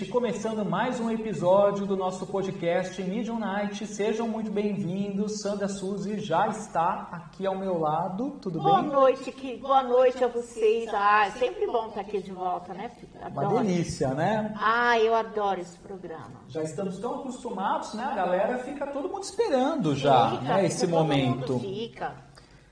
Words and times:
Gente! 0.00 0.10
Começando 0.10 0.64
mais 0.64 0.98
um 0.98 1.10
episódio 1.10 1.84
do 1.86 1.94
nosso 1.94 2.26
podcast 2.26 3.02
Medium 3.02 3.38
Night. 3.38 3.86
Sejam 3.86 4.26
muito 4.26 4.50
bem-vindos. 4.50 5.40
Sandra 5.42 5.68
Suzy 5.68 6.18
já 6.20 6.48
está 6.48 7.08
aqui 7.12 7.46
ao 7.46 7.54
meu 7.58 7.78
lado. 7.78 8.30
Tudo 8.40 8.60
Boa 8.60 8.80
bem? 8.80 8.90
noite, 8.90 9.30
que 9.30 9.58
boa 9.58 9.82
noite 9.82 10.24
a 10.24 10.28
vocês. 10.28 10.88
Ah, 10.92 11.26
é 11.26 11.30
sempre 11.32 11.66
bom 11.66 11.88
estar 11.88 12.00
aqui 12.00 12.22
de 12.22 12.32
volta, 12.32 12.72
né, 12.72 12.88
filho? 12.98 13.12
Uma 13.30 13.42
Adoro. 13.44 13.62
delícia, 13.64 14.14
né? 14.14 14.54
Ah, 14.58 14.98
eu 14.98 15.14
adoro 15.14 15.60
esse 15.60 15.78
programa. 15.78 16.40
Já 16.48 16.62
estamos 16.62 16.98
tão 16.98 17.20
acostumados, 17.20 17.92
né? 17.92 18.04
A 18.04 18.14
galera 18.14 18.58
fica 18.60 18.86
todo 18.86 19.06
mundo 19.08 19.22
esperando 19.22 19.94
já, 19.94 20.30
Fica, 20.30 20.42
né? 20.42 20.54
fica, 20.54 20.66
Esse 20.66 20.86
todo 20.86 20.90
momento. 20.98 21.52
mundo 21.52 21.60
Fica. 21.60 22.14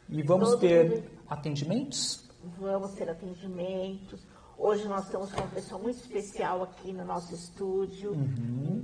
E 0.08 0.22
vamos 0.22 0.50
Todo 0.50 0.60
ter 0.60 0.90
mundo. 0.90 1.04
atendimentos? 1.28 2.26
Vamos 2.58 2.92
ter 2.94 3.10
atendimentos. 3.10 4.26
Hoje 4.58 4.88
nós 4.88 5.04
estamos 5.04 5.30
com 5.32 5.40
uma 5.40 5.46
pessoa 5.50 5.80
muito 5.80 5.98
especial 5.98 6.64
aqui 6.64 6.92
no 6.92 7.04
nosso 7.04 7.32
estúdio. 7.32 8.16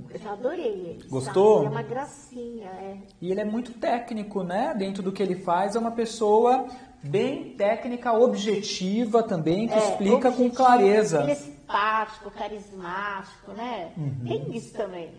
Eu 0.09 0.17
já 0.19 0.31
adorei 0.31 0.65
ele. 0.65 0.93
sabe? 0.93 1.03
Uhum. 1.03 1.09
Gostou? 1.09 1.57
Ele 1.59 1.65
é 1.67 1.69
uma 1.69 1.81
gracinha, 1.83 2.67
é. 2.69 2.97
E 3.21 3.29
ele 3.31 3.41
é 3.41 3.45
muito 3.45 3.73
técnico, 3.73 4.41
né? 4.41 4.73
Dentro 4.73 5.03
do 5.03 5.11
que 5.11 5.21
ele 5.21 5.35
faz, 5.35 5.75
é 5.75 5.79
uma 5.79 5.91
pessoa 5.91 6.65
bem 7.03 7.55
técnica, 7.57 8.13
objetiva 8.13 9.21
também, 9.21 9.67
que 9.67 9.73
É, 9.73 9.77
explica 9.91 10.31
com 10.31 10.45
objetivo, 10.45 10.55
clareza. 10.55 11.21
Ele 11.23 11.31
é 11.31 11.35
simpático, 11.35 12.31
carismático, 12.31 13.51
né? 13.51 13.91
Tem 14.25 14.55
isso 14.55 14.73
também. 14.73 15.11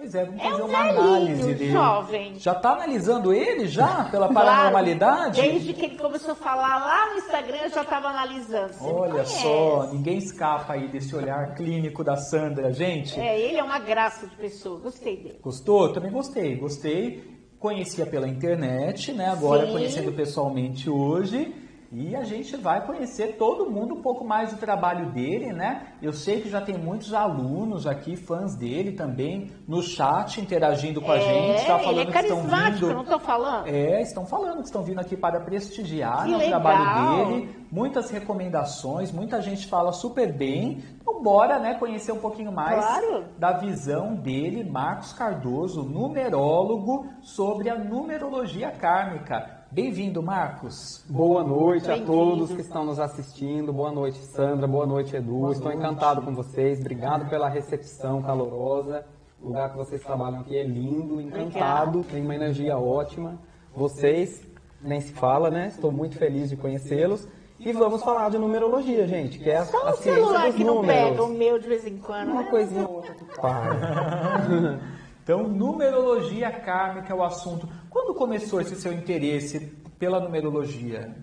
Pois 0.00 0.14
é, 0.14 0.24
vamos 0.24 0.40
É 0.40 0.48
fazer 0.50 0.62
um 0.62 0.66
uma 0.66 0.82
velhinho, 0.82 1.00
análise 1.02 1.54
dele. 1.54 1.72
jovem. 1.72 2.34
Já 2.38 2.52
está 2.52 2.70
analisando 2.72 3.34
ele 3.34 3.68
já 3.68 4.04
pela 4.04 4.28
Claro, 4.28 4.32
paranormalidade? 4.34 5.42
Desde 5.42 5.74
que 5.74 5.84
ele 5.84 5.96
começou 5.98 6.32
a 6.32 6.34
falar 6.34 6.78
lá 6.78 7.10
no 7.12 7.18
Instagram, 7.18 7.56
eu 7.64 7.68
já 7.68 7.82
estava 7.82 8.08
analisando. 8.08 8.72
Você 8.72 8.84
Olha 8.90 9.24
só, 9.26 9.88
ninguém 9.92 10.16
escapa 10.16 10.72
aí 10.72 10.88
desse 10.88 11.14
olhar 11.14 11.54
clínico 11.54 12.02
da 12.02 12.16
Sandra, 12.16 12.72
gente. 12.72 13.20
É, 13.20 13.38
ele 13.38 13.58
é 13.58 13.62
uma 13.62 13.78
graça 13.78 14.26
de 14.26 14.34
pessoa, 14.36 14.80
gostei 14.80 15.16
dele. 15.18 15.38
Gostou? 15.42 15.92
Também 15.92 16.10
gostei, 16.10 16.56
gostei. 16.56 17.22
Conhecia 17.58 18.06
pela 18.06 18.26
internet, 18.26 19.12
né? 19.12 19.28
Agora 19.28 19.66
Sim. 19.66 19.72
conhecendo 19.72 20.12
pessoalmente 20.12 20.88
hoje. 20.88 21.54
E 21.92 22.14
a 22.14 22.22
gente 22.22 22.56
vai 22.56 22.86
conhecer 22.86 23.36
todo 23.36 23.68
mundo 23.68 23.94
um 23.94 24.00
pouco 24.00 24.24
mais 24.24 24.52
do 24.52 24.58
trabalho 24.58 25.10
dele, 25.10 25.52
né? 25.52 25.88
Eu 26.00 26.12
sei 26.12 26.40
que 26.40 26.48
já 26.48 26.60
tem 26.60 26.78
muitos 26.78 27.12
alunos 27.12 27.84
aqui, 27.84 28.14
fãs 28.14 28.54
dele 28.54 28.92
também, 28.92 29.50
no 29.66 29.82
chat 29.82 30.40
interagindo 30.40 31.00
com 31.00 31.10
a 31.10 31.18
gente, 31.18 31.62
é, 31.62 31.64
falando 31.64 31.98
ele 31.98 32.10
é 32.10 32.12
que 32.12 32.18
estão 32.20 32.42
vindo. 32.42 32.94
não 32.94 33.04
tô 33.04 33.18
falando? 33.18 33.66
É, 33.66 34.02
estão 34.02 34.24
falando 34.24 34.58
que 34.58 34.66
estão 34.66 34.84
vindo 34.84 35.00
aqui 35.00 35.16
para 35.16 35.40
prestigiar 35.40 36.26
Que 36.26 36.30
né, 36.30 36.36
o 36.36 36.38
legal. 36.38 36.60
trabalho 36.60 37.26
dele. 37.26 37.56
Muitas 37.72 38.08
recomendações, 38.10 39.10
muita 39.10 39.40
gente 39.42 39.66
fala 39.66 39.90
super 39.90 40.32
bem. 40.32 40.84
Então, 41.00 41.20
bora 41.22 41.58
né, 41.58 41.74
conhecer 41.74 42.12
um 42.12 42.18
pouquinho 42.20 42.52
mais 42.52 42.84
Claro. 42.84 43.24
da 43.36 43.52
visão 43.52 44.14
dele, 44.14 44.62
Marcos 44.62 45.12
Cardoso, 45.12 45.82
numerólogo, 45.82 47.06
sobre 47.20 47.68
a 47.68 47.76
numerologia 47.76 48.70
kármica. 48.70 49.59
Bem-vindo, 49.72 50.20
Marcos. 50.20 51.04
Boa 51.08 51.44
noite 51.44 51.88
a 51.88 52.04
todos 52.04 52.52
que 52.52 52.60
estão 52.60 52.84
nos 52.84 52.98
assistindo. 52.98 53.72
Boa 53.72 53.92
noite, 53.92 54.18
Sandra. 54.18 54.66
Boa 54.66 54.84
noite, 54.84 55.14
Edu. 55.14 55.52
Estou 55.52 55.72
encantado 55.72 56.22
com 56.22 56.34
vocês. 56.34 56.80
Obrigado 56.80 57.30
pela 57.30 57.48
recepção 57.48 58.20
calorosa. 58.20 59.06
O 59.40 59.46
lugar 59.46 59.70
que 59.70 59.76
vocês 59.76 60.02
trabalham 60.02 60.40
aqui 60.40 60.56
é 60.58 60.64
lindo, 60.64 61.20
encantado, 61.20 62.02
tem 62.02 62.20
uma 62.20 62.34
energia 62.34 62.76
ótima. 62.76 63.38
Vocês, 63.72 64.42
nem 64.82 65.00
se 65.00 65.12
fala, 65.12 65.50
né? 65.50 65.68
Estou 65.68 65.92
muito 65.92 66.18
feliz 66.18 66.50
de 66.50 66.56
conhecê-los. 66.56 67.28
E 67.60 67.72
vamos 67.72 68.02
falar 68.02 68.28
de 68.28 68.38
numerologia, 68.38 69.06
gente, 69.06 69.38
que 69.38 69.50
é 69.50 69.58
a, 69.58 69.64
Só 69.66 69.86
a 69.86 69.92
ciência 69.92 70.14
celular 70.14 70.46
dos 70.46 70.56
que 70.56 70.64
não 70.64 70.76
números. 70.76 70.96
pega 70.96 71.22
o 71.22 71.28
meu 71.28 71.58
de 71.60 71.68
vez 71.68 71.86
em 71.86 71.98
quando. 71.98 72.30
Uma 72.32 72.44
coisinha 72.44 72.88
ou 72.88 72.96
outra 72.96 73.14
que 73.14 73.24
para. 73.40 74.80
Então, 75.30 75.46
numerologia 75.46 76.50
kármica 76.50 77.12
é 77.12 77.14
o 77.14 77.22
assunto. 77.22 77.68
Quando 77.88 78.12
começou 78.14 78.60
esse 78.60 78.74
seu 78.74 78.92
interesse 78.92 79.60
pela 79.96 80.18
numerologia? 80.18 81.14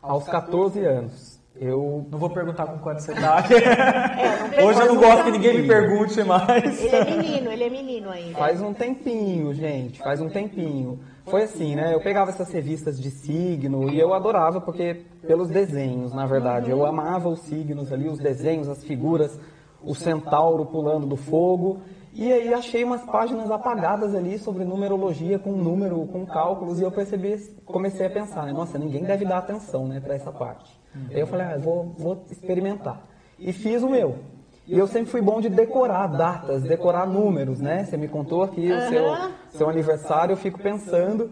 Aos 0.00 0.28
14 0.28 0.78
anos, 0.84 1.40
eu 1.56 2.06
Não 2.08 2.20
vou 2.20 2.30
perguntar 2.30 2.66
com 2.66 2.78
quanto 2.78 3.00
você 3.00 3.12
tá. 3.14 3.42
É, 4.56 4.64
Hoje 4.64 4.80
eu 4.80 4.86
não 4.86 4.96
gosto 4.96 5.24
que 5.24 5.32
ninguém 5.32 5.62
me 5.62 5.66
pergunte 5.66 6.22
mais. 6.22 6.80
Ele 6.80 6.94
é 6.94 7.04
menino, 7.04 7.50
ele 7.50 7.64
é 7.64 7.70
menino 7.70 8.10
ainda. 8.10 8.38
Faz 8.38 8.62
um 8.62 8.72
tempinho, 8.72 9.52
gente, 9.52 9.98
faz 9.98 10.20
um 10.20 10.28
tempinho. 10.28 11.00
Foi 11.26 11.42
assim, 11.42 11.74
né? 11.74 11.92
Eu 11.92 12.00
pegava 12.00 12.30
essas 12.30 12.52
revistas 12.52 13.00
de 13.00 13.10
signo 13.10 13.90
e 13.90 13.98
eu 13.98 14.14
adorava 14.14 14.60
porque 14.60 15.02
pelos 15.26 15.48
desenhos, 15.48 16.14
na 16.14 16.26
verdade. 16.26 16.70
Eu 16.70 16.86
amava 16.86 17.28
os 17.28 17.40
signos 17.40 17.92
ali, 17.92 18.08
os 18.08 18.20
desenhos, 18.20 18.68
as 18.68 18.84
figuras, 18.84 19.36
o 19.82 19.96
centauro 19.96 20.64
pulando 20.64 21.08
do 21.08 21.16
fogo. 21.16 21.80
E 22.18 22.32
aí 22.32 22.52
achei 22.52 22.82
umas 22.82 23.04
páginas 23.04 23.48
apagadas 23.48 24.12
ali 24.12 24.40
sobre 24.40 24.64
numerologia 24.64 25.38
com 25.38 25.52
número, 25.52 26.04
com 26.08 26.26
cálculos 26.26 26.80
e 26.80 26.82
eu 26.82 26.90
percebi, 26.90 27.38
comecei 27.64 28.06
a 28.06 28.10
pensar, 28.10 28.44
né? 28.44 28.52
Nossa, 28.52 28.76
ninguém 28.76 29.04
deve 29.04 29.24
dar 29.24 29.38
atenção, 29.38 29.86
né, 29.86 30.00
para 30.00 30.16
essa 30.16 30.32
parte. 30.32 30.76
Aí 31.12 31.20
eu 31.20 31.28
falei, 31.28 31.46
ah, 31.46 31.58
vou, 31.58 31.94
vou 31.96 32.24
experimentar. 32.28 33.06
E 33.38 33.52
fiz 33.52 33.84
o 33.84 33.88
meu. 33.88 34.18
E 34.66 34.76
eu 34.76 34.88
sempre 34.88 35.12
fui 35.12 35.22
bom 35.22 35.40
de 35.40 35.48
decorar 35.48 36.08
datas, 36.08 36.64
decorar 36.64 37.06
números, 37.06 37.60
né? 37.60 37.84
Você 37.84 37.96
me 37.96 38.08
contou 38.08 38.42
aqui 38.42 38.68
o 38.68 38.80
seu, 38.88 39.04
seu 39.50 39.70
aniversário, 39.70 40.32
eu 40.32 40.36
fico 40.36 40.58
pensando. 40.58 41.30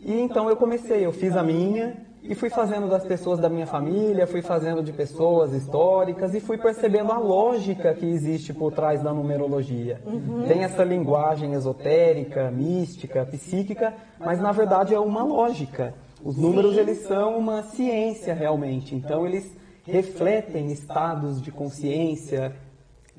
E 0.00 0.20
então 0.20 0.50
eu 0.50 0.56
comecei, 0.56 1.06
eu 1.06 1.12
fiz 1.12 1.36
a 1.36 1.44
minha 1.44 1.96
e 2.26 2.34
fui 2.34 2.48
fazendo 2.48 2.88
das 2.88 3.04
pessoas 3.04 3.38
da 3.38 3.50
minha 3.50 3.66
família, 3.66 4.26
fui 4.26 4.40
fazendo 4.40 4.82
de 4.82 4.92
pessoas 4.92 5.52
históricas 5.52 6.34
e 6.34 6.40
fui 6.40 6.56
percebendo 6.56 7.12
a 7.12 7.18
lógica 7.18 7.92
que 7.92 8.06
existe 8.06 8.54
por 8.54 8.72
trás 8.72 9.02
da 9.02 9.12
numerologia. 9.12 10.00
Tem 10.48 10.64
essa 10.64 10.82
linguagem 10.82 11.52
esotérica, 11.52 12.50
mística, 12.50 13.26
psíquica, 13.26 13.92
mas 14.18 14.40
na 14.40 14.52
verdade 14.52 14.94
é 14.94 14.98
uma 14.98 15.22
lógica. 15.22 15.94
Os 16.24 16.38
números 16.38 16.78
eles 16.78 17.02
são 17.02 17.36
uma 17.36 17.62
ciência 17.62 18.32
realmente, 18.32 18.94
então 18.94 19.26
eles 19.26 19.54
refletem 19.86 20.72
estados 20.72 21.42
de 21.42 21.52
consciência, 21.52 22.56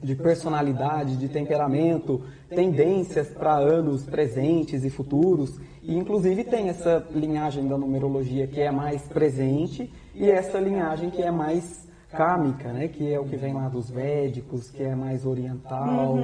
de 0.01 0.16
personalidade, 0.16 1.17
de 1.17 1.28
temperamento, 1.28 2.22
tendências 2.50 3.29
para 3.29 3.56
anos 3.56 4.03
presentes 4.03 4.83
e 4.83 4.89
futuros. 4.89 5.59
E 5.81 5.95
inclusive 5.95 6.44
tem 6.44 6.69
essa 6.69 7.06
linhagem 7.11 7.67
da 7.67 7.78
numerologia 7.78 8.47
que 8.47 8.61
é 8.61 8.72
mais 8.72 9.01
presente 9.03 9.91
e 10.13 10.29
essa 10.29 10.59
linhagem 10.59 11.09
que 11.09 11.22
é 11.22 11.31
mais 11.31 11.85
kármica, 12.11 12.72
né, 12.72 12.88
que 12.88 13.11
é 13.11 13.19
o 13.19 13.25
que 13.25 13.35
vem 13.35 13.53
lá 13.53 13.67
dos 13.67 13.89
védicos, 13.89 14.69
que 14.69 14.83
é 14.83 14.95
mais 14.95 15.25
oriental. 15.25 16.17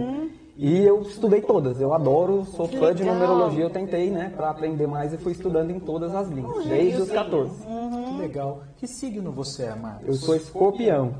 E 0.57 0.79
eu 0.79 1.01
estudei 1.01 1.41
todas, 1.41 1.81
eu 1.81 1.93
adoro, 1.93 2.45
sou 2.45 2.67
Que 2.67 2.77
fã 2.77 2.93
de 2.93 3.03
numerologia, 3.03 3.63
eu 3.63 3.69
tentei, 3.69 4.09
né, 4.09 4.31
para 4.35 4.49
aprender 4.49 4.87
mais 4.87 5.13
e 5.13 5.17
fui 5.17 5.31
estudando 5.31 5.71
em 5.71 5.79
todas 5.79 6.13
as 6.13 6.29
linhas, 6.29 6.65
desde 6.65 7.01
os 7.01 7.07
gêniozinho. 7.07 7.13
14. 7.15 7.65
Que 8.05 8.17
legal. 8.19 8.63
Que 8.77 8.87
signo 8.87 9.31
você 9.31 9.63
é, 9.63 9.75
Marcos? 9.75 10.07
Eu 10.07 10.13
sou 10.13 10.35
escorpião, 10.35 11.13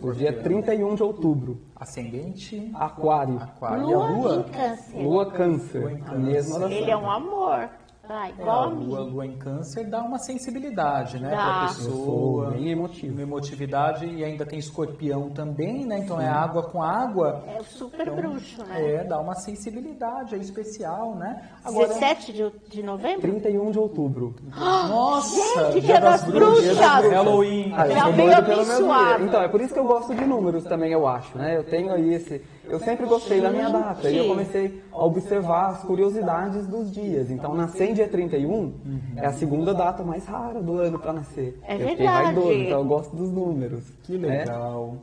o 0.00 0.12
dia 0.12 0.32
31 0.32 0.94
de 0.94 1.02
outubro, 1.02 1.60
Ascendente? 1.76 2.70
aquário. 2.74 3.38
Aquário. 3.38 3.88
E 3.88 3.94
a 3.94 3.96
Lua 3.96 4.08
Lua? 4.10 4.36
em 4.36 4.42
câncer. 4.52 5.02
Lua 5.02 5.30
câncer, 5.30 5.80
Lua 5.80 5.92
em 5.92 5.94
a 5.96 6.04
câncer. 6.04 6.18
mesma 6.18 6.72
Ele 6.72 6.90
é 6.90 6.96
um 6.96 7.10
amor. 7.10 7.68
Ah, 8.08 8.28
É, 8.28 8.30
igual 8.32 8.60
a 8.60 8.62
a 8.64 8.66
lua, 8.66 9.00
lua 9.00 9.26
em 9.26 9.36
câncer 9.36 9.84
dá 9.88 10.02
uma 10.02 10.18
sensibilidade, 10.18 11.18
né, 11.18 11.30
Dá. 11.30 11.36
para 11.36 11.68
sou 11.68 11.84
pessoa. 11.92 12.50
bem 12.50 12.70
emotivo. 12.70 13.12
Uma 13.14 13.22
emotividade 13.22 14.06
e 14.06 14.24
ainda 14.24 14.44
tem 14.44 14.58
escorpião 14.58 15.30
também, 15.30 15.86
né? 15.86 15.98
Então 15.98 16.20
é 16.20 16.28
água 16.28 16.62
com 16.64 16.82
água. 16.82 17.42
É 17.46 17.60
o 17.60 17.64
super 17.64 18.02
Então, 18.02 18.16
bruxo, 18.16 18.62
né? 18.64 18.94
É, 18.96 19.04
dá 19.04 19.18
uma 19.20 19.34
sensibilidade 19.34 20.34
aí 20.34 20.40
especial, 20.40 21.14
né? 21.14 21.48
Agora, 21.64 21.88
17 21.88 22.32
de, 22.32 22.52
de 22.70 22.82
novembro? 22.82 23.20
31 23.22 23.70
de 23.70 23.78
outubro. 23.78 24.34
nossa, 24.88 25.64
Gente, 25.66 25.72
dia 25.72 25.80
dia 25.82 26.00
das 26.00 26.22
das 26.22 26.30
bruxas, 26.30 26.64
bruxas. 26.76 27.12
Halloween. 27.12 27.72
Ah, 27.76 27.88
Já 27.88 28.02
sou 28.04 28.12
veio 28.12 28.36
abençoado. 28.36 29.24
Então, 29.24 29.42
é 29.42 29.48
por 29.48 29.60
isso 29.60 29.72
que 29.72 29.78
eu 29.80 29.86
gosto 29.86 30.14
de 30.14 30.24
números 30.24 30.64
também, 30.64 30.92
eu 30.92 31.06
acho, 31.06 31.36
né? 31.38 31.56
Eu 31.56 31.64
tenho 31.64 31.92
aí 31.92 32.14
esse... 32.14 32.42
Eu 32.68 32.78
sempre 32.80 33.06
gostei 33.06 33.40
da 33.40 33.50
minha 33.50 33.68
data. 33.68 34.10
E 34.10 34.16
eu 34.16 34.26
comecei 34.26 34.82
a 34.92 35.04
observar 35.04 35.68
as 35.68 35.82
curiosidades 35.82 36.66
dos 36.66 36.90
dias. 36.90 37.30
Então, 37.30 37.54
nascer 37.54 37.90
em 37.90 37.94
dia 37.94 38.08
31 38.08 38.74
é 39.16 39.26
a 39.26 39.32
segunda 39.32 39.74
data 39.74 40.02
mais 40.02 40.24
rara 40.24 40.62
do 40.62 40.78
ano 40.78 40.98
para 40.98 41.12
nascer. 41.12 41.58
É 41.62 41.74
eu 41.74 41.80
fiquei 41.80 41.96
verdade. 41.96 42.24
vaidoso, 42.24 42.52
então 42.52 42.78
eu 42.78 42.84
gosto 42.84 43.16
dos 43.16 43.30
números. 43.30 43.84
Que 44.02 44.16
né? 44.16 44.38
legal. 44.38 44.96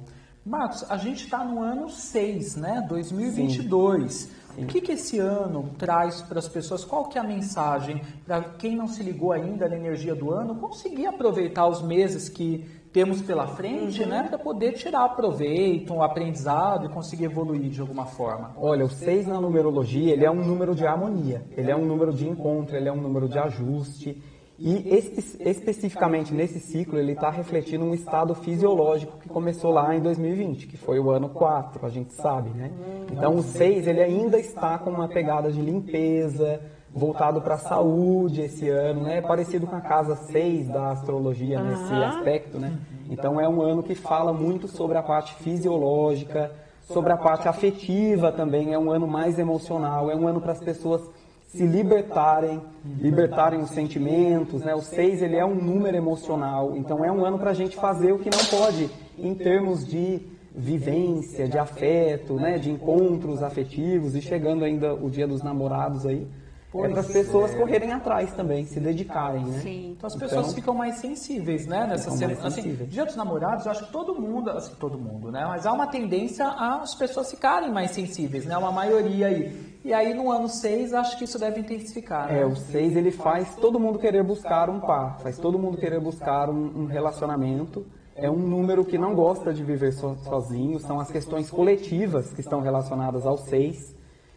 Marcos, 0.44 0.84
a 0.90 0.98
gente 0.98 1.26
está 1.26 1.46
no 1.46 1.62
ano 1.62 1.88
6, 1.88 2.56
né? 2.56 2.86
2022. 2.90 4.42
O 4.58 4.66
que, 4.66 4.82
que 4.82 4.94
esse 4.94 5.18
ano 5.20 5.72
traz 5.78 6.22
para 6.22 6.40
as 6.40 6.50
pessoas? 6.50 6.84
Qual 6.84 7.06
que 7.06 7.18
é 7.18 7.22
a 7.22 7.24
mensagem 7.24 8.02
para 8.26 8.42
quem 8.42 8.76
não 8.76 8.88
se 8.88 9.02
ligou 9.02 9.32
ainda 9.32 9.70
na 9.70 9.76
energia 9.76 10.14
do 10.14 10.32
ano 10.32 10.56
conseguir 10.56 11.06
aproveitar 11.06 11.68
os 11.68 11.82
meses 11.82 12.28
que 12.28 12.66
temos 12.92 13.22
pela 13.22 13.48
frente, 13.48 14.06
né? 14.06 14.24
Para 14.28 14.38
poder 14.38 14.74
tirar 14.74 15.08
proveito, 15.10 15.94
um 15.94 16.04
aprendizado 16.04 16.86
e 16.86 16.90
conseguir 16.90 17.26
evoluir 17.26 17.70
de 17.70 17.82
alguma 17.82 18.06
forma. 18.06 18.52
Olha, 18.58 18.86
o 18.86 18.90
6 18.90 19.28
na 19.28 19.40
numerologia, 19.40 20.12
ele 20.14 20.26
é 20.26 20.32
um 20.32 20.44
número 20.44 20.76
de 20.76 20.86
harmonia, 20.86 21.44
ele 21.56 21.72
é 21.72 21.76
um 21.76 21.86
número 21.86 22.14
de 22.14 22.28
encontro, 22.28 22.76
ele 22.76 22.90
é 22.90 22.92
um 22.92 23.02
número 23.02 23.30
de 23.30 23.40
ajuste. 23.40 24.22
E 24.64 24.96
espe 24.96 25.42
especificamente 25.50 26.32
nesse 26.36 26.60
ciclo, 26.60 27.00
ele 27.00 27.14
está 27.14 27.32
refletindo 27.32 27.84
um 27.84 27.96
estado 27.96 28.36
fisiológico 28.36 29.18
que 29.18 29.28
começou 29.28 29.72
lá 29.72 29.96
em 29.96 30.00
2020, 30.00 30.68
que 30.68 30.78
foi 30.78 31.00
o 31.00 31.10
ano 31.10 31.30
4, 31.30 31.84
a 31.84 31.90
gente 31.90 32.14
sabe, 32.14 32.52
né? 32.52 32.70
Então 33.12 33.38
o 33.38 33.42
6, 33.42 33.88
ele 33.88 34.02
ainda 34.02 34.38
está 34.38 34.78
com 34.78 34.92
uma 34.92 35.08
pegada 35.08 35.52
de 35.52 35.60
limpeza, 35.60 36.62
voltado 36.94 37.42
para 37.42 37.56
a 37.56 37.58
saúde 37.58 38.42
esse 38.42 38.70
ano, 38.70 39.04
né? 39.04 39.22
Parecido 39.22 39.66
com 39.66 39.76
a 39.76 39.82
casa 39.82 40.16
6 40.16 40.68
da 40.68 40.92
astrologia 40.92 41.62
nesse 41.62 41.94
aspecto, 41.94 42.60
né? 42.60 42.78
Então 43.10 43.40
é 43.40 43.48
um 43.48 43.62
ano 43.62 43.82
que 43.82 43.96
fala 43.96 44.34
muito 44.34 44.68
sobre 44.68 44.98
a 44.98 45.04
parte 45.04 45.34
fisiológica, 45.36 46.52
sobre 46.82 47.14
a 47.14 47.18
parte 47.18 47.48
afetiva 47.48 48.32
também, 48.32 48.74
é 48.74 48.80
um 48.80 48.92
ano 48.92 49.08
mais 49.08 49.40
emocional, 49.40 50.12
é 50.12 50.16
um 50.16 50.28
ano 50.28 50.42
para 50.42 50.52
as 50.52 50.60
pessoas 50.60 51.02
se 51.48 51.66
libertarem, 51.66 52.62
libertarem 52.98 53.60
os 53.60 53.72
sentimentos, 53.72 54.64
né? 54.64 54.74
O 54.74 54.82
6 54.82 55.22
ele 55.22 55.36
é 55.36 55.46
um 55.46 55.56
número 55.56 55.96
emocional, 55.96 56.76
então 56.76 57.04
é 57.04 57.12
um 57.12 57.26
ano 57.26 57.38
para 57.38 57.52
a 57.52 57.54
gente 57.54 57.76
fazer 57.76 58.14
o 58.14 58.20
que 58.20 58.30
não 58.30 58.60
pode 58.60 58.90
em 59.18 59.34
termos 59.36 59.86
de 59.86 60.22
vivência, 60.54 61.48
de 61.48 61.58
afeto, 61.58 62.36
né? 62.36 62.58
De 62.58 62.70
encontros 62.70 63.44
afetivos 63.44 64.16
e 64.16 64.22
chegando 64.22 64.64
ainda 64.64 64.94
o 64.94 65.10
dia 65.10 65.28
dos 65.28 65.42
namorados 65.42 66.06
aí. 66.06 66.28
É 66.74 66.88
para 66.90 67.00
as 67.02 67.08
pessoas 67.08 67.54
correrem 67.56 67.92
atrás 67.92 68.32
também, 68.34 68.66
se 68.66 68.80
dedicarem, 68.80 69.46
né? 69.46 69.60
Sim. 69.60 69.92
Então 69.98 70.08
as 70.08 70.16
pessoas 70.16 70.42
Então, 70.46 70.56
ficam 70.56 70.74
mais 70.74 70.96
sensíveis, 71.00 71.68
né? 71.68 71.86
Nessa 71.86 72.10
mais 72.12 72.46
Assim, 72.46 72.74
dia 72.88 73.06
dos 73.06 73.16
namorados, 73.16 73.66
eu 73.66 73.72
acho 73.72 73.86
que 73.86 73.92
todo 73.92 74.16
mundo, 74.16 74.50
assim, 74.52 74.74
todo 74.80 74.98
mundo, 74.98 75.32
né? 75.32 75.44
Mas 75.46 75.66
há 75.66 75.74
uma 75.74 75.88
tendência 75.88 76.48
às 76.48 76.96
pessoas 76.96 77.30
ficarem 77.30 77.70
mais 77.72 77.92
sensíveis, 77.92 78.46
né? 78.46 78.58
Uma 78.58 78.72
maioria 78.72 79.28
aí. 79.28 79.72
E 79.84 79.92
aí 79.94 80.14
no 80.14 80.32
ano 80.32 80.48
6, 80.48 80.94
acho 80.94 81.18
que 81.18 81.24
isso 81.26 81.38
deve 81.40 81.60
intensificar. 81.60 82.28
né? 82.28 82.42
É, 82.42 82.46
o 82.46 82.56
6 82.56 82.96
ele 82.96 83.12
faz 83.12 83.56
todo 83.56 83.80
mundo 83.80 83.98
querer 84.00 84.24
buscar 84.24 84.70
um 84.70 84.80
par, 84.80 85.20
faz 85.20 85.38
todo 85.38 85.58
mundo 85.60 85.78
querer 85.78 86.00
buscar 86.00 86.50
um, 86.50 86.84
um 86.84 86.86
relacionamento. 86.86 87.86
É 88.16 88.30
um 88.30 88.38
número 88.38 88.86
que 88.86 88.98
não 88.98 89.16
gosta 89.16 89.54
de 89.54 89.64
viver 89.64 89.92
so- 89.94 90.16
sozinho, 90.24 90.80
são 90.80 91.00
as 91.00 91.10
questões 91.10 91.50
coletivas 91.50 92.32
que 92.32 92.42
estão 92.42 92.60
relacionadas 92.62 93.26
ao 93.26 93.38
6. 93.38 93.96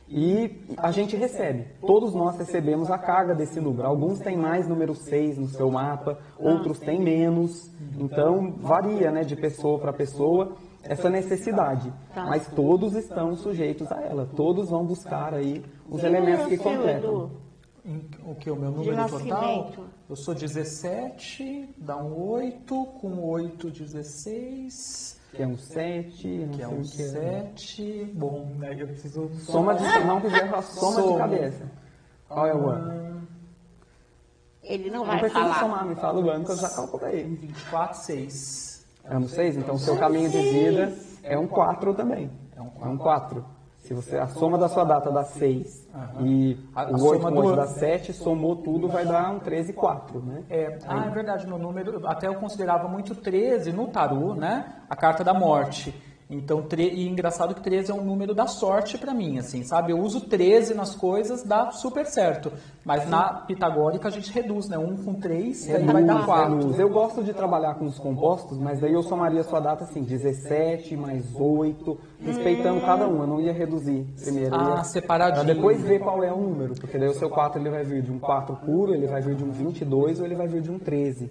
E 0.08 0.62
a 0.76 0.90
gente 0.90 1.16
recebe, 1.16 1.66
todos 1.80 2.14
nós 2.14 2.36
recebemos 2.36 2.90
a 2.90 2.98
carga 2.98 3.34
desse 3.34 3.58
número. 3.58 3.88
Alguns 3.88 4.20
têm 4.20 4.36
mais 4.36 4.68
número 4.68 4.94
6 4.94 5.38
no 5.38 5.48
seu 5.48 5.70
mapa, 5.70 6.18
outros 6.38 6.78
têm 6.78 7.00
menos. 7.00 7.70
Então 7.98 8.52
varia 8.58 9.10
né, 9.10 9.24
de 9.24 9.34
pessoa 9.34 9.78
para 9.78 9.92
pessoa 9.92 10.56
essa 10.82 11.08
necessidade. 11.08 11.90
Tá. 12.14 12.26
Mas 12.26 12.46
todos 12.48 12.94
estão 12.94 13.34
sujeitos 13.34 13.90
a 13.90 14.00
ela, 14.02 14.28
todos 14.36 14.68
vão 14.68 14.84
buscar 14.84 15.32
aí 15.32 15.64
os 15.88 16.00
Que 16.00 16.06
elementos 16.06 16.46
que 16.46 16.58
completam. 16.58 17.30
Em- 17.86 18.04
O 18.26 18.34
que? 18.34 18.50
O 18.50 18.56
meu 18.56 18.70
número 18.70 19.08
total? 19.08 19.72
Eu 20.08 20.16
sou 20.16 20.34
17, 20.34 21.68
dá 21.78 21.96
um 21.96 22.28
8, 22.30 22.84
com 23.00 23.22
8, 23.30 23.70
16, 23.70 25.18
Que 25.34 25.42
é 25.42 25.46
um 25.46 25.56
7, 25.58 26.28
não 26.28 26.48
que 26.48 26.62
é 26.62 26.68
um 26.68 26.80
o 26.80 26.82
que 26.82 27.02
é. 27.02 27.06
7. 27.08 28.12
Bom, 28.14 28.48
aí 28.62 28.80
eu 28.80 28.86
preciso. 28.86 29.30
Soma 29.40 29.74
de, 29.74 29.82
não 30.04 30.20
quiser 30.20 30.48
falar 30.48 30.62
soma 30.62 30.96
de 31.02 31.08
Soma. 31.08 31.18
cabeça. 31.18 31.70
Qual 32.28 32.46
é 32.46 32.54
o 32.54 32.68
ano? 32.68 33.28
Ele 34.62 34.90
não 34.90 35.00
Não 35.00 35.06
vai 35.06 35.18
precisa 35.18 35.40
falar. 35.42 35.60
somar, 35.60 35.84
me 35.86 35.94
fala 35.96 36.20
o 36.24 36.30
ano 36.30 36.44
que 36.44 36.52
eu 36.52 36.56
já 36.56 36.70
calculei. 36.70 37.24
24, 37.24 37.98
6. 38.00 38.86
Ano 39.04 39.28
6, 39.28 39.56
então 39.58 39.74
o 39.74 39.78
seu 39.78 39.98
caminho 39.98 40.30
de 40.30 40.38
vida 40.40 40.92
é 41.22 41.36
um 41.38 41.46
4 41.46 41.92
também. 41.94 42.30
É 42.56 42.62
um 42.62 42.70
É 42.82 42.88
um 42.88 42.96
4. 42.96 43.44
Se 43.84 43.92
você, 43.92 44.16
a 44.16 44.26
soma 44.26 44.56
da 44.56 44.66
sua 44.66 44.82
data 44.82 45.10
dá 45.10 45.22
6 45.24 45.86
e 46.22 46.56
A- 46.74 46.84
o 46.86 47.04
8 47.04 47.20
soma 47.22 47.30
com 47.30 47.38
8 47.40 47.50
do- 47.50 47.56
dá 47.56 47.66
7, 47.66 48.14
somou 48.14 48.56
tudo, 48.56 48.88
vai 48.88 49.04
dar 49.04 49.30
um 49.30 49.38
13 49.38 49.74
4, 49.74 50.20
né? 50.22 50.42
É, 50.48 50.78
ah, 50.88 51.04
é 51.06 51.10
verdade, 51.10 51.46
meu 51.46 51.58
número, 51.58 52.00
até 52.06 52.26
eu 52.26 52.34
considerava 52.36 52.88
muito 52.88 53.14
13 53.14 53.72
no 53.72 53.86
tarô, 53.88 54.34
né? 54.34 54.64
A 54.88 54.96
carta 54.96 55.22
da 55.22 55.34
morte. 55.34 55.94
Então, 56.30 56.62
tre- 56.62 56.88
e 56.88 57.06
engraçado 57.06 57.54
que 57.54 57.60
13 57.60 57.90
é 57.90 57.94
um 57.94 58.02
número 58.02 58.34
da 58.34 58.46
sorte 58.46 58.96
pra 58.96 59.12
mim, 59.12 59.38
assim, 59.38 59.62
sabe? 59.62 59.92
Eu 59.92 59.98
uso 60.00 60.22
13 60.22 60.72
nas 60.72 60.94
coisas, 60.94 61.42
dá 61.42 61.70
super 61.70 62.06
certo. 62.06 62.50
Mas 62.82 63.06
na 63.08 63.24
pitagórica 63.34 64.08
a 64.08 64.10
gente 64.10 64.32
reduz, 64.32 64.66
né? 64.68 64.78
1 64.78 64.96
com 65.04 65.14
3, 65.14 65.68
aí 65.70 65.84
vai 65.84 66.02
dar 66.02 66.12
Reduz, 66.14 66.26
4. 66.26 66.56
reduz. 66.56 66.78
Eu 66.78 66.88
gosto 66.88 67.22
de 67.22 67.32
trabalhar 67.34 67.74
com 67.74 67.84
os 67.84 67.98
compostos, 67.98 68.56
mas 68.58 68.80
daí 68.80 68.94
eu 68.94 69.02
somaria 69.02 69.42
a 69.42 69.44
sua 69.44 69.60
data 69.60 69.84
assim, 69.84 70.02
17 70.02 70.96
mais 70.96 71.24
8, 71.34 71.98
respeitando 72.20 72.80
cada 72.80 73.06
um. 73.06 73.20
Eu 73.20 73.26
não 73.26 73.40
ia 73.40 73.52
reduzir 73.52 74.06
primeiro. 74.22 74.54
Ah, 74.54 74.76
ia, 74.78 74.84
separadinho. 74.84 75.44
Pra 75.44 75.54
depois 75.54 75.82
ver 75.82 76.00
qual 76.00 76.24
é 76.24 76.32
o 76.32 76.40
número, 76.40 76.74
porque 76.74 76.96
daí 76.98 77.08
o 77.08 77.14
seu 77.14 77.28
4 77.28 77.60
ele 77.60 77.68
vai 77.70 77.84
vir 77.84 78.02
de 78.02 78.10
um 78.10 78.18
4 78.18 78.56
puro, 78.56 78.94
ele 78.94 79.06
vai 79.06 79.20
vir 79.20 79.34
de 79.34 79.44
um 79.44 79.50
22 79.50 80.20
ou 80.20 80.24
ele 80.26 80.34
vai 80.34 80.48
vir 80.48 80.62
de 80.62 80.70
um 80.70 80.78
13. 80.78 81.30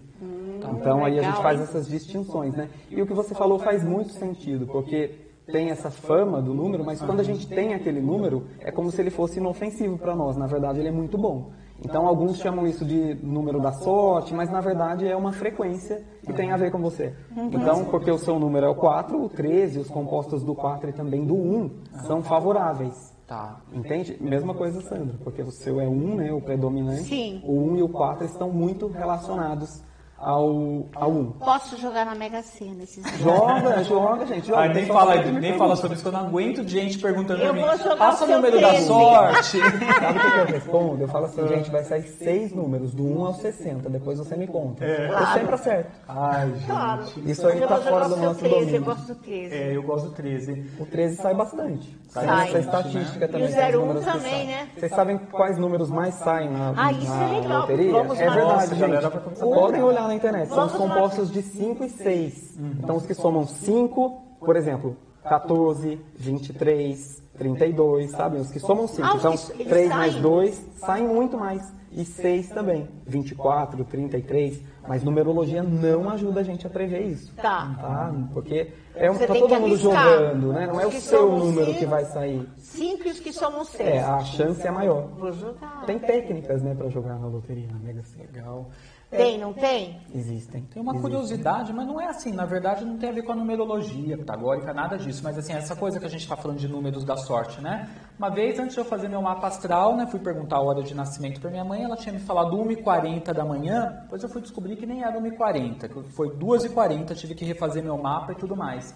Então 0.72 1.04
aí 1.04 1.20
a 1.20 1.24
gente 1.24 1.42
faz 1.42 1.62
essas 1.62 1.88
distinções, 1.88 2.54
né? 2.56 2.70
E 2.90 3.02
o 3.02 3.08
que 3.08 3.14
você 3.14 3.34
falou 3.34 3.60
faz 3.60 3.84
muito 3.84 4.12
sentido, 4.14 4.66
porque 4.68 5.24
tem 5.46 5.70
essa 5.70 5.92
fama 5.92 6.42
do 6.42 6.54
número, 6.54 6.86
mas 6.86 7.02
quando 7.02 7.20
a 7.20 7.24
gente 7.24 7.48
tem 7.48 7.74
aquele 7.74 8.02
número, 8.02 8.46
é 8.60 8.72
como 8.72 8.92
se 8.92 9.02
ele 9.02 9.10
fosse 9.10 9.40
inofensivo 9.40 9.98
para 9.98 10.16
nós. 10.16 10.38
Na 10.38 10.48
verdade, 10.48 10.80
ele 10.80 10.88
é 10.88 10.92
muito 10.92 11.18
bom. 11.18 11.52
Então, 11.84 12.08
alguns 12.08 12.38
chamam 12.38 12.66
isso 12.66 12.86
de 12.86 13.16
número 13.16 13.60
da 13.60 13.74
sorte, 13.74 14.34
mas 14.34 14.50
na 14.50 14.62
verdade 14.62 15.06
é 15.06 15.16
uma 15.16 15.34
frequência 15.34 16.02
que 16.26 16.32
tem 16.32 16.52
a 16.52 16.58
ver 16.58 16.72
com 16.72 16.80
você. 16.80 17.14
Então, 17.36 17.84
porque 17.86 18.10
o 18.10 18.18
seu 18.18 18.40
número 18.40 18.66
é 18.66 18.70
o 18.70 18.76
4, 18.76 19.22
o 19.22 19.28
13, 19.28 19.80
os 19.80 19.90
compostos 19.90 20.44
do 20.44 20.56
4 20.56 20.90
e 20.90 20.94
também 20.94 21.26
do 21.26 21.36
1 21.36 21.72
são 22.08 22.24
favoráveis. 22.24 23.14
Tá. 23.28 23.60
Entende? 23.74 24.18
Mesma 24.22 24.54
coisa, 24.54 24.80
Sandra, 24.82 25.16
porque 25.24 25.42
o 25.42 25.52
seu 25.52 25.82
é 25.82 25.88
1, 25.88 26.16
né, 26.16 26.32
o 26.32 26.42
predominante. 26.42 27.04
Sim. 27.04 27.42
O 27.46 27.54
1 27.72 27.78
e 27.78 27.84
o 27.84 27.90
4 27.90 28.26
estão 28.26 28.50
muito 28.50 28.88
relacionados 28.88 29.84
ao, 30.24 30.86
ao 30.96 31.12
1. 31.12 31.32
Posso 31.34 31.78
jogar 31.78 32.06
na 32.06 32.16
Mega 32.16 32.42
Sena 32.42 32.84
esses 32.84 33.04
dias? 33.04 33.20
Joga, 33.20 33.84
joga, 33.84 34.26
gente. 34.26 34.48
Joga. 34.48 34.62
Ah, 34.64 34.68
nem 34.70 34.86
fala, 34.86 35.16
nem 35.24 35.58
fala 35.58 35.76
sobre 35.76 35.96
isso, 35.96 36.04
que 36.04 36.08
eu 36.10 36.14
não 36.14 36.22
aguento 36.28 36.64
de 36.64 36.72
gente 36.72 36.98
perguntando 37.00 37.42
Eu 37.42 37.54
pra 37.54 37.62
mim. 37.62 37.68
vou 37.68 37.78
jogar 37.78 37.98
Passa 37.98 38.26
o 38.26 38.28
número 38.28 38.60
da 38.62 38.70
13. 38.70 38.86
sorte. 38.88 39.58
Sabe 40.00 40.18
o 40.18 40.22
que, 40.22 40.32
que 40.32 40.40
eu 40.40 40.46
respondo? 40.46 41.02
Eu 41.04 41.08
falo 41.08 41.26
assim, 41.26 41.48
gente, 41.48 41.70
vai 41.72 41.84
sair 41.84 42.04
seis 42.04 42.54
números, 42.54 42.94
do 42.94 43.04
1 43.06 43.26
ao 43.26 43.34
60, 43.34 43.90
depois 43.90 44.18
você 44.20 44.36
me 44.36 44.48
conta. 44.48 44.86
Eu 44.86 45.28
sempre 45.34 45.56
acerto. 45.56 45.92
Ai, 46.08 46.50
gente. 46.52 46.66
Claro. 46.66 47.04
Isso 47.26 47.48
aí 47.48 47.62
Eu 47.62 47.68
tá 47.68 47.78
fora 47.78 48.10
do 48.10 48.16
nosso 48.18 48.40
13, 48.40 48.56
domínio. 48.56 48.76
Eu 48.78 48.84
gosto 48.84 49.08
do 49.08 49.16
13. 49.16 49.56
É, 49.56 49.76
eu 49.76 49.84
gosto 49.84 50.06
do 50.10 50.12
13. 50.16 50.72
O 50.80 50.86
13 50.86 51.16
sai 51.18 51.34
bastante. 51.34 51.98
Sai 52.10 52.26
Tem 52.26 52.46
essa 52.48 52.60
estatística 52.60 53.20
né? 53.20 53.28
também. 53.28 53.48
E 53.48 53.52
o 53.52 53.56
tem 53.56 53.68
os 53.70 53.76
01 53.76 53.80
números 53.80 54.06
que 54.06 54.12
também, 54.12 54.48
né? 54.48 54.68
Vocês 54.78 54.92
sabem 54.92 55.18
quais 55.18 55.58
números 55.58 55.90
mais 55.90 56.14
saem 56.16 56.50
na, 56.50 56.74
Ah, 56.78 56.92
isso 56.92 57.10
na 57.10 57.24
é 57.24 57.40
legal. 57.40 57.62
loteria? 57.62 57.92
Vamos 57.92 58.20
é 58.20 58.30
verdade, 58.30 58.76
gente. 58.76 59.40
Podem 59.40 59.82
olhar 59.84 60.08
na 60.08 60.13
internet. 60.16 60.50
São 60.50 60.66
os 60.66 60.72
compostos 60.74 61.32
de 61.32 61.42
5 61.42 61.84
e 61.84 61.90
6. 61.90 62.58
Então, 62.82 62.96
os 62.98 63.06
que 63.06 63.14
somam 63.14 63.46
5, 63.48 64.10
por 64.40 64.56
exemplo, 64.56 64.96
14, 65.24 66.00
23, 66.16 67.24
32, 67.38 68.12
sabe? 68.12 68.38
Os 68.38 68.52
que 68.52 68.60
somam 68.60 68.88
5. 68.88 69.02
Ah, 69.08 69.14
então, 69.18 69.36
que- 69.38 69.54
eles 69.54 69.68
3 69.68 69.90
mais 69.90 70.12
saem? 70.14 70.22
2 70.22 70.66
saem 70.78 71.08
muito 71.08 71.38
mais. 71.38 71.74
E 71.96 72.04
6 72.06 72.50
também. 72.50 72.88
24, 73.06 73.84
33. 73.86 74.60
Mas 74.88 75.04
numerologia 75.04 75.62
não 75.62 76.10
ajuda 76.10 76.40
a 76.40 76.44
gente 76.44 76.66
a 76.66 76.70
prever 76.70 77.02
isso. 77.04 77.32
Tá. 77.36 77.72
Tá? 77.80 78.14
Porque 78.34 78.72
é 78.96 79.10
um, 79.10 79.14
Você 79.14 79.28
tá 79.28 79.34
todo 79.36 79.56
mundo 79.60 79.78
jogando, 79.78 80.52
né? 80.54 80.66
Não 80.68 80.82
é 80.82 80.88
o 80.88 80.92
seu 80.92 81.32
número 81.38 81.68
cinco. 81.68 81.80
que 81.80 81.86
vai 81.86 82.04
sair. 82.06 82.50
5 82.58 83.08
e 83.08 83.12
os 83.12 83.20
que 83.20 83.32
somam 83.32 83.64
6. 83.64 83.88
É, 83.88 84.00
a 84.04 84.20
chance 84.22 84.66
é 84.66 84.72
maior. 84.72 85.08
Vou 85.18 85.32
jogar. 85.32 85.86
Tem 85.86 86.00
técnicas, 86.00 86.64
né, 86.64 86.74
pra 86.76 86.90
jogar 86.90 87.18
na 87.20 87.28
loteria, 87.28 87.68
na 87.72 87.78
Mega. 87.80 88.02
Legal. 88.20 88.70
Tem, 89.18 89.38
não 89.40 89.54
tem? 89.54 90.02
Existem. 90.14 90.64
Tem 90.64 90.82
uma 90.82 90.92
Existem. 90.94 91.02
curiosidade, 91.12 91.74
mas 91.74 91.86
não 91.88 92.00
é 92.00 92.08
assim. 92.08 92.32
Na 92.32 92.46
verdade, 92.46 92.84
não 92.86 92.98
tem 92.98 93.10
a 93.10 93.14
ver 93.14 93.24
com 93.24 93.32
a 93.32 93.36
numerologia 93.36 94.18
pitagórica, 94.18 94.74
nada 94.74 94.98
disso. 94.98 95.22
Mas 95.24 95.38
assim, 95.38 95.54
essa 95.54 95.76
coisa 95.76 96.00
que 96.00 96.06
a 96.06 96.10
gente 96.10 96.22
está 96.22 96.36
falando 96.36 96.58
de 96.58 96.68
números 96.68 97.04
da 97.04 97.16
sorte, 97.18 97.62
né? 97.62 97.90
Uma 98.18 98.30
vez, 98.30 98.60
antes 98.60 98.74
de 98.74 98.80
eu 98.80 98.86
fazer 98.86 99.08
meu 99.08 99.22
mapa 99.22 99.48
astral, 99.48 99.96
né? 99.96 100.06
Fui 100.08 100.20
perguntar 100.20 100.58
a 100.58 100.62
hora 100.62 100.84
de 100.84 100.94
nascimento 100.94 101.40
para 101.40 101.50
minha 101.50 101.64
mãe. 101.66 101.84
Ela 101.84 101.96
tinha 101.96 102.14
me 102.14 102.20
falado 102.20 102.56
1h40 102.58 103.34
da 103.34 103.44
manhã. 103.46 104.00
Depois 104.04 104.24
eu 104.24 104.30
fui 104.30 104.42
descobrir 104.42 104.76
que 104.76 104.86
nem 104.86 105.04
era 105.04 105.20
1h40. 105.20 105.88
que 105.90 106.10
Foi 106.12 106.30
2h40, 106.30 107.16
tive 107.16 107.36
que 107.36 107.46
refazer 107.46 107.84
meu 107.84 107.98
mapa 107.98 108.32
e 108.32 108.36
tudo 108.36 108.56
mais. 108.56 108.94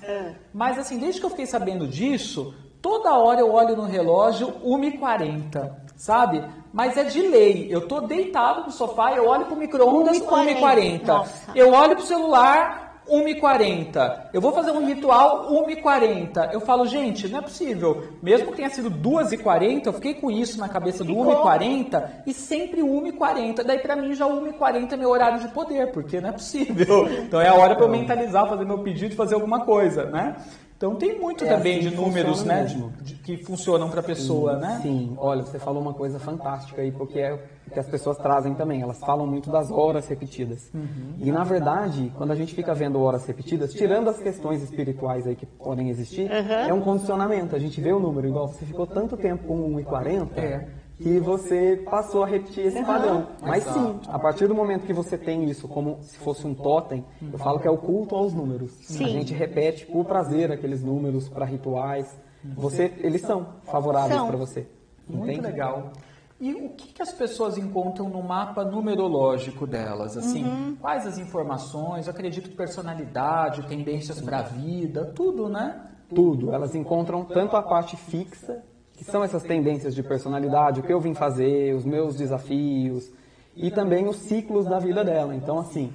Mas 0.53 0.77
assim, 0.77 0.97
desde 0.99 1.19
que 1.19 1.25
eu 1.25 1.29
fiquei 1.29 1.45
sabendo 1.45 1.87
disso, 1.87 2.53
toda 2.81 3.15
hora 3.17 3.39
eu 3.39 3.51
olho 3.51 3.75
no 3.75 3.85
relógio 3.85 4.47
1h40, 4.63 5.71
sabe? 5.97 6.43
Mas 6.71 6.95
é 6.95 7.03
de 7.03 7.21
lei. 7.21 7.67
Eu 7.69 7.87
tô 7.87 8.01
deitado 8.01 8.65
no 8.65 8.71
sofá, 8.71 9.11
eu 9.13 9.27
olho 9.27 9.45
pro 9.45 9.55
micro-ondas 9.55 10.19
1h40. 10.19 10.59
1h40. 10.59 11.05
Nossa. 11.05 11.51
Eu 11.55 11.73
olho 11.73 11.95
pro 11.95 12.05
celular, 12.05 13.01
1h40. 13.09 14.29
Eu 14.33 14.41
vou 14.41 14.51
fazer 14.51 14.71
um 14.71 14.85
ritual, 14.85 15.49
1h40. 15.51 16.53
Eu 16.53 16.59
falo, 16.61 16.85
gente, 16.85 17.27
não 17.27 17.39
é 17.39 17.41
possível. 17.41 18.03
Mesmo 18.21 18.51
que 18.51 18.57
tenha 18.57 18.69
sido 18.69 18.91
2h40, 18.91 19.87
eu 19.87 19.93
fiquei 19.93 20.13
com 20.13 20.29
isso 20.29 20.59
na 20.59 20.69
cabeça 20.69 21.03
do 21.03 21.13
Ficou. 21.13 21.43
1h40 21.43 22.09
e 22.27 22.33
sempre 22.33 22.81
1h40. 22.81 23.63
Daí 23.63 23.79
pra 23.79 23.95
mim 23.95 24.13
já 24.13 24.25
1h40 24.27 24.93
é 24.93 24.97
meu 24.97 25.09
horário 25.09 25.39
de 25.39 25.47
poder, 25.49 25.91
porque 25.91 26.21
não 26.21 26.29
é 26.29 26.33
possível. 26.33 27.07
Então 27.27 27.41
é 27.41 27.47
a 27.47 27.53
hora 27.53 27.75
pra 27.75 27.85
eu 27.85 27.89
mentalizar, 27.89 28.47
fazer 28.47 28.65
meu 28.65 28.79
pedido, 28.79 29.15
fazer 29.15 29.35
alguma 29.35 29.65
coisa, 29.65 30.05
né? 30.05 30.35
Então 30.77 30.95
tem 30.95 31.19
muito 31.19 31.43
É 31.43 31.47
também 31.47 31.79
assim 31.79 31.89
de 31.89 31.95
números, 31.95 32.43
né? 32.43 32.63
de- 33.01 33.15
que 33.15 33.37
funcionam 33.43 33.89
para 33.89 33.99
a 33.99 34.03
pessoa, 34.03 34.53
sim, 34.53 34.61
né? 34.61 34.79
Sim, 34.83 35.15
olha, 35.17 35.41
você 35.41 35.57
falou 35.57 35.81
uma 35.81 35.93
coisa 35.93 36.19
fantástica 36.19 36.81
aí, 36.83 36.91
porque 36.91 37.19
é 37.19 37.33
o 37.33 37.39
que 37.71 37.79
as 37.79 37.87
pessoas 37.87 38.15
trazem 38.19 38.53
também. 38.53 38.81
Elas 38.83 38.99
falam 38.99 39.25
muito 39.25 39.49
das 39.49 39.71
horas 39.71 40.07
repetidas. 40.07 40.69
Uhum. 40.73 41.15
E 41.17 41.31
na 41.31 41.43
verdade, 41.43 42.13
quando 42.15 42.31
a 42.31 42.35
gente 42.35 42.53
fica 42.53 42.75
vendo 42.75 43.01
horas 43.01 43.25
repetidas, 43.25 43.73
tirando 43.73 44.07
as 44.09 44.19
questões 44.19 44.61
espirituais 44.61 45.25
aí 45.25 45.35
que 45.35 45.47
podem 45.47 45.89
existir, 45.89 46.29
é 46.31 46.71
um 46.73 46.81
condicionamento. 46.81 47.55
A 47.55 47.59
gente 47.59 47.81
vê 47.81 47.91
o 47.91 47.99
número 47.99 48.27
igual, 48.27 48.47
você 48.47 48.63
ficou 48.63 48.85
tanto 48.85 49.17
tempo 49.17 49.47
com 49.47 49.57
1,40 49.75 50.37
É. 50.39 50.67
que 50.97 51.19
você 51.19 51.77
passou 51.89 52.23
a 52.23 52.27
repetir 52.27 52.65
esse 52.65 52.83
padrão. 52.83 53.27
Mas 53.41 53.63
sim, 53.63 53.99
a 54.07 54.17
partir 54.17 54.47
do 54.47 54.55
momento 54.55 54.85
que 54.85 54.93
você 54.93 55.17
tem 55.17 55.45
isso 55.45 55.67
como 55.67 55.99
se 56.01 56.17
fosse 56.17 56.45
um 56.47 56.55
totem, 56.55 57.05
eu 57.31 57.37
falo 57.37 57.59
que 57.59 57.67
é 57.67 57.71
o 57.71 57.77
culto 57.77 58.15
aos 58.15 58.33
números. 58.33 58.71
Sim. 58.81 59.05
A 59.05 59.07
gente 59.09 59.33
repete 59.33 59.85
por 59.85 60.05
prazer 60.05 60.51
aqueles 60.51 60.83
números 60.83 61.29
para 61.29 61.45
rituais. 61.45 62.07
Você, 62.55 62.93
eles 62.99 63.21
são 63.21 63.45
favoráveis 63.63 64.21
para 64.23 64.37
você. 64.37 64.67
Muito 65.07 65.25
Entende? 65.31 65.41
legal. 65.47 65.91
E 66.39 66.53
o 66.53 66.69
que, 66.69 66.93
que 66.93 67.01
as 67.01 67.11
pessoas 67.11 67.57
encontram 67.57 68.09
no 68.09 68.21
mapa 68.21 68.63
numerológico 68.63 69.65
delas? 69.65 70.15
Assim, 70.17 70.43
Uhum. 70.45 70.75
quais 70.79 71.05
as 71.07 71.17
informações? 71.17 72.05
Eu 72.07 72.13
acredito 72.13 72.49
que 72.49 72.55
personalidade, 72.55 73.63
tendências 73.67 74.21
para 74.21 74.39
a 74.39 74.41
vida, 74.43 75.05
tudo, 75.15 75.49
né? 75.49 75.81
Tudo. 76.13 76.51
Elas 76.53 76.75
encontram 76.75 77.25
tanto 77.25 77.55
a 77.55 77.61
parte 77.63 77.97
fixa, 77.97 78.63
que 78.97 79.05
são 79.05 79.23
essas 79.23 79.43
tendências 79.43 79.95
de 79.95 80.03
personalidade, 80.03 80.81
o 80.81 80.83
que 80.83 80.91
eu 80.91 80.99
vim 80.99 81.13
fazer, 81.13 81.73
os 81.73 81.85
meus 81.85 82.15
desafios, 82.17 83.09
e 83.55 83.71
também 83.71 84.07
os 84.07 84.17
ciclos 84.17 84.65
da 84.65 84.79
vida 84.79 85.03
dela. 85.05 85.33
Então, 85.35 85.59
assim, 85.59 85.93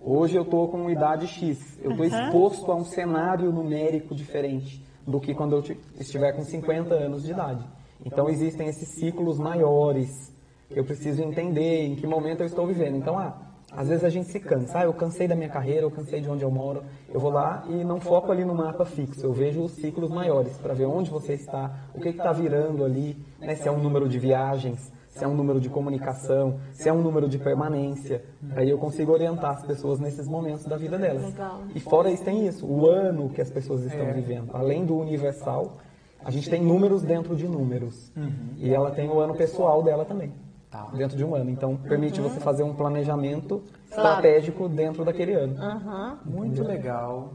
hoje 0.00 0.36
eu 0.36 0.42
estou 0.42 0.68
com 0.68 0.88
idade 0.90 1.26
X, 1.26 1.58
eu 1.82 1.90
estou 1.92 2.06
exposto 2.06 2.70
a 2.70 2.76
um 2.76 2.84
cenário 2.84 3.50
numérico 3.50 4.14
diferente 4.14 4.84
do 5.06 5.18
que 5.20 5.34
quando 5.34 5.56
eu 5.56 5.62
ti- 5.62 5.78
estiver 5.98 6.32
com 6.36 6.42
50 6.42 6.94
anos 6.94 7.24
de 7.24 7.32
idade. 7.32 7.64
Então, 8.04 8.28
existem 8.28 8.68
esses 8.68 8.88
ciclos 9.00 9.38
maiores 9.38 10.32
que 10.68 10.78
eu 10.78 10.84
preciso 10.84 11.22
entender 11.22 11.86
em 11.86 11.96
que 11.96 12.06
momento 12.06 12.40
eu 12.40 12.46
estou 12.46 12.66
vivendo. 12.66 12.96
Então, 12.96 13.18
ah, 13.18 13.36
às 13.76 13.88
vezes 13.88 14.04
a 14.04 14.08
gente 14.10 14.28
se 14.28 14.38
cansa. 14.38 14.78
Ah, 14.80 14.84
eu 14.84 14.92
cansei 14.92 15.26
da 15.26 15.34
minha 15.34 15.48
carreira, 15.48 15.82
eu 15.82 15.90
cansei 15.90 16.20
de 16.20 16.28
onde 16.28 16.42
eu 16.44 16.50
moro. 16.50 16.82
Eu 17.12 17.18
vou 17.20 17.30
lá 17.30 17.64
e 17.68 17.84
não 17.84 17.98
foco 18.00 18.30
ali 18.30 18.44
no 18.44 18.54
mapa 18.54 18.84
fixo. 18.84 19.24
Eu 19.24 19.32
vejo 19.32 19.62
os 19.62 19.72
ciclos 19.72 20.10
maiores 20.10 20.52
para 20.58 20.74
ver 20.74 20.86
onde 20.86 21.10
você 21.10 21.32
está, 21.34 21.70
o 21.94 22.00
que 22.00 22.10
está 22.10 22.32
virando 22.32 22.84
ali, 22.84 23.16
né? 23.40 23.54
se 23.54 23.66
é 23.68 23.70
um 23.72 23.78
número 23.82 24.08
de 24.08 24.18
viagens, 24.18 24.92
se 25.08 25.24
é 25.24 25.28
um 25.28 25.34
número 25.34 25.60
de 25.60 25.68
comunicação, 25.68 26.58
se 26.72 26.88
é 26.88 26.92
um 26.92 27.02
número 27.02 27.28
de 27.28 27.38
permanência. 27.38 28.24
Aí 28.56 28.68
eu 28.70 28.78
consigo 28.78 29.12
orientar 29.12 29.50
as 29.52 29.62
pessoas 29.64 30.00
nesses 30.00 30.26
momentos 30.28 30.64
da 30.64 30.76
vida 30.76 30.98
delas. 30.98 31.34
E 31.74 31.80
fora 31.80 32.10
isso 32.10 32.24
tem 32.24 32.46
isso, 32.46 32.66
o 32.66 32.86
ano 32.86 33.28
que 33.30 33.40
as 33.40 33.50
pessoas 33.50 33.82
estão 33.84 34.06
É. 34.06 34.12
vivendo. 34.12 34.50
Além 34.54 34.84
do 34.86 34.96
universal, 34.98 35.76
a 36.24 36.30
gente 36.30 36.48
tem 36.48 36.62
números 36.62 37.02
dentro 37.02 37.34
de 37.36 37.46
números. 37.48 38.12
E 38.56 38.72
ela 38.72 38.90
tem 38.90 39.08
o 39.08 39.18
ano 39.18 39.34
pessoal 39.34 39.82
dela 39.82 40.04
também. 40.04 40.32
Tá. 40.72 40.86
Dentro 40.94 41.18
de 41.18 41.22
um 41.22 41.34
ano. 41.34 41.50
Então, 41.50 41.76
permite 41.76 42.18
você 42.18 42.40
fazer 42.40 42.62
um 42.62 42.72
planejamento 42.72 43.62
Claro. 43.90 44.08
estratégico 44.08 44.70
dentro 44.70 45.04
daquele 45.04 45.34
ano. 45.34 45.62
Aham. 45.62 46.18
Muito 46.24 46.64
legal. 46.64 47.34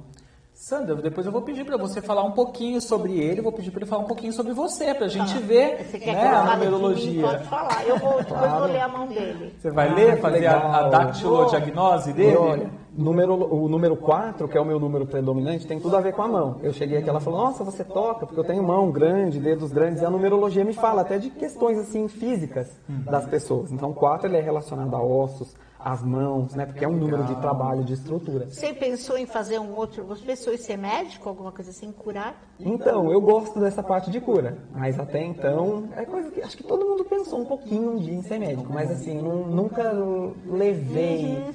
Sandra, 0.59 0.95
depois 0.95 1.23
eu 1.23 1.31
vou 1.31 1.43
pedir 1.43 1.63
para 1.63 1.77
você 1.77 2.01
falar 2.01 2.23
um 2.23 2.31
pouquinho 2.31 2.81
sobre 2.81 3.19
ele, 3.19 3.41
vou 3.43 3.51
pedir 3.51 3.69
para 3.69 3.81
ele 3.81 3.89
falar 3.89 4.01
um 4.01 4.07
pouquinho 4.07 4.33
sobre 4.33 4.53
você, 4.53 4.91
para 4.91 5.05
a 5.05 5.07
gente 5.07 5.37
ver 5.37 5.85
Você 5.85 5.99
quer 5.99 6.15
né, 6.15 6.19
que 6.21 6.25
eu 6.25 6.35
a 6.35 6.43
mim? 6.43 6.51
numerologia. 6.65 7.21
Pode 7.27 7.43
falar. 7.43 7.87
Eu 7.87 7.97
vou, 7.99 8.17
depois 8.17 8.51
vou 8.51 8.65
ler 8.65 8.81
a 8.81 8.87
mão 8.87 9.05
dele. 9.07 9.53
Você 9.59 9.69
vai 9.69 9.87
Ah, 9.87 9.93
ler, 9.93 10.19
fazer 10.19 10.47
a, 10.47 10.77
a 10.77 10.89
dactilodiagnose 10.89 12.09
E 12.09 12.13
dele? 12.13 12.35
olha, 12.37 12.71
número, 12.91 13.35
o 13.53 13.69
número 13.69 13.95
4, 13.95 14.47
que 14.47 14.57
é 14.57 14.59
o 14.59 14.65
meu 14.65 14.79
número 14.79 15.05
predominante, 15.05 15.67
tem 15.67 15.79
tudo 15.79 15.95
a 15.95 16.01
ver 16.01 16.13
com 16.13 16.23
a 16.23 16.27
mão. 16.27 16.57
Eu 16.63 16.73
cheguei 16.73 16.97
aqui, 16.97 17.07
ela 17.07 17.19
falou, 17.19 17.39
nossa, 17.39 17.63
você 17.63 17.83
toca, 17.83 18.25
porque 18.25 18.39
eu 18.39 18.43
tenho 18.43 18.63
mão 18.63 18.89
grande, 18.89 19.39
dedos 19.39 19.71
grandes, 19.71 20.01
e 20.01 20.05
a 20.05 20.09
numerologia 20.09 20.65
me 20.65 20.73
fala 20.73 21.03
até 21.03 21.19
de 21.19 21.29
questões 21.29 21.77
assim 21.77 22.07
físicas 22.07 22.67
das 22.89 23.27
pessoas. 23.27 23.71
Então, 23.71 23.93
4 23.93 24.27
ele 24.27 24.37
é 24.37 24.41
relacionado 24.41 24.95
a 24.95 25.01
ossos, 25.03 25.55
às 25.79 26.01
mãos, 26.03 26.53
né? 26.55 26.65
Porque 26.65 26.83
é 26.83 26.87
um 26.87 26.97
número 26.97 27.23
de 27.25 27.35
trabalho, 27.35 27.83
de 27.83 27.93
estrutura. 27.93 28.47
Você 28.47 28.73
pensou 28.73 29.17
em 29.17 29.25
fazer 29.25 29.59
um 29.59 29.75
outro? 29.75 30.03
Você 30.05 30.25
pensou 30.25 30.53
em 30.53 30.57
ser 30.57 30.77
médico, 30.77 31.29
alguma 31.29 31.51
coisa 31.51 31.69
assim, 31.71 31.91
curar? 31.91 32.35
Então, 32.59 33.11
eu 33.11 33.21
gosto 33.21 33.59
dessa 33.59 33.83
parte 33.83 34.09
de 34.09 34.19
cura, 34.19 34.57
mas 34.73 34.99
até 34.99 35.23
então, 35.23 35.87
é 35.95 36.03
coisa 36.05 36.31
que 36.31 36.41
acho 36.41 36.57
que 36.57 36.63
todo 36.63 36.85
mundo 36.85 37.05
pensou 37.05 37.39
um 37.39 37.45
pouquinho 37.45 37.91
um 37.91 37.97
dia 37.97 38.13
em 38.15 38.21
ser 38.23 38.39
médico, 38.39 38.71
mas 38.73 38.89
assim, 38.91 39.21
nu- 39.21 39.45
nunca 39.47 39.91
levei 40.45 41.53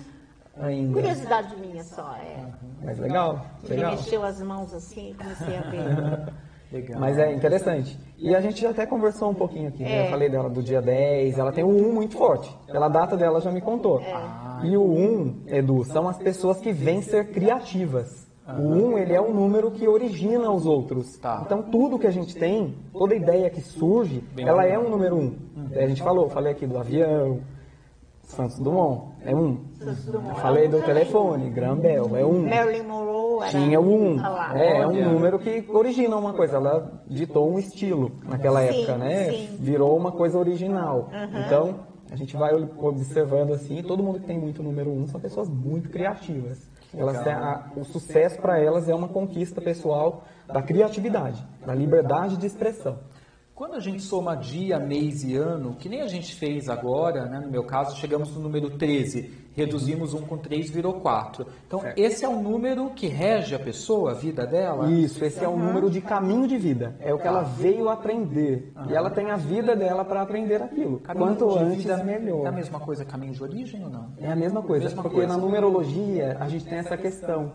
ainda. 0.56 0.92
Curiosidade 0.92 1.56
minha 1.56 1.82
só, 1.82 2.14
é. 2.16 2.46
Mas 2.82 2.98
legal, 2.98 3.44
Ele 3.64 3.74
legal. 3.76 3.90
mexeu 3.92 4.24
as 4.24 4.40
mãos 4.40 4.72
assim 4.72 5.10
e 5.10 5.14
comecei 5.14 5.56
a 5.56 5.62
ver. 5.62 6.32
Legal. 6.72 6.98
Mas 6.98 7.18
é 7.18 7.32
interessante. 7.32 7.98
E 8.18 8.34
a 8.34 8.40
gente 8.40 8.62
já 8.62 8.70
até 8.70 8.86
conversou 8.86 9.30
um 9.30 9.34
pouquinho 9.34 9.68
aqui, 9.68 9.82
né? 9.82 10.04
É. 10.04 10.06
Eu 10.06 10.10
falei 10.10 10.28
dela 10.28 10.48
do 10.48 10.62
dia 10.62 10.80
10, 10.80 11.38
ela 11.38 11.52
tem 11.52 11.62
o 11.62 11.68
1 11.68 11.92
muito 11.92 12.16
forte. 12.16 12.54
Pela 12.66 12.88
data 12.88 13.16
dela 13.16 13.40
já 13.40 13.50
me 13.50 13.60
contou. 13.60 14.00
E 14.64 14.76
o 14.76 14.82
1, 14.82 15.42
Edu, 15.48 15.84
são 15.84 16.08
as 16.08 16.18
pessoas 16.18 16.58
que 16.58 16.72
vêm 16.72 17.02
ser 17.02 17.28
criativas. 17.30 18.26
O 18.46 18.62
1, 18.62 18.98
ele 18.98 19.12
é 19.12 19.20
um 19.20 19.32
número 19.32 19.70
que 19.70 19.86
origina 19.86 20.50
os 20.50 20.66
outros. 20.66 21.16
Tá. 21.18 21.42
Então, 21.44 21.62
tudo 21.62 21.98
que 21.98 22.06
a 22.06 22.10
gente 22.10 22.34
tem, 22.34 22.74
toda 22.92 23.14
ideia 23.14 23.48
que 23.50 23.60
surge, 23.60 24.24
ela 24.36 24.64
é 24.66 24.78
um 24.78 24.88
número 24.88 25.16
1. 25.16 25.36
A 25.76 25.86
gente 25.86 26.02
falou, 26.02 26.28
falei 26.28 26.52
aqui 26.52 26.66
do 26.66 26.76
avião, 26.78 27.40
Santos 28.32 28.58
Dumont, 28.58 29.12
é 29.24 29.34
1. 29.34 29.60
Eu 29.80 30.34
falei 30.36 30.68
do 30.68 30.80
telefone, 30.82 31.50
Graham 31.50 31.76
Bell, 31.76 32.16
é 32.16 32.24
1. 32.24 32.42
Marilyn 32.48 32.82
Monroe. 32.82 33.48
Tinha 33.50 33.80
o 33.80 33.84
1. 33.84 34.16
Lá. 34.16 34.52
É, 34.58 34.78
é 34.80 34.86
um 34.86 35.12
número 35.12 35.38
que 35.38 35.64
origina 35.68 36.16
uma 36.16 36.32
coisa. 36.32 36.56
Ela 36.56 37.02
ditou 37.06 37.50
um 37.50 37.58
estilo 37.58 38.12
naquela 38.28 38.62
época, 38.62 38.96
né? 38.96 39.30
sim. 39.30 39.56
Virou 39.58 39.96
uma 39.96 40.12
coisa 40.12 40.38
original. 40.38 41.08
Então, 41.46 41.80
a 42.10 42.16
gente 42.16 42.36
vai 42.36 42.52
observando 42.78 43.52
assim, 43.52 43.82
todo 43.82 44.02
mundo 44.02 44.20
que 44.20 44.26
tem 44.26 44.38
muito 44.38 44.62
número 44.62 44.90
1 44.90 45.08
são 45.08 45.20
pessoas 45.20 45.48
muito 45.48 45.88
criativas. 45.90 46.70
Elas 46.94 47.22
têm 47.22 47.32
a- 47.32 47.70
o 47.74 47.84
sucesso 47.84 48.38
para 48.40 48.58
elas 48.60 48.86
é 48.88 48.94
uma 48.94 49.08
conquista 49.08 49.60
pessoal 49.62 50.24
da 50.46 50.60
criatividade, 50.62 51.42
da 51.66 51.74
liberdade 51.74 52.36
de 52.36 52.46
expressão. 52.46 52.98
Quando 53.62 53.74
a 53.76 53.80
gente 53.80 54.02
soma 54.02 54.34
dia, 54.34 54.76
mês 54.80 55.22
e 55.22 55.36
ano, 55.36 55.76
que 55.76 55.88
nem 55.88 56.00
a 56.00 56.08
gente 56.08 56.34
fez 56.34 56.68
agora, 56.68 57.26
né? 57.26 57.38
no 57.38 57.48
meu 57.48 57.62
caso, 57.62 57.96
chegamos 57.96 58.34
no 58.34 58.40
número 58.40 58.70
13, 58.70 59.30
reduzimos 59.54 60.12
1 60.14 60.22
com 60.22 60.36
3, 60.36 60.68
virou 60.68 60.94
4. 60.94 61.46
Então, 61.68 61.78
Certo. 61.78 61.96
esse 61.96 62.24
é 62.24 62.28
o 62.28 62.42
número 62.42 62.90
que 62.90 63.06
rege 63.06 63.54
a 63.54 63.60
pessoa, 63.60 64.10
a 64.10 64.14
vida 64.14 64.44
dela? 64.44 64.90
Isso, 64.90 65.24
esse 65.24 65.44
é 65.44 65.48
o 65.48 65.56
número 65.56 65.88
de 65.88 66.00
caminho 66.00 66.48
de 66.48 66.58
vida. 66.58 66.96
É 66.98 67.14
o 67.14 67.20
que 67.20 67.28
ela 67.28 67.42
veio 67.42 67.88
aprender. 67.88 68.72
E 68.90 68.94
ela 68.96 69.10
tem 69.10 69.30
a 69.30 69.36
vida 69.36 69.76
dela 69.76 70.04
para 70.04 70.22
aprender 70.22 70.60
aquilo. 70.60 70.98
Caminho 70.98 71.24
Quanto 71.24 71.56
antes, 71.56 71.84
vida 71.84 72.02
melhor. 72.02 72.44
É 72.44 72.48
a 72.48 72.52
mesma 72.52 72.80
coisa 72.80 73.04
caminho 73.04 73.32
de 73.32 73.44
origem 73.44 73.84
ou 73.84 73.90
não? 73.90 74.08
É 74.18 74.28
a 74.28 74.34
mesma 74.34 74.60
coisa, 74.60 74.86
Mesma 74.86 75.04
porque 75.04 75.18
coisa. 75.18 75.32
na 75.32 75.38
numerologia 75.38 76.36
a 76.40 76.48
gente 76.48 76.64
tem 76.64 76.78
essa 76.78 76.96
questão. 76.96 77.52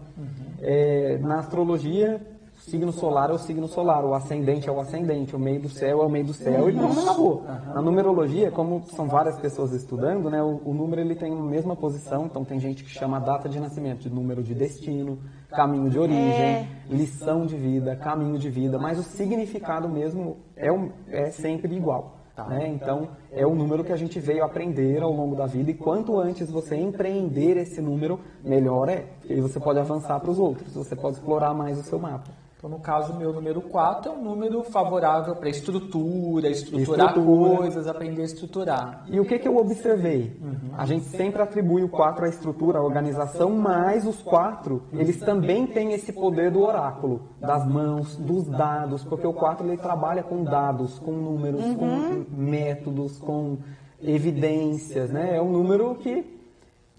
É, 0.61 1.17
na 1.17 1.39
astrologia, 1.39 2.25
signo 2.67 2.91
solar 2.91 3.29
é 3.29 3.33
o 3.33 3.37
signo 3.37 3.67
solar, 3.67 4.03
o 4.05 4.13
ascendente 4.13 4.67
é 4.67 4.71
o 4.71 4.79
ascendente, 4.79 5.35
o 5.35 5.39
meio 5.39 5.61
do 5.61 5.69
céu 5.69 6.01
é 6.01 6.05
o 6.05 6.09
meio 6.09 6.25
do 6.25 6.33
céu 6.33 6.69
e 6.69 6.73
pronto, 6.73 6.99
acabou. 6.99 7.43
Na 7.73 7.81
numerologia, 7.81 8.51
como 8.51 8.83
são 8.87 9.07
várias 9.07 9.39
pessoas 9.39 9.71
estudando, 9.73 10.29
né, 10.29 10.41
o, 10.43 10.61
o 10.65 10.73
número 10.73 10.99
ele 11.01 11.15
tem 11.15 11.31
a 11.31 11.35
mesma 11.41 11.75
posição, 11.75 12.25
então 12.25 12.43
tem 12.43 12.59
gente 12.59 12.83
que 12.83 12.89
chama 12.89 13.17
a 13.17 13.19
data 13.21 13.47
de 13.47 13.59
nascimento 13.59 13.99
de 14.01 14.09
número 14.09 14.43
de 14.43 14.53
destino, 14.53 15.17
caminho 15.49 15.89
de 15.89 15.97
origem, 15.97 16.67
lição 16.89 17.45
de 17.45 17.55
vida, 17.55 17.95
caminho 17.95 18.37
de 18.37 18.49
vida, 18.49 18.77
mas 18.77 18.99
o 18.99 19.03
significado 19.03 19.87
mesmo 19.87 20.37
é, 20.55 20.71
o- 20.71 20.91
é 21.09 21.31
sempre 21.31 21.73
igual. 21.75 22.15
né? 22.49 22.67
Então, 22.67 23.07
é 23.31 23.47
o 23.47 23.55
número 23.55 23.83
que 23.83 23.91
a 23.91 23.95
gente 23.95 24.19
veio 24.19 24.43
aprender 24.43 25.01
ao 25.01 25.11
longo 25.11 25.35
da 25.35 25.47
vida 25.47 25.71
e 25.71 25.73
quanto 25.73 26.19
antes 26.19 26.51
você 26.51 26.75
empreender 26.75 27.57
esse 27.57 27.81
número, 27.81 28.19
melhor 28.43 28.89
é. 28.89 29.05
Porque 29.19 29.33
aí 29.33 29.41
você 29.41 29.59
pode 29.59 29.79
avançar 29.79 30.19
para 30.19 30.29
os 30.29 30.37
outros, 30.37 30.71
você 30.75 30.95
pode 30.95 31.15
explorar 31.17 31.53
mais 31.55 31.79
o 31.79 31.83
seu 31.83 31.97
mapa. 31.97 32.29
Então, 32.57 32.71
no 32.71 32.79
caso, 32.79 33.13
o 33.13 33.15
meu 33.15 33.31
número 33.31 33.61
4 33.61 34.11
é 34.11 34.15
um 34.15 34.23
número 34.23 34.63
favorável 34.63 35.35
para 35.35 35.47
estrutura, 35.47 36.49
estruturar 36.49 37.09
Estrutura. 37.09 37.55
coisas, 37.57 37.87
aprender 37.87 38.23
a 38.23 38.25
estruturar. 38.25 39.05
E 39.07 39.19
o 39.19 39.25
que, 39.25 39.37
que 39.37 39.47
eu 39.47 39.57
observei? 39.57 40.35
A 40.75 40.83
gente 40.87 41.05
sempre 41.05 41.39
atribui 41.39 41.83
o 41.83 41.89
4 41.89 42.25
à 42.25 42.27
estrutura, 42.27 42.79
à 42.79 42.81
organização, 42.81 43.51
mas 43.51 44.07
os 44.07 44.23
quatro, 44.23 44.81
eles 44.91 45.19
também 45.19 45.67
têm 45.67 45.93
esse 45.93 46.11
poder 46.11 46.49
do 46.49 46.61
oráculo, 46.61 47.29
das 47.39 47.63
mãos, 47.67 48.15
dos 48.15 48.47
dados, 48.47 49.03
porque 49.03 49.27
o 49.27 49.33
4 49.33 49.67
ele 49.67 49.77
trabalha 49.77 50.23
com 50.23 50.43
dados, 50.43 50.97
com 50.97 51.11
números, 51.11 51.61
com 51.75 52.25
métodos, 52.35 53.19
com 53.19 53.59
evidências, 54.01 55.11
né? 55.11 55.37
É 55.37 55.41
um 55.41 55.51
número 55.51 55.93
que 55.95 56.36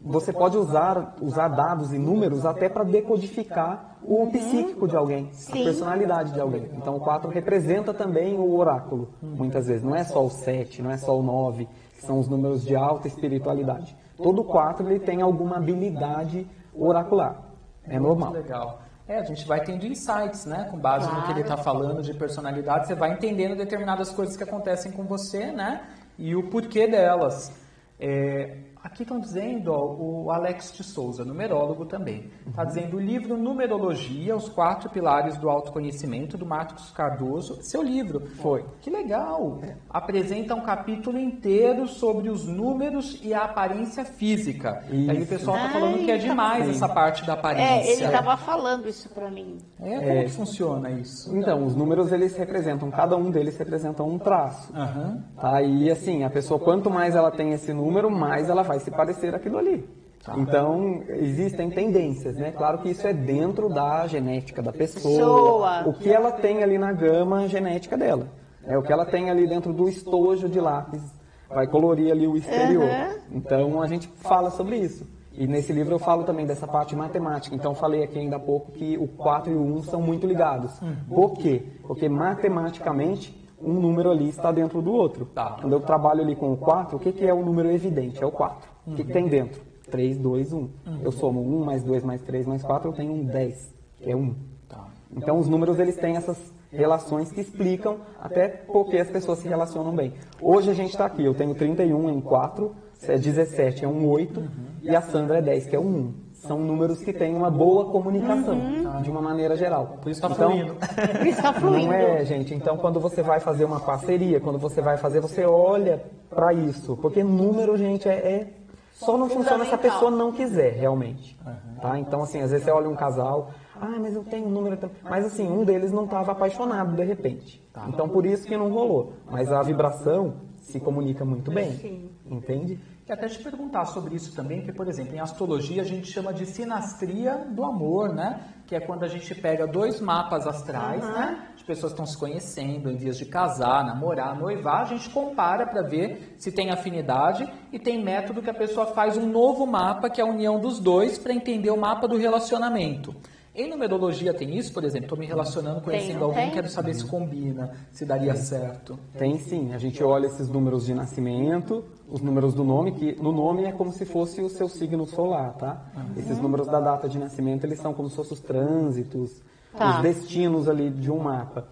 você 0.01 0.33
pode 0.33 0.57
usar, 0.57 1.17
usar 1.21 1.49
dados 1.49 1.93
e 1.93 1.99
números 1.99 2.47
até 2.47 2.69
para 2.69 2.85
decodificar 2.85 3.97
o 4.03 4.27
psíquico 4.31 4.87
de 4.87 4.97
alguém, 4.97 5.29
a 5.31 5.35
Sim. 5.35 5.65
personalidade 5.65 6.33
de 6.33 6.41
alguém. 6.41 6.71
Então 6.77 6.97
o 6.97 7.01
4 7.01 7.29
representa 7.31 7.93
também 7.93 8.39
o 8.39 8.57
oráculo, 8.57 9.11
muitas 9.21 9.67
vezes. 9.67 9.83
Não 9.83 9.95
é 9.95 10.05
só 10.05 10.25
o 10.25 10.31
7, 10.31 10.83
não 10.83 10.91
é 10.91 10.97
só 10.97 11.19
o 11.19 11.23
9, 11.23 11.69
que 11.97 12.07
são 12.07 12.19
os 12.19 12.29
números 12.29 12.65
de 12.65 12.77
alta 12.77 13.09
espiritualidade. 13.09 13.97
Todo 14.17 14.45
4 14.45 14.89
ele 14.89 15.01
tem 15.01 15.21
alguma 15.21 15.57
habilidade 15.57 16.47
oracular. 16.75 17.43
É 17.85 17.99
normal. 17.99 18.31
Muito 18.31 18.43
legal. 18.43 18.83
É, 19.09 19.19
a 19.19 19.25
gente 19.25 19.47
vai 19.47 19.65
tendo 19.65 19.87
insights, 19.87 20.45
né? 20.45 20.69
Com 20.71 20.79
base 20.79 21.07
claro. 21.07 21.21
no 21.21 21.27
que 21.27 21.33
ele 21.33 21.41
está 21.41 21.57
falando 21.57 22.03
de 22.03 22.13
personalidade, 22.13 22.87
você 22.87 22.95
vai 22.95 23.13
entendendo 23.13 23.57
determinadas 23.57 24.11
coisas 24.11 24.37
que 24.37 24.43
acontecem 24.43 24.93
com 24.93 25.05
você, 25.05 25.51
né? 25.51 25.83
E 26.19 26.37
o 26.37 26.51
porquê 26.51 26.87
delas. 26.87 27.51
É, 27.99 28.59
Aqui 28.83 29.03
estão 29.03 29.19
dizendo, 29.19 29.73
ó, 29.73 29.95
o 29.95 30.31
Alex 30.31 30.73
de 30.73 30.85
Souza, 30.85 31.25
numerólogo 31.25 31.85
também, 31.85 32.31
está 32.47 32.63
uhum. 32.63 32.69
dizendo 32.69 32.97
o 32.97 33.01
livro 33.01 33.37
Numerologia, 33.37 34.37
os 34.37 34.49
quatro 34.49 34.89
pilares 34.89 35.37
do 35.37 35.49
autoconhecimento, 35.49 36.39
do 36.39 36.47
Marcos 36.47 36.91
Cardoso. 36.91 37.59
Seu 37.63 37.83
livro. 37.83 38.27
Foi. 38.37 38.65
Que 38.81 38.91
legal. 38.91 39.59
É. 39.63 39.77
Apresenta 39.91 40.55
um 40.55 40.61
capítulo 40.61 41.19
inteiro 41.19 41.87
sobre 41.87 42.31
os 42.31 42.47
números 42.47 43.19
e 43.23 43.35
a 43.35 43.45
aparência 43.45 44.05
física. 44.05 44.83
Isso. 44.91 45.11
Aí 45.11 45.23
o 45.23 45.27
pessoal 45.27 45.57
está 45.57 45.71
falando 45.71 45.99
que 45.99 46.11
é 46.11 46.17
demais 46.17 46.65
sim. 46.65 46.71
essa 46.71 46.89
parte 46.89 47.27
da 47.27 47.33
aparência. 47.35 47.91
É, 47.91 47.93
ele 47.93 48.05
estava 48.05 48.37
falando 48.37 48.89
isso 48.89 49.09
para 49.09 49.31
mim. 49.31 49.59
É, 49.81 49.99
como 49.99 50.11
é. 50.11 50.25
que 50.25 50.31
funciona 50.31 50.91
isso? 50.91 51.37
Então, 51.37 51.65
os 51.65 51.75
números, 51.75 52.13
eles 52.13 52.37
representam, 52.37 52.91
cada 52.91 53.17
um 53.17 53.31
deles 53.31 53.57
representa 53.59 54.03
um 54.03 54.19
traço. 54.19 54.73
Uhum. 54.73 55.23
Tá? 55.37 55.63
E 55.63 55.91
assim, 55.91 56.25
a 56.25 56.31
pessoa, 56.31 56.61
quanto 56.61 56.91
mais 56.91 57.15
ela 57.15 57.31
tem 57.31 57.53
esse 57.53 57.73
número, 57.73 58.11
mais 58.11 58.49
ela 58.49 58.63
vai 58.69 58.79
se 58.79 58.91
parecer 58.91 59.35
aquilo 59.35 59.59
ali. 59.59 59.89
Tá. 60.23 60.35
Então, 60.37 61.03
existem 61.09 61.71
tendências, 61.71 62.37
né? 62.37 62.53
Claro 62.53 62.79
que 62.79 62.91
isso 62.91 63.07
é 63.07 63.13
dentro 63.13 63.69
da 63.69 64.07
genética 64.07 64.61
da 64.63 64.73
pessoa. 64.73 65.85
O 65.87 65.95
que 65.95 66.11
ela 66.11 66.33
tem 66.33 66.63
ali 66.63 66.77
na 66.77 66.93
gama 66.93 67.49
genética 67.49 67.97
dela. 67.97 68.29
É 68.67 68.77
o 68.77 68.83
que 68.83 68.93
ela 68.93 69.07
tem 69.07 69.31
ali 69.31 69.47
dentro 69.47 69.73
do 69.73 69.89
estojo 69.89 70.49
de 70.49 70.61
lápis. 70.61 71.03
Vai 71.49 71.67
colorir 71.67 72.13
ali 72.13 72.27
o 72.27 72.37
exterior. 72.37 72.85
Uhum. 72.85 73.39
Então, 73.39 73.81
a 73.81 73.87
gente 73.87 74.07
fala 74.07 74.51
sobre 74.51 74.77
isso. 74.77 75.07
E 75.33 75.47
nesse 75.47 75.73
livro 75.73 75.95
eu 75.95 75.99
falo 75.99 76.25
também 76.25 76.45
dessa 76.45 76.67
parte 76.67 76.95
matemática. 76.95 77.55
Então, 77.55 77.75
falei 77.75 78.03
aqui 78.03 78.19
ainda 78.19 78.37
há 78.37 78.41
pouco 78.41 78.73
que 78.73 78.99
o 78.99 79.07
4 79.07 79.53
e 79.53 79.57
o 79.57 79.63
1 79.77 79.83
são 79.85 80.03
muito 80.03 80.27
ligados. 80.27 80.79
Uhum. 80.83 80.97
Por 81.09 81.35
quê? 81.35 81.63
Porque 81.87 82.09
matematicamente 82.09 83.48
um 83.61 83.75
número 83.75 84.11
ali 84.11 84.29
está 84.29 84.53
dentro 84.53 84.81
do 84.81 84.93
outro. 84.93 85.27
Tá. 85.27 85.57
Quando 85.61 85.73
eu 85.73 85.81
trabalho 85.81 86.23
ali 86.23 86.37
com 86.37 86.53
o 86.53 86.57
4, 86.57 86.97
o 86.97 87.01
que, 87.01 87.13
que 87.13 87.27
é 87.27 87.33
o 87.33 87.45
número 87.45 87.71
evidente? 87.71 88.23
É 88.23 88.27
o 88.27 88.31
4. 88.31 88.69
O 88.87 88.95
que, 88.95 89.05
que 89.05 89.13
tem 89.13 89.29
dentro? 89.29 89.61
3, 89.91 90.19
2, 90.19 90.53
1. 90.53 90.69
Eu 91.03 91.13
somo 91.13 91.41
1 91.41 91.65
mais 91.65 91.83
2 91.83 92.05
mais 92.05 92.23
3 92.23 92.47
mais 92.47 92.63
4, 92.63 92.89
eu 92.89 92.93
tenho 92.93 93.13
um 93.13 93.25
10, 93.25 93.75
que 93.97 94.11
é 94.11 94.17
1. 94.17 94.35
Tá. 94.69 94.87
Então 95.17 95.39
os 95.39 95.49
números 95.49 95.79
eles 95.79 95.97
têm 95.97 96.17
essas 96.17 96.53
relações 96.71 97.33
que 97.33 97.41
explicam 97.41 97.99
até 98.21 98.49
porque 98.49 98.99
as 98.99 99.11
pessoas 99.11 99.39
se 99.39 99.49
relacionam 99.49 99.95
bem. 99.95 100.13
Hoje 100.41 100.71
a 100.71 100.75
gente 100.75 100.91
está 100.91 101.07
aqui, 101.07 101.25
eu 101.25 101.35
tenho 101.35 101.55
31 101.55 102.11
em 102.11 102.21
4, 102.21 102.75
17 103.01 103.85
é 103.85 103.89
um 103.89 104.07
8 104.09 104.41
uhum. 104.41 104.49
e 104.83 104.95
a 104.95 105.01
Sandra 105.01 105.39
é 105.39 105.43
10, 105.43 105.67
que 105.67 105.77
é 105.77 105.81
um 105.81 105.87
1 105.87 106.28
são 106.41 106.59
números 106.59 107.03
que 107.03 107.13
têm 107.13 107.35
uma 107.35 107.51
boa 107.51 107.87
comunicação, 107.87 108.57
uhum. 108.57 109.03
de 109.03 109.11
uma 109.11 109.21
maneira 109.21 109.57
geral. 109.57 109.99
Por 110.01 110.11
isso 110.11 110.25
está 110.25 110.35
então, 110.35 110.51
fluindo. 110.51 110.77
Está 111.29 111.53
fluindo. 111.53 111.87
Não 111.87 111.93
é, 111.93 112.25
gente. 112.25 112.55
Então, 112.55 112.77
quando 112.77 113.01
você 113.01 113.23
vai 113.23 113.41
fazer 113.41 113.65
uma 113.65 113.81
parceria, 113.81 114.41
quando 114.41 114.59
você 114.59 114.81
vai 114.81 114.97
fazer, 114.97 115.21
você 115.21 115.45
olha 115.45 116.03
para 116.31 116.53
isso. 116.53 116.97
Porque 116.97 117.25
número, 117.25 117.77
gente, 117.77 118.09
é, 118.09 118.13
é 118.13 118.47
só 118.93 119.17
não 119.17 119.29
funciona 119.29 119.65
se 119.65 119.75
a 119.75 119.79
pessoa 119.79 120.11
não 120.11 120.33
quiser, 120.33 120.75
realmente. 120.75 121.37
Uhum. 121.45 121.81
Tá? 121.81 121.99
Então, 121.99 122.23
assim, 122.23 122.41
às 122.41 122.51
vezes 122.51 122.65
você 122.65 122.71
olha 122.71 122.89
um 122.89 122.97
casal, 122.97 123.51
ah, 123.81 123.97
mas 124.01 124.15
eu 124.15 124.25
tenho 124.25 124.47
um 124.47 124.51
número. 124.51 124.79
Mas, 125.05 125.25
assim, 125.25 125.49
um 125.49 125.65
deles 125.65 125.93
não 125.93 126.05
estava 126.05 126.33
apaixonado 126.33 126.95
de 126.97 127.05
repente. 127.05 127.63
Tá. 127.73 127.87
Então, 127.89 128.09
por 128.09 128.27
isso 128.27 128.47
que 128.47 128.57
não 128.57 128.71
rolou. 128.71 129.13
Mas 129.31 129.53
a 129.53 129.63
vibração 129.63 130.35
se 130.61 130.79
comunica 130.81 131.25
muito 131.25 131.51
bem. 131.51 132.11
Entende? 132.27 132.79
E 133.09 133.13
até 133.13 133.27
te 133.27 133.39
perguntar 133.39 133.87
sobre 133.87 134.15
isso 134.17 134.37
também, 134.37 134.61
que, 134.61 134.71
por 134.71 134.87
exemplo, 134.87 135.17
em 135.17 135.19
astrologia 135.19 135.81
a 135.81 135.85
gente 135.85 136.13
chama 136.13 136.31
de 136.31 136.45
sinastria 136.45 137.39
do 137.39 137.65
amor, 137.65 138.13
né? 138.15 138.39
Que 138.67 138.77
é 138.77 138.81
quando 138.81 139.03
a 139.03 139.09
gente 139.09 139.35
pega 139.35 139.67
dois 139.67 139.99
mapas 139.99 140.47
astrais, 140.47 141.03
uhum. 141.03 141.13
né? 141.13 141.49
As 141.55 141.63
pessoas 141.63 141.93
estão 141.93 142.05
se 142.05 142.19
conhecendo, 142.19 142.91
em 142.91 142.97
vias 142.97 143.17
de 143.17 143.25
casar, 143.25 143.83
namorar, 143.83 144.39
noivar, 144.39 144.83
a 144.83 144.85
gente 144.85 145.09
compara 145.09 145.67
para 145.67 145.81
ver 145.81 146.35
se 146.37 146.53
tem 146.53 146.71
afinidade 146.71 147.51
e 147.73 147.79
tem 147.79 148.05
método 148.05 148.43
que 148.43 148.51
a 148.51 148.55
pessoa 148.55 148.85
faz 148.89 149.17
um 149.17 149.27
novo 149.27 149.67
mapa, 149.67 150.11
que 150.11 150.21
é 150.21 150.25
a 150.25 150.27
união 150.27 150.61
dos 150.61 150.79
dois, 150.79 151.17
para 151.17 151.33
entender 151.33 151.71
o 151.71 151.79
mapa 151.79 152.07
do 152.07 152.19
relacionamento. 152.19 153.17
Em 153.59 153.69
numerologia 153.69 154.33
tem 154.33 154.57
isso, 154.57 154.73
por 154.73 154.85
exemplo, 154.85 155.07
estou 155.07 155.19
me 155.19 155.27
relacionando, 155.27 155.81
conhecendo 155.81 156.13
tem, 156.13 156.23
alguém, 156.23 156.45
tem? 156.45 156.51
quero 156.53 156.69
saber 156.69 156.95
se 156.95 157.05
combina, 157.05 157.73
se 157.91 158.05
daria 158.05 158.37
certo. 158.37 158.97
Tem 159.19 159.37
sim, 159.41 159.75
a 159.75 159.79
gente 159.79 160.01
olha 160.05 160.27
esses 160.27 160.49
números 160.49 160.87
de 160.87 160.95
nascimento, 160.95 161.85
os 162.09 162.21
números 162.21 162.55
do 162.55 162.63
nome, 162.63 162.93
que 162.93 163.21
no 163.21 163.33
nome 163.33 163.65
é 163.65 163.73
como 163.73 163.91
se 163.91 164.05
fosse 164.05 164.41
o 164.41 164.49
seu 164.49 164.69
signo 164.69 165.05
solar, 165.07 165.55
tá? 165.55 165.91
Uhum. 165.97 166.05
Esses 166.17 166.39
números 166.39 166.69
da 166.69 166.79
data 166.79 167.09
de 167.09 167.19
nascimento, 167.19 167.65
eles 167.65 167.81
são 167.81 167.93
como 167.93 168.09
se 168.09 168.15
fossem 168.15 168.35
os 168.35 168.41
trânsitos, 168.41 169.43
tá. 169.77 169.97
os 169.97 170.03
destinos 170.03 170.69
ali 170.69 170.89
de 170.89 171.11
um 171.11 171.19
mapa. 171.19 171.67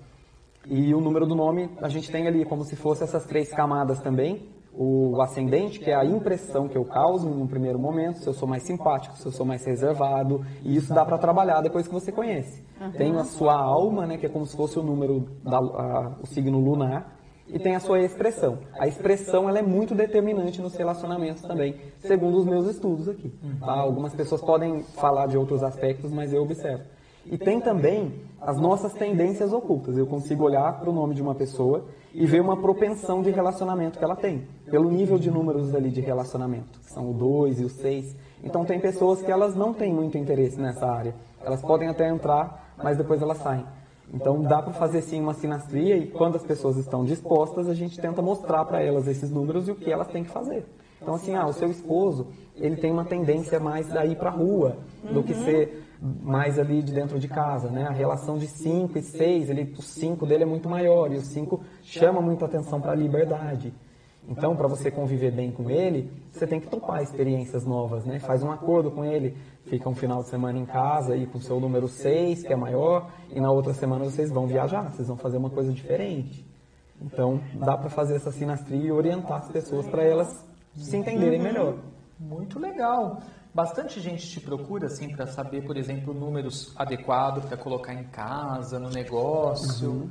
E 0.68 0.92
o 0.92 1.00
número 1.00 1.24
do 1.24 1.36
nome, 1.36 1.70
a 1.80 1.88
gente 1.88 2.10
tem 2.10 2.26
ali 2.26 2.44
como 2.44 2.64
se 2.64 2.74
fosse 2.74 3.04
essas 3.04 3.24
três 3.26 3.50
camadas 3.50 4.00
também, 4.00 4.48
o 4.78 5.20
ascendente, 5.22 5.78
que 5.80 5.90
é 5.90 5.94
a 5.94 6.04
impressão 6.04 6.68
que 6.68 6.76
eu 6.76 6.84
causo 6.84 7.28
em 7.28 7.42
um 7.42 7.46
primeiro 7.46 7.78
momento, 7.78 8.18
se 8.18 8.26
eu 8.26 8.34
sou 8.34 8.46
mais 8.46 8.62
simpático, 8.62 9.16
se 9.16 9.24
eu 9.24 9.32
sou 9.32 9.46
mais 9.46 9.64
reservado, 9.64 10.44
e 10.62 10.76
isso 10.76 10.92
dá 10.92 11.04
para 11.04 11.16
trabalhar 11.16 11.62
depois 11.62 11.86
que 11.88 11.94
você 11.94 12.12
conhece. 12.12 12.62
Uhum. 12.80 12.92
Tem 12.92 13.16
a 13.16 13.24
sua 13.24 13.54
alma, 13.54 14.06
né, 14.06 14.18
que 14.18 14.26
é 14.26 14.28
como 14.28 14.44
se 14.44 14.54
fosse 14.54 14.78
o 14.78 14.82
número, 14.82 15.26
da, 15.42 15.56
a, 15.56 16.12
o 16.22 16.26
signo 16.26 16.60
lunar, 16.60 17.16
e 17.48 17.58
tem 17.58 17.74
a 17.74 17.80
sua 17.80 18.00
expressão. 18.00 18.58
A 18.78 18.86
expressão 18.86 19.48
ela 19.48 19.58
é 19.58 19.62
muito 19.62 19.94
determinante 19.94 20.60
nos 20.60 20.74
relacionamentos 20.74 21.42
também, 21.42 21.76
segundo 22.00 22.36
os 22.36 22.44
meus 22.44 22.66
estudos 22.66 23.08
aqui. 23.08 23.32
Tá? 23.60 23.72
Algumas 23.72 24.14
pessoas 24.14 24.42
podem 24.42 24.82
falar 24.82 25.26
de 25.26 25.38
outros 25.38 25.62
aspectos, 25.62 26.12
mas 26.12 26.32
eu 26.32 26.42
observo. 26.42 26.84
E 27.24 27.38
tem 27.38 27.60
também 27.60 28.20
as 28.40 28.60
nossas 28.60 28.92
tendências 28.92 29.52
ocultas. 29.52 29.96
Eu 29.96 30.06
consigo 30.06 30.44
olhar 30.44 30.78
para 30.78 30.90
o 30.90 30.92
nome 30.92 31.14
de 31.14 31.22
uma 31.22 31.34
pessoa 31.34 31.86
e 32.16 32.24
ver 32.24 32.40
uma 32.40 32.56
propensão 32.56 33.22
de 33.22 33.30
relacionamento 33.30 33.98
que 33.98 34.04
ela 34.04 34.16
tem, 34.16 34.48
pelo 34.70 34.90
nível 34.90 35.18
de 35.18 35.30
números 35.30 35.74
ali 35.74 35.90
de 35.90 36.00
relacionamento, 36.00 36.80
que 36.80 36.90
são 36.90 37.10
o 37.10 37.12
2 37.12 37.60
e 37.60 37.64
o 37.64 37.68
6. 37.68 38.16
Então 38.42 38.64
tem 38.64 38.80
pessoas 38.80 39.20
que 39.20 39.30
elas 39.30 39.54
não 39.54 39.74
têm 39.74 39.92
muito 39.92 40.16
interesse 40.16 40.58
nessa 40.58 40.86
área. 40.86 41.14
Elas 41.44 41.60
podem 41.60 41.88
até 41.88 42.08
entrar, 42.08 42.74
mas 42.82 42.96
depois 42.96 43.20
elas 43.20 43.36
saem. 43.36 43.66
Então 44.14 44.40
dá 44.40 44.62
para 44.62 44.72
fazer 44.72 45.02
sim 45.02 45.20
uma 45.20 45.34
sinastria 45.34 45.94
e 45.94 46.06
quando 46.06 46.36
as 46.36 46.42
pessoas 46.42 46.78
estão 46.78 47.04
dispostas, 47.04 47.68
a 47.68 47.74
gente 47.74 48.00
tenta 48.00 48.22
mostrar 48.22 48.64
para 48.64 48.82
elas 48.82 49.06
esses 49.06 49.30
números 49.30 49.68
e 49.68 49.72
o 49.72 49.74
que 49.74 49.92
elas 49.92 50.08
têm 50.08 50.24
que 50.24 50.30
fazer. 50.30 50.64
Então 51.02 51.16
assim, 51.16 51.34
ah, 51.34 51.46
o 51.46 51.52
seu 51.52 51.70
esposo, 51.70 52.28
ele 52.54 52.76
tem 52.76 52.90
uma 52.90 53.04
tendência 53.04 53.60
mais 53.60 53.94
a 53.94 54.06
ir 54.06 54.16
para 54.16 54.30
rua 54.30 54.78
do 55.12 55.22
que 55.22 55.34
ser 55.34 55.85
mais 56.00 56.58
ali 56.58 56.82
de 56.82 56.92
dentro 56.92 57.18
de 57.18 57.28
casa, 57.28 57.70
né? 57.70 57.86
A 57.86 57.92
relação 57.92 58.38
de 58.38 58.46
5 58.46 58.98
e 58.98 59.02
6, 59.02 59.50
ele, 59.50 59.74
o 59.76 59.82
5 59.82 60.26
dele 60.26 60.42
é 60.42 60.46
muito 60.46 60.68
maior 60.68 61.12
e 61.12 61.16
o 61.16 61.22
5 61.22 61.60
chama 61.82 62.20
muita 62.20 62.44
atenção 62.44 62.80
para 62.80 62.92
a 62.92 62.94
liberdade. 62.94 63.72
Então, 64.28 64.56
para 64.56 64.66
você 64.66 64.90
conviver 64.90 65.30
bem 65.30 65.52
com 65.52 65.70
ele, 65.70 66.10
você 66.32 66.46
tem 66.46 66.58
que 66.58 66.66
topar 66.66 67.00
experiências 67.00 67.64
novas, 67.64 68.04
né? 68.04 68.18
Faz 68.18 68.42
um 68.42 68.50
acordo 68.50 68.90
com 68.90 69.04
ele, 69.04 69.36
fica 69.66 69.88
um 69.88 69.94
final 69.94 70.22
de 70.22 70.28
semana 70.28 70.58
em 70.58 70.66
casa 70.66 71.14
aí 71.14 71.26
com 71.26 71.38
o 71.38 71.40
seu 71.40 71.60
número 71.60 71.86
6, 71.86 72.42
que 72.42 72.52
é 72.52 72.56
maior, 72.56 73.08
e 73.30 73.40
na 73.40 73.50
outra 73.50 73.72
semana 73.72 74.04
vocês 74.04 74.30
vão 74.30 74.46
viajar, 74.46 74.90
vocês 74.90 75.06
vão 75.06 75.16
fazer 75.16 75.36
uma 75.36 75.50
coisa 75.50 75.72
diferente. 75.72 76.44
Então, 77.00 77.40
dá 77.54 77.76
para 77.76 77.88
fazer 77.88 78.16
essa 78.16 78.32
sinastria 78.32 78.88
e 78.88 78.90
orientar 78.90 79.38
as 79.38 79.48
pessoas 79.48 79.86
para 79.86 80.02
elas 80.02 80.44
se 80.74 80.96
entenderem 80.96 81.40
melhor. 81.40 81.76
Muito 82.18 82.58
legal. 82.58 83.20
Bastante 83.56 84.02
gente 84.02 84.28
te 84.28 84.38
procura 84.38 84.86
assim 84.86 85.08
para 85.08 85.26
saber, 85.26 85.64
por 85.64 85.78
exemplo, 85.78 86.12
números 86.12 86.74
adequados 86.76 87.42
para 87.46 87.56
colocar 87.56 87.94
em 87.94 88.04
casa, 88.04 88.78
no 88.78 88.90
negócio. 88.90 89.90
Uhum. 89.90 90.10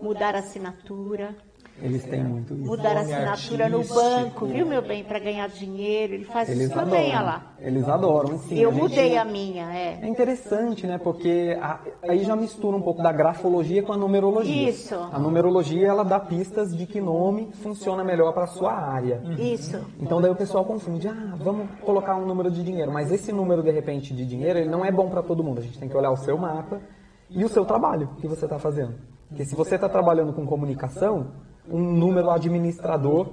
Mudar 0.00 0.34
a 0.34 0.38
assinatura. 0.38 1.36
Eles 1.82 2.04
têm 2.04 2.22
muito 2.22 2.54
isso. 2.54 2.66
Mudar 2.66 2.96
a 2.96 3.00
assinatura 3.00 3.68
no 3.68 3.84
banco, 3.84 4.46
viu, 4.46 4.66
meu 4.66 4.82
bem, 4.82 5.02
para 5.02 5.18
ganhar 5.18 5.48
dinheiro. 5.48 6.14
Ele 6.14 6.24
faz 6.24 6.48
Eles 6.48 6.64
isso 6.64 6.74
também, 6.74 7.10
olha 7.10 7.20
lá. 7.20 7.54
Eles 7.58 7.88
adoram, 7.88 8.38
sim. 8.38 8.58
Eu 8.58 8.70
a 8.70 8.72
gente... 8.72 8.82
mudei 8.82 9.16
a 9.16 9.24
minha, 9.24 9.72
é. 9.72 9.98
É 10.02 10.08
interessante, 10.08 10.86
né? 10.86 10.98
Porque 10.98 11.56
a, 11.60 11.80
aí 12.02 12.24
já 12.24 12.36
mistura 12.36 12.76
um 12.76 12.82
pouco 12.82 13.02
da 13.02 13.12
grafologia 13.12 13.82
com 13.82 13.92
a 13.92 13.96
numerologia. 13.96 14.70
Isso. 14.70 14.94
A 14.94 15.18
numerologia, 15.18 15.86
ela 15.86 16.04
dá 16.04 16.20
pistas 16.20 16.76
de 16.76 16.86
que 16.86 17.00
nome 17.00 17.50
funciona 17.62 18.04
melhor 18.04 18.32
para 18.32 18.44
a 18.44 18.48
sua 18.48 18.72
área. 18.72 19.22
Isso. 19.38 19.80
Então 19.98 20.20
daí 20.20 20.30
o 20.30 20.36
pessoal 20.36 20.64
confunde, 20.64 21.08
ah, 21.08 21.34
vamos 21.38 21.68
colocar 21.80 22.16
um 22.16 22.26
número 22.26 22.50
de 22.50 22.62
dinheiro. 22.62 22.92
Mas 22.92 23.10
esse 23.10 23.32
número, 23.32 23.62
de 23.62 23.70
repente, 23.70 24.14
de 24.14 24.24
dinheiro, 24.26 24.58
ele 24.58 24.68
não 24.68 24.84
é 24.84 24.90
bom 24.90 25.08
para 25.08 25.22
todo 25.22 25.42
mundo. 25.42 25.58
A 25.58 25.62
gente 25.62 25.78
tem 25.78 25.88
que 25.88 25.96
olhar 25.96 26.10
o 26.10 26.16
seu 26.16 26.36
mapa 26.36 26.80
e 27.28 27.44
o 27.44 27.48
seu 27.48 27.64
trabalho 27.64 28.10
que 28.20 28.26
você 28.26 28.44
está 28.44 28.58
fazendo. 28.58 28.94
Porque 29.28 29.44
se 29.44 29.54
você 29.54 29.76
está 29.76 29.88
trabalhando 29.88 30.32
com 30.32 30.44
comunicação, 30.44 31.28
um 31.70 31.80
número 31.80 32.30
administrador 32.30 33.28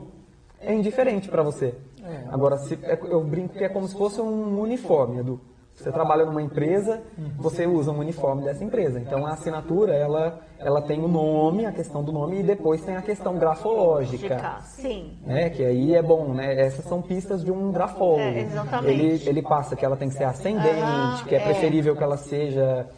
é 0.60 0.74
indiferente 0.74 1.30
para 1.30 1.44
você. 1.44 1.76
É. 2.04 2.24
Agora, 2.30 2.58
se, 2.58 2.80
é, 2.84 2.98
eu 3.04 3.24
brinco 3.24 3.54
que 3.54 3.64
é 3.64 3.70
como 3.70 3.88
se 3.88 3.98
fosse 3.98 4.22
um 4.22 4.60
uniforme, 4.60 5.20
Edu. 5.20 5.40
Você 5.78 5.92
trabalha 5.92 6.26
numa 6.26 6.42
empresa, 6.42 7.04
você 7.38 7.68
usa 7.68 7.92
um 7.92 8.00
uniforme 8.00 8.44
dessa 8.44 8.64
empresa. 8.64 9.00
Então 9.00 9.28
a 9.28 9.34
assinatura, 9.34 9.94
ela, 9.94 10.40
ela 10.58 10.82
tem 10.82 11.00
o 11.00 11.08
nome, 11.08 11.68
a 11.68 11.72
questão 11.72 12.04
do 12.04 12.12
nome, 12.12 12.40
e 12.40 12.44
depois 12.44 12.84
tem 12.84 12.96
a 12.96 13.02
questão 13.04 13.38
grafológica. 13.38 14.60
Sim. 14.64 15.20
Né? 15.24 15.52
Que 15.52 15.64
aí 15.64 15.94
é 15.94 16.02
bom, 16.02 16.34
né? 16.34 16.60
Essas 16.60 16.84
são 16.86 17.00
pistas 17.00 17.44
de 17.44 17.52
um 17.52 17.72
grafólogo. 17.72 18.22
É, 18.22 18.42
exatamente. 18.42 18.92
Ele, 18.92 19.30
ele 19.30 19.42
passa 19.44 19.76
que 19.76 19.86
ela 19.86 19.96
tem 19.96 20.10
que 20.10 20.16
ser 20.16 20.24
ascendente, 20.24 21.24
que 21.28 21.36
é, 21.36 21.38
é 21.38 21.44
preferível 21.44 21.96
que 21.96 22.04
ela 22.04 22.18
seja 22.18 22.90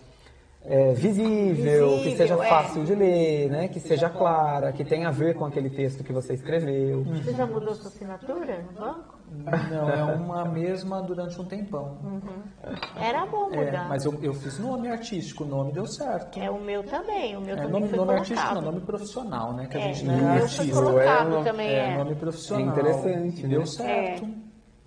é, 0.65 0.93
visível, 0.93 1.89
que 1.89 2.03
Visível, 2.03 2.17
seja 2.17 2.33
é. 2.43 2.49
fácil 2.49 2.83
de 2.83 2.93
ler, 2.95 3.49
né? 3.49 3.67
Que 3.69 3.79
seja 3.79 4.09
clara, 4.09 4.71
que 4.71 4.83
tenha 4.83 5.07
a 5.07 5.11
ver 5.11 5.33
com 5.35 5.45
aquele 5.45 5.69
texto 5.69 6.03
que 6.03 6.11
você 6.11 6.33
escreveu. 6.33 7.03
Você 7.03 7.33
já 7.33 7.45
mudou 7.45 7.73
sua 7.73 7.87
assinatura 7.89 8.61
no 8.63 8.79
banco? 8.79 9.19
Não, 9.71 9.89
é 9.89 10.03
uma 10.15 10.43
mesma 10.45 11.01
durante 11.01 11.39
um 11.39 11.45
tempão. 11.45 11.97
Era 12.99 13.25
bom 13.27 13.49
É, 13.53 13.65
mudar. 13.65 13.87
mas 13.87 14.03
eu, 14.03 14.17
eu 14.21 14.33
fiz 14.33 14.57
nome 14.59 14.89
artístico, 14.89 15.43
o 15.43 15.47
nome 15.47 15.71
deu 15.71 15.85
certo. 15.85 16.39
É 16.39 16.49
o 16.49 16.59
meu 16.59 16.83
também, 16.83 17.37
o 17.37 17.41
meu 17.41 17.53
É, 17.55 17.57
também 17.57 17.71
nome, 17.71 17.87
foi 17.87 17.97
nome 17.97 18.07
colocado. 18.13 18.19
artístico 18.31 18.55
não, 18.55 18.61
nome 18.61 18.81
profissional, 18.81 19.53
né? 19.53 19.67
Que 19.67 19.77
a 19.77 19.79
É, 19.79 19.93
gente 19.93 20.03
o 20.03 20.07
não 20.11 20.29
é 20.33 20.39
foi 20.39 20.41
artista. 20.41 20.81
colocado 20.83 21.37
É, 21.37 21.43
também, 21.43 21.67
É, 21.69 21.89
é. 21.93 21.97
nome 21.97 22.15
profissional. 22.15 22.67
É 22.67 22.69
interessante, 22.71 23.47
Deu 23.47 23.59
né? 23.59 23.65
certo. 23.65 24.27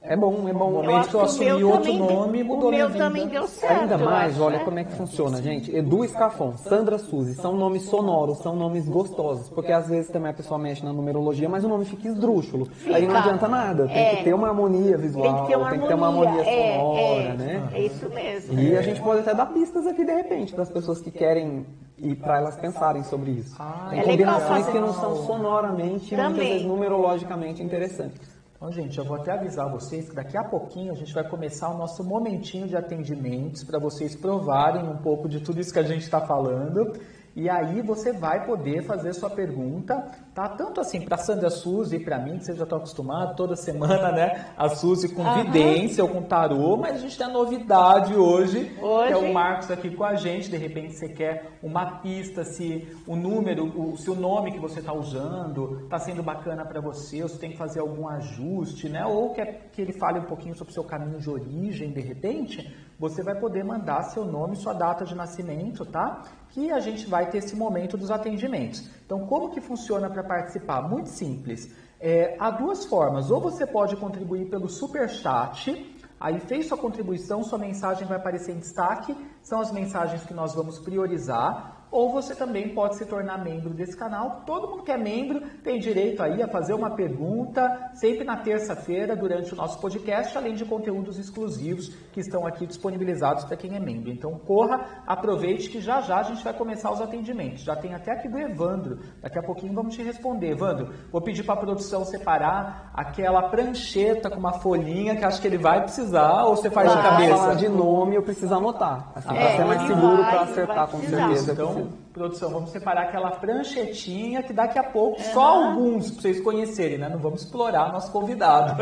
É 0.04 0.16
bom, 0.16 0.48
é 0.48 0.52
bom. 0.52 0.66
Eu 0.68 0.72
momento 0.82 1.08
que 1.08 1.14
eu 1.14 1.20
o 1.20 1.24
assumi 1.24 1.62
outro 1.64 1.92
nome, 1.92 2.42
mudou 2.42 2.68
O 2.68 2.70
minha 2.70 2.84
meu 2.86 2.88
vida. 2.92 3.04
também 3.04 3.28
deu 3.28 3.46
certo. 3.46 3.82
Ainda 3.82 3.98
mais, 3.98 4.32
acho, 4.32 4.42
olha 4.42 4.58
né? 4.58 4.64
como 4.64 4.78
é 4.80 4.84
que 4.84 4.92
funciona, 4.94 5.40
gente. 5.40 5.74
Edu 5.74 6.04
Escafon, 6.04 6.56
Sandra 6.56 6.98
Suzy, 6.98 7.34
são 7.34 7.54
nomes 7.56 7.82
sonoros, 7.84 8.38
são 8.38 8.56
nomes 8.56 8.88
gostosos. 8.88 9.48
Porque 9.50 9.70
às 9.70 9.88
vezes 9.88 10.10
também 10.10 10.30
a 10.30 10.34
pessoa 10.34 10.58
mexe 10.58 10.84
na 10.84 10.92
numerologia, 10.92 11.48
mas 11.48 11.62
o 11.64 11.68
nome 11.68 11.84
fica 11.84 12.08
esdrúxulo. 12.08 12.66
Aí 12.86 13.02
não 13.06 13.14
Fica. 13.14 13.18
adianta 13.18 13.46
nada. 13.46 13.86
Tem 13.86 13.96
É. 13.96 14.16
que 14.16 14.24
ter 14.24 14.34
uma 14.34 14.48
harmonia 14.48 14.98
visual, 14.98 15.22
Tem 15.24 15.42
que 15.42 15.46
ter 15.86 15.94
uma 15.94 16.08
harmonia, 16.08 16.40
é, 16.50 16.78
sonora, 16.78 17.00
é, 17.22 17.34
né? 17.34 17.68
É 17.72 17.80
isso 17.82 18.08
mesmo. 18.10 18.58
E 18.58 18.76
a 18.76 18.82
gente 18.82 19.00
pode 19.00 19.20
até 19.20 19.32
dar 19.34 19.46
pistas 19.46 19.86
aqui 19.86 20.04
de 20.04 20.12
repente 20.12 20.52
para 20.52 20.64
as 20.64 20.70
pessoas 20.70 21.00
que 21.00 21.12
querem 21.12 21.64
e 21.96 22.16
para 22.16 22.38
elas 22.38 22.56
pensarem 22.56 23.04
sobre 23.04 23.30
isso. 23.30 23.54
Ah, 23.56 23.86
Tem 23.90 24.00
é 24.00 24.02
combinações 24.02 24.66
que 24.66 24.80
não 24.80 24.92
são 24.94 25.14
sonoramente, 25.24 26.10
Também. 26.10 26.26
muitas 26.30 26.48
vezes 26.48 26.66
numerologicamente 26.66 27.62
interessantes. 27.62 28.31
Então, 28.62 28.70
gente, 28.70 28.96
eu 28.96 29.04
vou 29.04 29.16
até 29.16 29.32
avisar 29.32 29.68
vocês 29.68 30.08
que 30.08 30.14
daqui 30.14 30.36
a 30.36 30.44
pouquinho 30.44 30.92
a 30.92 30.94
gente 30.94 31.12
vai 31.12 31.28
começar 31.28 31.68
o 31.70 31.76
nosso 31.76 32.04
momentinho 32.04 32.68
de 32.68 32.76
atendimentos 32.76 33.64
para 33.64 33.76
vocês 33.76 34.14
provarem 34.14 34.88
um 34.88 34.98
pouco 34.98 35.28
de 35.28 35.40
tudo 35.40 35.60
isso 35.60 35.72
que 35.72 35.80
a 35.80 35.82
gente 35.82 36.02
está 36.02 36.20
falando. 36.20 36.92
E 37.34 37.48
aí 37.48 37.80
você 37.80 38.12
vai 38.12 38.44
poder 38.44 38.82
fazer 38.82 39.14
sua 39.14 39.30
pergunta, 39.30 40.04
tá? 40.34 40.48
Tanto 40.50 40.80
assim 40.80 41.00
para 41.00 41.16
Sandra 41.16 41.48
Suzy 41.48 41.96
e 41.96 42.00
para 42.00 42.18
mim, 42.18 42.36
que 42.38 42.44
vocês 42.44 42.58
já 42.58 42.64
estão 42.64 42.76
acostumados, 42.78 43.36
toda 43.36 43.56
semana, 43.56 44.12
né? 44.12 44.46
A 44.56 44.68
Suzy 44.68 45.08
com 45.08 45.22
Aham. 45.22 45.44
vidência 45.44 46.04
ou 46.04 46.10
com 46.10 46.22
tarô, 46.22 46.76
mas 46.76 46.96
a 46.96 46.98
gente 46.98 47.16
tem 47.16 47.26
a 47.26 47.30
novidade 47.30 48.14
hoje, 48.14 48.66
que 48.66 48.80
é 48.80 48.84
Hoje. 48.84 49.14
o 49.14 49.32
Marcos 49.32 49.70
aqui 49.70 49.90
com 49.94 50.04
a 50.04 50.14
gente. 50.14 50.50
De 50.50 50.58
repente 50.58 50.92
você 50.94 51.08
quer 51.08 51.52
uma 51.62 52.00
pista, 52.00 52.44
se 52.44 52.86
o 53.06 53.16
número, 53.16 53.64
o, 53.64 53.96
se 53.96 54.10
o 54.10 54.14
nome 54.14 54.52
que 54.52 54.58
você 54.58 54.80
está 54.80 54.92
usando 54.92 55.80
está 55.84 55.98
sendo 55.98 56.22
bacana 56.22 56.66
para 56.66 56.80
você, 56.82 57.22
ou 57.22 57.28
se 57.28 57.38
tem 57.38 57.52
que 57.52 57.56
fazer 57.56 57.80
algum 57.80 58.06
ajuste, 58.08 58.90
né? 58.90 59.06
Ou 59.06 59.30
quer 59.32 59.70
que 59.72 59.80
ele 59.80 59.92
fale 59.94 60.18
um 60.18 60.24
pouquinho 60.24 60.54
sobre 60.54 60.70
o 60.70 60.74
seu 60.74 60.84
caminho 60.84 61.18
de 61.18 61.30
origem, 61.30 61.90
de 61.92 62.00
repente, 62.00 62.70
você 63.02 63.20
vai 63.20 63.34
poder 63.34 63.64
mandar 63.64 64.04
seu 64.04 64.24
nome, 64.24 64.54
sua 64.54 64.72
data 64.72 65.04
de 65.04 65.12
nascimento, 65.12 65.84
tá? 65.84 66.22
Que 66.50 66.70
a 66.70 66.78
gente 66.78 67.04
vai 67.08 67.28
ter 67.28 67.38
esse 67.38 67.56
momento 67.56 67.96
dos 67.96 68.12
atendimentos. 68.12 68.88
Então, 69.04 69.26
como 69.26 69.50
que 69.50 69.60
funciona 69.60 70.08
para 70.08 70.22
participar? 70.22 70.88
Muito 70.88 71.08
simples. 71.08 71.74
É, 71.98 72.36
há 72.38 72.48
duas 72.48 72.84
formas. 72.84 73.28
Ou 73.28 73.40
você 73.40 73.66
pode 73.66 73.96
contribuir 73.96 74.48
pelo 74.48 74.68
super 74.68 75.10
chat. 75.10 75.96
Aí 76.20 76.38
fez 76.38 76.68
sua 76.68 76.78
contribuição, 76.78 77.42
sua 77.42 77.58
mensagem 77.58 78.06
vai 78.06 78.18
aparecer 78.18 78.52
em 78.52 78.60
destaque. 78.60 79.16
São 79.42 79.60
as 79.60 79.72
mensagens 79.72 80.22
que 80.22 80.32
nós 80.32 80.54
vamos 80.54 80.78
priorizar. 80.78 81.81
Ou 81.92 82.10
você 82.10 82.34
também 82.34 82.70
pode 82.70 82.96
se 82.96 83.04
tornar 83.04 83.36
membro 83.44 83.74
desse 83.74 83.94
canal. 83.94 84.42
Todo 84.46 84.66
mundo 84.68 84.82
que 84.82 84.90
é 84.90 84.96
membro 84.96 85.42
tem 85.62 85.78
direito 85.78 86.22
aí 86.22 86.42
a 86.42 86.48
fazer 86.48 86.72
uma 86.72 86.90
pergunta 86.96 87.90
sempre 87.94 88.24
na 88.24 88.38
terça-feira 88.38 89.14
durante 89.14 89.52
o 89.52 89.56
nosso 89.56 89.78
podcast, 89.78 90.36
além 90.36 90.54
de 90.54 90.64
conteúdos 90.64 91.18
exclusivos 91.18 91.88
que 92.10 92.20
estão 92.20 92.46
aqui 92.46 92.66
disponibilizados 92.66 93.44
para 93.44 93.58
quem 93.58 93.76
é 93.76 93.80
membro. 93.80 94.10
Então 94.10 94.38
corra, 94.38 95.02
aproveite 95.06 95.68
que 95.68 95.80
já 95.82 96.00
já 96.00 96.20
a 96.20 96.22
gente 96.22 96.42
vai 96.42 96.54
começar 96.54 96.90
os 96.90 97.00
atendimentos. 97.02 97.62
Já 97.62 97.76
tem 97.76 97.94
até 97.94 98.12
aqui 98.12 98.26
do 98.26 98.38
Evandro. 98.38 98.98
Daqui 99.20 99.38
a 99.38 99.42
pouquinho 99.42 99.74
vamos 99.74 99.94
te 99.94 100.02
responder. 100.02 100.52
Evandro, 100.52 100.88
vou 101.10 101.20
pedir 101.20 101.42
para 101.44 101.54
a 101.54 101.58
produção 101.58 102.06
separar 102.06 102.90
aquela 102.94 103.42
prancheta 103.50 104.30
com 104.30 104.38
uma 104.38 104.54
folhinha 104.54 105.14
que 105.14 105.24
acho 105.24 105.40
que 105.42 105.46
ele 105.46 105.58
vai 105.58 105.82
precisar 105.82 106.44
ou 106.44 106.56
você 106.56 106.70
faz 106.70 106.88
de 106.88 106.94
Vai. 106.94 107.02
cabeça? 107.10 107.36
falar 107.36 107.54
de 107.54 107.68
nome, 107.68 108.16
eu 108.16 108.22
preciso 108.22 108.54
anotar. 108.54 109.12
Assim, 109.14 109.28
É, 109.28 109.34
para 109.34 109.56
ser 109.56 109.64
mais 109.66 109.82
seguro, 109.82 110.16
para 110.16 110.40
acertar 110.42 110.88
com 110.88 111.00
certeza. 111.00 111.52
Então, 111.52 111.81
produção, 112.12 112.50
vamos 112.50 112.70
separar 112.70 113.02
aquela 113.04 113.30
pranchetinha 113.30 114.42
que 114.42 114.52
daqui 114.52 114.78
a 114.78 114.84
pouco, 114.84 115.20
só 115.22 115.64
alguns 115.64 116.10
pra 116.10 116.22
vocês 116.22 116.40
conhecerem, 116.40 116.98
né? 116.98 117.08
Não 117.08 117.18
vamos 117.18 117.42
explorar 117.42 117.92
nosso 117.92 118.12
convidado. 118.12 118.74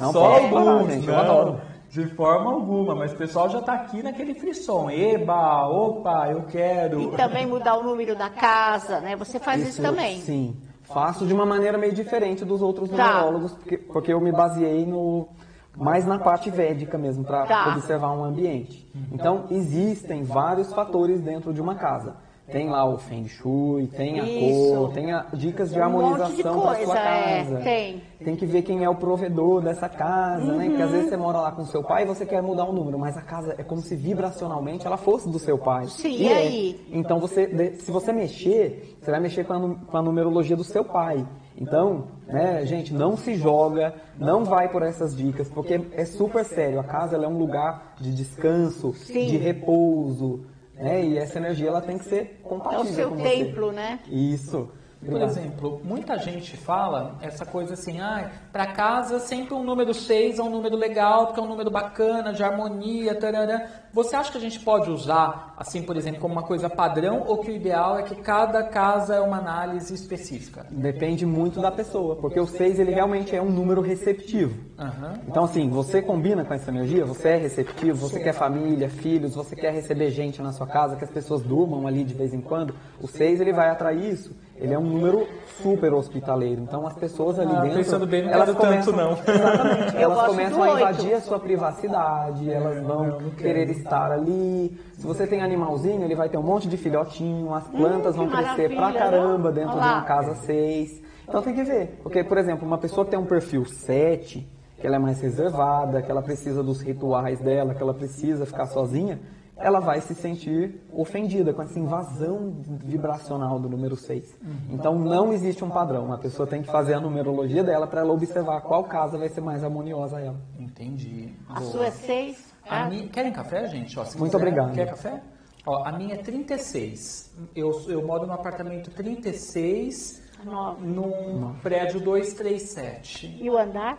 Não, 0.00 0.12
só 0.12 0.36
alguns, 0.36 1.08
adoro. 1.08 1.60
De 1.90 2.06
forma 2.06 2.50
alguma, 2.50 2.94
mas 2.94 3.12
o 3.12 3.16
pessoal 3.16 3.50
já 3.50 3.60
tá 3.60 3.74
aqui 3.74 4.02
naquele 4.02 4.34
frisson. 4.34 4.88
Eba, 4.90 5.68
opa, 5.68 6.30
eu 6.30 6.44
quero. 6.44 7.02
E 7.02 7.16
também 7.18 7.46
mudar 7.46 7.76
o 7.76 7.82
número 7.82 8.16
da 8.16 8.30
casa, 8.30 8.98
né? 9.00 9.14
Você 9.16 9.38
faz 9.38 9.68
isso, 9.68 9.82
também. 9.82 10.20
Sim. 10.20 10.56
Faço 10.84 11.26
de 11.26 11.34
uma 11.34 11.44
maneira 11.44 11.76
meio 11.76 11.92
diferente 11.92 12.44
dos 12.46 12.62
outros 12.62 12.88
Tá. 12.90 12.96
numerólogos, 12.96 13.52
porque, 13.52 13.76
porque 13.76 14.12
eu 14.12 14.20
me 14.22 14.32
baseei 14.32 14.86
no 14.86 15.28
mais 15.76 16.06
na 16.06 16.18
parte 16.18 16.50
védica 16.50 16.96
mesmo, 16.98 17.24
para 17.24 17.44
Tá. 17.46 17.68
observar 17.76 18.12
um 18.12 18.24
ambiente. 18.24 18.86
Então, 19.10 19.44
existem 19.50 20.22
vários 20.22 20.72
fatores 20.72 21.20
dentro 21.22 21.52
de 21.52 21.60
uma 21.60 21.74
casa. 21.74 22.16
Tem 22.50 22.68
lá 22.68 22.84
o 22.84 22.98
Feng 22.98 23.26
Shui, 23.28 23.86
tem 23.86 24.20
a 24.20 24.24
Isso. 24.24 24.74
cor, 24.74 24.92
tem 24.92 25.12
a- 25.12 25.26
dicas 25.32 25.70
de 25.72 25.80
Um 25.80 25.88
monte 25.90 26.16
de 26.16 26.42
harmonização 26.42 26.60
para 26.60 26.84
sua 26.84 26.98
é, 26.98 27.44
casa. 27.44 27.56
tem. 27.60 28.02
Tem 28.22 28.36
que 28.36 28.44
ver 28.44 28.62
quem 28.62 28.82
é 28.84 28.90
o 28.90 28.96
provedor 28.96 29.62
dessa 29.62 29.88
casa, 29.88 30.52
né? 30.52 30.66
Porque 30.66 30.82
às 30.82 30.90
Uhum. 30.90 30.96
vezes 30.96 31.08
você 31.10 31.16
mora 31.16 31.38
lá 31.38 31.52
com 31.52 31.64
seu 31.64 31.82
pai 31.84 32.02
e 32.02 32.06
você 32.06 32.26
quer 32.26 32.42
mudar 32.42 32.64
o 32.64 32.72
número, 32.72 32.98
mas 32.98 33.16
a 33.16 33.22
casa 33.22 33.54
é 33.56 33.62
como 33.62 33.80
se 33.80 33.94
vibracionalmente 33.96 34.86
ela 34.86 34.96
fosse 34.96 35.30
do 35.30 35.38
seu 35.38 35.56
pai. 35.56 35.86
Sim, 35.86 36.16
e 36.16 36.28
é. 36.28 36.36
aí? 36.36 36.86
Então 36.92 37.18
você, 37.20 37.74
se 37.76 37.90
você 37.90 38.12
mexer, 38.12 38.96
você 39.00 39.10
vai 39.10 39.20
mexer 39.20 39.44
com 39.44 39.52
a, 39.54 39.74
com 39.86 39.96
a 39.96 40.02
numerologia 40.02 40.56
do 40.56 40.64
seu 40.64 40.84
pai. 40.84 41.26
Então, 41.56 42.04
né, 42.26 42.64
gente, 42.66 42.92
não 42.94 43.16
se 43.16 43.34
joga, 43.34 43.94
não 44.18 44.44
vai 44.44 44.68
por 44.68 44.82
essas 44.82 45.14
dicas, 45.16 45.48
porque 45.50 45.80
é 45.92 46.04
super 46.04 46.44
sério. 46.44 46.80
A 46.80 46.84
casa 46.84 47.14
ela 47.14 47.24
é 47.26 47.28
um 47.28 47.38
lugar 47.38 47.94
de 48.00 48.12
descanso, 48.14 48.92
Sim. 48.94 49.26
de 49.26 49.36
repouso, 49.36 50.40
né? 50.74 51.04
E 51.04 51.18
essa 51.18 51.38
energia 51.38 51.68
ela 51.68 51.80
tem 51.80 51.98
que 51.98 52.04
ser 52.04 52.40
É 52.44 52.48
compatível 52.48 52.82
o 52.92 52.94
seu 52.94 53.10
com 53.10 53.22
templo, 53.22 53.66
você. 53.68 53.76
né? 53.76 54.00
Isso. 54.08 54.70
Por 55.04 55.20
exemplo, 55.20 55.80
muita 55.82 56.16
gente 56.18 56.56
fala 56.56 57.16
essa 57.20 57.44
coisa 57.44 57.74
assim, 57.74 58.00
ah, 58.00 58.30
para 58.52 58.66
casa 58.68 59.18
sempre 59.18 59.52
um 59.54 59.64
número 59.64 59.92
6 59.92 60.38
é 60.38 60.42
um 60.42 60.50
número 60.50 60.76
legal, 60.76 61.26
porque 61.26 61.40
é 61.40 61.42
um 61.42 61.48
número 61.48 61.70
bacana, 61.70 62.32
de 62.32 62.42
harmonia, 62.42 63.14
tarará. 63.14 63.66
Você 63.92 64.14
acha 64.14 64.30
que 64.30 64.38
a 64.38 64.40
gente 64.40 64.60
pode 64.60 64.90
usar, 64.90 65.54
assim, 65.58 65.82
por 65.82 65.96
exemplo, 65.96 66.20
como 66.20 66.34
uma 66.34 66.44
coisa 66.44 66.70
padrão, 66.70 67.24
ou 67.26 67.38
que 67.38 67.50
o 67.50 67.54
ideal 67.54 67.98
é 67.98 68.02
que 68.02 68.14
cada 68.14 68.62
casa 68.62 69.16
é 69.16 69.20
uma 69.20 69.38
análise 69.38 69.92
específica? 69.92 70.66
Depende 70.70 71.26
muito 71.26 71.60
da 71.60 71.70
pessoa, 71.70 72.16
porque 72.16 72.38
o 72.40 72.46
6 72.46 72.78
ele 72.78 72.92
realmente 72.92 73.34
é 73.34 73.42
um 73.42 73.50
número 73.50 73.80
receptivo. 73.80 74.54
Aham. 74.78 75.14
Então, 75.28 75.44
assim, 75.44 75.68
você 75.68 76.00
combina 76.00 76.44
com 76.44 76.54
essa 76.54 76.70
energia, 76.70 77.04
você 77.04 77.30
é 77.30 77.36
receptivo, 77.36 77.96
você 78.08 78.20
quer 78.20 78.32
família, 78.32 78.88
filhos, 78.88 79.34
você 79.34 79.56
quer 79.56 79.72
receber 79.72 80.10
gente 80.10 80.40
na 80.40 80.52
sua 80.52 80.66
casa, 80.66 80.96
que 80.96 81.04
as 81.04 81.10
pessoas 81.10 81.42
durmam 81.42 81.86
ali 81.86 82.04
de 82.04 82.14
vez 82.14 82.32
em 82.32 82.40
quando. 82.40 82.74
O 83.00 83.08
6 83.08 83.40
ele 83.40 83.52
vai 83.52 83.68
atrair 83.68 84.12
isso. 84.12 84.34
Ele 84.62 84.72
é 84.74 84.78
um 84.78 84.82
número 84.82 85.26
super 85.62 85.92
hospitaleiro. 85.92 86.62
Então, 86.62 86.86
as 86.86 86.94
pessoas 86.94 87.38
ali 87.38 87.52
Ah, 87.54 87.60
dentro. 87.60 87.78
pensando 87.78 88.06
bem, 88.06 88.22
não 88.22 88.30
elas 88.30 88.44
quero 88.50 88.58
tanto, 88.58 88.92
começam, 88.92 88.96
não. 88.96 89.12
Exatamente. 89.12 89.96
Elas 90.02 90.26
começam 90.28 90.62
a 90.62 90.70
invadir 90.80 91.14
a 91.14 91.20
sua 91.20 91.38
privacidade, 91.40 92.50
elas 92.50 92.82
vão 92.82 93.30
querer 93.36 93.68
estar 93.70 94.10
ali. 94.12 94.78
Se 94.96 95.06
você 95.06 95.26
tem 95.26 95.42
animalzinho, 95.42 96.04
ele 96.04 96.14
vai 96.14 96.28
ter 96.28 96.38
um 96.38 96.42
monte 96.42 96.68
de 96.68 96.76
filhotinho, 96.76 97.52
as 97.54 97.66
plantas 97.68 98.14
Hum, 98.14 98.18
vão 98.18 98.28
crescer 98.28 98.68
pra 98.70 98.80
maravilha, 98.86 99.00
caramba 99.00 99.48
não? 99.48 99.52
dentro 99.52 99.72
Olha 99.76 99.82
de 99.82 99.88
uma 99.88 100.02
casa 100.02 100.34
6. 100.36 101.02
Então 101.28 101.42
tem 101.42 101.54
que 101.54 101.62
ver. 101.64 101.98
Porque, 102.02 102.22
por 102.24 102.38
exemplo, 102.38 102.66
uma 102.66 102.78
pessoa 102.78 103.04
que 103.04 103.10
tem 103.10 103.18
um 103.20 103.24
perfil 103.26 103.64
7, 103.64 104.46
que 104.78 104.86
ela 104.86 104.96
é 104.96 104.98
mais 104.98 105.20
reservada, 105.20 106.02
que 106.02 106.10
ela 106.10 106.22
precisa 106.22 106.62
dos 106.62 106.80
rituais 106.80 107.40
dela, 107.40 107.74
que 107.74 107.82
ela 107.82 107.94
precisa 107.94 108.44
ficar 108.46 108.66
sozinha, 108.66 109.20
ela 109.56 109.80
vai 109.80 110.00
se 110.00 110.14
sentir 110.14 110.80
ofendida 110.92 111.52
com 111.52 111.62
essa 111.62 111.78
invasão 111.78 112.54
vibracional 112.84 113.58
do 113.60 113.68
número 113.68 113.94
6. 113.96 114.38
Então 114.70 114.98
não 114.98 115.32
existe 115.32 115.62
um 115.64 115.70
padrão. 115.70 116.12
A 116.12 116.18
pessoa 116.18 116.46
tem 116.48 116.62
que 116.62 116.70
fazer 116.70 116.94
a 116.94 117.00
numerologia 117.00 117.62
dela 117.62 117.86
para 117.86 118.00
ela 118.00 118.12
observar 118.12 118.60
qual 118.62 118.84
casa 118.84 119.16
vai 119.18 119.28
ser 119.28 119.40
mais 119.40 119.62
harmoniosa 119.62 120.16
a 120.16 120.20
ela. 120.20 120.40
Entendi. 120.58 121.34
A 121.48 121.60
Boa. 121.60 121.70
sua 121.70 121.86
é 121.86 121.90
seis? 121.90 122.52
A 122.68 122.82
Ah, 122.84 122.88
minha- 122.88 123.08
Querem 123.08 123.32
café, 123.32 123.66
gente? 123.68 123.98
Ó, 123.98 124.02
Muito 124.02 124.22
quiser. 124.22 124.36
obrigado. 124.36 124.72
Quer 124.72 124.88
café? 124.90 125.22
Ó, 125.66 125.84
a 125.84 125.92
minha 125.92 126.14
é 126.14 126.18
36. 126.18 127.32
Eu, 127.54 127.70
eu 127.88 128.04
moro 128.06 128.26
no 128.26 128.32
apartamento 128.32 128.90
36, 128.90 130.22
nove. 130.44 130.84
num 130.86 131.54
prédio 131.62 132.00
237. 132.00 133.38
E 133.40 133.48
o 133.48 133.56
andar? 133.56 133.98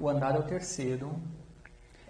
O 0.00 0.08
andar 0.08 0.34
é 0.36 0.38
o 0.38 0.42
terceiro. 0.42 1.10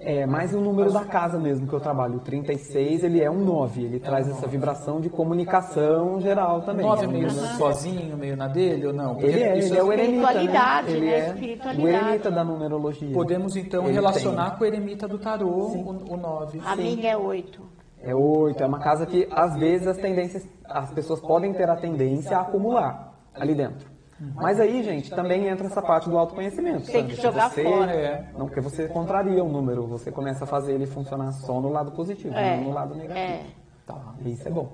É, 0.03 0.25
mais 0.25 0.55
o 0.55 0.61
número 0.63 0.91
da 0.91 1.05
casa 1.05 1.39
mesmo 1.39 1.67
que 1.67 1.75
eu 1.75 1.79
trabalho. 1.81 2.17
O 2.17 2.21
36, 2.21 3.05
ele 3.05 3.21
é 3.23 3.31
um 3.31 3.45
9. 3.45 3.83
Ele 3.85 4.01
traz 4.01 4.27
essa 4.31 4.47
vibração 4.47 4.99
de 4.99 5.11
comunicação 5.11 6.19
geral 6.21 6.63
também. 6.63 6.87
Nove 6.87 7.05
É 7.05 7.09
um 7.09 7.13
meio 7.13 7.27
número- 7.29 7.47
sozinho, 7.59 8.17
meio 8.17 8.35
na 8.35 8.49
dele 8.49 8.87
ou 8.87 8.93
não? 8.95 9.15
Porque 9.15 9.27
Ele 9.27 9.43
é, 9.43 9.59
isso 9.59 9.69
ele 9.75 9.79
é 9.79 9.83
o 9.83 9.93
eremita, 9.93 10.13
né? 10.17 10.23
Espiritualidade, 10.33 10.91
Ele 10.93 11.07
né? 11.07 11.19
é 11.19 11.77
o 11.79 11.89
eremita 11.89 12.31
da 12.31 12.43
numerologia. 12.43 13.13
Podemos 13.13 13.57
então 13.57 13.85
Ele 13.85 13.93
relacionar 13.93 14.57
com 14.57 14.65
o 14.65 14.67
eremita 14.67 15.07
do 15.07 15.19
tarô, 15.19 15.69
Sim. 15.71 15.83
o, 15.85 16.15
o 16.15 16.17
9. 16.17 16.61
A 16.65 16.75
minha 16.77 17.11
é 17.11 17.17
oito. 17.19 17.61
É 18.03 18.15
8, 18.15 18.63
é 18.63 18.67
uma 18.67 18.79
casa 18.79 19.05
que 19.05 19.29
às 19.31 19.55
vezes 19.59 19.87
as 19.87 19.99
tendências, 19.99 20.49
as 20.65 20.91
pessoas 20.95 21.21
podem 21.21 21.53
ter 21.53 21.69
a 21.69 21.77
tendência 21.77 22.39
a 22.39 22.41
acumular 22.41 23.13
ali 23.35 23.55
dentro. 23.55 23.90
Mas 24.35 24.61
aí, 24.61 24.83
gente, 24.83 25.11
também 25.11 25.47
entra 25.49 25.67
essa 25.67 25.81
parte 25.81 26.09
do 26.11 26.19
autoconhecimento. 26.19 26.87
Tem 26.91 27.07
que 27.07 27.17
Sandra, 27.17 27.31
jogar 27.33 27.51
você, 27.51 27.63
fora. 27.63 27.93
É. 27.93 28.31
Não, 28.37 28.47
porque 28.47 28.61
você 28.61 28.87
contraria 28.89 29.43
o 29.43 29.49
número, 29.49 29.87
você 29.87 30.13
começa 30.13 30.45
a 30.45 30.47
fazer 30.47 30.75
ele 30.75 30.87
funcionar 30.87 31.33
só 31.33 31.61
no 31.61 31.71
lado 31.71 31.93
positivo, 31.93 32.35
É, 32.35 32.57
não 32.59 32.65
no 32.65 32.73
lado 32.73 32.95
negativo. 32.95 33.19
é. 33.19 33.47
Tá. 33.87 34.15
E 34.25 34.33
Isso 34.33 34.47
é 34.47 34.51
bom. 34.51 34.73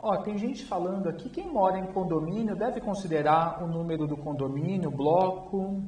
Ó, 0.00 0.16
tem 0.18 0.36
gente 0.38 0.64
falando 0.64 1.08
aqui, 1.08 1.28
quem 1.28 1.48
mora 1.48 1.78
em 1.78 1.86
condomínio 1.86 2.54
deve 2.54 2.80
considerar 2.80 3.62
o 3.62 3.66
número 3.66 4.06
do 4.06 4.16
condomínio, 4.16 4.90
bloco. 4.90 5.80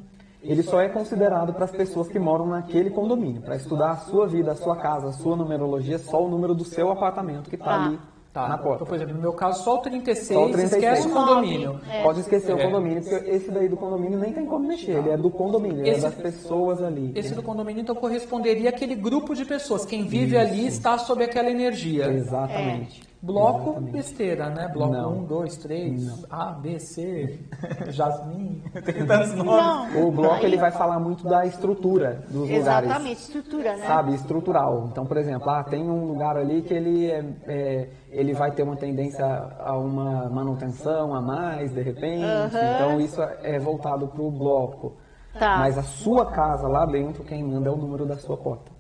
Ele 0.43 0.63
só 0.63 0.81
é 0.81 0.89
considerado 0.89 1.53
para 1.53 1.65
as 1.67 1.71
pessoas 1.71 2.09
que 2.09 2.19
moram 2.19 2.47
naquele 2.47 2.91
condomínio. 2.91 3.43
Para 3.43 3.57
estudar 3.57 3.91
a 3.91 3.97
sua 3.97 4.27
vida, 4.27 4.53
a 4.53 4.57
sua 4.57 4.75
casa, 4.77 5.09
a 5.09 5.13
sua 5.13 5.37
numerologia, 5.37 5.99
só 5.99 6.25
o 6.25 6.29
número 6.29 6.55
do 6.55 6.65
seu 6.65 6.91
apartamento 6.91 7.49
que 7.51 7.57
está 7.57 7.67
Tá. 7.67 7.85
ali 7.87 8.01
Tá. 8.33 8.47
na 8.49 8.57
porta. 8.57 8.77
Então, 8.77 8.87
por 8.87 8.95
exemplo, 8.95 9.15
no 9.15 9.21
meu 9.21 9.33
caso, 9.33 9.65
só 9.65 9.75
o 9.75 9.79
36, 9.79 10.39
Só 10.39 10.45
o 10.47 10.53
36. 10.53 10.83
esquece 10.85 11.09
o 11.09 11.11
condomínio. 11.13 11.81
É. 11.91 12.03
Pode 12.03 12.21
esquecer 12.21 12.55
o 12.55 12.59
É. 12.61 12.65
condomínio, 12.65 13.03
porque 13.03 13.29
esse 13.29 13.51
daí 13.51 13.69
do 13.69 13.77
condomínio 13.77 14.19
nem 14.21 14.33
tem 14.33 14.47
como 14.47 14.69
mexer. 14.69 14.93
Ele 14.99 15.11
é 15.11 15.17
do 15.17 15.29
condomínio, 15.31 15.81
ele 15.81 15.91
Esse- 15.91 15.99
é 15.99 16.11
das 16.11 16.15
pessoas 16.15 16.81
ali. 16.81 17.11
Esse 17.17 17.35
do 17.35 17.43
condomínio, 17.43 17.81
então, 17.83 17.95
corresponderia 17.97 18.71
àquele 18.71 18.95
grupo 18.95 19.35
de 19.35 19.45
pessoas. 19.45 19.85
Quem 19.85 20.05
vive 20.07 20.37
ali 20.37 20.65
está 20.69 20.97
sob 20.97 21.25
aquela 21.25 21.51
energia. 21.51 22.07
Exatamente. 22.07 23.03
Bloco, 23.23 23.71
Exatamente. 23.71 23.93
besteira, 23.93 24.49
né? 24.49 24.69
Bloco 24.73 24.93
Não. 24.95 25.19
1, 25.19 25.25
2, 25.25 25.57
3, 25.59 26.25
A, 26.31 26.53
B, 26.53 26.79
C, 26.79 27.39
Jasmine, 27.89 28.63
tem 28.83 29.07
tantos 29.07 29.35
nomes. 29.35 29.95
Não. 29.95 30.09
O 30.09 30.11
bloco 30.11 30.43
ele 30.43 30.57
vai 30.57 30.71
falar 30.71 30.99
muito 30.99 31.25
da 31.25 31.45
estrutura 31.45 32.23
dos 32.29 32.49
lugares. 32.49 32.89
Exatamente, 32.89 33.21
estrutura, 33.21 33.77
né? 33.77 33.87
Sabe, 33.87 34.15
estrutural. 34.15 34.89
Então, 34.91 35.05
por 35.05 35.19
exemplo, 35.19 35.51
ah, 35.51 35.63
tem 35.63 35.83
um 35.83 36.07
lugar 36.07 36.39
ali 36.39 36.63
que 36.63 36.73
ele, 36.73 37.11
é, 37.11 37.25
é, 37.47 37.89
ele 38.11 38.33
vai 38.33 38.53
ter 38.53 38.63
uma 38.63 38.77
tendência 38.77 39.27
a 39.27 39.77
uma 39.77 40.31
manutenção 40.31 41.15
a 41.15 41.21
mais, 41.21 41.75
de 41.75 41.83
repente. 41.83 42.25
Então, 42.25 42.99
isso 43.01 43.21
é 43.43 43.59
voltado 43.59 44.09
para 44.09 44.23
o 44.23 44.31
bloco. 44.31 44.97
Tá. 45.39 45.59
Mas 45.59 45.77
a 45.77 45.83
sua 45.83 46.25
casa 46.27 46.67
lá 46.67 46.87
dentro, 46.87 47.23
quem 47.23 47.45
manda 47.45 47.69
é 47.69 47.73
o 47.73 47.77
número 47.77 48.07
da 48.07 48.17
sua 48.17 48.37
porta. 48.39 48.73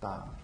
Tá. 0.00 0.35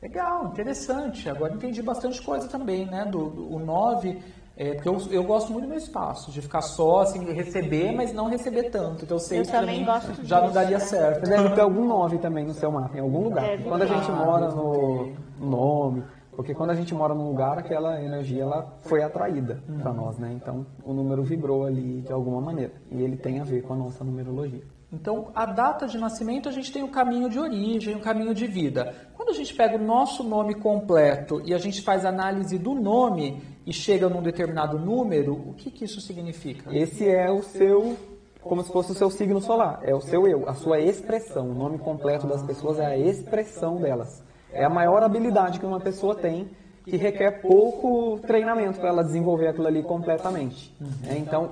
Legal, 0.00 0.46
interessante. 0.46 1.28
Agora 1.28 1.52
entendi 1.54 1.82
bastante 1.82 2.22
coisa 2.22 2.46
também, 2.48 2.86
né? 2.86 3.04
Do, 3.04 3.30
do- 3.30 3.54
o 3.54 3.58
9, 3.58 4.18
é, 4.56 4.74
porque 4.74 4.88
eu, 4.88 4.96
eu 5.10 5.24
gosto 5.24 5.50
muito 5.52 5.64
do 5.64 5.68
meu 5.70 5.78
espaço, 5.78 6.30
de 6.30 6.40
ficar 6.40 6.62
só, 6.62 7.00
assim, 7.00 7.24
receber, 7.32 7.92
mas 7.92 8.12
não 8.12 8.28
receber 8.28 8.70
tanto. 8.70 9.04
Então 9.04 9.16
eu 9.16 9.20
sei 9.20 9.40
Eu 9.40 9.42
que 9.44 9.50
também 9.50 9.80
mim 9.80 9.84
gosto 9.86 10.24
já 10.24 10.40
não 10.40 10.52
daria 10.52 10.78
né? 10.78 10.84
certo. 10.84 11.24
Você 11.26 11.30
deve 11.36 11.50
ter 11.54 11.60
algum 11.62 11.84
9 11.84 12.18
também 12.18 12.44
no 12.44 12.54
seu 12.54 12.70
mapa, 12.70 12.96
em 12.96 13.00
algum 13.00 13.24
lugar. 13.24 13.44
É 13.44 13.56
quando 13.58 13.82
a 13.82 13.86
gente 13.86 14.10
mora 14.12 14.48
no 14.50 15.12
nome, 15.40 16.04
porque 16.32 16.54
quando 16.54 16.70
a 16.70 16.74
gente 16.74 16.94
mora 16.94 17.12
num 17.12 17.26
lugar, 17.28 17.58
aquela 17.58 18.00
energia 18.00 18.42
ela 18.42 18.72
foi 18.82 19.02
atraída 19.02 19.60
para 19.82 19.92
nós, 19.92 20.16
né? 20.16 20.32
Então 20.32 20.64
o 20.84 20.92
número 20.92 21.24
vibrou 21.24 21.64
ali 21.64 22.02
de 22.02 22.12
alguma 22.12 22.40
maneira. 22.40 22.72
E 22.92 23.02
ele 23.02 23.16
tem 23.16 23.40
a 23.40 23.44
ver 23.44 23.62
com 23.62 23.74
a 23.74 23.76
nossa 23.76 24.04
numerologia. 24.04 24.62
Então, 24.90 25.28
a 25.34 25.44
data 25.44 25.86
de 25.86 25.98
nascimento, 25.98 26.48
a 26.48 26.52
gente 26.52 26.72
tem 26.72 26.82
o 26.82 26.88
caminho 26.88 27.28
de 27.28 27.38
origem, 27.38 27.94
o 27.94 28.00
caminho 28.00 28.32
de 28.32 28.46
vida. 28.46 28.94
Quando 29.28 29.36
a 29.36 29.44
gente 29.44 29.54
pega 29.54 29.76
o 29.76 29.78
nosso 29.78 30.24
nome 30.24 30.54
completo 30.54 31.42
e 31.44 31.52
a 31.52 31.58
gente 31.58 31.82
faz 31.82 32.06
análise 32.06 32.56
do 32.56 32.72
nome 32.72 33.42
e 33.66 33.74
chega 33.74 34.08
num 34.08 34.22
determinado 34.22 34.78
número, 34.78 35.34
o 35.34 35.52
que, 35.52 35.70
que 35.70 35.84
isso 35.84 36.00
significa? 36.00 36.74
Esse 36.74 37.06
é 37.06 37.30
o 37.30 37.42
seu, 37.42 37.94
como 38.40 38.62
se 38.64 38.72
fosse 38.72 38.92
o 38.92 38.94
seu 38.94 39.10
signo 39.10 39.38
solar, 39.42 39.80
é 39.82 39.94
o 39.94 40.00
seu 40.00 40.26
eu, 40.26 40.48
a 40.48 40.54
sua 40.54 40.80
expressão. 40.80 41.50
O 41.50 41.54
nome 41.54 41.76
completo 41.76 42.26
das 42.26 42.42
pessoas 42.42 42.78
é 42.78 42.86
a 42.86 42.96
expressão 42.96 43.76
delas. 43.76 44.24
É 44.50 44.64
a 44.64 44.70
maior 44.70 45.02
habilidade 45.02 45.60
que 45.60 45.66
uma 45.66 45.78
pessoa 45.78 46.14
tem 46.14 46.48
que 46.86 46.96
requer 46.96 47.42
pouco 47.42 48.18
treinamento 48.20 48.80
para 48.80 48.88
ela 48.88 49.04
desenvolver 49.04 49.48
aquilo 49.48 49.66
ali 49.66 49.82
completamente. 49.82 50.74
É, 51.06 51.18
então, 51.18 51.50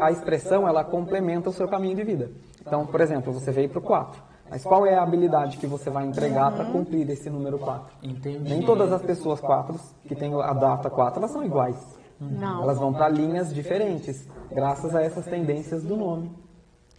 a 0.00 0.12
expressão 0.12 0.68
ela 0.68 0.84
complementa 0.84 1.50
o 1.50 1.52
seu 1.52 1.66
caminho 1.66 1.96
de 1.96 2.04
vida. 2.04 2.30
Então, 2.64 2.86
por 2.86 3.00
exemplo, 3.00 3.32
você 3.32 3.50
veio 3.50 3.68
para 3.68 3.80
o 3.80 3.82
4. 3.82 4.33
Mas 4.50 4.62
qual 4.62 4.86
é 4.86 4.94
a 4.94 5.02
habilidade 5.02 5.56
que 5.56 5.66
você 5.66 5.90
vai 5.90 6.06
entregar 6.06 6.52
para 6.52 6.66
cumprir 6.66 7.08
esse 7.10 7.28
número 7.30 7.58
4? 7.58 7.96
Entendi. 8.02 8.48
Nem 8.50 8.62
todas 8.62 8.92
as 8.92 9.02
pessoas 9.02 9.40
4 9.40 9.78
que 10.06 10.14
têm 10.14 10.34
a 10.34 10.52
data 10.52 10.90
4 10.90 11.18
elas 11.18 11.30
são 11.30 11.44
iguais. 11.44 11.76
Não. 12.20 12.62
Elas 12.62 12.78
vão 12.78 12.92
para 12.92 13.08
linhas 13.08 13.52
diferentes, 13.52 14.26
graças 14.50 14.94
a 14.94 15.02
essas 15.02 15.24
tendências 15.24 15.82
do 15.82 15.96
nome. 15.96 16.30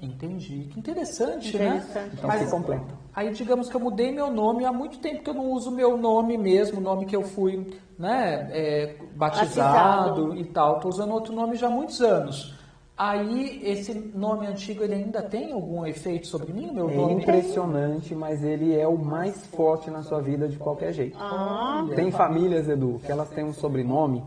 Entendi. 0.01 0.67
Que 0.73 0.79
interessante, 0.79 1.55
Interessante. 1.55 1.93
né? 1.95 2.11
Então 2.13 2.31
se 2.31 2.51
completa. 2.51 3.05
Aí, 3.13 3.31
digamos 3.31 3.69
que 3.69 3.75
eu 3.75 3.79
mudei 3.79 4.11
meu 4.11 4.29
nome 4.29 4.65
há 4.65 4.71
muito 4.71 4.99
tempo 4.99 5.23
que 5.23 5.29
eu 5.29 5.33
não 5.33 5.51
uso 5.51 5.71
meu 5.71 5.97
nome 5.97 6.37
mesmo, 6.37 6.79
o 6.79 6.83
nome 6.83 7.05
que 7.05 7.15
eu 7.15 7.23
fui 7.23 7.79
né, 7.97 8.49
é, 8.51 8.97
batizado, 9.15 10.25
Batizado. 10.25 10.35
e 10.35 10.45
tal. 10.45 10.75
Estou 10.75 10.91
usando 10.91 11.11
outro 11.11 11.33
nome 11.33 11.55
já 11.55 11.67
há 11.67 11.69
muitos 11.69 12.01
anos. 12.01 12.53
Aí, 12.97 13.61
esse 13.63 13.93
nome 14.15 14.47
antigo, 14.47 14.81
ele 14.83 14.93
ainda 14.93 15.21
tem 15.21 15.51
algum 15.51 15.85
efeito 15.85 16.27
sobre 16.27 16.53
mim? 16.53 16.71
Meu 16.71 16.89
É 16.89 16.95
nome 16.95 17.13
impressionante, 17.15 18.15
mas 18.15 18.41
ele 18.41 18.73
é 18.73 18.87
o 18.87 18.97
mais 18.97 19.45
forte 19.47 19.91
na 19.91 20.01
sua 20.01 20.21
vida 20.21 20.47
de 20.47 20.57
qualquer 20.57 20.93
jeito. 20.93 21.17
Ah, 21.19 21.85
Tem 21.93 22.09
famílias, 22.09 22.69
Edu, 22.69 23.01
que 23.05 23.11
elas 23.11 23.29
têm 23.29 23.43
um 23.43 23.53
sobrenome 23.53 24.23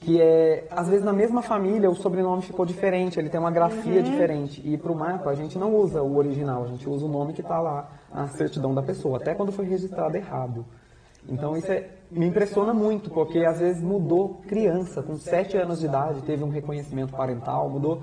que 0.00 0.20
é, 0.20 0.66
às 0.70 0.88
vezes 0.88 1.04
na 1.04 1.12
mesma 1.12 1.40
família 1.42 1.90
o 1.90 1.94
sobrenome 1.94 2.42
ficou 2.42 2.66
diferente, 2.66 3.18
ele 3.18 3.30
tem 3.30 3.40
uma 3.40 3.50
grafia 3.50 4.02
diferente. 4.02 4.60
E 4.64 4.76
para 4.76 4.92
o 4.92 4.94
mapa 4.94 5.30
a 5.30 5.34
gente 5.34 5.58
não 5.58 5.74
usa 5.74 6.02
o 6.02 6.16
original, 6.16 6.64
a 6.64 6.68
gente 6.68 6.88
usa 6.88 7.06
o 7.06 7.08
nome 7.08 7.32
que 7.32 7.40
está 7.40 7.58
lá 7.60 7.88
na 8.14 8.28
certidão 8.28 8.74
da 8.74 8.82
pessoa, 8.82 9.16
até 9.16 9.34
quando 9.34 9.52
foi 9.52 9.64
registrado 9.66 10.16
errado. 10.16 10.64
Então 11.28 11.56
isso 11.56 11.70
é- 11.70 11.88
me 12.10 12.26
impressiona 12.26 12.72
muito, 12.72 13.10
porque 13.10 13.40
às 13.44 13.58
vezes 13.58 13.82
mudou 13.82 14.40
criança, 14.46 15.02
com 15.02 15.16
7 15.16 15.56
anos 15.56 15.80
de 15.80 15.86
idade, 15.86 16.22
teve 16.22 16.44
um 16.44 16.48
reconhecimento 16.48 17.12
parental, 17.12 17.68
mudou. 17.68 18.02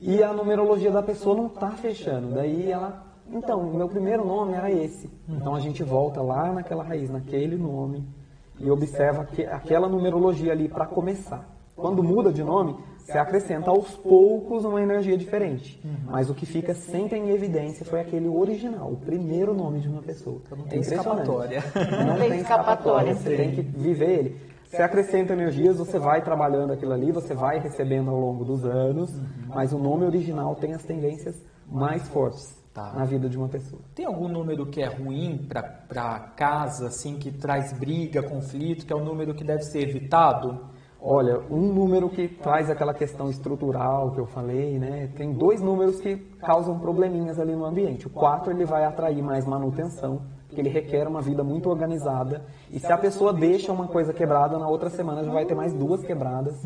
E 0.00 0.22
a 0.22 0.32
numerologia 0.32 0.90
da 0.90 1.02
pessoa 1.02 1.36
não 1.36 1.46
está 1.46 1.70
fechando. 1.70 2.34
Daí 2.34 2.70
ela. 2.70 3.04
Então, 3.30 3.60
o 3.60 3.76
meu 3.76 3.88
primeiro 3.88 4.26
nome 4.26 4.52
era 4.54 4.70
esse. 4.70 5.08
Então 5.28 5.54
a 5.54 5.60
gente 5.60 5.82
volta 5.82 6.20
lá 6.20 6.52
naquela 6.52 6.82
raiz, 6.82 7.08
naquele 7.08 7.56
nome, 7.56 8.04
e 8.58 8.70
observa 8.70 9.24
que, 9.24 9.44
aquela 9.46 9.88
numerologia 9.88 10.52
ali 10.52 10.68
para 10.68 10.86
começar. 10.86 11.48
Quando 11.74 12.02
muda 12.02 12.32
de 12.32 12.42
nome, 12.42 12.76
você 13.04 13.18
acrescenta 13.18 13.70
aos 13.70 13.90
poucos 13.96 14.64
uma 14.64 14.80
energia 14.80 15.16
diferente. 15.16 15.80
Mas 16.06 16.30
o 16.30 16.34
que 16.34 16.46
fica 16.46 16.74
sempre 16.74 17.18
em 17.18 17.30
evidência 17.30 17.84
foi 17.84 18.00
aquele 18.00 18.28
original, 18.28 18.92
o 18.92 18.96
primeiro 18.96 19.54
nome 19.54 19.80
de 19.80 19.88
uma 19.88 20.02
pessoa. 20.02 20.40
não 20.50 20.64
É 20.66 20.68
tem 20.68 20.78
impressionante. 20.80 21.20
escapatória. 21.20 21.64
Não 22.06 22.16
tem 22.16 22.40
escapatória. 22.40 23.14
Você 23.14 23.36
tem 23.36 23.54
que 23.54 23.62
viver 23.62 24.10
ele. 24.10 24.36
Você 24.68 24.80
acrescenta 24.82 25.34
energias, 25.34 25.76
você 25.76 25.98
vai 25.98 26.22
trabalhando 26.22 26.72
aquilo 26.72 26.92
ali, 26.92 27.12
você 27.12 27.34
vai 27.34 27.58
recebendo 27.58 28.10
ao 28.10 28.18
longo 28.18 28.42
dos 28.44 28.64
anos, 28.64 29.12
mas 29.48 29.72
o 29.74 29.78
nome 29.78 30.04
original 30.06 30.54
tem 30.54 30.72
as 30.72 30.82
tendências 30.82 31.36
mais 31.70 32.08
fortes 32.08 32.60
Tá. 32.72 32.90
na 32.94 33.04
vida 33.04 33.28
de 33.28 33.36
uma 33.36 33.48
pessoa. 33.48 33.82
Tem 33.94 34.06
algum 34.06 34.28
número 34.28 34.64
que 34.64 34.80
é 34.80 34.86
ruim 34.86 35.46
para 35.46 36.18
casa, 36.34 36.86
assim, 36.86 37.18
que 37.18 37.30
traz 37.30 37.70
briga, 37.74 38.22
conflito, 38.22 38.86
que 38.86 38.92
é 38.94 38.96
um 38.96 39.04
número 39.04 39.34
que 39.34 39.44
deve 39.44 39.62
ser 39.62 39.86
evitado? 39.86 40.58
Olha, 41.04 41.40
um 41.50 41.72
número 41.72 42.08
que 42.08 42.28
traz 42.28 42.70
aquela 42.70 42.94
questão 42.94 43.28
estrutural 43.28 44.12
que 44.12 44.20
eu 44.20 44.26
falei, 44.26 44.78
né? 44.78 45.10
Tem 45.16 45.32
dois 45.32 45.60
números 45.60 46.00
que 46.00 46.16
causam 46.38 46.78
probleminhas 46.78 47.40
ali 47.40 47.56
no 47.56 47.64
ambiente. 47.64 48.06
O 48.06 48.10
4 48.10 48.52
ele 48.52 48.64
vai 48.64 48.84
atrair 48.84 49.20
mais 49.20 49.44
manutenção, 49.44 50.22
porque 50.46 50.60
ele 50.60 50.68
requer 50.68 51.08
uma 51.08 51.20
vida 51.20 51.42
muito 51.42 51.68
organizada. 51.68 52.44
E 52.70 52.78
se 52.78 52.86
a 52.92 52.96
pessoa 52.96 53.32
deixa 53.32 53.72
uma 53.72 53.88
coisa 53.88 54.12
quebrada, 54.12 54.56
na 54.56 54.68
outra 54.68 54.88
semana 54.90 55.24
já 55.24 55.32
vai 55.32 55.44
ter 55.44 55.56
mais 55.56 55.74
duas 55.74 56.04
quebradas. 56.04 56.64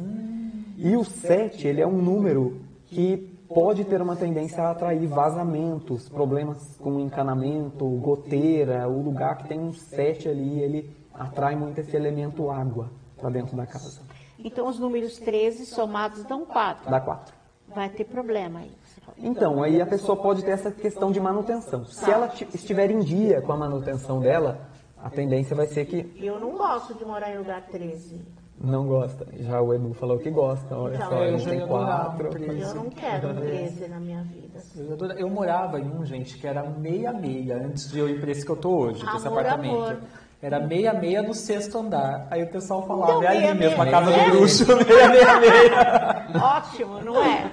E 0.77 0.94
o 0.94 1.03
7, 1.03 1.66
ele 1.66 1.81
é 1.81 1.87
um 1.87 1.96
número 1.96 2.61
que 2.88 3.16
pode 3.49 3.85
ter 3.85 4.03
uma 4.03 4.16
tendência 4.16 4.62
a 4.62 4.72
atrair 4.72 5.07
vazamentos, 5.07 6.11
problemas 6.11 6.77
com 6.79 7.01
encanamento, 7.01 7.87
goteira. 7.87 8.87
O 8.87 9.01
lugar 9.01 9.38
que 9.38 9.49
tem 9.49 9.59
um 9.59 9.72
7 9.72 10.29
ali, 10.29 10.61
ele 10.61 10.90
atrai 11.14 11.57
muito 11.57 11.79
esse 11.79 11.96
elemento 11.96 12.51
água 12.51 12.90
para 13.16 13.31
dentro 13.31 13.57
da 13.57 13.64
casa. 13.64 14.03
Então 14.38 14.66
os 14.68 14.79
números 14.79 15.18
13 15.18 15.66
somados 15.66 16.25
dão 16.25 16.44
4. 16.44 16.90
Dá 16.90 17.01
4. 17.01 17.35
Vai 17.75 17.88
ter 17.90 18.05
problema 18.05 18.61
aí. 18.61 18.72
Então, 19.18 19.62
aí 19.62 19.81
a 19.81 19.87
pessoa 19.87 20.16
pode 20.16 20.44
ter 20.44 20.53
essa 20.53 20.70
questão 20.70 21.11
de 21.11 21.20
manutenção. 21.20 21.85
Se 21.85 22.11
ela 22.11 22.29
ti- 22.29 22.46
estiver 22.55 22.90
em 22.90 23.01
dia 23.01 23.40
com 23.42 23.53
a 23.53 23.57
manutenção 23.57 24.20
dela, 24.20 24.61
a 25.03 25.11
tendência 25.11 25.55
vai 25.57 25.66
ser 25.66 25.85
que 25.87 26.12
Eu 26.22 26.38
não 26.38 26.53
gosto 26.53 26.94
de 26.94 27.05
morar 27.05 27.35
em 27.35 27.38
lugar 27.38 27.62
13. 27.66 28.20
não 28.59 28.87
gosta. 28.87 29.27
Já 29.40 29.61
o 29.61 29.75
Edu 29.75 29.92
falou 29.94 30.18
que 30.18 30.31
gosta, 30.31 30.77
olha 30.77 30.96
Então, 30.96 31.09
só, 31.09 31.25
eu 31.25 31.37
tem 31.44 31.59
ia 31.59 31.64
adorar 31.64 32.01
um 32.14 32.16
4. 32.18 32.31
treze. 32.31 32.61
Eu 32.62 32.75
não 32.75 32.90
quero 32.90 33.29
um 33.29 33.35
13 33.37 33.88
na 33.88 34.01
minha 34.01 34.22
vida. 34.22 34.62
Eu, 34.77 35.07
eu 35.12 35.29
morava 35.31 35.79
em 35.81 35.88
um, 35.90 36.05
gente, 36.07 36.38
que 36.38 36.46
era 36.46 36.62
meia-meia, 36.62 37.57
antes 37.57 37.90
de 37.90 37.99
eu 37.99 38.09
ir 38.09 38.20
para 38.20 38.31
esse 38.31 38.44
que 38.44 38.51
eu 38.53 38.57
tô 38.57 38.70
hoje, 38.79 39.03
Amor, 39.07 39.27
apartamento. 39.27 39.75
amor. 39.75 39.96
Era 40.40 40.61
meia-meia 40.61 41.22
no 41.22 41.35
sexto 41.35 41.79
andar. 41.79 42.29
Aí 42.31 42.42
o 42.42 42.51
pessoal 42.51 42.87
falava, 42.87 43.12
Então, 43.12 43.22
é 43.22 43.49
ali 43.49 43.59
mesmo, 43.59 43.83
a 43.83 43.90
casa 43.90 44.11
é? 44.11 44.25
do 44.25 44.37
bruxo, 44.37 44.66
meia-meia-meia. 44.87 46.27
Ótimo, 46.42 47.01
não 47.03 47.22
é? 47.22 47.51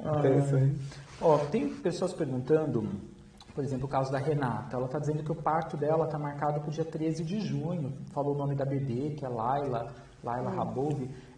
Interessante. 0.00 0.76
Ó, 1.20 1.38
tem 1.38 1.68
pessoas 1.68 2.12
perguntando 2.12 2.88
por 3.54 3.62
exemplo, 3.62 3.86
o 3.86 3.88
caso 3.88 4.10
da 4.10 4.18
Renata, 4.18 4.76
ela 4.76 4.86
está 4.86 4.98
dizendo 4.98 5.22
que 5.22 5.30
o 5.30 5.34
parto 5.34 5.76
dela 5.76 6.06
está 6.06 6.18
marcado 6.18 6.60
para 6.60 6.68
o 6.68 6.72
dia 6.72 6.84
13 6.84 7.22
de 7.22 7.40
junho. 7.40 7.92
Falou 8.12 8.34
o 8.34 8.38
nome 8.38 8.56
da 8.56 8.64
bebê, 8.64 9.10
que 9.16 9.24
é 9.24 9.28
Laila, 9.28 9.94
Laila 10.24 10.50
hum. 10.50 10.60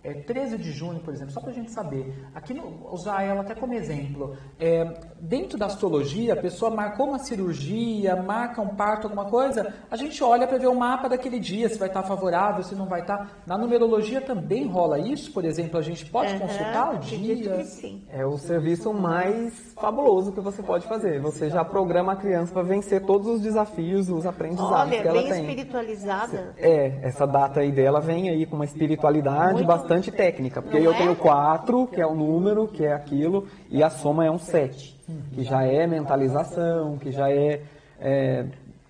É, 0.07 0.15
13 0.15 0.57
de 0.57 0.71
junho, 0.71 1.01
por 1.01 1.13
exemplo, 1.13 1.33
só 1.33 1.41
para 1.41 1.51
a 1.51 1.53
gente 1.53 1.73
saber, 1.73 2.15
aqui 2.33 2.55
no, 2.55 2.89
usar 2.93 3.25
ela 3.25 3.41
até 3.41 3.57
como 3.57 3.75
exemplo, 3.75 4.37
é, 4.59 4.85
dentro 5.21 5.59
da 5.59 5.67
astrologia, 5.67 6.35
a 6.35 6.37
pessoa 6.37 6.71
marcou 6.71 7.09
uma 7.09 7.19
cirurgia, 7.19 8.15
marca 8.15 8.63
um 8.63 8.69
parto, 8.69 9.09
alguma 9.09 9.25
coisa, 9.25 9.75
a 9.91 9.97
gente 9.97 10.23
olha 10.23 10.47
para 10.47 10.59
ver 10.59 10.69
o 10.69 10.75
mapa 10.75 11.09
daquele 11.09 11.41
dia, 11.41 11.69
se 11.69 11.77
vai 11.77 11.89
estar 11.89 12.05
favorável, 12.05 12.63
se 12.63 12.77
não 12.77 12.87
vai 12.87 13.01
estar. 13.01 13.43
Na 13.45 13.59
numerologia 13.59 14.21
também 14.21 14.67
rola 14.67 14.99
isso, 14.99 15.33
por 15.33 15.45
exemplo, 15.45 15.79
a 15.79 15.83
gente 15.83 16.07
pode 16.07 16.33
uhum, 16.35 16.39
consultar 16.39 16.95
o 16.95 16.99
dia? 16.99 17.65
Sim. 17.65 18.05
É 18.09 18.25
o 18.25 18.39
serviço 18.39 18.93
mais 18.95 19.75
fabuloso 19.75 20.33
que 20.33 20.41
você 20.41 20.63
pode 20.63 20.87
fazer. 20.87 21.21
Você 21.21 21.51
já 21.51 21.65
programa 21.65 22.13
a 22.13 22.17
criança 22.17 22.53
para 22.53 22.63
vencer 22.63 23.05
todos 23.05 23.27
os 23.27 23.41
desafios, 23.41 24.09
os 24.09 24.25
aprendizados 24.25 24.93
Olha, 24.93 25.03
que 25.03 25.09
ela 25.09 25.23
tem. 25.23 25.33
Olha, 25.33 25.35
bem 25.35 25.51
espiritualizada. 25.51 26.55
É, 26.59 27.01
essa 27.03 27.27
data 27.27 27.61
aí 27.61 27.73
dela 27.73 28.01
vem 28.01 28.29
aí 28.29 28.47
com 28.47 28.55
uma 28.55 28.65
espiritualidade 28.65 29.55
Muito 29.55 29.67
bastante 29.67 29.96
bastante 29.97 30.13
técnica, 30.13 30.61
porque 30.61 30.79
eu 30.79 30.95
tenho 30.95 31.17
4, 31.17 31.87
que 31.89 32.01
é 32.01 32.07
o 32.07 32.15
número, 32.15 32.69
que 32.69 32.85
é 32.85 32.93
aquilo, 32.93 33.47
e 33.71 33.83
a 33.83 33.91
soma 33.91 34.25
é 34.27 34.31
um 34.31 34.39
7, 34.39 34.99
que 35.33 35.43
já 35.43 35.63
é 35.63 35.87
mentalização, 35.87 36.99
que 36.99 37.11
já 37.11 37.31
é, 37.31 37.63
é 37.99 38.45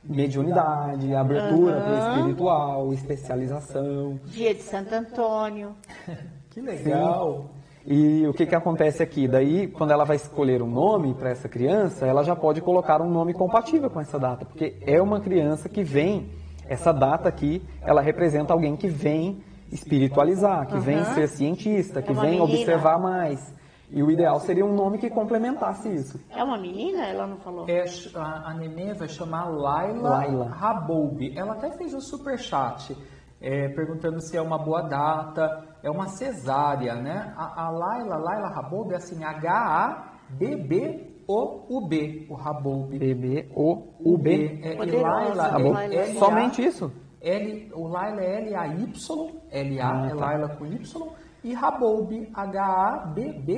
mediunidade, 0.05 1.15
abertura 1.15 1.77
uhum. 1.77 1.83
para 1.83 1.93
o 1.93 2.19
espiritual, 2.19 2.93
especialização. 2.93 4.21
Dia 4.27 4.55
de 4.55 4.63
Santo 4.63 4.95
Antônio. 4.95 5.75
que 6.51 6.61
legal! 6.61 7.43
Sim. 7.43 7.57
E 7.89 8.27
o 8.27 8.35
que, 8.35 8.47
que 8.47 8.55
acontece 8.55 9.01
aqui? 9.01 9.29
Daí, 9.29 9.69
quando 9.69 9.93
ela 9.93 10.05
vai 10.05 10.17
escolher 10.17 10.61
um 10.61 10.69
nome 10.69 11.15
para 11.15 11.31
essa 11.31 11.49
criança, 11.49 12.05
ela 12.05 12.25
já 12.25 12.35
pode 12.35 12.61
colocar 12.61 13.01
um 13.01 13.09
nome 13.09 13.33
compatível 13.33 13.89
com 13.89 14.01
essa 14.01 14.19
data, 14.19 14.45
porque 14.45 14.75
é 14.81 15.01
uma 15.01 15.21
criança 15.21 15.69
que 15.69 15.85
vem, 15.85 16.29
essa 16.69 16.91
data 16.91 17.29
aqui, 17.29 17.63
ela 17.81 18.01
representa 18.01 18.53
alguém 18.53 18.75
que 18.75 18.89
vem 18.89 19.41
espiritualizar, 19.71 20.67
que 20.67 20.75
uhum. 20.75 20.81
vem 20.81 21.05
ser 21.05 21.29
cientista, 21.29 22.03
que 22.03 22.13
é 22.13 22.15
vem 22.15 22.39
menina. 22.39 22.45
observar 22.45 22.99
mais. 22.99 23.55
E 23.91 24.03
o 24.03 24.11
ideal 24.11 24.41
seria 24.41 24.65
um 24.65 24.75
nome 24.75 24.99
que 24.99 25.09
complementasse 25.09 25.89
isso. 25.89 26.21
É 26.31 26.43
uma 26.43 26.59
menina? 26.59 27.07
Ela 27.07 27.27
não 27.27 27.37
falou. 27.39 27.69
É, 27.69 27.85
a, 28.15 28.51
a 28.51 28.55
nenê 28.55 28.95
vai 28.95 29.09
chamar 29.09 29.49
Laila, 29.49 30.09
Laila. 30.09 30.49
Raboubi. 30.49 31.39
Ela 31.39 31.53
até 31.53 31.71
fez 31.77 31.95
um 31.95 32.01
super 32.01 32.37
chat 32.37 32.97
é, 33.41 33.69
perguntando 33.69 34.21
se 34.21 34.37
é 34.37 34.43
uma 34.43 34.59
boa 34.59 34.83
data. 34.83 35.65
É 35.83 35.91
uma 35.91 36.09
cesárea, 36.09 36.97
né? 36.97 37.33
A, 37.37 37.67
a 37.67 37.71
Laila, 37.71 38.17
Laila 38.17 38.49
Raboubi 38.49 38.95
é 38.95 38.97
assim, 38.97 39.23
H-A-B-B 39.23 41.17
o-U-B, 41.29 42.27
o 42.31 42.35
Raboubi. 42.35 42.99
B-B-O-U-B. 42.99 44.61
É, 44.63 44.75
e 44.75 44.91
Laila, 44.91 46.15
Somente 46.19 46.65
isso? 46.65 46.93
L, 47.21 47.71
o 47.75 47.89
Laila 47.89 48.23
é 48.23 48.41
L-A-Y, 48.43 49.31
L-A 49.51 49.91
ah, 49.91 50.07
é 50.07 50.11
tá. 50.11 50.15
Laila 50.15 50.49
com 50.51 50.67
Y, 50.67 51.09
e 51.43 51.53
Raboub, 51.55 52.29
H-A-B-B-O-U-B. 52.35 53.57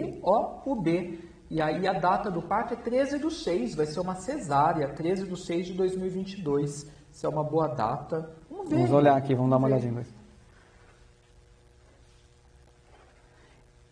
E 1.51 1.63
aí 1.63 1.89
a 1.89 1.95
data 1.95 2.31
do 2.31 2.43
parto 2.43 2.75
é 2.75 2.77
13 2.77 3.19
do 3.19 3.31
6, 3.31 3.75
vai 3.75 3.87
ser 3.87 4.01
uma 4.01 4.15
cesárea, 4.15 4.89
13 4.89 5.25
do 5.25 5.37
6 5.37 5.69
de 5.69 5.73
2022. 5.73 6.87
Isso 7.11 7.27
é 7.27 7.29
uma 7.29 7.43
boa 7.43 7.69
data. 7.69 8.31
Vamos 8.51 8.69
ver. 8.69 8.77
Vamos 8.77 8.93
olhar 8.93 9.17
aqui, 9.17 9.35
vamos, 9.35 9.51
vamos 9.51 9.51
dar 9.51 9.57
uma 9.57 9.67
olhadinha. 9.69 10.05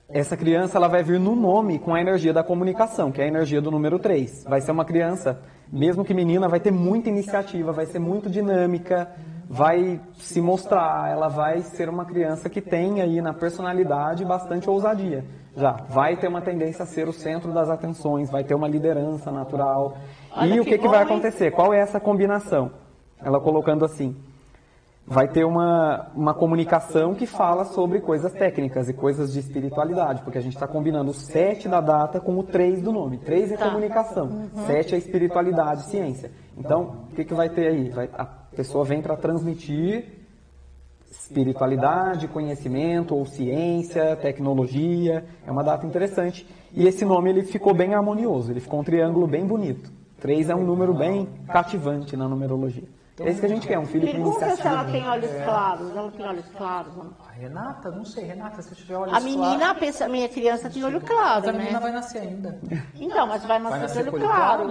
Essa 0.09 0.37
criança 0.37 0.79
ela 0.79 0.87
vai 0.87 1.03
vir 1.03 1.19
no 1.19 1.35
nome 1.35 1.81
com 1.81 1.93
a 1.93 2.01
energia 2.01 2.33
da 2.33 2.45
comunicação, 2.45 3.11
que 3.11 3.21
é 3.21 3.25
a 3.25 3.29
energia 3.29 3.61
do 3.61 3.73
número 3.73 3.99
3. 3.99 4.45
Vai 4.45 4.61
ser 4.61 4.71
uma 4.71 4.85
criança, 4.85 5.43
mesmo 5.73 6.05
que 6.05 6.15
menina, 6.15 6.49
vai 6.49 6.61
ter 6.61 6.71
muita 6.71 7.09
iniciativa, 7.09 7.73
vai 7.73 7.87
ser 7.87 7.99
muito 7.99 8.31
dinâmica, 8.31 9.11
vai 9.49 10.01
se 10.15 10.41
mostrar, 10.41 11.11
ela 11.11 11.29
vai 11.29 11.63
ser 11.63 11.89
uma 11.89 12.05
criança 12.05 12.51
que 12.51 12.61
tem 12.61 13.01
aí 13.01 13.21
na 13.21 13.33
personalidade 13.33 14.25
bastante 14.25 14.69
ousadia. 14.69 15.25
Já 15.57 15.73
vai 15.89 16.17
ter 16.17 16.29
uma 16.29 16.43
tendência 16.43 16.83
a 16.83 16.87
ser 16.87 17.09
o 17.09 17.13
centro 17.13 17.53
das 17.53 17.71
atenções, 17.71 18.31
vai 18.31 18.45
ter 18.45 18.55
uma 18.55 18.69
liderança 18.69 19.31
natural. 19.31 19.97
Olha 20.37 20.55
e 20.55 20.61
o 20.61 20.65
que, 20.65 20.77
que 20.77 20.89
vai 20.89 21.03
acontecer? 21.03 21.51
Qual 21.53 21.73
é 21.73 21.79
essa 21.79 21.99
combinação? 21.99 22.73
Ela 23.23 23.41
colocando 23.41 23.85
assim: 23.85 24.15
vai 25.07 25.29
ter 25.29 25.45
uma, 25.45 26.09
uma 26.15 26.35
comunicação 26.35 27.15
que 27.15 27.27
fala 27.27 27.65
sobre 27.65 28.01
coisas 28.01 28.33
técnicas 28.33 28.89
e 28.89 28.93
coisas 28.93 29.33
de 29.33 29.39
espiritualidade, 29.39 30.23
porque 30.23 30.37
a 30.37 30.43
gente 30.43 30.55
está 30.55 30.67
combinando 30.67 31.13
o 31.13 31.15
7 31.15 31.69
da 31.69 31.81
data 31.81 32.21
com 32.21 32.37
o 32.37 32.43
3 32.43 32.83
do 32.83 32.93
nome. 32.93 33.19
3 33.19 33.53
é 33.53 33.57
tá. 33.57 33.67
comunicação, 33.67 34.27
uhum. 34.27 34.67
7 34.67 34.95
é 34.95 34.99
espiritualidade, 34.99 35.85
ciência. 35.85 36.33
Então, 36.59 37.07
o 37.11 37.15
que, 37.15 37.25
que 37.25 37.35
vai 37.35 37.49
ter 37.49 37.69
aí? 37.69 37.91
Vai, 37.91 38.11
a 38.13 38.27
pessoa 38.57 38.85
vem 38.85 39.03
para 39.03 39.17
transmitir 39.17 40.07
espiritualidade, 41.11 42.29
conhecimento 42.29 43.15
ou 43.15 43.27
ciência, 43.27 44.17
tecnologia. 44.17 45.25
É 45.47 45.51
uma 45.51 45.63
data 45.63 45.87
interessante. 45.87 46.47
E 46.73 46.87
esse 46.87 47.05
nome 47.05 47.31
ele 47.31 47.43
ficou 47.43 47.75
bem 47.75 47.95
harmonioso, 47.95 48.51
ele 48.51 48.61
ficou 48.61 48.81
um 48.81 48.85
triângulo 48.85 49.27
bem 49.27 49.47
bonito. 49.47 49.93
Três 50.19 50.49
é 50.49 50.55
um 50.55 50.65
número 50.65 50.95
bem 50.95 51.29
cativante 51.49 52.17
na 52.17 52.29
numerologia. 52.29 52.96
É 53.19 53.31
isso 53.31 53.41
que 53.41 53.47
a 53.47 53.49
gente 53.49 53.67
quer, 53.67 53.79
um 53.79 53.87
filho 53.87 54.11
com 54.11 54.19
iniciativa. 54.19 54.57
se 54.57 54.67
ela 54.67 54.85
tem 54.85 55.09
olhos 55.09 55.31
claros. 55.45 55.97
Ela 55.97 56.11
tem 56.11 56.27
olhos 56.27 56.47
claros. 56.57 56.93
Renata, 57.33 57.91
não 57.91 58.05
sei, 58.05 58.25
Renata, 58.25 58.61
se 58.61 58.75
tiver 58.75 58.97
olhos 58.97 59.11
claros. 59.11 59.27
A 59.27 59.29
menina, 59.29 59.75
pensa, 59.75 60.05
a 60.05 60.09
minha 60.09 60.29
criança 60.29 60.69
tem 60.69 60.85
olho 60.85 61.01
claro, 61.01 61.47
mas 61.47 61.49
a 61.49 61.53
menina 61.53 61.73
né? 61.73 61.81
vai 61.81 61.93
nascer 61.93 62.19
ainda. 62.19 62.61
Então, 62.95 63.27
mas 63.27 63.45
vai 63.45 63.59
nascer, 63.59 63.71
vai 63.71 63.81
nascer 63.81 64.03
de 64.03 64.09
olho 64.11 64.21
claro. 64.21 64.65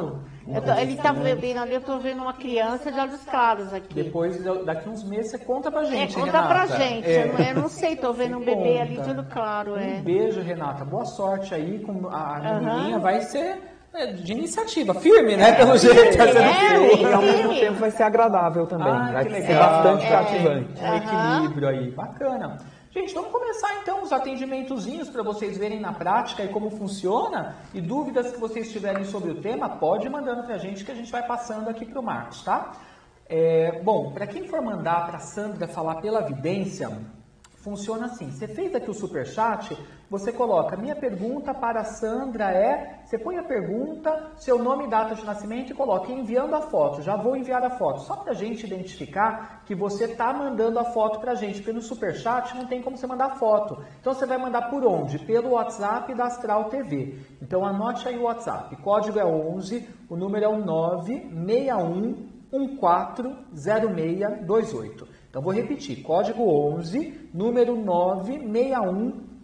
claro? 0.45 0.61
Tô, 0.63 0.73
ele 0.73 0.93
está 0.93 1.11
vendo 1.11 1.59
ali, 1.59 1.73
eu 1.73 1.79
estou 1.79 1.99
vendo 1.99 2.21
uma 2.21 2.33
criança 2.33 2.91
de 2.91 2.99
olhos 2.99 3.21
claros 3.23 3.73
aqui. 3.73 3.95
Depois, 3.95 4.43
daqui 4.63 4.89
uns 4.89 5.03
meses, 5.03 5.31
você 5.31 5.39
conta 5.39 5.71
pra 5.71 5.83
gente, 5.83 6.15
é, 6.15 6.19
conta 6.19 6.31
Renata. 6.39 6.47
pra 6.47 6.77
gente. 6.77 7.07
É. 7.07 7.51
Eu 7.51 7.61
não 7.61 7.69
sei, 7.69 7.93
estou 7.93 8.13
vendo 8.13 8.37
um 8.37 8.45
bebê 8.45 8.79
ali 8.79 8.97
de 8.97 9.09
olho 9.09 9.25
claro. 9.25 9.75
É. 9.75 9.97
Um 9.99 10.03
beijo, 10.03 10.41
Renata. 10.41 10.85
Boa 10.85 11.05
sorte 11.05 11.53
aí 11.53 11.79
com 11.79 12.07
a 12.09 12.39
menininha. 12.39 12.99
Vai 12.99 13.21
ser 13.21 13.74
é, 13.95 14.07
de 14.07 14.31
iniciativa, 14.33 14.93
firme, 14.93 15.37
né? 15.37 15.53
Pelo 15.53 15.77
jeito. 15.77 16.21
É, 16.21 16.27
é, 16.29 17.01
e 17.01 17.13
ao 17.13 17.21
mesmo 17.21 17.53
tempo 17.55 17.79
vai 17.79 17.91
ser 17.91 18.03
agradável 18.03 18.67
também. 18.67 18.87
Ah, 18.87 19.11
vai 19.13 19.41
ser 19.41 19.57
bastante 19.57 20.07
cativante. 20.07 20.81
Um 20.81 20.95
equilíbrio 20.95 21.67
aí. 21.69 21.91
Bacana. 21.91 22.57
Gente, 22.91 23.13
vamos 23.13 23.31
começar 23.31 23.81
então 23.81 24.03
os 24.03 24.13
atendimentozinhos 24.13 25.09
para 25.09 25.21
vocês 25.21 25.57
verem 25.57 25.79
na 25.79 25.91
prática 25.91 26.43
e 26.43 26.47
como 26.47 26.69
funciona. 26.69 27.55
E 27.73 27.81
dúvidas 27.81 28.31
que 28.31 28.39
vocês 28.39 28.71
tiverem 28.71 29.03
sobre 29.05 29.31
o 29.31 29.41
tema, 29.41 29.69
pode 29.69 30.07
ir 30.07 30.09
mandando 30.09 30.43
para 30.43 30.55
a 30.55 30.57
gente 30.57 30.83
que 30.85 30.91
a 30.91 30.95
gente 30.95 31.11
vai 31.11 31.25
passando 31.25 31.69
aqui 31.69 31.85
para 31.85 31.99
o 31.99 32.03
Marcos, 32.03 32.43
tá? 32.43 32.71
É, 33.27 33.81
bom, 33.83 34.11
para 34.11 34.27
quem 34.27 34.47
for 34.47 34.61
mandar 34.61 35.07
para 35.07 35.17
a 35.17 35.19
Sandra 35.19 35.67
falar 35.67 35.95
pela 35.95 36.21
vidência, 36.21 36.89
funciona 37.65 38.05
assim. 38.05 38.29
Você 38.29 38.47
fez 38.47 38.75
aqui 38.75 38.91
o 38.91 38.93
super 38.93 39.25
chat, 39.25 39.75
você 40.07 40.31
coloca 40.31 40.77
minha 40.77 40.95
pergunta 40.95 41.51
para 41.51 41.83
Sandra 41.83 42.51
é, 42.51 42.99
você 43.03 43.17
põe 43.17 43.37
a 43.37 43.43
pergunta, 43.43 44.33
seu 44.37 44.61
nome 44.61 44.85
e 44.85 44.87
data 44.87 45.15
de 45.15 45.25
nascimento 45.25 45.71
e 45.71 45.73
coloca 45.73 46.11
enviando 46.11 46.55
a 46.55 46.61
foto. 46.61 47.01
Já 47.01 47.17
vou 47.17 47.35
enviar 47.35 47.63
a 47.63 47.71
foto, 47.71 48.03
só 48.03 48.17
para 48.17 48.33
a 48.33 48.35
gente 48.35 48.67
identificar 48.67 49.63
que 49.65 49.73
você 49.73 50.05
está 50.05 50.31
mandando 50.31 50.77
a 50.77 50.85
foto 50.85 51.19
para 51.19 51.31
a 51.31 51.35
gente, 51.35 51.57
porque 51.57 51.73
no 51.73 51.81
super 51.81 52.13
chat 52.13 52.55
não 52.55 52.67
tem 52.67 52.83
como 52.83 52.95
você 52.95 53.07
mandar 53.07 53.39
foto. 53.39 53.83
Então 53.99 54.13
você 54.13 54.27
vai 54.27 54.37
mandar 54.37 54.69
por 54.69 54.85
onde? 54.85 55.17
Pelo 55.17 55.53
WhatsApp 55.53 56.13
da 56.13 56.25
Astral 56.25 56.65
TV. 56.65 57.17
Então 57.41 57.65
anote 57.65 58.07
aí 58.07 58.15
o 58.15 58.23
WhatsApp. 58.23 58.75
Código 58.77 59.17
é 59.17 59.25
11, 59.25 59.89
o 60.07 60.15
número 60.15 60.45
é 60.45 60.47
o 60.47 60.63
961 60.63 62.35
140628. 62.51 65.14
Então 65.35 65.43
vou 65.43 65.51
repetir, 65.51 66.01
código 66.01 66.49
11, 66.77 67.29
número 67.33 67.75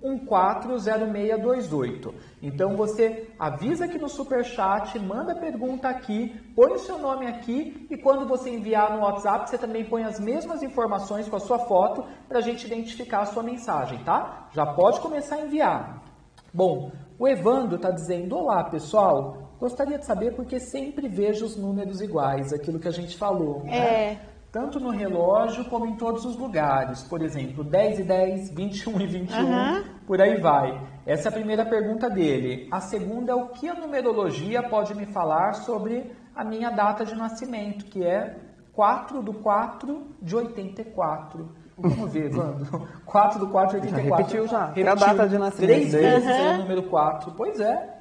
961140628. 0.01 2.13
Então 2.41 2.77
você 2.77 3.27
avisa 3.37 3.83
aqui 3.83 3.97
no 3.97 4.07
super 4.07 4.45
chat, 4.45 4.97
manda 4.97 5.35
pergunta 5.35 5.89
aqui, 5.89 6.33
põe 6.55 6.71
o 6.71 6.79
seu 6.79 6.97
nome 6.97 7.27
aqui 7.27 7.87
e 7.91 7.97
quando 7.97 8.25
você 8.25 8.51
enviar 8.51 8.95
no 8.95 9.01
WhatsApp, 9.01 9.49
você 9.49 9.57
também 9.57 9.83
põe 9.83 10.05
as 10.05 10.17
mesmas 10.17 10.63
informações 10.63 11.27
com 11.27 11.35
a 11.35 11.41
sua 11.41 11.59
foto 11.59 12.05
para 12.25 12.37
a 12.37 12.41
gente 12.41 12.65
identificar 12.65 13.23
a 13.23 13.25
sua 13.25 13.43
mensagem, 13.43 14.01
tá? 14.05 14.47
Já 14.53 14.65
pode 14.65 15.01
começar 15.01 15.35
a 15.35 15.41
enviar. 15.41 16.05
Bom, 16.53 16.93
o 17.19 17.27
Evandro 17.27 17.75
está 17.75 17.91
dizendo: 17.91 18.37
Olá 18.37 18.63
pessoal, 18.63 19.55
gostaria 19.59 19.99
de 19.99 20.05
saber 20.05 20.37
porque 20.37 20.57
sempre 20.57 21.09
vejo 21.09 21.43
os 21.43 21.57
números 21.57 21.99
iguais, 21.99 22.53
aquilo 22.53 22.79
que 22.79 22.87
a 22.87 22.91
gente 22.91 23.17
falou. 23.17 23.65
Né? 23.65 23.77
É. 23.77 24.11
Né? 24.11 24.30
Tanto 24.52 24.80
no 24.80 24.89
relógio 24.89 25.64
como 25.66 25.86
em 25.86 25.95
todos 25.95 26.26
os 26.26 26.36
lugares. 26.36 27.02
Por 27.04 27.22
exemplo, 27.22 27.64
10 27.64 27.99
e 27.99 28.04
10, 28.04 28.49
21 28.49 29.02
e 29.02 29.08
21, 29.08 29.39
uhum. 29.39 29.84
por 30.06 30.22
aí 30.22 30.39
vai. 30.39 30.80
Essa 31.06 31.28
é 31.28 31.30
a 31.30 31.34
primeira 31.34 31.66
pergunta 31.66 32.10
dele. 32.10 32.68
A 32.70 32.82
segunda 32.82 33.32
é 33.32 33.36
o 33.36 33.47
que 33.47 33.70
a 33.70 33.74
numerologia 33.74 34.62
pode 34.62 34.93
me 34.93 35.06
falar 35.06 35.54
sobre 35.54 36.12
a 36.36 36.43
minha 36.43 36.70
data 36.70 37.06
de 37.06 37.16
nascimento, 37.16 37.86
que 37.86 38.04
é 38.04 38.36
4 38.74 39.22
do 39.22 39.34
4 39.36 40.08
de 40.22 40.36
84. 40.36 41.49
Vamos 41.78 42.12
ver, 42.12 42.26
Evandro. 42.32 42.88
4 43.06 43.39
do 43.39 43.47
4 43.47 43.80
de 43.80 43.88
84. 43.88 44.10
Já 44.10 44.18
repetiu 44.18 44.47
já. 44.47 44.66
Repetiu. 44.66 44.91
a 44.91 44.95
data 44.95 45.30
de 45.30 45.38
nascimento. 45.38 45.70
Três 45.70 45.93
vezes 45.93 46.30
uhum. 46.30 46.36
é 46.36 46.56
o 46.56 46.58
número 46.58 46.84
4. 46.84 47.32
Pois 47.32 47.60
é. 47.60 47.97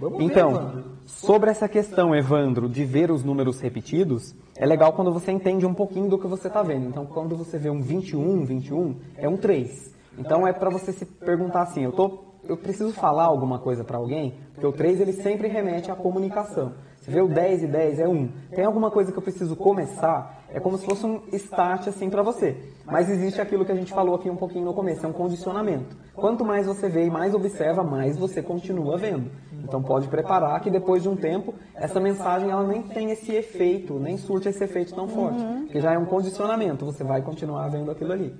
Vamos 0.00 0.20
então, 0.22 0.50
ver, 0.50 0.60
Evandro. 0.60 0.93
Sobre 1.06 1.50
essa 1.50 1.68
questão, 1.68 2.14
Evandro, 2.14 2.68
de 2.68 2.84
ver 2.84 3.10
os 3.10 3.22
números 3.22 3.60
repetidos, 3.60 4.34
é 4.56 4.64
legal 4.64 4.92
quando 4.92 5.12
você 5.12 5.30
entende 5.32 5.66
um 5.66 5.74
pouquinho 5.74 6.08
do 6.08 6.18
que 6.18 6.26
você 6.26 6.48
está 6.48 6.62
vendo. 6.62 6.88
Então, 6.88 7.06
quando 7.06 7.36
você 7.36 7.58
vê 7.58 7.70
um 7.70 7.80
21, 7.80 8.44
21, 8.44 8.96
é 9.16 9.28
um 9.28 9.36
3. 9.36 9.94
Então, 10.18 10.46
é 10.46 10.52
para 10.52 10.70
você 10.70 10.92
se 10.92 11.04
perguntar 11.04 11.62
assim, 11.62 11.84
eu, 11.84 11.92
tô, 11.92 12.24
eu 12.48 12.56
preciso 12.56 12.92
falar 12.92 13.24
alguma 13.24 13.58
coisa 13.58 13.84
para 13.84 13.98
alguém? 13.98 14.34
Porque 14.52 14.66
o 14.66 14.72
3, 14.72 15.00
ele 15.00 15.12
sempre 15.12 15.48
remete 15.48 15.90
à 15.90 15.94
comunicação. 15.94 16.72
Você 17.04 17.10
vê 17.10 17.20
o 17.20 17.28
10 17.28 17.64
e 17.64 17.66
10 17.66 17.98
é 17.98 18.08
1. 18.08 18.28
Tem 18.54 18.64
alguma 18.64 18.90
coisa 18.90 19.12
que 19.12 19.18
eu 19.18 19.22
preciso 19.22 19.54
começar? 19.54 20.42
É 20.48 20.58
como 20.58 20.78
se 20.78 20.86
fosse 20.86 21.04
um 21.04 21.20
start 21.34 21.86
assim 21.86 22.08
para 22.08 22.22
você. 22.22 22.56
Mas 22.86 23.10
existe 23.10 23.42
aquilo 23.42 23.62
que 23.62 23.72
a 23.72 23.74
gente 23.74 23.92
falou 23.92 24.14
aqui 24.14 24.30
um 24.30 24.36
pouquinho 24.36 24.64
no 24.64 24.72
começo, 24.72 25.04
é 25.04 25.08
um 25.10 25.12
condicionamento. 25.12 25.94
Quanto 26.14 26.46
mais 26.46 26.66
você 26.66 26.88
vê 26.88 27.04
e 27.04 27.10
mais 27.10 27.34
observa, 27.34 27.84
mais 27.84 28.16
você 28.16 28.40
continua 28.40 28.96
vendo. 28.96 29.30
Então 29.62 29.82
pode 29.82 30.08
preparar 30.08 30.58
que 30.62 30.70
depois 30.70 31.02
de 31.02 31.10
um 31.10 31.14
tempo, 31.14 31.52
essa 31.74 32.00
mensagem 32.00 32.48
ela 32.48 32.66
nem 32.66 32.80
tem 32.80 33.10
esse 33.10 33.32
efeito, 33.32 33.98
nem 33.98 34.16
surte 34.16 34.48
esse 34.48 34.64
efeito 34.64 34.94
tão 34.94 35.06
forte. 35.06 35.44
Porque 35.64 35.82
já 35.82 35.92
é 35.92 35.98
um 35.98 36.06
condicionamento, 36.06 36.86
você 36.86 37.04
vai 37.04 37.20
continuar 37.20 37.68
vendo 37.68 37.90
aquilo 37.90 38.12
ali. 38.12 38.34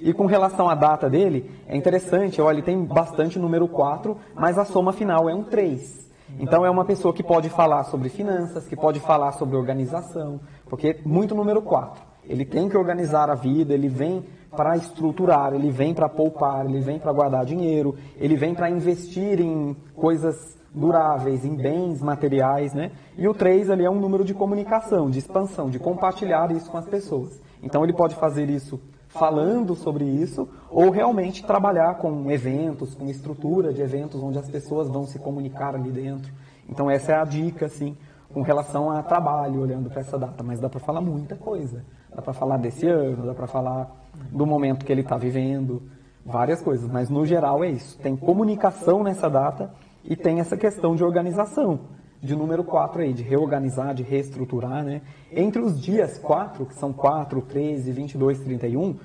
E 0.00 0.14
com 0.14 0.24
relação 0.24 0.70
à 0.70 0.74
data 0.74 1.10
dele, 1.10 1.50
é 1.66 1.76
interessante, 1.76 2.40
olha, 2.40 2.56
ele 2.56 2.62
tem 2.62 2.82
bastante 2.82 3.38
número 3.38 3.68
4, 3.68 4.16
mas 4.34 4.56
a 4.56 4.64
soma 4.64 4.94
final 4.94 5.28
é 5.28 5.34
um 5.34 5.44
3. 5.44 6.05
Então 6.38 6.64
é 6.64 6.70
uma 6.70 6.84
pessoa 6.84 7.14
que 7.14 7.22
pode 7.22 7.48
falar 7.48 7.84
sobre 7.84 8.08
finanças, 8.08 8.66
que 8.66 8.76
pode 8.76 9.00
falar 9.00 9.32
sobre 9.32 9.56
organização, 9.56 10.40
porque 10.68 11.00
muito 11.04 11.34
número 11.34 11.62
4. 11.62 12.02
Ele 12.28 12.44
tem 12.44 12.68
que 12.68 12.76
organizar 12.76 13.30
a 13.30 13.34
vida, 13.34 13.72
ele 13.72 13.88
vem 13.88 14.24
para 14.50 14.76
estruturar, 14.76 15.54
ele 15.54 15.70
vem 15.70 15.94
para 15.94 16.08
poupar, 16.08 16.66
ele 16.66 16.80
vem 16.80 16.98
para 16.98 17.12
guardar 17.12 17.44
dinheiro, 17.44 17.94
ele 18.16 18.36
vem 18.36 18.54
para 18.54 18.70
investir 18.70 19.40
em 19.40 19.76
coisas 19.94 20.56
duráveis, 20.74 21.44
em 21.44 21.56
bens 21.56 22.02
materiais, 22.02 22.74
né? 22.74 22.90
E 23.16 23.26
o 23.28 23.32
3 23.32 23.70
ali 23.70 23.84
é 23.84 23.90
um 23.90 24.00
número 24.00 24.24
de 24.24 24.34
comunicação, 24.34 25.08
de 25.08 25.18
expansão, 25.18 25.70
de 25.70 25.78
compartilhar 25.78 26.50
isso 26.50 26.70
com 26.70 26.76
as 26.76 26.86
pessoas. 26.86 27.40
Então 27.62 27.82
ele 27.82 27.92
pode 27.92 28.14
fazer 28.16 28.50
isso 28.50 28.80
falando 29.18 29.74
sobre 29.74 30.04
isso, 30.04 30.48
ou 30.70 30.90
realmente 30.90 31.44
trabalhar 31.44 31.96
com 31.96 32.30
eventos, 32.30 32.94
com 32.94 33.06
estrutura 33.06 33.72
de 33.72 33.82
eventos 33.82 34.22
onde 34.22 34.38
as 34.38 34.48
pessoas 34.48 34.88
vão 34.88 35.04
se 35.04 35.18
comunicar 35.18 35.74
ali 35.74 35.90
dentro. 35.90 36.32
Então 36.68 36.90
essa 36.90 37.12
é 37.12 37.16
a 37.16 37.24
dica, 37.24 37.66
assim, 37.66 37.96
com 38.32 38.42
relação 38.42 38.90
a 38.90 39.02
trabalho, 39.02 39.60
olhando 39.60 39.90
para 39.90 40.00
essa 40.00 40.18
data. 40.18 40.42
Mas 40.42 40.60
dá 40.60 40.68
para 40.68 40.80
falar 40.80 41.00
muita 41.00 41.36
coisa. 41.36 41.84
Dá 42.14 42.22
para 42.22 42.32
falar 42.32 42.56
desse 42.56 42.86
ano, 42.86 43.26
dá 43.26 43.34
para 43.34 43.46
falar 43.46 43.90
do 44.30 44.46
momento 44.46 44.84
que 44.84 44.92
ele 44.92 45.02
está 45.02 45.16
vivendo, 45.16 45.82
várias 46.24 46.62
coisas. 46.62 46.90
Mas 46.90 47.10
no 47.10 47.24
geral 47.26 47.62
é 47.62 47.70
isso. 47.70 47.98
Tem 47.98 48.16
comunicação 48.16 49.02
nessa 49.02 49.28
data 49.28 49.70
e 50.04 50.16
tem 50.16 50.40
essa 50.40 50.56
questão 50.56 50.94
de 50.94 51.04
organização 51.04 51.80
de 52.26 52.36
número 52.36 52.64
4 52.64 53.02
aí, 53.02 53.12
de 53.12 53.22
reorganizar, 53.22 53.94
de 53.94 54.02
reestruturar, 54.02 54.84
né? 54.84 55.00
Entre 55.32 55.62
os 55.62 55.80
dias 55.80 56.18
4, 56.18 56.66
que 56.66 56.74
são 56.74 56.92
4, 56.92 57.40
13, 57.40 57.92
22, 57.92 58.40
31, 58.40 58.96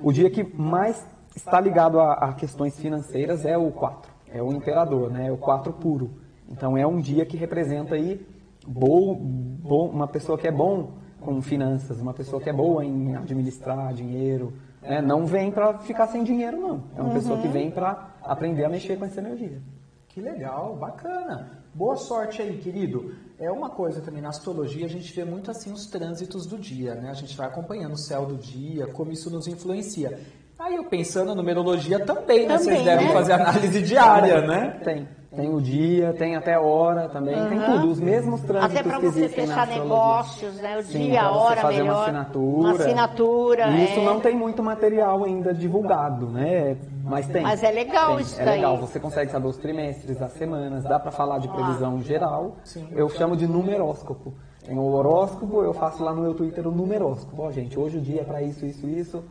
o 0.00 0.12
dia 0.12 0.30
que 0.30 0.44
mais 0.44 1.04
está 1.34 1.58
ligado 1.58 1.98
a, 1.98 2.12
a 2.12 2.32
questões 2.34 2.78
financeiras 2.78 3.44
é 3.44 3.56
o 3.56 3.70
4, 3.72 4.12
é 4.32 4.42
o 4.42 4.52
imperador, 4.52 5.10
né? 5.10 5.28
É 5.28 5.32
o 5.32 5.36
4 5.36 5.72
puro. 5.72 6.10
Então 6.48 6.76
é 6.76 6.86
um 6.86 7.00
dia 7.00 7.26
que 7.26 7.36
representa 7.36 7.94
aí 7.94 8.24
bo, 8.66 9.14
bo, 9.14 9.86
uma 9.86 10.06
pessoa 10.06 10.38
que 10.38 10.46
é 10.46 10.52
bom 10.52 10.90
com 11.20 11.40
finanças, 11.42 12.00
uma 12.00 12.14
pessoa 12.14 12.40
que 12.40 12.48
é 12.48 12.52
boa 12.52 12.84
em 12.84 13.16
administrar 13.16 13.92
dinheiro, 13.92 14.52
né? 14.80 15.00
não 15.00 15.26
vem 15.26 15.50
para 15.50 15.78
ficar 15.78 16.06
sem 16.06 16.22
dinheiro 16.22 16.60
não. 16.60 16.84
É 16.96 17.00
uma 17.00 17.08
uhum. 17.08 17.14
pessoa 17.14 17.38
que 17.38 17.48
vem 17.48 17.70
para 17.70 18.10
aprender 18.22 18.64
a 18.64 18.68
mexer 18.68 18.96
com 18.96 19.04
essa 19.04 19.20
energia. 19.20 19.60
Que 20.08 20.20
legal, 20.20 20.76
bacana. 20.76 21.64
Boa 21.76 21.94
sorte 21.94 22.40
aí, 22.40 22.56
querido. 22.56 23.14
É 23.38 23.50
uma 23.50 23.68
coisa 23.68 24.00
também 24.00 24.22
na 24.22 24.30
astrologia, 24.30 24.86
a 24.86 24.88
gente 24.88 25.12
vê 25.12 25.26
muito 25.26 25.50
assim 25.50 25.70
os 25.70 25.84
trânsitos 25.84 26.46
do 26.46 26.56
dia, 26.56 26.94
né? 26.94 27.10
A 27.10 27.12
gente 27.12 27.36
vai 27.36 27.46
acompanhando 27.46 27.92
o 27.92 27.98
céu 27.98 28.24
do 28.24 28.38
dia, 28.38 28.86
como 28.86 29.12
isso 29.12 29.28
nos 29.28 29.46
influencia. 29.46 30.18
Aí 30.58 30.74
eu 30.74 30.84
pensando 30.84 31.26
na 31.26 31.34
numerologia 31.34 32.02
também, 32.02 32.46
né? 32.46 32.56
Também, 32.56 32.76
Vocês 32.76 32.82
devem 32.82 33.06
né? 33.08 33.12
fazer 33.12 33.32
análise 33.34 33.82
diária, 33.82 34.40
né? 34.40 34.80
Tem. 34.82 35.06
Tem 35.36 35.54
o 35.54 35.60
dia, 35.60 36.14
tem 36.14 36.34
até 36.34 36.58
hora 36.58 37.10
também, 37.10 37.38
uhum. 37.38 37.48
tem 37.50 37.60
tudo, 37.60 37.90
os 37.90 38.00
mesmos 38.00 38.40
trânsitos 38.40 38.76
Até 38.78 38.88
para 38.88 38.98
você 38.98 39.28
fechar 39.28 39.66
negócios, 39.66 40.54
né? 40.56 40.78
O 40.78 40.82
Sim, 40.82 41.10
dia, 41.10 41.22
a 41.22 41.30
hora 41.30 41.60
fazer 41.60 41.82
melhor. 41.82 41.94
uma 41.94 42.02
assinatura. 42.02 42.56
Uma 42.56 42.70
assinatura. 42.72 43.68
E 43.68 43.84
isso 43.84 44.00
é... 44.00 44.04
não 44.04 44.20
tem 44.20 44.34
muito 44.34 44.62
material 44.62 45.24
ainda 45.24 45.52
divulgado, 45.52 46.26
né? 46.30 46.78
Mas 47.04 47.28
tem. 47.28 47.42
Mas 47.42 47.62
é 47.62 47.70
legal 47.70 48.14
tem. 48.14 48.20
isso 48.24 48.40
é 48.40 48.44
daí. 48.46 48.54
É 48.54 48.56
legal, 48.56 48.78
você 48.78 48.98
consegue 48.98 49.30
saber 49.30 49.46
os 49.46 49.58
trimestres, 49.58 50.22
as 50.22 50.32
semanas, 50.32 50.84
dá 50.84 50.98
para 50.98 51.10
falar 51.10 51.38
de 51.38 51.48
previsão 51.48 51.96
ah. 51.98 52.02
geral. 52.02 52.56
Sim. 52.64 52.88
Eu 52.92 53.08
chamo 53.10 53.36
de 53.36 53.46
numeróscopo. 53.46 54.32
Tem 54.64 54.76
o 54.76 54.84
horóscopo, 54.84 55.62
eu 55.62 55.72
faço 55.74 56.02
lá 56.02 56.12
no 56.12 56.22
meu 56.22 56.34
Twitter 56.34 56.66
o 56.66 56.72
numeróscopo. 56.72 57.42
Ó, 57.42 57.52
gente, 57.52 57.78
hoje 57.78 57.98
o 57.98 58.00
dia 58.00 58.22
é 58.22 58.24
para 58.24 58.42
isso, 58.42 58.64
isso, 58.64 58.88
isso. 58.88 59.22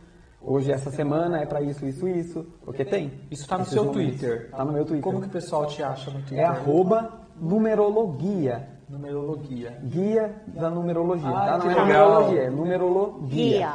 Hoje, 0.46 0.70
essa 0.70 0.92
semana, 0.92 1.42
é 1.42 1.44
para 1.44 1.60
isso, 1.60 1.84
isso, 1.84 2.06
isso. 2.06 2.46
Porque 2.64 2.84
tem. 2.84 3.20
Isso 3.32 3.42
está 3.42 3.58
no 3.58 3.64
seu 3.64 3.84
momentos. 3.84 4.20
Twitter. 4.20 4.42
Está 4.44 4.64
no 4.64 4.72
meu 4.72 4.84
Twitter. 4.84 5.02
Como 5.02 5.20
que 5.20 5.26
o 5.26 5.30
pessoal 5.30 5.66
te 5.66 5.82
acha 5.82 6.08
no 6.08 6.20
Twitter? 6.20 6.38
É 6.38 6.44
arroba 6.44 7.20
numerologia. 7.40 8.68
Numerologia. 8.88 9.76
Guia 9.82 10.36
da 10.46 10.70
numerologia. 10.70 11.28
Ah, 11.28 11.32
tá? 11.32 11.58
Não 11.58 11.70
é 11.70 11.74
numerologia, 11.74 12.42
é 12.42 12.50
numerologia. 12.50 13.28
Guia. 13.28 13.72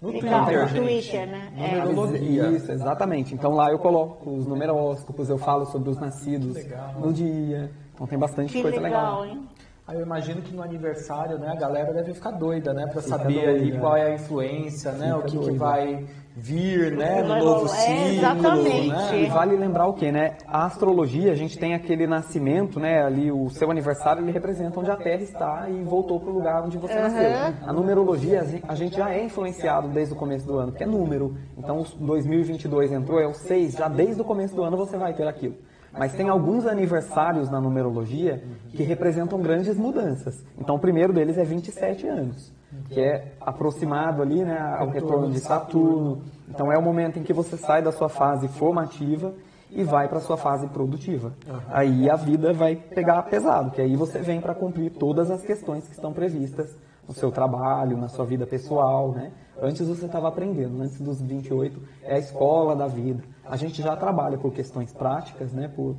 No 0.00 0.10
Legal, 0.10 0.44
Twitter, 0.44 0.62
no 0.62 0.82
Twitter, 0.82 1.26
né? 1.26 1.52
É. 1.56 1.84
Numerologia. 1.84 2.48
Isso, 2.50 2.70
exatamente. 2.72 3.34
Então 3.34 3.54
lá 3.54 3.72
eu 3.72 3.78
coloco 3.80 4.30
os 4.30 4.46
numeróscopos, 4.46 5.28
eu 5.28 5.38
falo 5.38 5.66
sobre 5.66 5.90
os 5.90 5.98
nascidos 5.98 6.56
no 7.00 7.12
dia. 7.12 7.72
Então 7.94 8.06
tem 8.06 8.18
bastante 8.18 8.52
que 8.52 8.62
coisa 8.62 8.80
legal. 8.80 9.22
legal. 9.22 9.26
Hein? 9.26 9.48
Aí 9.86 9.96
eu 9.96 10.02
imagino 10.02 10.40
que 10.40 10.54
no 10.54 10.62
aniversário, 10.62 11.38
né, 11.38 11.48
a 11.48 11.56
galera 11.56 11.92
deve 11.92 12.14
ficar 12.14 12.30
doida, 12.30 12.72
né, 12.72 12.86
para 12.86 13.02
saber 13.02 13.34
doida, 13.34 13.50
ali 13.50 13.78
qual 13.78 13.96
é 13.96 14.12
a 14.12 14.14
influência, 14.14 14.92
né, 14.92 15.12
o 15.12 15.22
que, 15.22 15.36
que, 15.36 15.50
vai 15.52 16.06
vir, 16.36 16.92
né, 16.92 17.20
no 17.20 17.36
novo 17.36 17.68
ciclo, 17.68 18.16
exatamente. 18.16 18.88
né? 18.88 19.22
E 19.22 19.26
vale 19.26 19.56
lembrar 19.56 19.86
o 19.88 19.92
que, 19.92 20.10
né? 20.12 20.36
A 20.46 20.66
astrologia, 20.66 21.32
a 21.32 21.34
gente 21.34 21.58
tem 21.58 21.74
aquele 21.74 22.06
nascimento, 22.06 22.78
né, 22.78 23.02
ali 23.02 23.32
o 23.32 23.50
seu 23.50 23.70
aniversário, 23.72 24.22
ele 24.22 24.30
representa 24.30 24.78
onde 24.78 24.90
a 24.90 24.96
Terra 24.96 25.22
está 25.22 25.68
e 25.68 25.82
voltou 25.82 26.20
para 26.20 26.30
o 26.30 26.32
lugar 26.32 26.62
onde 26.62 26.78
você 26.78 26.94
uhum. 26.94 27.02
nasceu. 27.02 27.54
A 27.66 27.72
numerologia, 27.72 28.46
a 28.68 28.74
gente 28.76 28.96
já 28.96 29.10
é 29.10 29.24
influenciado 29.24 29.88
desde 29.88 30.14
o 30.14 30.16
começo 30.16 30.46
do 30.46 30.58
ano, 30.58 30.70
que 30.70 30.84
é 30.84 30.86
número. 30.86 31.36
Então, 31.58 31.80
o 31.80 32.06
2022 32.06 32.92
entrou, 32.92 33.20
é 33.20 33.26
o 33.26 33.34
6, 33.34 33.72
já 33.72 33.88
desde 33.88 34.22
o 34.22 34.24
começo 34.24 34.54
do 34.54 34.62
ano 34.62 34.76
você 34.76 34.96
vai 34.96 35.12
ter 35.12 35.26
aquilo. 35.26 35.56
Mas 35.96 36.14
tem 36.14 36.28
alguns 36.28 36.66
aniversários 36.66 37.50
na 37.50 37.60
numerologia 37.60 38.42
que 38.70 38.82
representam 38.82 39.40
grandes 39.40 39.76
mudanças. 39.76 40.42
Então, 40.58 40.76
o 40.76 40.78
primeiro 40.78 41.12
deles 41.12 41.36
é 41.36 41.44
27 41.44 42.06
anos, 42.06 42.52
que 42.88 43.00
é 43.00 43.34
aproximado 43.40 44.22
ali 44.22 44.42
né, 44.42 44.58
ao 44.78 44.88
retorno 44.88 45.30
de 45.30 45.38
Saturno. 45.38 46.22
Então, 46.48 46.72
é 46.72 46.78
o 46.78 46.82
momento 46.82 47.18
em 47.18 47.22
que 47.22 47.32
você 47.32 47.56
sai 47.56 47.82
da 47.82 47.92
sua 47.92 48.08
fase 48.08 48.48
formativa 48.48 49.34
e 49.70 49.82
vai 49.82 50.08
para 50.08 50.18
a 50.18 50.20
sua 50.20 50.36
fase 50.36 50.66
produtiva. 50.68 51.32
Aí 51.68 52.08
a 52.08 52.16
vida 52.16 52.52
vai 52.52 52.76
pegar 52.76 53.22
pesado, 53.24 53.70
que 53.70 53.80
aí 53.80 53.96
você 53.96 54.18
vem 54.18 54.40
para 54.40 54.54
cumprir 54.54 54.90
todas 54.92 55.30
as 55.30 55.42
questões 55.42 55.86
que 55.86 55.94
estão 55.94 56.12
previstas 56.12 56.74
no 57.06 57.14
seu 57.14 57.30
trabalho, 57.30 57.96
na 57.96 58.08
sua 58.08 58.24
vida 58.24 58.46
pessoal, 58.46 59.12
né? 59.12 59.32
Antes 59.60 59.86
você 59.86 60.06
estava 60.06 60.28
aprendendo, 60.28 60.80
antes 60.82 61.00
dos 61.00 61.20
28 61.20 61.80
é 62.02 62.14
a 62.14 62.18
escola 62.18 62.74
da 62.74 62.86
vida. 62.86 63.22
A 63.44 63.56
gente 63.56 63.82
já 63.82 63.96
trabalha 63.96 64.38
por 64.38 64.52
questões 64.52 64.92
práticas, 64.92 65.52
né? 65.52 65.68
Por 65.68 65.96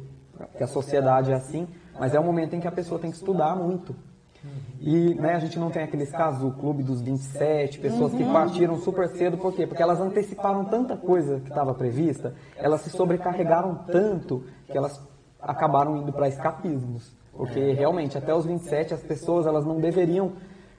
que 0.57 0.63
a 0.63 0.67
sociedade 0.67 1.31
é 1.31 1.35
assim, 1.35 1.67
mas 1.99 2.13
é 2.13 2.19
um 2.19 2.23
momento 2.23 2.55
em 2.55 2.59
que 2.59 2.67
a 2.67 2.71
pessoa 2.71 2.99
tem 2.99 3.11
que 3.11 3.17
estudar 3.17 3.55
muito. 3.55 3.95
E 4.79 5.13
né, 5.13 5.35
a 5.35 5.39
gente 5.39 5.57
não 5.57 5.69
tem 5.69 5.83
aqueles 5.83 6.11
casos, 6.11 6.43
o 6.43 6.51
clube 6.51 6.83
dos 6.83 7.01
27, 7.01 7.79
pessoas 7.79 8.11
uhum. 8.11 8.17
que 8.17 8.25
partiram 8.25 8.77
super 8.77 9.07
cedo, 9.07 9.37
por 9.37 9.53
quê? 9.53 9.65
Porque 9.65 9.81
elas 9.81 10.01
anteciparam 10.01 10.65
tanta 10.65 10.97
coisa 10.97 11.39
que 11.39 11.49
estava 11.49 11.73
prevista, 11.73 12.33
elas 12.57 12.81
se 12.81 12.89
sobrecarregaram 12.89 13.75
tanto 13.87 14.43
que 14.67 14.77
elas 14.77 15.01
acabaram 15.39 15.95
indo 15.97 16.11
para 16.11 16.27
escapismos. 16.27 17.15
Porque 17.31 17.71
realmente, 17.71 18.17
até 18.17 18.35
os 18.35 18.45
27, 18.45 18.93
as 18.93 19.01
pessoas 19.01 19.47
elas 19.47 19.65
não 19.65 19.79
deveriam 19.79 20.33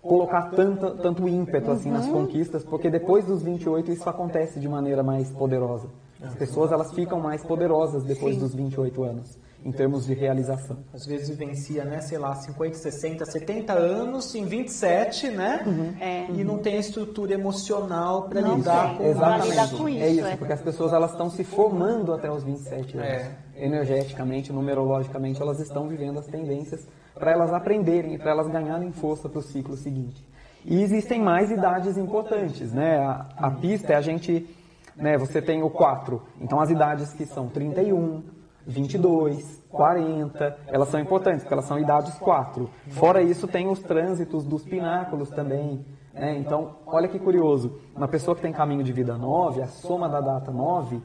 colocar 0.06 0.50
tanto, 0.50 0.90
tanto 0.98 1.28
ímpeto 1.28 1.70
assim 1.70 1.90
nas 1.90 2.06
uhum. 2.06 2.26
conquistas, 2.26 2.62
porque 2.62 2.90
depois 2.90 3.24
dos 3.24 3.42
28 3.42 3.90
isso 3.90 4.08
acontece 4.08 4.60
de 4.60 4.68
maneira 4.68 5.02
mais 5.02 5.30
poderosa. 5.30 5.88
As 6.22 6.34
pessoas 6.34 6.72
elas 6.72 6.92
ficam 6.92 7.20
mais 7.20 7.42
poderosas 7.42 8.02
depois 8.04 8.34
Sim. 8.34 8.40
dos 8.40 8.54
28 8.54 9.02
anos, 9.02 9.38
em 9.62 9.70
termos 9.70 10.06
de 10.06 10.14
realização. 10.14 10.78
Às 10.92 11.04
vezes 11.04 11.28
vivencia, 11.28 11.84
né, 11.84 12.00
sei 12.00 12.16
lá, 12.16 12.34
50, 12.34 12.76
60, 12.76 13.26
70 13.26 13.72
anos 13.74 14.34
em 14.34 14.46
27, 14.46 15.28
né? 15.28 15.62
Uhum. 15.66 15.94
É. 16.00 16.30
E 16.30 16.44
não 16.44 16.58
tem 16.58 16.76
a 16.76 16.80
estrutura 16.80 17.34
emocional 17.34 18.22
para 18.28 18.40
lidar, 18.40 18.96
com, 18.96 19.04
Exatamente. 19.04 19.50
lidar 19.50 19.70
com 19.70 19.88
isso. 19.88 20.02
É 20.02 20.08
isso, 20.08 20.26
é. 20.26 20.36
porque 20.36 20.52
as 20.52 20.62
pessoas 20.62 20.92
elas 20.94 21.10
estão 21.10 21.28
se 21.28 21.44
formando 21.44 22.14
até 22.14 22.30
os 22.30 22.42
27 22.42 22.96
anos. 22.96 23.08
É. 23.10 23.36
Energeticamente, 23.56 24.52
numerologicamente, 24.52 25.42
elas 25.42 25.60
estão 25.60 25.88
vivendo 25.88 26.18
as 26.18 26.26
tendências 26.26 26.86
para 27.14 27.32
elas 27.32 27.52
aprenderem, 27.52 28.18
para 28.18 28.30
elas 28.30 28.48
ganharem 28.48 28.92
força 28.92 29.28
para 29.28 29.38
o 29.38 29.42
ciclo 29.42 29.76
seguinte. 29.76 30.26
E 30.64 30.82
existem 30.82 31.20
mais 31.20 31.50
idades 31.50 31.96
importantes, 31.96 32.72
né? 32.72 32.98
A, 32.98 33.26
a 33.36 33.50
pista 33.50 33.92
é 33.92 33.96
a 33.96 34.00
gente, 34.00 34.48
né, 34.96 35.18
você 35.18 35.42
tem 35.42 35.62
o 35.62 35.68
4, 35.68 36.22
então 36.40 36.60
as 36.60 36.70
idades 36.70 37.12
que 37.12 37.26
são 37.26 37.48
31, 37.48 38.22
22, 38.66 39.62
40, 39.68 40.56
elas 40.68 40.88
são 40.88 40.98
importantes, 40.98 41.42
porque 41.42 41.52
elas 41.52 41.66
são 41.66 41.78
idades 41.78 42.14
4. 42.14 42.70
Fora 42.90 43.20
isso, 43.22 43.46
tem 43.46 43.68
os 43.68 43.80
trânsitos 43.80 44.44
dos 44.44 44.64
pináculos 44.64 45.28
também. 45.30 45.84
Né? 46.14 46.38
Então, 46.38 46.76
olha 46.86 47.08
que 47.08 47.18
curioso, 47.18 47.78
uma 47.94 48.08
pessoa 48.08 48.34
que 48.34 48.42
tem 48.42 48.52
caminho 48.52 48.82
de 48.82 48.92
vida 48.92 49.18
9, 49.18 49.60
a 49.60 49.66
soma 49.66 50.08
da 50.08 50.20
data 50.20 50.50
9, 50.50 51.02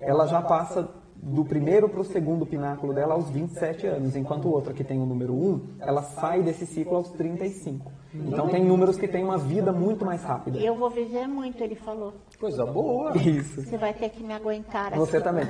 ela 0.00 0.26
já 0.26 0.40
passa 0.40 0.88
do 1.26 1.42
primeiro 1.44 1.88
para 1.88 2.00
o 2.00 2.04
segundo 2.04 2.44
pináculo 2.44 2.92
dela 2.92 3.14
aos 3.14 3.30
27 3.30 3.86
anos, 3.86 4.14
enquanto 4.14 4.44
o 4.46 4.52
outro 4.52 4.74
que 4.74 4.84
tem 4.84 5.00
o 5.00 5.06
número 5.06 5.32
1, 5.32 5.60
ela 5.80 6.02
sai 6.02 6.42
desse 6.42 6.66
ciclo 6.66 6.96
aos 6.96 7.08
35. 7.10 7.90
Então 8.16 8.46
tem 8.48 8.64
números 8.64 8.96
que 8.96 9.08
têm 9.08 9.24
uma 9.24 9.36
vida 9.36 9.72
muito 9.72 10.04
mais 10.04 10.22
rápida. 10.22 10.56
Eu 10.58 10.76
vou 10.76 10.88
viver 10.88 11.26
muito, 11.26 11.60
ele 11.64 11.74
falou. 11.74 12.12
Coisa 12.38 12.64
boa. 12.64 13.10
Isso. 13.18 13.60
Você 13.64 13.76
vai 13.76 13.92
ter 13.92 14.08
que 14.10 14.22
me 14.22 14.32
aguentar. 14.32 14.88
assim. 14.92 14.98
Você 14.98 15.20
também. 15.20 15.44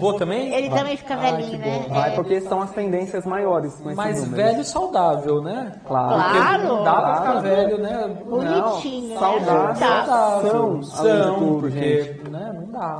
Vou 0.00 0.14
também? 0.14 0.52
Ele 0.52 0.68
Vai. 0.68 0.78
também 0.80 0.96
fica 0.96 1.16
velhinho, 1.16 1.50
que 1.52 1.56
né? 1.58 1.86
Vai 1.88 2.12
É. 2.12 2.14
porque 2.16 2.40
são 2.40 2.60
as 2.60 2.72
tendências 2.72 3.24
maiores 3.24 3.74
com 3.76 3.94
Mas 3.94 4.26
velho 4.26 4.62
e 4.62 4.64
saudável, 4.64 5.40
né? 5.42 5.80
Claro. 5.86 6.14
Claro. 6.14 6.58
Porque 6.58 6.66
não 6.74 6.82
dá 6.84 6.92
pra 6.94 7.14
ficar 7.14 7.22
Claro. 7.32 7.40
velho, 7.42 7.78
né? 7.78 8.16
Bonitinho, 8.28 9.08
né? 9.10 9.20
saudável. 9.20 9.76
Saudável. 9.76 10.50
São, 10.50 10.60
além 10.70 10.80
de 10.80 11.22
São, 11.22 11.38
tudo, 11.38 11.60
porque 11.60 12.02
gente. 12.02 12.30
né, 12.30 12.47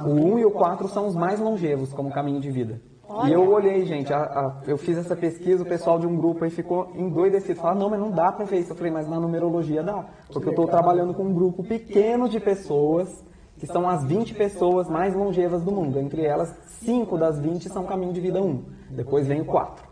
O 0.05 0.11
1 0.35 0.39
e 0.39 0.45
o 0.45 0.51
4 0.51 0.89
são 0.89 1.07
os 1.07 1.15
mais 1.15 1.39
longevos 1.41 1.93
como 1.93 2.11
caminho 2.11 2.41
de 2.41 2.51
vida. 2.51 2.81
E 3.27 3.33
eu 3.33 3.51
olhei, 3.51 3.87
gente, 3.87 4.13
a- 4.13 4.19
a- 4.23 4.55
eu 4.67 4.77
fiz 4.77 4.99
essa 4.99 5.17
pesquisa, 5.17 5.63
o 5.63 5.67
pessoal 5.67 5.99
de 5.99 6.07
um 6.07 6.15
grupo 6.17 6.45
aí 6.45 6.51
ficou 6.51 6.93
endoidecido. 6.95 7.59
Falaram, 7.59 7.81
não, 7.81 7.91
mas 7.91 7.99
não 8.01 8.11
dá 8.11 8.31
pra 8.31 8.45
ver 8.45 8.59
isso. 8.59 8.73
Eu 8.73 8.77
falei, 8.77 8.93
mas 8.93 9.09
na 9.09 9.19
numerologia 9.19 9.83
dá. 9.83 10.05
Porque 10.31 10.47
eu 10.49 10.51
estou 10.51 10.67
trabalhando 10.67 11.15
com 11.15 11.23
um 11.25 11.33
grupo 11.33 11.65
pequeno 11.65 12.29
de 12.29 12.39
pessoas, 12.39 13.25
que 13.57 13.67
são 13.67 13.89
as 13.89 14.05
20 14.05 14.35
pessoas 14.35 14.91
mais 14.91 15.15
longevas 15.15 15.63
do 15.63 15.73
mundo. 15.73 15.99
Entre 15.99 16.23
elas, 16.23 16.55
5 16.83 17.17
das 17.17 17.39
20 17.41 17.69
são 17.71 17.85
caminho 17.85 18.13
de 18.13 18.21
vida 18.21 18.43
1. 18.43 18.63
Depois 18.91 19.27
vem 19.27 19.41
o 19.41 19.45
4. 19.47 19.89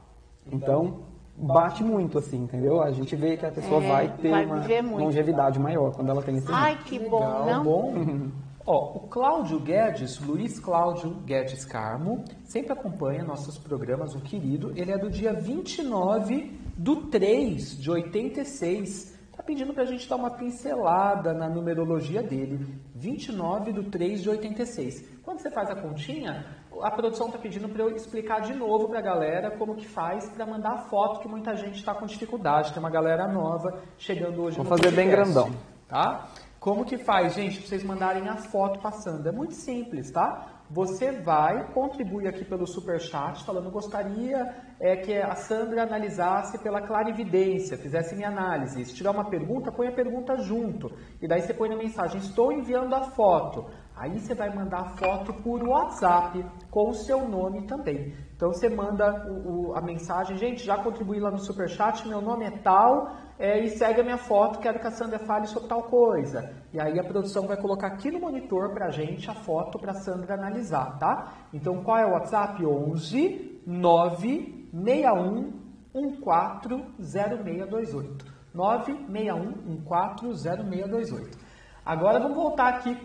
Então, 0.53 0.99
bate 1.37 1.82
muito, 1.82 2.18
assim, 2.18 2.43
entendeu? 2.45 2.82
A 2.82 2.91
gente 2.91 3.16
vê 3.16 3.37
que 3.39 3.47
a 3.47 3.51
pessoa 3.51 3.82
É, 3.82 3.89
vai 3.89 4.09
ter 4.20 4.30
vai 4.30 4.45
uma 4.45 4.99
longevidade 4.99 5.59
maior 5.59 5.93
quando 5.95 6.11
ela 6.11 6.22
tem 6.22 6.37
esse 6.37 6.47
Ai, 6.53 6.78
que 6.84 6.99
bom, 6.99 7.18
Legal, 7.20 7.47
não? 7.47 7.64
bom. 7.64 7.95
Ó, 8.67 8.97
o 8.97 9.01
Cláudio 9.09 9.61
Guedes, 9.61 10.19
Luiz 10.19 10.59
Cláudio 10.59 11.11
Guedes 11.25 11.64
Carmo, 11.64 12.25
sempre 12.45 12.73
acompanha 12.73 13.23
nossos 13.23 13.57
programas, 13.57 14.14
o 14.17 14.21
querido. 14.21 14.73
Ele 14.75 14.91
é 14.91 14.99
do 14.99 15.09
dia 15.09 15.33
29 15.33 16.53
do 16.77 16.97
3 17.07 17.79
de 17.81 17.89
86. 17.89 19.14
Tá 19.37 19.43
pedindo 19.43 19.73
pra 19.73 19.85
gente 19.85 20.09
dar 20.09 20.17
uma 20.17 20.31
pincelada 20.31 21.33
na 21.33 21.49
numerologia 21.49 22.23
dele. 22.25 22.67
29 22.97 23.73
do 23.73 23.85
3 23.85 24.23
de 24.23 24.31
86. 24.31 25.21
Quando 25.23 25.39
você 25.41 25.51
faz 25.51 25.71
a 25.71 25.77
continha, 25.77 26.45
a 26.83 26.91
produção 26.91 27.31
tá 27.31 27.39
pedindo 27.39 27.69
para 27.69 27.83
eu 27.85 27.95
explicar 27.95 28.41
de 28.41 28.53
novo 28.53 28.89
pra 28.89 29.01
galera 29.01 29.57
como 29.57 29.77
que 29.77 29.87
faz 29.87 30.29
para 30.31 30.45
mandar 30.45 30.73
a 30.73 30.79
foto 30.89 31.21
que 31.21 31.29
muita 31.29 31.55
gente 31.55 31.77
está 31.77 31.95
com 31.95 32.05
dificuldade. 32.07 32.73
Tem 32.73 32.81
uma 32.83 32.91
galera 32.91 33.29
nova 33.29 33.81
chegando 33.97 34.43
hoje 34.43 34.57
Vou 34.57 34.64
no 34.64 34.71
fazer 34.71 34.91
bem 34.91 35.09
podcast 35.09 35.35
grandão. 35.35 35.57
tá? 35.87 36.29
Como 36.67 36.85
que 36.85 36.99
faz, 36.99 37.35
gente, 37.35 37.61
para 37.61 37.69
vocês 37.69 37.85
mandarem 37.85 38.29
a 38.29 38.39
foto 38.39 38.81
passando? 38.81 39.29
É 39.29 39.31
muito 39.31 39.55
simples, 39.55 40.11
tá? 40.11 40.64
Você 40.69 41.12
vai, 41.12 41.73
contribui 41.73 42.27
aqui 42.27 42.45
pelo 42.45 42.67
super 42.67 43.01
chat, 43.01 43.45
falando 43.45 43.71
gostaria 43.71 44.53
é, 44.81 44.97
que 44.97 45.17
a 45.17 45.37
Sandra 45.37 45.85
analisasse 45.85 46.59
pela 46.59 46.83
clarividência, 46.85 47.79
fizesse 47.79 48.17
minha 48.17 48.31
análise. 48.31 48.85
Se 48.85 48.93
tiver 48.97 49.11
uma 49.11 49.31
pergunta, 49.31 49.71
põe 49.71 49.87
a 49.87 49.93
pergunta 49.93 50.37
junto. 50.39 50.91
E 51.23 51.29
daí 51.29 51.41
você 51.41 51.55
põe 51.55 51.69
na 51.69 51.77
mensagem, 51.77 52.19
estou 52.19 52.51
enviando 52.51 52.97
a 52.97 53.05
foto. 53.12 53.67
Aí 53.95 54.19
você 54.19 54.35
vai 54.35 54.53
mandar 54.53 54.81
a 54.81 54.97
foto 54.97 55.33
por 55.35 55.62
WhatsApp 55.62 56.45
com 56.69 56.91
o 56.91 56.95
seu 56.95 57.29
nome 57.29 57.64
também. 57.69 58.12
Então 58.35 58.53
você 58.53 58.69
manda 58.69 59.25
o- 59.31 59.69
o- 59.69 59.77
a 59.77 59.81
mensagem, 59.81 60.37
gente, 60.37 60.64
já 60.67 60.77
contribuí 60.83 61.21
lá 61.21 61.31
no 61.31 61.39
Superchat, 61.39 62.09
meu 62.09 62.21
nome 62.21 62.45
é 62.45 62.51
tal, 62.51 63.12
é, 63.39 63.62
e 63.62 63.68
segue 63.70 64.01
a 64.01 64.05
minha 64.05 64.16
foto, 64.16 64.59
quero 64.59 64.78
que 64.78 64.87
a 64.87 64.91
Sandra 64.91 65.18
fale 65.18 65.47
sobre 65.47 65.68
tal 65.68 65.82
coisa. 65.82 66.51
E 66.72 66.80
aí 66.80 66.99
a 66.99 67.05
produção 67.05 67.47
vai 67.47 67.57
colocar 67.57 67.89
aqui 67.89 68.11
no 68.11 68.20
monitor 68.20 68.72
pra 68.72 68.91
gente 68.91 69.30
a 69.30 69.34
foto 69.34 69.78
pra 69.78 69.95
Sandra 69.95 70.34
analisar, 70.34 70.99
tá? 70.99 71.32
Então 71.53 71.82
qual 71.82 71.99
é 71.99 72.07
o 72.07 72.12
WhatsApp? 72.12 72.64
11 72.64 73.61
961 73.66 75.53
140628. 75.95 78.37
961 78.55 79.53
140628. 79.84 81.39
Agora 81.84 82.18
vamos 82.18 82.37
voltar 82.37 82.68
aqui 82.68 82.97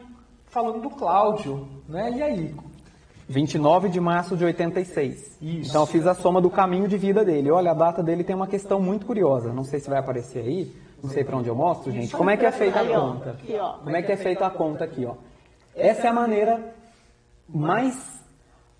falando 0.45 0.81
do 0.81 0.89
Cláudio, 0.89 1.67
né? 1.87 2.09
E 2.11 2.23
aí? 2.23 2.55
29 3.31 3.87
de 3.87 3.99
março 3.99 4.35
de 4.35 4.43
86. 4.43 5.37
Isso. 5.41 5.69
Então 5.69 5.81
eu 5.81 5.87
fiz 5.87 6.05
a 6.05 6.13
soma 6.13 6.41
do 6.41 6.49
caminho 6.49 6.87
de 6.87 6.97
vida 6.97 7.23
dele. 7.23 7.49
Olha, 7.49 7.71
a 7.71 7.73
data 7.73 8.03
dele 8.03 8.23
tem 8.23 8.35
uma 8.35 8.47
questão 8.47 8.81
muito 8.81 9.05
curiosa. 9.05 9.53
Não 9.53 9.63
sei 9.63 9.79
se 9.79 9.89
vai 9.89 9.99
aparecer 9.99 10.39
aí. 10.39 10.71
Não 11.01 11.09
sei 11.09 11.23
para 11.23 11.37
onde 11.37 11.47
eu 11.47 11.55
mostro, 11.55 11.91
gente. 11.91 12.15
Como 12.15 12.29
é 12.29 12.37
que 12.37 12.45
é 12.45 12.51
feita 12.51 12.81
a 12.81 12.85
conta? 12.85 13.31
Aqui, 13.31 13.55
ó. 13.57 13.73
Como 13.77 13.95
é 13.95 14.01
que 14.01 14.11
é 14.11 14.17
feita 14.17 14.45
a 14.45 14.49
conta 14.49 14.83
aqui, 14.83 15.05
ó? 15.05 15.15
Essa 15.75 16.07
é 16.07 16.09
a 16.09 16.13
maneira 16.13 16.75
mais 17.47 18.21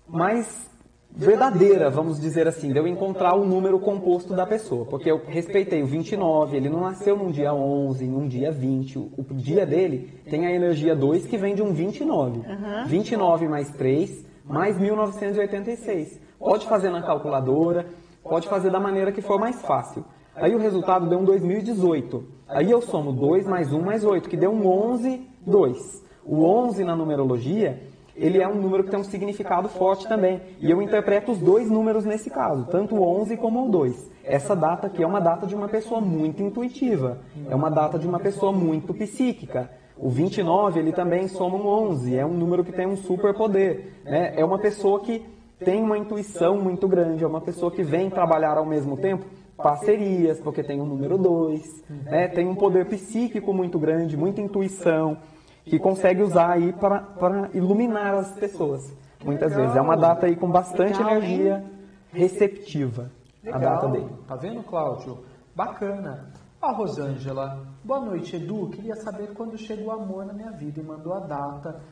mais 0.06 0.70
verdadeira, 1.14 1.90
vamos 1.90 2.20
dizer 2.20 2.48
assim, 2.48 2.72
de 2.72 2.78
eu 2.78 2.86
encontrar 2.86 3.34
o 3.34 3.44
número 3.44 3.78
composto 3.78 4.34
da 4.34 4.46
pessoa, 4.46 4.86
porque 4.86 5.10
eu 5.10 5.20
respeitei 5.26 5.82
o 5.82 5.86
29, 5.86 6.56
ele 6.56 6.70
não 6.70 6.80
nasceu 6.80 7.16
num 7.16 7.30
dia 7.30 7.52
11, 7.52 8.06
num 8.06 8.26
dia 8.26 8.50
20, 8.50 8.98
o, 8.98 9.10
o 9.18 9.34
dia 9.34 9.66
dele 9.66 10.10
tem 10.28 10.46
a 10.46 10.52
energia 10.52 10.96
2 10.96 11.26
que 11.26 11.36
vem 11.36 11.54
de 11.54 11.62
um 11.62 11.72
29. 11.72 12.40
29 12.86 13.48
mais 13.48 13.70
3 13.72 14.31
mais 14.44 14.78
1986. 14.78 16.20
Pode 16.38 16.66
fazer 16.66 16.90
na 16.90 17.02
calculadora, 17.02 17.86
pode 18.22 18.48
fazer 18.48 18.70
da 18.70 18.80
maneira 18.80 19.12
que 19.12 19.22
for 19.22 19.38
mais 19.38 19.60
fácil. 19.62 20.04
Aí 20.34 20.54
o 20.54 20.58
resultado 20.58 21.08
deu 21.08 21.18
um 21.18 21.24
2018. 21.24 22.24
Aí 22.48 22.70
eu 22.70 22.80
somo 22.80 23.12
2 23.12 23.46
mais 23.46 23.72
1 23.72 23.80
mais 23.80 24.04
8, 24.04 24.28
que 24.28 24.36
deu 24.36 24.50
um 24.50 24.66
11, 24.66 25.28
2. 25.46 26.02
O 26.24 26.44
11 26.44 26.84
na 26.84 26.96
numerologia, 26.96 27.82
ele 28.16 28.40
é 28.40 28.48
um 28.48 28.54
número 28.54 28.84
que 28.84 28.90
tem 28.90 28.98
um 29.00 29.04
significado 29.04 29.68
forte 29.68 30.06
também. 30.08 30.40
E 30.60 30.70
eu 30.70 30.80
interpreto 30.80 31.32
os 31.32 31.38
dois 31.38 31.70
números 31.70 32.04
nesse 32.04 32.30
caso, 32.30 32.66
tanto 32.70 32.94
o 32.94 33.02
11 33.02 33.36
como 33.36 33.66
o 33.66 33.70
2. 33.70 34.10
Essa 34.24 34.54
data 34.54 34.86
aqui 34.86 35.02
é 35.02 35.06
uma 35.06 35.20
data 35.20 35.46
de 35.46 35.54
uma 35.54 35.68
pessoa 35.68 36.00
muito 36.00 36.42
intuitiva, 36.42 37.18
é 37.48 37.54
uma 37.54 37.70
data 37.70 37.98
de 37.98 38.06
uma 38.06 38.20
pessoa 38.20 38.52
muito 38.52 38.94
psíquica. 38.94 39.70
O 39.96 40.08
29, 40.08 40.80
ele 40.80 40.92
também 40.92 41.28
soma 41.28 41.56
um 41.56 41.66
11, 41.66 42.16
é 42.16 42.24
um 42.24 42.32
número 42.32 42.64
que 42.64 42.72
tem 42.72 42.86
um 42.86 42.96
superpoder. 42.96 43.92
Né? 44.04 44.34
É 44.36 44.44
uma 44.44 44.58
pessoa 44.58 45.00
que 45.00 45.24
tem 45.58 45.82
uma 45.82 45.96
intuição 45.96 46.56
muito 46.56 46.88
grande, 46.88 47.22
é 47.22 47.26
uma 47.26 47.40
pessoa 47.40 47.70
que 47.70 47.82
vem 47.82 48.10
trabalhar 48.10 48.56
ao 48.56 48.66
mesmo 48.66 48.96
tempo 48.96 49.24
parcerias, 49.56 50.40
porque 50.40 50.62
tem 50.62 50.80
o 50.80 50.84
número 50.84 51.16
2, 51.16 51.84
né? 52.04 52.26
tem 52.28 52.48
um 52.48 52.54
poder 52.54 52.86
psíquico 52.86 53.52
muito 53.52 53.78
grande, 53.78 54.16
muita 54.16 54.40
intuição, 54.40 55.16
que 55.64 55.78
consegue 55.78 56.22
usar 56.22 56.52
aí 56.52 56.72
para, 56.72 56.98
para 57.00 57.50
iluminar 57.54 58.14
as 58.14 58.32
pessoas, 58.32 58.92
muitas 59.24 59.54
vezes. 59.54 59.76
É 59.76 59.80
uma 59.80 59.96
data 59.96 60.26
aí 60.26 60.34
com 60.34 60.50
bastante 60.50 61.00
energia 61.00 61.64
receptiva, 62.12 63.10
a 63.50 63.58
data 63.58 63.86
dele. 63.88 64.10
Tá 64.26 64.34
vendo, 64.34 64.62
Cláudio? 64.64 65.18
Bacana. 65.54 66.32
A 66.62 66.70
Rosângela, 66.70 67.66
boa 67.82 67.98
noite, 67.98 68.36
Edu. 68.36 68.70
Queria 68.70 68.94
saber 68.94 69.34
quando 69.34 69.58
chega 69.58 69.82
o 69.82 69.90
amor 69.90 70.24
na 70.24 70.32
minha 70.32 70.52
vida 70.52 70.80
e 70.80 70.84
mandou 70.84 71.12
a 71.12 71.18
data. 71.18 71.82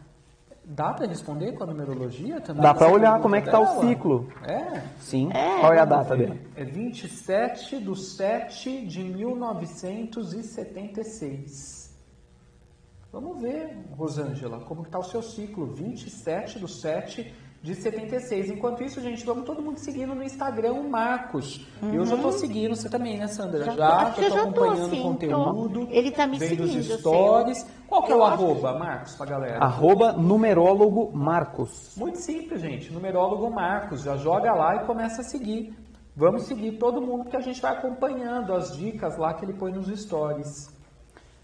Dá 0.64 0.94
pra 0.94 1.08
responder 1.08 1.54
com 1.54 1.64
a 1.64 1.66
numerologia 1.66 2.40
também? 2.40 2.62
Dá 2.62 2.72
pra 2.72 2.86
Essa 2.86 2.94
olhar 2.94 3.20
como 3.20 3.34
é 3.34 3.40
que 3.40 3.50
tá 3.50 3.58
o 3.58 3.80
ciclo. 3.80 4.28
É? 4.44 4.80
Sim. 5.00 5.28
É, 5.32 5.58
Qual 5.58 5.72
é 5.72 5.80
a 5.80 5.84
data 5.84 6.16
dele? 6.16 6.40
É 6.54 6.62
27 6.62 7.80
de 7.80 8.00
7 8.00 8.86
de 8.86 9.02
1976. 9.02 11.90
Vamos 13.12 13.42
ver, 13.42 13.76
Rosângela, 13.96 14.60
como 14.60 14.84
que 14.84 14.90
tá 14.90 15.00
o 15.00 15.02
seu 15.02 15.20
ciclo. 15.20 15.66
27 15.66 16.60
de 16.60 16.70
7 16.70 17.34
de 17.62 17.74
76. 17.74 18.50
Enquanto 18.50 18.82
isso, 18.82 19.00
gente, 19.02 19.24
vamos 19.24 19.44
todo 19.44 19.60
mundo 19.60 19.78
seguindo 19.78 20.14
no 20.14 20.22
Instagram 20.22 20.72
o 20.72 20.88
Marcos. 20.88 21.66
Eu 21.92 22.06
já 22.06 22.16
tô 22.16 22.32
seguindo, 22.32 22.74
você 22.74 22.88
também, 22.88 23.18
né, 23.18 23.26
Sandra? 23.26 23.64
Já 23.64 23.74
Já, 23.74 23.90
tô- 23.90 24.04
já, 24.04 24.10
tô 24.12 24.22
já 24.22 24.28
tô, 24.30 24.36
acompanhando 24.64 24.94
o 24.96 25.02
conteúdo. 25.02 25.86
tô. 25.86 25.92
Ele 25.92 26.10
tá 26.10 26.26
me 26.26 26.38
vendo 26.38 26.66
seguindo, 26.66 26.80
os 26.80 27.00
stories. 27.00 27.66
Qual 27.86 28.02
que 28.02 28.12
é 28.12 28.16
o 28.16 28.22
arroba, 28.24 28.78
Marcos, 28.78 29.14
pra 29.14 29.26
galera? 29.26 29.58
Arroba 29.58 30.12
numerólogo 30.12 31.10
Marcos. 31.12 31.94
Muito 31.96 32.18
simples, 32.18 32.60
gente. 32.62 32.90
Numerólogo 32.92 33.50
Marcos. 33.50 34.02
Já 34.02 34.16
joga 34.16 34.52
lá 34.54 34.76
e 34.76 34.86
começa 34.86 35.20
a 35.20 35.24
seguir. 35.24 35.74
Vamos 36.16 36.42
seguir 36.44 36.72
todo 36.72 37.00
mundo 37.00 37.28
que 37.28 37.36
a 37.36 37.40
gente 37.40 37.60
vai 37.60 37.72
acompanhando 37.72 38.52
as 38.52 38.76
dicas 38.76 39.16
lá 39.18 39.32
que 39.34 39.44
ele 39.44 39.52
põe 39.54 39.72
nos 39.72 39.86
stories. 40.00 40.68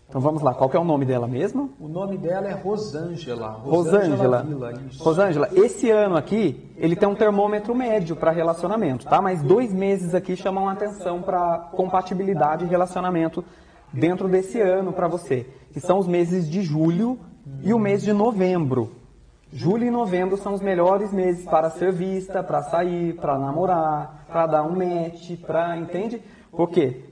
Então 0.09 0.21
vamos 0.21 0.41
lá, 0.41 0.55
qual 0.55 0.71
que 0.71 0.77
é 0.77 0.81
o 0.81 0.85
nome 0.85 1.05
dela 1.05 1.27
mesmo? 1.27 1.73
O 1.81 1.89
nome 1.89 2.17
dela 2.17 2.47
é 2.47 2.53
Rosângela. 2.53 3.49
Rosângela. 3.49 4.47
Isso. 4.89 5.03
Rosângela, 5.03 5.49
esse 5.53 5.91
ano 5.91 6.17
aqui, 6.17 6.73
ele 6.77 6.95
tem 6.95 7.09
um 7.09 7.15
termômetro 7.15 7.75
médio 7.75 8.15
para 8.15 8.31
relacionamento, 8.31 9.05
tá? 9.05 9.21
Mas 9.21 9.43
dois 9.43 9.73
meses 9.73 10.15
aqui 10.15 10.37
chamam 10.37 10.69
a 10.69 10.73
atenção 10.73 11.23
para 11.23 11.59
compatibilidade 11.73 12.65
e 12.65 12.69
relacionamento 12.69 13.45
dentro 13.93 14.29
desse 14.29 14.61
ano 14.61 14.93
para 14.93 15.09
você, 15.09 15.47
que 15.73 15.81
são 15.81 15.99
os 15.99 16.07
meses 16.07 16.49
de 16.49 16.63
julho 16.63 17.19
e 17.63 17.75
o 17.75 17.79
mês 17.79 18.03
de 18.03 18.13
novembro. 18.13 18.93
Julho 19.53 19.87
e 19.87 19.91
novembro 19.91 20.37
são 20.37 20.55
os 20.55 20.61
melhores 20.61 21.13
meses 21.13 21.45
para 21.45 21.71
ser 21.71 21.93
vista, 21.93 22.43
para 22.43 22.63
sair, 22.63 23.15
para 23.15 23.39
namorar, 23.39 24.25
para 24.29 24.47
dar 24.47 24.63
um 24.63 24.77
match, 24.77 25.41
para 25.41 25.77
entende? 25.77 26.23
Por 26.51 26.69
quê? 26.69 27.05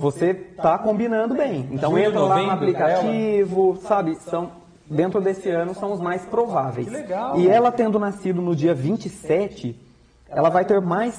Você 0.00 0.32
tá 0.32 0.78
combinando 0.78 1.34
bem. 1.34 1.68
Então 1.70 1.90
Julho, 1.90 2.04
entra 2.04 2.20
lá 2.20 2.42
no 2.42 2.50
aplicativo, 2.50 3.78
sabe? 3.82 4.14
São 4.16 4.50
dentro 4.88 5.20
desse 5.20 5.50
ano 5.50 5.74
são 5.74 5.92
os 5.92 6.00
mais 6.00 6.22
prováveis. 6.22 6.88
Que 6.88 6.94
legal. 6.94 7.38
E 7.38 7.46
ela 7.48 7.70
tendo 7.70 7.98
nascido 7.98 8.40
no 8.40 8.56
dia 8.56 8.74
27, 8.74 9.78
ela 10.28 10.48
vai 10.48 10.64
ter 10.64 10.80
mais 10.80 11.14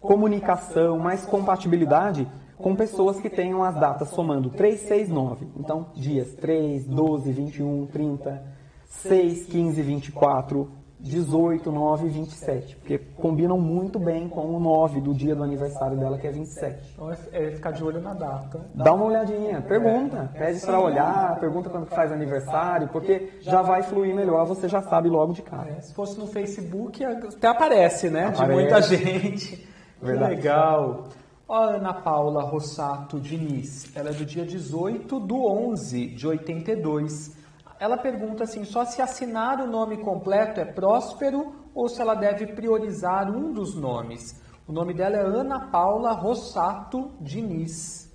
comunicação, 0.00 0.98
mais 0.98 1.24
compatibilidade 1.24 2.28
com 2.58 2.76
pessoas 2.76 3.18
que 3.18 3.30
tenham 3.30 3.62
as 3.62 3.74
datas 3.74 4.10
somando 4.10 4.50
3, 4.50 4.80
6, 4.80 5.08
9. 5.08 5.46
Então, 5.56 5.86
dias 5.94 6.34
3, 6.34 6.86
12, 6.86 7.32
21, 7.32 7.86
30, 7.86 8.42
6, 8.88 9.46
15, 9.46 9.82
24, 9.82 10.70
18, 11.06 11.70
9 11.70 12.06
e 12.06 12.10
27. 12.10 12.76
Porque 12.76 12.98
combinam 13.16 13.58
muito 13.58 13.98
bem 13.98 14.28
com 14.28 14.44
o 14.54 14.60
9 14.60 15.00
do 15.00 15.14
dia 15.14 15.34
do 15.34 15.42
aniversário 15.42 15.96
dela, 15.96 16.18
que 16.18 16.26
é 16.26 16.30
27. 16.30 16.92
Então 16.94 17.10
é, 17.10 17.16
é 17.32 17.50
ficar 17.52 17.70
de 17.70 17.82
olho 17.82 18.00
na 18.00 18.12
data. 18.12 18.60
Dá 18.74 18.92
uma 18.92 19.04
olhadinha, 19.06 19.60
pergunta, 19.62 20.30
pede 20.36 20.60
para 20.60 20.80
olhar, 20.80 21.38
pergunta 21.40 21.70
quando 21.70 21.86
faz 21.86 22.12
aniversário, 22.12 22.88
porque 22.88 23.30
já 23.40 23.62
vai 23.62 23.82
fluir 23.82 24.14
melhor, 24.14 24.44
você 24.46 24.68
já 24.68 24.82
sabe 24.82 25.08
logo 25.08 25.32
de 25.32 25.42
cara. 25.42 25.70
É, 25.70 25.80
se 25.80 25.94
fosse 25.94 26.18
no 26.18 26.26
Facebook, 26.26 27.04
até 27.04 27.48
aparece, 27.48 28.10
né? 28.10 28.30
De 28.30 28.46
muita 28.46 28.80
gente. 28.82 29.66
Verdade. 30.02 30.36
Que 30.36 30.36
legal. 30.42 31.04
A 31.48 31.58
Ana 31.58 31.94
Paula 31.94 32.42
Rossato 32.42 33.20
Diniz, 33.20 33.94
ela 33.94 34.10
é 34.10 34.12
do 34.12 34.24
dia 34.24 34.44
18 34.44 35.20
do 35.20 35.46
11 35.46 36.06
de 36.08 36.26
82. 36.26 37.36
Ela 37.78 37.96
pergunta 37.96 38.44
assim, 38.44 38.64
só 38.64 38.84
se 38.84 39.02
assinar 39.02 39.60
o 39.60 39.66
nome 39.66 39.98
completo 39.98 40.60
é 40.60 40.64
próspero 40.64 41.52
ou 41.74 41.88
se 41.88 42.00
ela 42.00 42.14
deve 42.14 42.46
priorizar 42.46 43.30
um 43.30 43.52
dos 43.52 43.74
nomes. 43.74 44.40
O 44.66 44.72
nome 44.72 44.94
dela 44.94 45.16
é 45.16 45.20
Ana 45.20 45.68
Paula 45.68 46.12
Rossato 46.12 47.12
Diniz. 47.20 48.06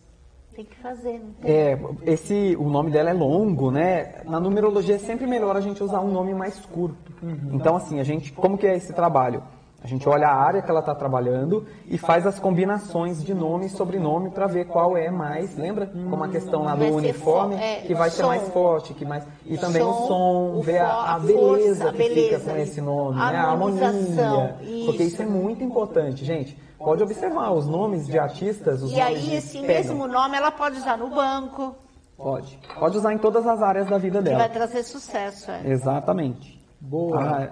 Tem 0.54 0.66
que 0.66 0.76
fazer, 0.80 1.20
não 1.20 1.32
tem? 1.34 1.50
É, 1.50 1.80
esse, 2.04 2.58
o 2.60 2.70
nome 2.70 2.92
dela 2.92 3.10
é 3.10 3.14
longo, 3.14 3.72
né? 3.72 4.22
Na 4.26 4.40
numerologia 4.40 4.96
é 4.96 5.00
sempre 5.00 5.26
melhor 5.26 5.56
a 5.56 5.62
gente 5.62 5.82
usar 5.82 6.02
um 6.02 6.12
nome 6.12 6.34
mais 6.34 6.60
curto. 6.60 7.14
Então, 7.54 7.78
assim, 7.78 8.02
a 8.02 8.04
gente, 8.04 8.34
como 8.34 8.58
que 8.58 8.68
é 8.68 8.76
esse 8.76 8.92
trabalho? 8.92 9.44
A 9.84 9.88
gente 9.88 10.08
olha 10.08 10.28
a 10.28 10.36
área 10.36 10.62
que 10.62 10.70
ela 10.70 10.80
está 10.82 10.94
trabalhando 10.94 11.66
e 11.88 11.98
faz 11.98 12.28
as 12.28 12.38
combinações 12.38 13.24
de 13.24 13.34
nome 13.34 13.66
e 13.66 13.70
sobrenome 13.70 14.30
para 14.30 14.46
ver 14.46 14.66
qual 14.66 14.96
é 14.96 15.10
mais. 15.10 15.58
Lembra? 15.58 15.88
Como 15.88 16.24
a 16.24 16.28
questão 16.28 16.64
lá 16.64 16.76
do 16.76 16.84
ser 16.84 16.92
uniforme, 16.92 17.56
fo- 17.56 17.62
é, 17.64 17.76
que 17.78 17.96
vai 17.96 18.12
ser 18.12 18.22
som. 18.22 18.28
mais 18.28 18.48
forte, 18.50 18.94
que 18.94 19.04
mais. 19.04 19.24
E 19.44 19.58
também 19.58 19.82
o 19.82 19.92
Som, 19.92 20.08
som, 20.08 20.54
o 20.56 20.62
ver 20.62 20.82
a, 20.82 21.16
a 21.16 21.20
beleza 21.20 21.86
força, 21.86 21.94
que 21.94 22.04
a 22.04 22.06
fica 22.06 22.14
beleza. 22.16 22.52
com 22.52 22.58
esse 22.58 22.80
nome, 22.80 23.20
A 23.20 23.32
né? 23.32 23.38
A 23.40 23.44
harmonia. 23.50 23.88
harmonização, 23.88 24.48
Porque 24.86 25.04
isso. 25.04 25.14
isso 25.14 25.22
é 25.24 25.26
muito 25.26 25.64
importante, 25.64 26.24
gente. 26.24 26.56
Pode 26.78 27.02
observar 27.02 27.52
os 27.52 27.68
nomes 27.68 28.06
de 28.06 28.20
artistas, 28.20 28.84
os 28.84 28.92
E 28.92 29.02
aí, 29.02 29.36
esse 29.36 29.60
pegam. 29.62 29.68
mesmo 29.96 30.08
nome 30.08 30.38
ela 30.38 30.52
pode 30.52 30.78
usar 30.78 30.96
no 30.98 31.10
banco, 31.10 31.76
Pode. 32.18 32.60
Pode 32.80 32.98
usar 32.98 33.14
em 33.14 33.18
todas 33.18 33.48
as 33.48 33.64
áreas 33.64 33.88
da 33.88 33.98
vida 33.98 34.20
que 34.20 34.26
dela. 34.26 34.38
vai 34.38 34.50
trazer 34.50 34.84
sucesso. 34.84 35.50
É. 35.50 35.62
Exatamente. 35.66 36.62
Boa. 36.80 37.20
Ah, 37.20 37.50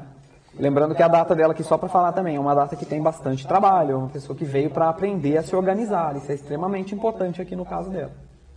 lembrando 0.57 0.95
que 0.95 1.03
a 1.03 1.07
data 1.07 1.35
dela 1.35 1.53
aqui, 1.53 1.63
só 1.63 1.77
para 1.77 1.89
falar 1.89 2.11
também, 2.13 2.35
é 2.35 2.39
uma 2.39 2.55
data 2.55 2.75
que 2.75 2.85
tem 2.85 3.01
bastante 3.01 3.47
trabalho, 3.47 3.91
é 3.91 3.95
uma 3.95 4.09
pessoa 4.09 4.37
que 4.37 4.45
veio 4.45 4.69
para 4.69 4.89
aprender 4.89 5.37
a 5.37 5.43
se 5.43 5.55
organizar. 5.55 6.15
Isso 6.15 6.31
é 6.31 6.35
extremamente 6.35 6.95
importante 6.95 7.41
aqui 7.41 7.55
no 7.55 7.65
caso 7.65 7.89
dela. 7.89 8.11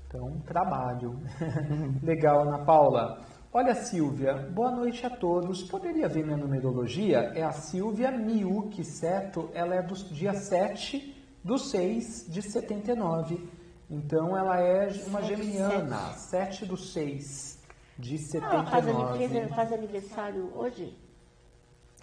Então, 0.07 0.33
trabalho. 0.47 1.19
Legal, 2.03 2.43
Ana 2.43 2.59
Paula. 2.59 3.21
Olha, 3.53 3.75
Silvia, 3.75 4.35
boa 4.35 4.71
noite 4.71 5.05
a 5.05 5.11
todos. 5.11 5.63
Poderia 5.63 6.09
ver 6.09 6.25
minha 6.25 6.37
numerologia? 6.37 7.33
É 7.35 7.43
a 7.43 7.53
Silvia 7.53 8.11
Miuki 8.11 8.85
Seto, 8.85 9.51
ela 9.53 9.75
é 9.75 9.83
do 9.83 9.95
dia 9.95 10.33
7 10.33 11.15
do 11.45 11.59
6 11.59 12.27
de 12.29 12.41
79. 12.41 13.47
Então, 13.91 14.37
ela 14.37 14.59
é 14.59 14.91
uma 15.07 15.23
geminiana, 15.23 16.15
7 16.15 16.65
do 16.65 16.77
6 16.77 17.61
de 17.99 18.17
Ela 18.37 18.65
faz, 18.65 18.85
79. 18.85 19.25
aniversário, 19.25 19.55
faz 19.55 19.73
aniversário 19.73 20.53
hoje? 20.55 20.99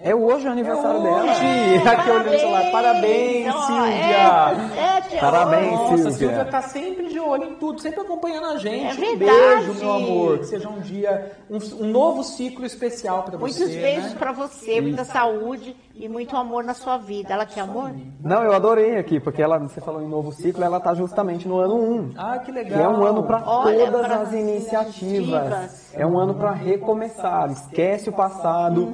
É 0.01 0.15
hoje 0.15 0.47
o 0.47 0.51
aniversário 0.51 1.01
dela. 1.01 1.23
Hoje! 1.23 1.87
Aqui 1.87 2.09
olhando 2.09 2.35
o 2.35 2.39
celular. 2.39 2.71
Parabéns, 2.71 3.53
Silvia! 3.65 4.77
É, 4.77 4.97
é, 4.97 5.01
tia, 5.01 5.19
Parabéns, 5.19 5.71
Nossa, 5.71 5.93
a 5.93 5.97
Silvia. 5.97 6.11
Silvia 6.11 6.45
tá 6.45 6.61
sempre 6.61 7.07
de 7.09 7.19
olho 7.19 7.43
em 7.43 7.55
tudo, 7.55 7.81
sempre 7.81 7.99
acompanhando 7.99 8.45
a 8.45 8.57
gente. 8.57 9.03
É 9.03 9.09
um 9.09 9.17
beijo, 9.17 9.73
meu 9.73 9.91
amor. 9.91 10.39
Que 10.39 10.45
seja 10.45 10.69
um 10.69 10.79
dia, 10.79 11.33
um, 11.49 11.57
um 11.83 11.87
novo 11.87 12.23
ciclo 12.23 12.65
especial 12.65 13.23
para 13.23 13.37
você. 13.37 13.59
Muitos 13.59 13.75
beijos 13.75 14.13
né? 14.13 14.17
pra 14.17 14.31
você, 14.31 14.79
muita 14.79 15.03
saúde 15.03 15.75
e 15.99 16.07
muito 16.07 16.35
amor 16.37 16.63
na 16.63 16.73
sua 16.73 16.97
vida. 16.97 17.33
Ela 17.33 17.45
quer 17.45 17.59
amor? 17.61 17.91
Não, 18.21 18.41
eu 18.41 18.53
adorei 18.53 18.97
aqui, 18.97 19.19
porque 19.19 19.41
ela, 19.41 19.59
você 19.59 19.81
falou 19.81 20.01
em 20.01 20.07
novo 20.07 20.31
ciclo, 20.31 20.63
ela 20.63 20.77
está 20.77 20.93
justamente 20.93 21.47
no 21.47 21.57
ano 21.59 21.75
1. 21.75 22.11
Ah, 22.17 22.39
que 22.39 22.45
Que 22.45 22.51
legal. 22.53 22.79
é 22.79 22.87
um 22.87 23.03
ano 23.03 23.23
para 23.23 23.41
todas 23.41 24.05
pra 24.07 24.15
as 24.21 24.31
iniciativas. 24.33 25.27
iniciativas. 25.27 25.93
É 25.95 26.05
um 26.07 26.17
ano 26.17 26.33
para 26.35 26.51
recomeçar. 26.53 27.51
Esquece 27.51 28.09
o 28.09 28.13
passado, 28.13 28.93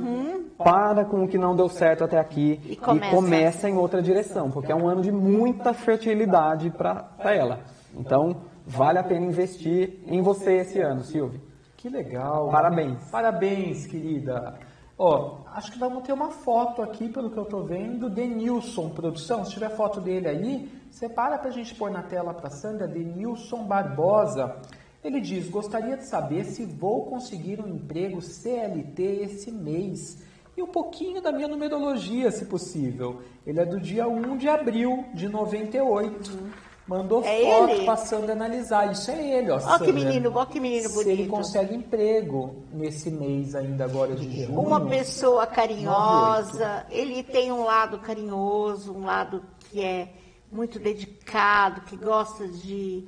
para 0.57 1.05
com 1.05 1.23
o 1.23 1.27
que 1.27 1.37
não 1.37 1.55
deu 1.55 1.69
certo 1.69 2.03
até 2.03 2.17
aqui 2.17 2.59
E 2.67 2.75
começa. 2.75 3.15
começa 3.15 3.69
em 3.69 3.77
outra 3.77 4.01
direção, 4.01 4.49
porque 4.49 4.71
é 4.71 4.75
um 4.75 4.87
ano 4.87 5.01
de 5.01 5.11
muita 5.11 5.73
fertilidade 5.73 6.71
para 6.71 7.05
ela. 7.33 7.59
Então, 7.95 8.37
vale 8.65 8.97
a 8.97 9.03
pena 9.03 9.25
investir 9.27 9.99
em 10.07 10.21
você 10.21 10.53
esse 10.57 10.79
ano, 10.81 11.01
Silvio. 11.03 11.39
Que 11.77 11.87
legal. 11.87 12.49
Parabéns. 12.49 12.97
Parabéns, 13.11 13.85
querida. 13.85 14.55
Ó, 14.97 15.39
acho 15.47 15.73
que 15.73 15.77
vamos 15.77 16.03
ter 16.03 16.13
uma 16.13 16.31
foto 16.31 16.81
aqui, 16.81 17.09
pelo 17.09 17.29
que 17.29 17.37
eu 17.37 17.43
tô 17.43 17.63
vendo, 17.63 18.09
Denilson 18.09 18.89
Produção. 18.89 19.43
Se 19.43 19.51
tiver 19.51 19.69
foto 19.75 19.99
dele 19.99 20.27
aí, 20.27 20.71
separa 20.89 21.37
pra 21.37 21.51
gente 21.51 21.75
pôr 21.75 21.91
na 21.91 22.01
tela 22.01 22.33
pra 22.33 22.49
Sandra, 22.49 22.87
Denilson 22.87 23.65
Barbosa. 23.65 24.55
Ele 25.03 25.19
diz, 25.19 25.49
gostaria 25.49 25.97
de 25.97 26.05
saber 26.05 26.45
se 26.45 26.65
vou 26.65 27.05
conseguir 27.05 27.59
um 27.59 27.67
emprego 27.67 28.21
CLT 28.21 29.03
esse 29.03 29.51
mês. 29.51 30.23
E 30.55 30.63
um 30.63 30.67
pouquinho 30.67 31.21
da 31.21 31.33
minha 31.33 31.49
numerologia, 31.49 32.31
se 32.31 32.45
possível. 32.45 33.21
Ele 33.45 33.59
é 33.59 33.65
do 33.65 33.77
dia 33.77 34.07
1 34.07 34.37
de 34.37 34.47
abril 34.47 35.03
de 35.13 35.27
98. 35.27 36.31
Mandou 36.87 37.23
É 37.23 37.41
foto 37.41 37.69
ele? 37.71 37.85
passando 37.85 38.29
a 38.29 38.33
analisar. 38.33 38.91
Isso 38.91 39.09
é 39.09 39.37
ele, 39.39 39.49
ó. 39.49 39.57
Ó 39.57 39.79
que 39.79 39.91
menino, 39.91 40.31
ó 40.35 40.45
que 40.45 40.59
menino 40.59 40.87
se 40.87 40.99
ele 41.01 41.15
bonito. 41.15 41.29
consegue 41.31 41.73
emprego 41.75 42.63
nesse 42.71 43.09
mês 43.09 43.55
ainda 43.55 43.85
agora 43.85 44.13
de 44.15 44.45
junho. 44.45 44.59
Uma 44.59 44.79
pessoa 44.85 45.47
carinhosa, 45.47 46.85
ele 46.91 47.23
tem 47.23 47.51
um 47.51 47.63
lado 47.63 47.97
carinhoso, 47.99 48.93
um 48.93 49.03
lado 49.05 49.41
que 49.61 49.83
é 49.83 50.09
muito 50.51 50.77
dedicado, 50.77 51.81
que 51.81 51.95
gosta 51.97 52.47
de. 52.47 53.07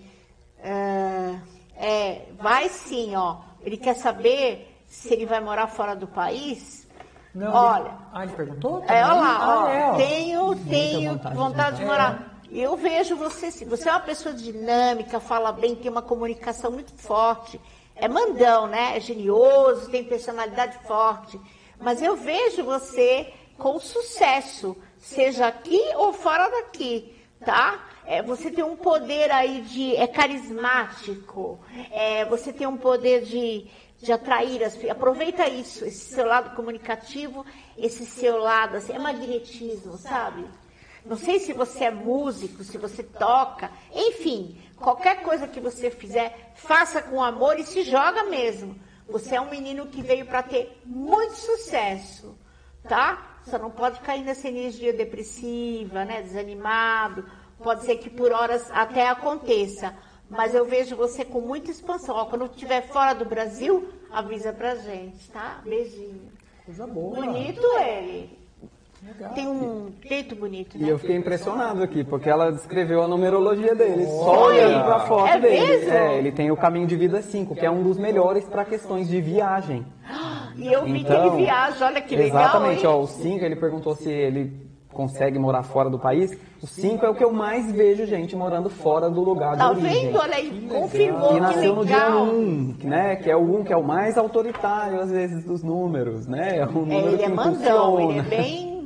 eh, 0.60 1.36
é, 1.76 2.22
vai 2.42 2.70
sim, 2.70 3.16
ó. 3.16 3.38
Ele 3.62 3.78
quer 3.78 3.96
saber 3.96 4.76
se 4.88 5.14
ele 5.14 5.26
vai 5.28 5.40
morar 5.40 5.68
fora 5.68 5.96
do 5.96 6.08
país. 6.08 6.88
Não, 7.36 7.54
Olha. 7.54 7.82
ele- 7.86 7.94
Ah, 8.14 8.24
ele 8.24 8.34
perguntou? 8.34 8.84
É, 8.88 9.06
olha 9.06 9.14
lá, 9.14 9.38
Ah, 9.40 9.64
ó, 9.64 9.68
é, 9.68 9.92
ó. 9.92 9.96
tenho, 9.96 10.56
tenho 10.68 11.12
vontade 11.12 11.36
vontade, 11.36 11.76
de 11.76 11.82
de 11.84 11.88
morar. 11.88 12.27
Eu 12.52 12.78
vejo 12.78 13.16
você, 13.16 13.52
você 13.66 13.90
é 13.90 13.92
uma 13.92 14.00
pessoa 14.00 14.34
dinâmica, 14.34 15.20
fala 15.20 15.52
bem, 15.52 15.76
tem 15.76 15.92
uma 15.92 16.02
comunicação 16.02 16.72
muito 16.72 16.94
forte. 16.94 17.60
É 17.96 18.08
mandão, 18.08 18.68
né? 18.68 18.96
É 18.96 19.00
genioso, 19.00 19.90
tem 19.90 20.04
personalidade 20.04 20.78
forte. 20.88 21.40
Mas 21.80 22.02
eu 22.02 22.16
vejo 22.16 22.64
você 22.64 23.34
com 23.58 23.80
sucesso, 23.80 24.78
seja 24.98 25.48
aqui 25.48 25.82
ou 25.96 26.14
fora 26.14 26.48
daqui, 26.50 27.14
tá? 27.44 27.88
É, 28.06 28.22
você 28.22 28.50
tem 28.50 28.64
um 28.64 28.76
poder 28.78 29.32
aí 29.32 29.62
de. 29.62 29.96
é 29.96 30.08
carismático, 30.08 31.60
é, 31.92 32.24
você 32.26 32.54
tem 32.54 32.66
um 32.66 32.78
poder 32.78 33.24
de, 33.26 33.68
de 33.98 34.12
atrair 34.12 34.64
as 34.64 34.74
pessoas. 34.74 34.92
Aproveita 34.92 35.48
isso, 35.50 35.84
esse 35.84 36.14
seu 36.16 36.26
lado 36.26 36.56
comunicativo, 36.56 37.46
esse 37.78 38.06
seu 38.06 38.38
lado, 38.38 38.78
assim, 38.78 38.94
é 38.94 39.00
magnetismo, 39.00 39.98
sabe? 39.98 40.46
Não 41.08 41.16
sei 41.16 41.40
se 41.40 41.54
você 41.54 41.86
é 41.86 41.92
músico, 41.92 42.64
se 42.64 42.78
você 42.78 43.02
toca, 43.02 43.72
enfim, 43.96 44.62
qualquer 44.76 45.22
coisa 45.24 45.48
que 45.48 45.60
você 45.60 45.90
fizer, 45.90 46.52
faça 46.56 47.02
com 47.02 47.24
amor 47.24 47.58
e 47.58 47.64
se 47.64 47.84
joga 47.84 48.24
mesmo. 48.24 48.76
Você 49.08 49.36
é 49.36 49.42
um 49.42 49.50
menino 49.50 49.88
que 49.88 50.02
veio 50.02 50.26
para 50.26 50.44
ter 50.44 50.82
muito 50.86 51.36
sucesso, 51.36 52.38
tá? 52.84 53.40
Você 53.42 53.58
não 53.58 53.72
pode 53.72 54.02
cair 54.02 54.22
nessa 54.22 54.50
energia 54.50 54.92
depressiva, 54.92 56.04
né? 56.04 56.22
Desanimado. 56.22 57.26
Pode 57.64 57.86
ser 57.86 57.96
que 57.98 58.10
por 58.10 58.34
horas 58.34 58.70
até 58.72 59.08
aconteça. 59.08 59.96
Mas 60.30 60.54
eu 60.54 60.66
vejo 60.66 60.98
você 60.98 61.24
com 61.24 61.40
muita 61.40 61.72
expansão. 61.72 62.18
Ó, 62.18 62.26
quando 62.26 62.46
estiver 62.48 62.86
fora 62.90 63.14
do 63.14 63.24
Brasil, 63.24 63.88
avisa 64.12 64.52
pra 64.52 64.76
gente, 64.76 65.32
tá? 65.32 65.62
Beijinho. 65.64 66.30
Coisa 66.66 66.86
boa. 66.86 67.16
Bonito 67.16 67.66
ele. 67.80 68.37
Legal. 69.06 69.34
Tem 69.34 69.48
um 69.48 69.88
jeito 70.08 70.36
bonito, 70.36 70.76
E 70.78 70.82
né? 70.84 70.92
eu 70.92 70.98
fiquei 70.98 71.16
impressionado 71.16 71.84
aqui, 71.84 72.04
porque 72.04 72.30
ela 72.30 72.52
descreveu 72.52 73.02
a 73.04 73.08
numerologia 73.08 73.76
dele, 73.76 74.06
só 74.08 74.46
Olha! 74.46 74.68
olhando 74.68 74.84
pra 74.86 75.00
foto 75.02 75.28
É 75.28 75.40
dele. 75.40 75.68
mesmo? 75.68 75.92
É, 75.94 76.18
ele 76.18 76.32
tem 76.32 76.50
o 76.52 76.58
caminho 76.58 76.88
de 76.88 76.96
vida 76.96 77.22
5, 77.22 77.56
que 77.56 77.66
é 77.66 77.70
um 77.72 77.84
dos 77.84 77.98
melhores 77.98 78.46
para 78.46 78.66
questões 78.66 79.08
de 79.08 79.22
viagem. 79.22 79.86
E 80.56 80.72
eu 80.74 80.84
vi 80.86 81.02
Então, 81.02 81.22
que 81.22 81.28
ele 81.36 81.44
viaja, 81.46 81.86
olha 81.86 82.02
que 82.02 82.16
legal. 82.16 82.42
Exatamente, 82.42 82.82
hein? 82.82 82.88
ó, 82.88 83.00
o 83.00 83.08
5, 83.08 83.46
ele 83.46 83.56
perguntou 83.56 83.94
se 83.96 84.10
ele 84.12 84.66
consegue 84.92 85.38
morar 85.38 85.62
fora 85.62 85.92
do 85.92 86.00
país. 86.00 86.36
O 86.60 86.66
5 86.66 87.06
é 87.06 87.10
o 87.10 87.14
que 87.14 87.24
eu 87.24 87.32
mais 87.32 87.72
vejo 87.72 88.04
gente 88.08 88.36
morando 88.36 88.68
fora 88.68 89.12
do 89.12 89.22
lugar 89.22 89.56
Tá 89.56 89.72
de 89.72 89.80
origem. 89.82 90.08
vendo? 90.08 90.18
Olha 90.18 90.36
aí, 90.36 90.68
confirmou 90.68 91.30
E 91.30 91.34
que 91.36 91.40
nasceu 91.40 91.76
no 91.76 91.86
dia 91.86 91.98
legal. 92.08 92.24
1, 92.24 92.76
né? 92.84 93.16
Que 93.18 93.30
é 93.30 93.36
o 93.38 93.42
1 93.60 93.64
que 93.64 93.72
é 93.72 93.78
o 93.78 93.84
mais 93.84 94.18
autoritário, 94.18 95.00
às 95.00 95.12
vezes, 95.12 95.46
dos 95.46 95.62
números, 95.62 96.26
né? 96.26 96.58
É 96.58 96.66
um 96.66 96.70
É, 96.70 96.74
número 96.74 97.08
ele 97.10 97.18
que 97.20 97.24
é 97.26 97.30
mandão, 97.30 98.00
ele 98.10 98.20
é 98.20 98.22
bem. 98.24 98.77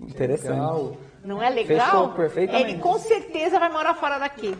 Interessante. 0.00 0.50
Legal. 0.50 0.96
Não 1.24 1.42
é 1.42 1.50
legal? 1.50 2.14
Ele 2.36 2.78
com 2.78 2.98
certeza 2.98 3.58
vai 3.58 3.70
morar 3.70 3.94
fora 3.94 4.18
daqui. 4.18 4.56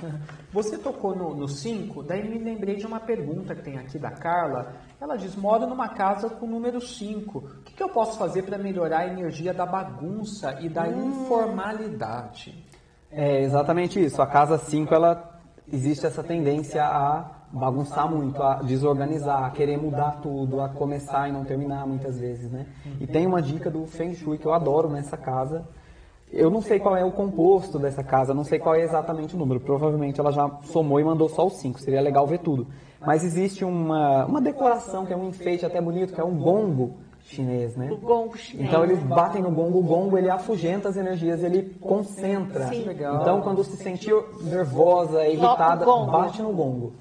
Você 0.52 0.78
tocou 0.78 1.14
no 1.14 1.48
5, 1.48 2.02
daí 2.02 2.26
me 2.26 2.38
lembrei 2.38 2.76
de 2.76 2.86
uma 2.86 3.00
pergunta 3.00 3.54
que 3.54 3.62
tem 3.62 3.78
aqui 3.78 3.98
da 3.98 4.10
Carla. 4.10 4.74
Ela 5.00 5.16
diz: 5.16 5.34
moro 5.36 5.66
numa 5.66 5.88
casa 5.88 6.28
com 6.30 6.46
o 6.46 6.48
número 6.48 6.80
5. 6.80 7.38
O 7.38 7.42
que, 7.64 7.74
que 7.74 7.82
eu 7.82 7.88
posso 7.88 8.18
fazer 8.18 8.42
para 8.42 8.56
melhorar 8.58 9.00
a 9.00 9.06
energia 9.06 9.52
da 9.52 9.66
bagunça 9.66 10.58
e 10.60 10.68
da 10.68 10.84
Hum. 10.84 11.08
informalidade? 11.08 12.64
É 13.10 13.42
exatamente 13.42 14.02
isso. 14.02 14.20
A 14.20 14.26
casa 14.26 14.58
5, 14.58 14.94
ela 14.94 15.40
existe 15.70 16.06
essa 16.06 16.22
tendência 16.22 16.84
a 16.84 17.35
bagunçar 17.56 18.10
muito, 18.10 18.42
a 18.42 18.56
desorganizar, 18.62 19.44
a 19.44 19.50
querer 19.50 19.78
mudar 19.78 20.20
tudo, 20.22 20.60
a 20.60 20.68
começar 20.68 21.28
e 21.28 21.32
não 21.32 21.44
terminar 21.44 21.86
muitas 21.86 22.18
vezes, 22.18 22.50
né? 22.50 22.66
E 23.00 23.06
tem 23.06 23.26
uma 23.26 23.40
dica 23.40 23.70
do 23.70 23.86
Feng 23.86 24.14
Shui 24.14 24.38
que 24.38 24.46
eu 24.46 24.52
adoro 24.52 24.88
nessa 24.88 25.16
casa. 25.16 25.66
Eu 26.30 26.50
não 26.50 26.60
sei 26.60 26.78
qual 26.78 26.96
é 26.96 27.04
o 27.04 27.12
composto 27.12 27.78
dessa 27.78 28.02
casa, 28.02 28.34
não 28.34 28.44
sei 28.44 28.58
qual 28.58 28.74
é 28.74 28.82
exatamente 28.82 29.34
o 29.34 29.38
número. 29.38 29.60
Provavelmente 29.60 30.20
ela 30.20 30.32
já 30.32 30.50
somou 30.64 31.00
e 31.00 31.04
mandou 31.04 31.28
só 31.28 31.46
os 31.46 31.54
5. 31.54 31.80
Seria 31.80 32.00
legal 32.00 32.26
ver 32.26 32.40
tudo. 32.40 32.66
Mas 33.00 33.24
existe 33.24 33.64
uma, 33.64 34.26
uma 34.26 34.40
decoração 34.40 35.06
que 35.06 35.12
é 35.12 35.16
um 35.16 35.28
enfeite 35.28 35.64
até 35.64 35.80
bonito, 35.80 36.12
que 36.12 36.20
é 36.20 36.24
um 36.24 36.36
gongo 36.36 36.96
chinês, 37.26 37.76
né? 37.76 37.90
O 37.90 37.96
gongo 37.96 38.36
chinês. 38.36 38.68
Então 38.68 38.84
eles 38.84 38.98
batem 39.02 39.42
no 39.42 39.50
gongo, 39.50 39.78
o 39.78 39.82
gongo 39.82 40.16
ele 40.16 40.30
afugenta 40.30 40.88
as 40.88 40.96
energias, 40.96 41.42
ele 41.42 41.76
concentra. 41.80 42.68
Sim. 42.68 42.84
Legal. 42.84 43.20
Então 43.20 43.40
quando 43.40 43.62
se 43.64 43.76
sentir 43.76 44.14
nervosa, 44.42 45.26
irritada, 45.26 45.84
bate 45.84 46.40
no 46.40 46.52
gongo. 46.52 46.94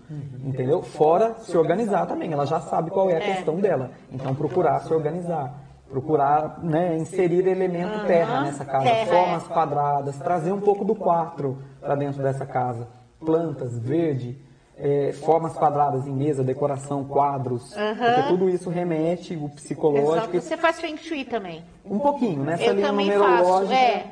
Entendeu? 0.44 0.82
Fora 0.82 1.36
se 1.40 1.58
organizar 1.58 2.06
também, 2.08 2.32
ela 2.34 2.46
já 2.46 2.60
sabe 2.60 2.90
qual 2.90 3.10
é 3.10 3.18
a 3.18 3.22
questão 3.22 3.60
dela. 3.60 3.92
Então 4.12 4.34
procurar 4.34 4.80
se 4.80 4.94
organizar. 4.94 5.64
Procurar 5.90 6.64
né, 6.64 6.98
inserir 6.98 7.48
elemento 7.48 8.08
terra 8.08 8.42
nessa 8.42 8.66
casa, 8.66 8.86
terra, 8.86 9.06
formas 9.06 9.46
é. 9.46 9.54
quadradas, 9.54 10.18
trazer 10.18 10.52
um 10.52 10.60
pouco 10.60 10.84
do 10.84 10.96
4 10.96 11.58
para 11.80 11.96
dentro 11.96 12.24
dessa 12.24 12.46
casa. 12.46 12.88
Plantas, 13.20 13.78
verde, 13.78 14.38
eh, 14.78 15.12
formas 15.14 15.54
quadradas 15.54 16.06
em 16.08 16.14
mesa, 16.14 16.44
decoração, 16.44 17.04
quadros. 17.06 17.74
Porque 17.74 18.28
tudo 18.28 18.50
isso 18.50 18.70
remete 18.70 19.36
o 19.36 19.50
psicológico. 19.50 20.36
Exato. 20.36 20.42
Você 20.42 20.58
faz 20.58 20.80
Feng 20.80 20.98
Shui 20.98 21.26
também. 21.26 21.64
Um 21.86 22.00
pouquinho, 22.00 22.44
nessa 22.44 22.64
Eu 22.64 22.74
linha 22.76 22.88
também 22.88 23.12
faço. 23.12 23.72
É. 23.72 24.12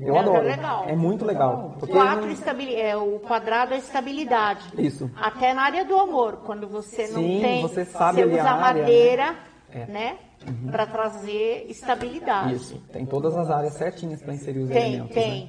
Eu 0.00 0.16
É 0.16 0.18
adoro. 0.18 0.42
legal. 0.42 0.84
É 0.88 0.96
muito 0.96 1.24
legal. 1.24 1.76
Porque 1.78 1.92
Quatro 1.94 2.22
não- 2.26 2.32
estabili- 2.32 2.74
é, 2.74 2.96
o 2.96 3.20
quadrado 3.20 3.72
é 3.72 3.78
estabilidade. 3.78 4.64
Isso. 4.76 5.08
Até 5.16 5.54
na 5.54 5.62
área 5.62 5.84
do 5.84 5.96
amor, 5.96 6.38
quando 6.44 6.66
você 6.66 7.06
não 7.06 7.22
Sim, 7.22 7.40
tem. 7.40 7.62
você 7.62 7.84
sabe 7.84 8.22
você 8.22 8.32
usa 8.32 8.42
área, 8.50 8.60
madeira, 8.80 9.34
É. 9.72 9.86
né? 9.86 10.16
Para 10.72 10.86
trazer 10.86 11.66
estabilidade. 11.68 12.54
Isso. 12.54 12.82
Tem 12.92 13.04
todas 13.06 13.36
as 13.36 13.48
áreas 13.50 13.74
certinhas 13.74 14.20
para 14.22 14.34
inserir 14.34 14.60
os 14.60 14.70
Tem, 14.70 14.94
elementos. 14.94 15.14
tem. 15.14 15.44
Né? 15.44 15.48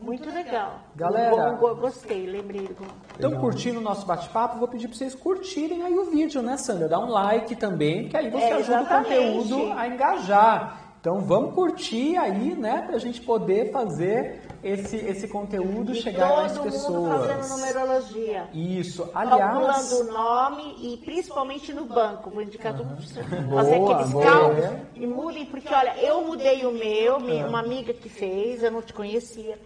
Muito 0.00 0.30
legal. 0.30 0.80
Galera. 0.94 1.52
Gostei, 1.52 2.26
lembrei. 2.26 2.68
Estão 3.12 3.36
curtindo 3.40 3.78
o 3.78 3.82
nosso 3.82 4.06
bate-papo? 4.06 4.58
Vou 4.58 4.68
pedir 4.68 4.88
para 4.88 4.96
vocês 4.96 5.14
curtirem 5.14 5.82
aí 5.82 5.98
o 5.98 6.04
vídeo, 6.10 6.42
né, 6.42 6.56
Sandra? 6.58 6.88
Dá 6.88 6.98
um 6.98 7.08
like 7.10 7.56
também, 7.56 8.08
que 8.08 8.16
aí 8.16 8.30
você 8.30 8.44
É, 8.44 8.52
ajuda 8.54 8.82
o 8.82 8.86
conteúdo 8.86 9.72
a 9.72 9.88
engajar. 9.88 10.82
Então 11.00 11.20
vamos 11.20 11.54
curtir 11.54 12.16
aí, 12.16 12.54
né, 12.56 12.82
para 12.84 12.96
a 12.96 12.98
gente 12.98 13.20
poder 13.20 13.70
fazer 13.70 14.42
esse, 14.62 14.96
esse 14.96 15.28
conteúdo 15.28 15.92
E 15.92 15.94
chegar 15.94 16.28
mais 16.30 16.52
todo 16.52 16.64
mundo 16.64 16.72
pessoas. 16.72 17.26
fazendo 17.26 17.48
numerologia. 17.58 18.48
Isso, 18.52 19.08
aliás, 19.14 19.40
Calculando 19.40 20.00
o 20.00 20.12
nome 20.12 20.74
e 20.80 20.96
principalmente 20.98 21.72
no 21.72 21.84
banco. 21.84 22.28
Vou 22.30 22.42
indicar 22.42 22.74
tudo 22.76 22.88
para 22.88 22.96
você. 22.96 23.22
Boa, 23.22 23.62
Fazer 23.62 23.74
aqueles 23.76 24.10
boa. 24.10 24.24
cálculos 24.24 24.64
e 24.96 25.06
mudem, 25.06 25.46
porque 25.46 25.72
olha, 25.72 25.96
eu 26.02 26.22
mudei 26.24 26.66
o 26.66 26.72
meu, 26.72 27.18
uma 27.46 27.60
amiga 27.60 27.94
que 27.94 28.08
fez, 28.08 28.62
eu 28.64 28.70
não 28.72 28.82
te 28.82 28.92
conhecia. 28.92 29.56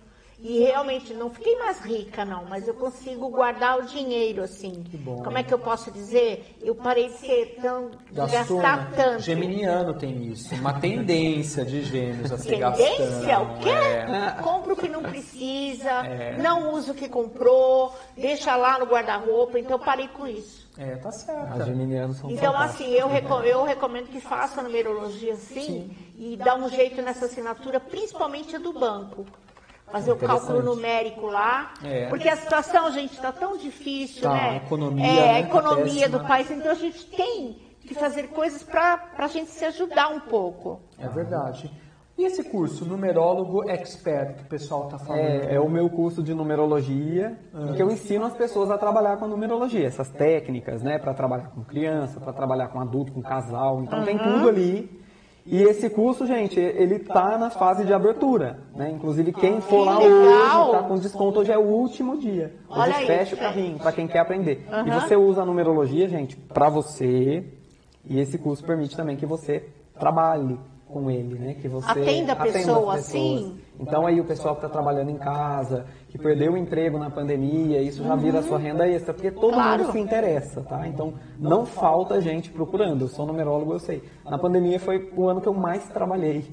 E 0.42 0.60
realmente 0.60 1.12
não 1.12 1.28
fiquei 1.30 1.54
mais 1.58 1.80
rica, 1.80 2.24
não, 2.24 2.44
mas 2.46 2.66
eu 2.66 2.72
consigo 2.72 3.28
guardar 3.28 3.78
o 3.78 3.82
dinheiro, 3.82 4.42
assim. 4.42 4.82
bom. 4.94 5.22
Como 5.22 5.36
é 5.36 5.42
que 5.42 5.52
eu 5.52 5.58
posso 5.58 5.90
dizer? 5.90 6.56
Eu 6.62 6.74
parei 6.74 7.08
de 7.08 7.18
ser 7.18 7.58
tão. 7.60 7.90
gastou, 8.10 8.56
gastar 8.58 8.90
né? 8.90 8.92
tanto. 8.96 9.20
Geminiano 9.22 9.92
tem 9.94 10.24
isso, 10.28 10.54
uma 10.54 10.72
tendência 10.80 11.62
de 11.64 11.82
gêmeos 11.84 12.32
a 12.32 12.38
ser 12.38 12.56
Tendência? 12.56 13.26
gastando. 13.26 13.52
O 13.52 13.58
quê? 13.60 13.68
é. 13.68 14.42
Compra 14.42 14.72
o 14.72 14.76
que 14.76 14.88
não 14.88 15.02
precisa, 15.02 16.02
não 16.42 16.72
usa 16.72 16.92
o 16.92 16.94
que 16.94 17.08
comprou, 17.08 17.94
deixa 18.16 18.56
lá 18.56 18.78
no 18.78 18.86
guarda-roupa, 18.86 19.58
então 19.58 19.72
eu 19.72 19.78
parei 19.78 20.08
com 20.08 20.26
isso. 20.26 20.68
É, 20.78 20.96
tá 20.96 21.12
certo. 21.12 21.64
geminianos 21.66 22.16
são 22.16 22.30
Então, 22.30 22.56
assim, 22.56 22.90
eu, 22.94 23.08
reco- 23.08 23.40
eu 23.42 23.62
recomendo 23.64 24.06
que 24.08 24.20
faça 24.20 24.60
a 24.60 24.62
numerologia 24.62 25.34
assim 25.34 25.90
e 26.16 26.36
dá 26.38 26.54
um 26.56 26.70
jeito 26.70 27.02
nessa 27.02 27.26
assinatura, 27.26 27.78
principalmente 27.78 28.56
a 28.56 28.58
do 28.58 28.72
banco. 28.72 29.26
Fazer 29.92 30.12
o 30.12 30.16
cálculo 30.16 30.62
numérico 30.62 31.26
lá. 31.26 31.74
É. 31.84 32.08
Porque 32.08 32.28
a 32.28 32.36
situação, 32.36 32.90
gente, 32.92 33.12
está 33.14 33.32
tão 33.32 33.56
difícil, 33.56 34.22
Tá, 34.22 34.32
né? 34.34 34.50
a 34.50 34.56
economia, 34.56 35.06
É, 35.06 35.14
né, 35.14 35.30
a 35.34 35.40
economia 35.40 35.84
péssima. 35.84 36.18
do 36.18 36.24
país. 36.26 36.50
Então, 36.50 36.70
a 36.72 36.74
gente 36.74 37.04
tem 37.06 37.56
que 37.80 37.94
fazer 37.94 38.28
coisas 38.28 38.62
para 38.62 39.08
a 39.18 39.26
gente 39.26 39.50
se 39.50 39.64
ajudar 39.64 40.08
um 40.08 40.20
pouco. 40.20 40.80
É 40.98 41.08
verdade. 41.08 41.70
E 42.18 42.24
esse 42.24 42.44
curso, 42.44 42.84
Numerólogo 42.84 43.68
Expert, 43.70 44.34
que 44.36 44.42
o 44.42 44.46
pessoal 44.46 44.88
tá 44.88 44.98
falando? 44.98 45.22
É, 45.22 45.54
é 45.54 45.60
o 45.60 45.70
meu 45.70 45.88
curso 45.88 46.22
de 46.22 46.34
numerologia, 46.34 47.34
em 47.54 47.72
que 47.72 47.82
eu 47.82 47.90
ensino 47.90 48.26
as 48.26 48.34
pessoas 48.34 48.70
a 48.70 48.76
trabalhar 48.76 49.16
com 49.16 49.24
a 49.24 49.28
numerologia, 49.28 49.86
essas 49.86 50.10
técnicas, 50.10 50.82
né, 50.82 50.98
para 50.98 51.14
trabalhar 51.14 51.48
com 51.48 51.64
criança, 51.64 52.20
para 52.20 52.34
trabalhar 52.34 52.68
com 52.68 52.78
adulto, 52.78 53.10
com 53.12 53.22
casal, 53.22 53.80
então 53.82 54.04
tem 54.04 54.18
tudo 54.18 54.50
ali. 54.50 54.99
E 55.52 55.64
esse 55.64 55.90
curso, 55.90 56.24
gente, 56.28 56.60
ele 56.60 57.00
tá 57.00 57.36
na 57.36 57.50
fase 57.50 57.84
de 57.84 57.92
abertura, 57.92 58.60
né? 58.72 58.88
Inclusive 58.88 59.32
quem 59.32 59.60
for 59.60 59.84
lá 59.84 59.98
hoje 59.98 60.70
tá 60.70 60.82
com 60.84 60.96
desconto, 60.96 61.40
hoje 61.40 61.50
é 61.50 61.58
o 61.58 61.62
último 61.66 62.16
dia. 62.16 62.54
Hoje 62.68 62.80
Olha 62.80 62.94
fecha 62.94 63.34
o 63.34 63.38
Fred. 63.38 63.40
carrinho 63.40 63.78
para 63.78 63.90
quem 63.90 64.06
quer 64.06 64.20
aprender. 64.20 64.64
E 64.68 64.72
Aham. 64.72 65.00
você 65.00 65.16
usa 65.16 65.42
a 65.42 65.44
numerologia, 65.44 66.08
gente, 66.08 66.36
para 66.36 66.68
você. 66.68 67.44
E 68.04 68.20
esse 68.20 68.38
curso 68.38 68.64
permite 68.64 68.96
também 68.96 69.16
que 69.16 69.26
você 69.26 69.68
trabalhe 69.98 70.56
com 70.90 71.10
ele, 71.10 71.38
né? 71.38 71.54
Que 71.54 71.68
você 71.68 71.90
Atenda 71.90 72.32
a 72.32 72.36
pessoa, 72.36 72.94
assim. 72.94 73.58
Então 73.78 74.06
aí 74.06 74.20
o 74.20 74.24
pessoal 74.24 74.54
que 74.54 74.64
está 74.64 74.68
trabalhando 74.68 75.10
em 75.10 75.16
casa, 75.16 75.86
que 76.08 76.18
perdeu 76.18 76.52
o 76.52 76.56
emprego 76.56 76.98
na 76.98 77.08
pandemia, 77.10 77.80
isso 77.80 78.02
já 78.04 78.14
vira 78.16 78.42
sua 78.42 78.58
renda 78.58 78.86
extra, 78.86 79.14
porque 79.14 79.30
todo 79.30 79.54
Claro. 79.54 79.82
mundo 79.84 79.92
se 79.92 79.98
interessa, 79.98 80.60
tá? 80.62 80.86
Então 80.86 81.14
não 81.38 81.64
falta 81.64 82.20
gente 82.20 82.50
procurando. 82.50 83.02
Eu 83.02 83.08
sou 83.08 83.26
numerólogo, 83.26 83.72
eu 83.72 83.78
sei. 83.78 84.02
Na 84.24 84.38
pandemia 84.38 84.78
foi 84.78 85.10
o 85.16 85.28
ano 85.28 85.40
que 85.40 85.48
eu 85.48 85.54
mais 85.54 85.88
trabalhei. 85.88 86.44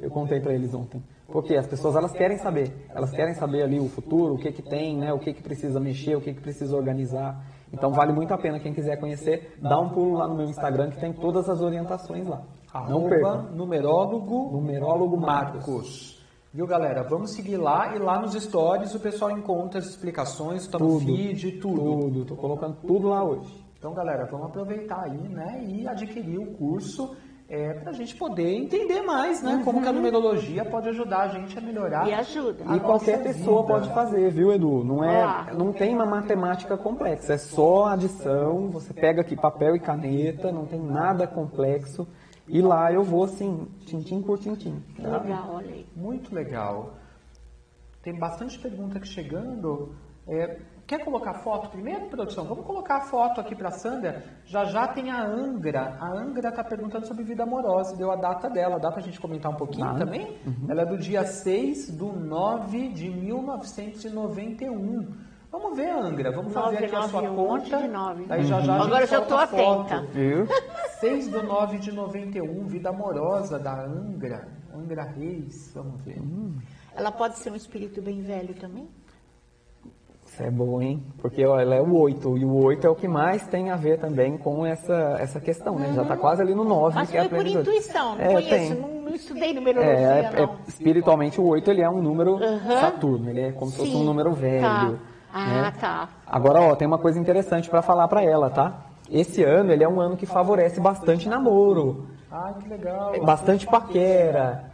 Eu 0.00 0.10
contei 0.10 0.40
para 0.40 0.52
eles 0.52 0.74
ontem. 0.74 1.02
Porque 1.28 1.56
as 1.56 1.66
pessoas 1.66 1.96
elas 1.96 2.12
querem 2.12 2.38
saber, 2.38 2.70
elas 2.94 3.10
querem 3.10 3.34
saber 3.34 3.62
ali 3.62 3.80
o 3.80 3.88
futuro, 3.88 4.34
o 4.34 4.38
que 4.38 4.52
que 4.52 4.62
tem, 4.62 4.96
né? 4.96 5.12
O 5.12 5.18
que 5.18 5.32
que 5.32 5.42
precisa 5.42 5.80
mexer, 5.80 6.14
o 6.16 6.20
que 6.20 6.32
que 6.32 6.40
precisa 6.40 6.76
organizar. 6.76 7.42
Então 7.72 7.90
vale 7.90 8.12
muito 8.12 8.32
a 8.32 8.38
pena 8.38 8.60
quem 8.60 8.72
quiser 8.72 8.96
conhecer, 8.98 9.56
dá 9.60 9.78
um 9.80 9.88
pulo 9.88 10.18
lá 10.18 10.28
no 10.28 10.36
meu 10.36 10.46
Instagram 10.46 10.90
que 10.90 11.00
tem 11.00 11.12
todas 11.12 11.48
as 11.48 11.60
orientações 11.60 12.26
lá. 12.28 12.42
Não 12.88 12.98
Arroba 13.06 13.08
perca. 13.08 13.36
Numerólogo 13.54 14.50
Numerólogo 14.52 15.16
Marcos. 15.16 15.66
Marcos. 15.66 16.16
Viu, 16.52 16.66
galera? 16.66 17.02
Vamos 17.02 17.32
seguir 17.32 17.58
lá 17.58 17.94
e 17.94 17.98
lá 17.98 18.18
nos 18.18 18.32
stories 18.32 18.94
o 18.94 19.00
pessoal 19.00 19.30
encontra 19.30 19.78
as 19.78 19.86
explicações, 19.86 20.62
está 20.62 20.78
no 20.78 20.86
Tudo. 20.98 21.04
feed, 21.04 21.52
tudo. 21.60 21.80
Tudo, 22.00 22.24
tô 22.24 22.34
colocando 22.36 22.76
tudo 22.86 23.08
lá 23.08 23.22
hoje. 23.22 23.64
Então, 23.78 23.92
galera, 23.92 24.26
vamos 24.30 24.46
aproveitar 24.46 25.02
aí, 25.04 25.18
né, 25.28 25.62
e 25.66 25.86
adquirir 25.86 26.38
o 26.38 26.46
curso 26.54 27.14
é, 27.48 27.74
para 27.74 27.90
a 27.90 27.92
gente 27.92 28.16
poder 28.16 28.54
entender 28.56 29.02
mais, 29.02 29.42
né, 29.42 29.60
como 29.64 29.82
que 29.82 29.86
a 29.86 29.92
numerologia 29.92 30.64
pode 30.64 30.88
ajudar 30.88 31.24
a 31.24 31.28
gente 31.28 31.56
a 31.58 31.60
melhorar. 31.60 32.08
E 32.08 32.14
ajuda. 32.14 32.64
a 32.66 32.74
E 32.76 32.80
qualquer 32.80 33.22
pessoa 33.22 33.60
vida. 33.62 33.74
pode 33.74 33.94
fazer, 33.94 34.30
viu, 34.30 34.50
Edu? 34.52 34.82
Não 34.82 35.04
é, 35.04 35.22
Ah. 35.22 35.46
não 35.56 35.72
tem 35.74 35.94
uma 35.94 36.06
matemática 36.06 36.74
complexa, 36.76 37.34
é 37.34 37.38
só 37.38 37.84
adição. 37.88 38.68
Você 38.70 38.94
pega 38.94 39.20
aqui 39.20 39.36
papel 39.36 39.76
e 39.76 39.78
caneta, 39.78 40.50
não 40.50 40.64
tem 40.64 40.80
nada 40.80 41.26
complexo. 41.26 42.08
E 42.48 42.60
lá 42.62 42.92
eu 42.92 43.02
vou 43.02 43.24
assim, 43.24 43.66
tintim 43.86 44.22
por 44.22 44.38
tintim. 44.38 44.80
Que 44.94 45.02
tá? 45.02 45.18
legal, 45.18 45.50
olha 45.54 45.70
aí. 45.72 45.86
Muito 45.96 46.34
legal. 46.34 46.94
Tem 48.02 48.16
bastante 48.16 48.58
pergunta 48.58 48.98
aqui 48.98 49.08
chegando. 49.08 49.94
É, 50.28 50.58
quer 50.86 51.04
colocar 51.04 51.34
foto 51.34 51.68
primeiro, 51.70 52.06
produção? 52.06 52.44
Vamos 52.44 52.64
colocar 52.64 52.96
a 52.96 53.00
foto 53.00 53.40
aqui 53.40 53.54
para 53.54 53.70
Sandra. 53.72 54.22
Já 54.44 54.64
já 54.64 54.86
tem 54.88 55.10
a 55.10 55.24
Angra. 55.24 55.96
A 56.00 56.08
Angra 56.08 56.48
está 56.50 56.62
perguntando 56.62 57.06
sobre 57.06 57.24
vida 57.24 57.42
amorosa. 57.42 57.96
Deu 57.96 58.10
a 58.12 58.16
data 58.16 58.48
dela. 58.48 58.78
Dá 58.78 58.90
para 58.90 59.00
a 59.00 59.02
gente 59.02 59.20
comentar 59.20 59.50
um 59.50 59.56
pouquinho 59.56 59.96
também? 59.98 60.36
Ela 60.68 60.82
é 60.82 60.86
do 60.86 60.96
dia 60.98 61.24
6 61.24 61.90
do 61.90 62.12
9 62.12 62.88
de 62.90 63.08
1991. 63.10 65.06
Vamos 65.50 65.76
ver, 65.76 65.90
Angra. 65.90 66.32
Vamos 66.32 66.52
fazer 66.52 66.84
aqui 66.84 66.94
a 66.94 67.02
sua 67.08 67.22
conta. 67.28 67.78
de 67.78 67.88
nove. 67.88 68.24
Daí 68.26 68.44
já 68.44 68.60
já 68.60 68.74
a 68.74 68.78
gente 68.78 68.86
Agora 68.86 69.02
eu 69.04 69.06
já 69.08 69.22
foto. 69.22 69.34
atenta. 69.34 70.02
Viu? 70.12 70.46
6 71.00 71.28
do 71.28 71.42
9 71.42 71.78
de 71.78 71.92
91, 71.92 72.66
Vida 72.66 72.88
Amorosa, 72.90 73.58
da 73.58 73.84
Angra. 73.84 74.48
Angra 74.74 75.04
Reis, 75.04 75.70
vamos 75.74 76.02
ver. 76.02 76.20
Ela 76.94 77.12
pode 77.12 77.36
ser 77.38 77.50
um 77.52 77.56
espírito 77.56 78.00
bem 78.00 78.22
velho 78.22 78.54
também? 78.54 78.88
Isso 80.26 80.42
é 80.42 80.50
bom, 80.50 80.80
hein? 80.82 81.02
Porque 81.18 81.44
ó, 81.46 81.58
ela 81.60 81.74
é 81.74 81.80
o 81.80 81.94
8, 81.96 82.36
e 82.38 82.44
o 82.44 82.54
8 82.64 82.86
é 82.86 82.90
o 82.90 82.94
que 82.94 83.06
mais 83.06 83.46
tem 83.46 83.70
a 83.70 83.76
ver 83.76 83.98
também 83.98 84.36
com 84.36 84.66
essa, 84.66 85.16
essa 85.20 85.40
questão, 85.40 85.78
né? 85.78 85.92
Já 85.94 86.02
está 86.02 86.16
quase 86.16 86.42
ali 86.42 86.54
no 86.54 86.64
9, 86.64 86.94
Mas 86.96 87.10
que 87.10 87.16
é 87.16 87.20
a 87.20 87.28
foi 87.28 87.38
por 87.38 87.46
intuição, 87.46 88.16
não 88.16 88.22
É, 88.22 88.32
conheço, 88.32 88.50
tem. 88.72 88.80
não, 88.80 89.00
não 89.02 89.14
estudei 89.14 89.50
É, 89.50 89.54
numerologia, 89.54 89.94
é- 89.94 90.42
é- 90.42 90.46
não. 90.46 90.58
espiritualmente 90.66 91.40
o 91.40 91.46
8 91.46 91.70
ele 91.70 91.82
é 91.82 91.88
um 91.88 92.02
número 92.02 92.42
Aham. 92.42 92.80
Saturno, 92.80 93.30
ele 93.30 93.40
é 93.42 93.52
como 93.52 93.70
se 93.70 93.76
fosse 93.76 93.90
Sim, 93.92 94.00
um 94.00 94.04
número 94.04 94.32
velho. 94.32 94.92
Tá. 94.98 95.16
Ah, 95.32 95.46
né? 95.46 95.72
tá. 95.78 96.08
Agora, 96.26 96.60
ó, 96.62 96.74
tem 96.74 96.88
uma 96.88 96.98
coisa 96.98 97.18
interessante 97.20 97.68
para 97.68 97.82
falar 97.82 98.08
para 98.08 98.22
ela, 98.22 98.48
tá? 98.50 98.85
Esse 99.10 99.42
ano 99.42 99.72
ele 99.72 99.84
é 99.84 99.88
um 99.88 100.00
ano 100.00 100.16
que 100.16 100.26
favorece 100.26 100.80
bastante 100.80 101.28
namoro, 101.28 102.06
Ai, 102.30 102.54
que 102.60 102.68
legal. 102.68 103.12
bastante 103.24 103.66
paquera. 103.66 104.64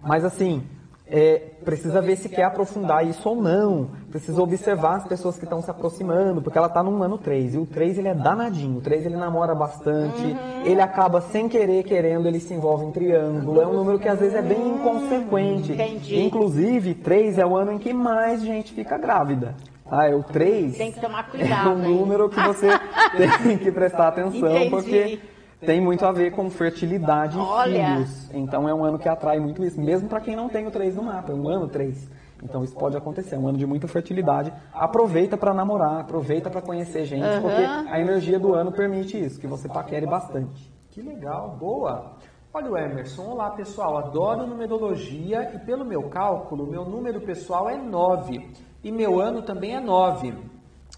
Mas 0.00 0.24
assim, 0.24 0.62
é, 1.10 1.38
precisa 1.64 2.02
ver 2.02 2.16
se 2.16 2.28
quer 2.28 2.44
aprofundar 2.44 3.06
isso 3.06 3.26
ou 3.28 3.42
não. 3.42 3.88
Precisa 4.10 4.42
observar 4.42 4.96
as 4.96 5.06
pessoas 5.06 5.38
que 5.38 5.44
estão 5.44 5.62
se 5.62 5.70
aproximando, 5.70 6.42
porque 6.42 6.58
ela 6.58 6.68
tá 6.68 6.82
num 6.82 7.02
ano 7.02 7.16
3. 7.16 7.54
E 7.54 7.58
o 7.58 7.64
3 7.64 7.98
ele 7.98 8.08
é 8.08 8.14
danadinho. 8.14 8.78
O 8.78 8.80
3 8.82 9.06
ele 9.06 9.16
namora 9.16 9.54
bastante. 9.54 10.20
Uhum. 10.20 10.66
Ele 10.66 10.80
acaba 10.80 11.22
sem 11.22 11.48
querer, 11.48 11.82
querendo, 11.84 12.28
ele 12.28 12.40
se 12.40 12.52
envolve 12.52 12.84
em 12.84 12.92
triângulo. 12.92 13.60
É 13.60 13.66
um 13.66 13.72
número 13.72 13.98
que 13.98 14.08
às 14.08 14.20
vezes 14.20 14.34
é 14.34 14.42
bem 14.42 14.68
inconsequente. 14.68 15.72
Entendi. 15.72 16.20
Inclusive, 16.20 16.94
3 16.94 17.38
é 17.38 17.46
o 17.46 17.56
ano 17.56 17.72
em 17.72 17.78
que 17.78 17.92
mais 17.92 18.42
gente 18.42 18.74
fica 18.74 18.98
grávida. 18.98 19.54
Ah, 19.90 20.06
é 20.08 20.14
o 20.14 20.22
3 20.22 20.76
Tem 20.76 20.92
que 20.92 21.00
tomar 21.00 21.20
é 21.28 21.30
cuidado. 21.30 21.70
um 21.70 21.84
hein? 21.84 21.94
número 21.98 22.28
que 22.28 22.40
você 22.40 22.68
tem 23.42 23.58
que 23.58 23.72
prestar 23.72 24.08
atenção, 24.08 24.48
Entendi. 24.50 24.70
porque 24.70 25.20
tem 25.60 25.80
muito 25.80 26.04
a 26.04 26.12
ver 26.12 26.30
com 26.32 26.48
fertilidade 26.50 27.36
e 27.36 27.40
Olha. 27.40 27.94
filhos. 27.94 28.30
Então 28.34 28.68
é 28.68 28.74
um 28.74 28.84
ano 28.84 28.98
que 28.98 29.08
atrai 29.08 29.38
muito 29.40 29.64
isso, 29.64 29.80
mesmo 29.80 30.08
para 30.08 30.20
quem 30.20 30.36
não 30.36 30.48
tem 30.48 30.66
o 30.66 30.70
3 30.70 30.96
no 30.96 31.02
mapa, 31.04 31.32
é 31.32 31.34
um 31.34 31.48
ano 31.48 31.68
3. 31.68 32.10
Então 32.42 32.62
isso 32.62 32.74
pode 32.76 32.96
acontecer, 32.96 33.34
é 33.34 33.38
um 33.38 33.48
ano 33.48 33.58
de 33.58 33.66
muita 33.66 33.88
fertilidade. 33.88 34.52
Aproveita 34.72 35.36
para 35.36 35.52
namorar, 35.52 36.00
aproveita 36.00 36.48
para 36.48 36.62
conhecer 36.62 37.04
gente, 37.04 37.24
Aham. 37.24 37.40
porque 37.40 37.62
a 37.90 37.98
energia 38.00 38.38
do 38.38 38.54
ano 38.54 38.70
permite 38.70 39.18
isso, 39.18 39.40
que 39.40 39.46
você 39.46 39.68
paquere 39.68 40.06
bastante. 40.06 40.72
Que 40.90 41.02
legal, 41.02 41.56
boa. 41.58 42.12
Olha 42.54 42.70
o 42.70 42.78
Emerson, 42.78 43.24
olá 43.30 43.50
pessoal, 43.50 43.98
adoro 43.98 44.46
numerologia 44.46 45.50
e 45.54 45.58
pelo 45.58 45.84
meu 45.84 46.04
cálculo, 46.04 46.66
meu 46.66 46.84
número 46.84 47.20
pessoal 47.20 47.68
é 47.68 47.76
9 47.76 48.50
e 48.82 48.92
meu 48.92 49.20
ano 49.20 49.42
também 49.42 49.74
é 49.74 49.80
9. 49.80 50.34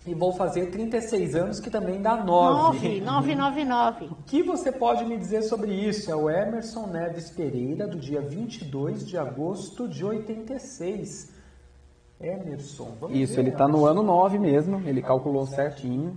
E 0.06 0.14
vou 0.14 0.32
fazer 0.32 0.70
36 0.70 1.34
anos, 1.34 1.60
que 1.60 1.68
também 1.68 2.00
dá 2.00 2.16
9. 2.16 3.00
9, 3.00 3.00
999. 3.00 4.06
O 4.06 4.16
que 4.24 4.42
você 4.42 4.72
pode 4.72 5.04
me 5.04 5.16
dizer 5.18 5.42
sobre 5.42 5.72
isso? 5.72 6.10
É 6.10 6.16
o 6.16 6.30
Emerson 6.30 6.86
Neves 6.86 7.30
Pereira, 7.30 7.86
do 7.86 7.98
dia 7.98 8.20
22 8.20 9.06
de 9.06 9.18
agosto 9.18 9.86
de 9.86 10.04
86. 10.04 11.38
Emerson, 12.20 12.96
vamos 13.00 13.16
Isso, 13.16 13.34
ver. 13.34 13.40
ele 13.40 13.50
está 13.50 13.66
no 13.66 13.86
ano 13.86 14.02
9 14.02 14.38
mesmo, 14.38 14.82
ele 14.86 15.00
calculou 15.00 15.46
certinho. 15.46 16.16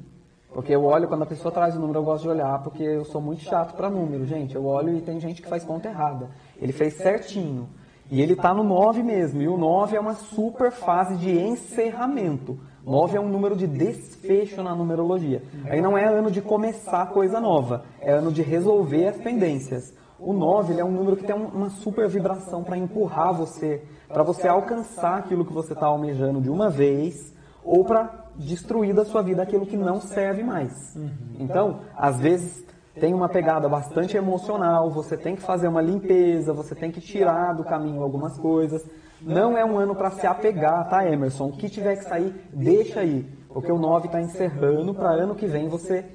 Porque 0.54 0.74
eu 0.76 0.84
olho, 0.84 1.08
quando 1.08 1.24
a 1.24 1.26
pessoa 1.26 1.52
traz 1.52 1.76
o 1.76 1.80
número, 1.80 2.00
eu 2.00 2.04
gosto 2.04 2.24
de 2.24 2.30
olhar, 2.30 2.62
porque 2.62 2.84
eu 2.84 3.04
sou 3.06 3.20
muito 3.20 3.42
chato 3.42 3.76
para 3.76 3.90
número, 3.90 4.26
gente. 4.26 4.54
Eu 4.54 4.66
olho 4.66 4.96
e 4.96 5.02
tem 5.02 5.20
gente 5.20 5.42
que 5.42 5.48
faz 5.48 5.64
conta 5.64 5.90
errada. 5.90 6.30
Ele 6.62 6.72
fez 6.72 6.94
certinho. 6.96 7.68
E 8.14 8.22
ele 8.22 8.34
está 8.34 8.54
no 8.54 8.64
9 8.64 9.02
mesmo. 9.02 9.42
E 9.42 9.48
o 9.48 9.58
9 9.58 9.96
é 9.96 10.00
uma 10.00 10.14
super 10.14 10.72
fase 10.72 11.16
de 11.18 11.32
encerramento. 11.36 12.60
9 12.86 13.18
é 13.18 13.20
um 13.20 13.28
número 13.28 13.56
de 13.56 13.66
desfecho 13.66 14.62
na 14.62 14.76
numerologia. 14.76 15.42
Aí 15.66 15.82
não 15.82 15.98
é 15.98 16.06
ano 16.06 16.30
de 16.30 16.40
começar 16.40 17.08
coisa 17.08 17.40
nova, 17.40 17.86
é 18.00 18.12
ano 18.12 18.32
de 18.32 18.44
resolver 18.44 19.08
as 19.08 19.18
pendências. 19.18 19.96
O 20.20 20.32
9 20.32 20.74
ele 20.74 20.82
é 20.82 20.86
um 20.86 20.92
número 20.92 21.18
que 21.18 21.24
tem 21.26 21.36
um- 21.36 21.48
uma 21.48 21.70
super 21.72 22.08
vibração 22.08 22.64
para 22.64 22.78
empurrar 22.78 23.34
você, 23.34 23.82
para 24.08 24.22
você 24.22 24.48
alcançar 24.48 25.18
aquilo 25.18 25.44
que 25.44 25.52
você 25.54 25.74
está 25.74 25.88
almejando 25.88 26.40
de 26.40 26.52
uma 26.52 26.70
vez, 26.70 27.34
ou 27.66 27.84
para 27.84 28.26
destruir 28.36 28.94
da 28.94 29.06
sua 29.06 29.24
vida 29.24 29.42
aquilo 29.42 29.66
que 29.66 29.76
não 29.78 30.00
serve 30.00 30.44
mais. 30.44 30.96
Então, 31.40 31.80
às 31.98 32.20
vezes 32.20 32.64
tem 33.00 33.14
uma 33.14 33.28
pegada 33.28 33.68
bastante 33.68 34.16
emocional, 34.16 34.90
você 34.92 35.18
tem 35.18 35.36
que 35.36 35.42
fazer 35.42 35.68
uma 35.68 35.82
limpeza, 35.82 36.54
você 36.54 36.76
tem 36.76 36.92
que 36.92 37.02
tirar 37.02 37.54
do 37.54 37.64
caminho 37.64 38.04
algumas 38.04 38.38
coisas. 38.38 38.86
Não 39.22 39.58
é 39.58 39.66
um 39.66 39.78
ano 39.78 39.96
para 39.96 40.12
se 40.12 40.28
apegar, 40.28 40.90
tá, 40.90 41.08
Emerson? 41.08 41.48
O 41.48 41.54
que 41.54 41.70
tiver 41.70 41.96
que 41.96 42.04
sair, 42.04 42.34
deixa 42.54 43.00
aí, 43.00 43.26
porque 43.50 43.72
o 43.72 43.78
9 43.78 44.08
está 44.08 44.22
encerrando 44.22 44.94
para 44.94 45.10
ano 45.10 45.34
que 45.34 45.48
vem 45.48 45.70
você 45.70 46.06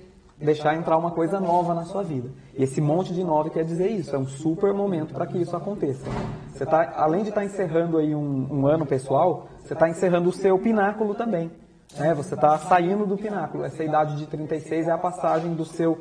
deixar 0.40 0.76
entrar 0.76 0.96
uma 0.96 1.10
coisa 1.10 1.40
nova 1.40 1.74
na 1.74 1.84
sua 1.84 2.02
vida. 2.02 2.30
E 2.56 2.62
esse 2.62 2.80
monte 2.80 3.12
de 3.12 3.24
9 3.24 3.50
quer 3.50 3.64
dizer 3.64 3.90
isso, 3.90 4.14
é 4.14 4.18
um 4.18 4.26
super 4.26 4.72
momento 4.72 5.12
para 5.12 5.26
que 5.26 5.38
isso 5.38 5.56
aconteça. 5.56 6.06
Você 6.52 6.64
tá, 6.64 6.94
além 6.96 7.22
de 7.22 7.30
estar 7.30 7.44
encerrando 7.44 7.98
aí 7.98 8.14
um, 8.14 8.46
um 8.50 8.66
ano 8.66 8.86
pessoal, 8.86 9.48
você 9.60 9.72
está 9.72 9.88
encerrando 9.88 10.28
o 10.28 10.32
seu 10.32 10.58
pináculo 10.58 11.14
também. 11.14 11.50
Né? 11.96 12.14
Você 12.14 12.34
está 12.34 12.56
saindo 12.58 13.06
do 13.06 13.16
pináculo. 13.16 13.64
Essa 13.64 13.82
idade 13.82 14.16
de 14.16 14.26
36 14.26 14.86
é 14.86 14.92
a 14.92 14.98
passagem 14.98 15.54
do 15.54 15.64
seu 15.64 15.98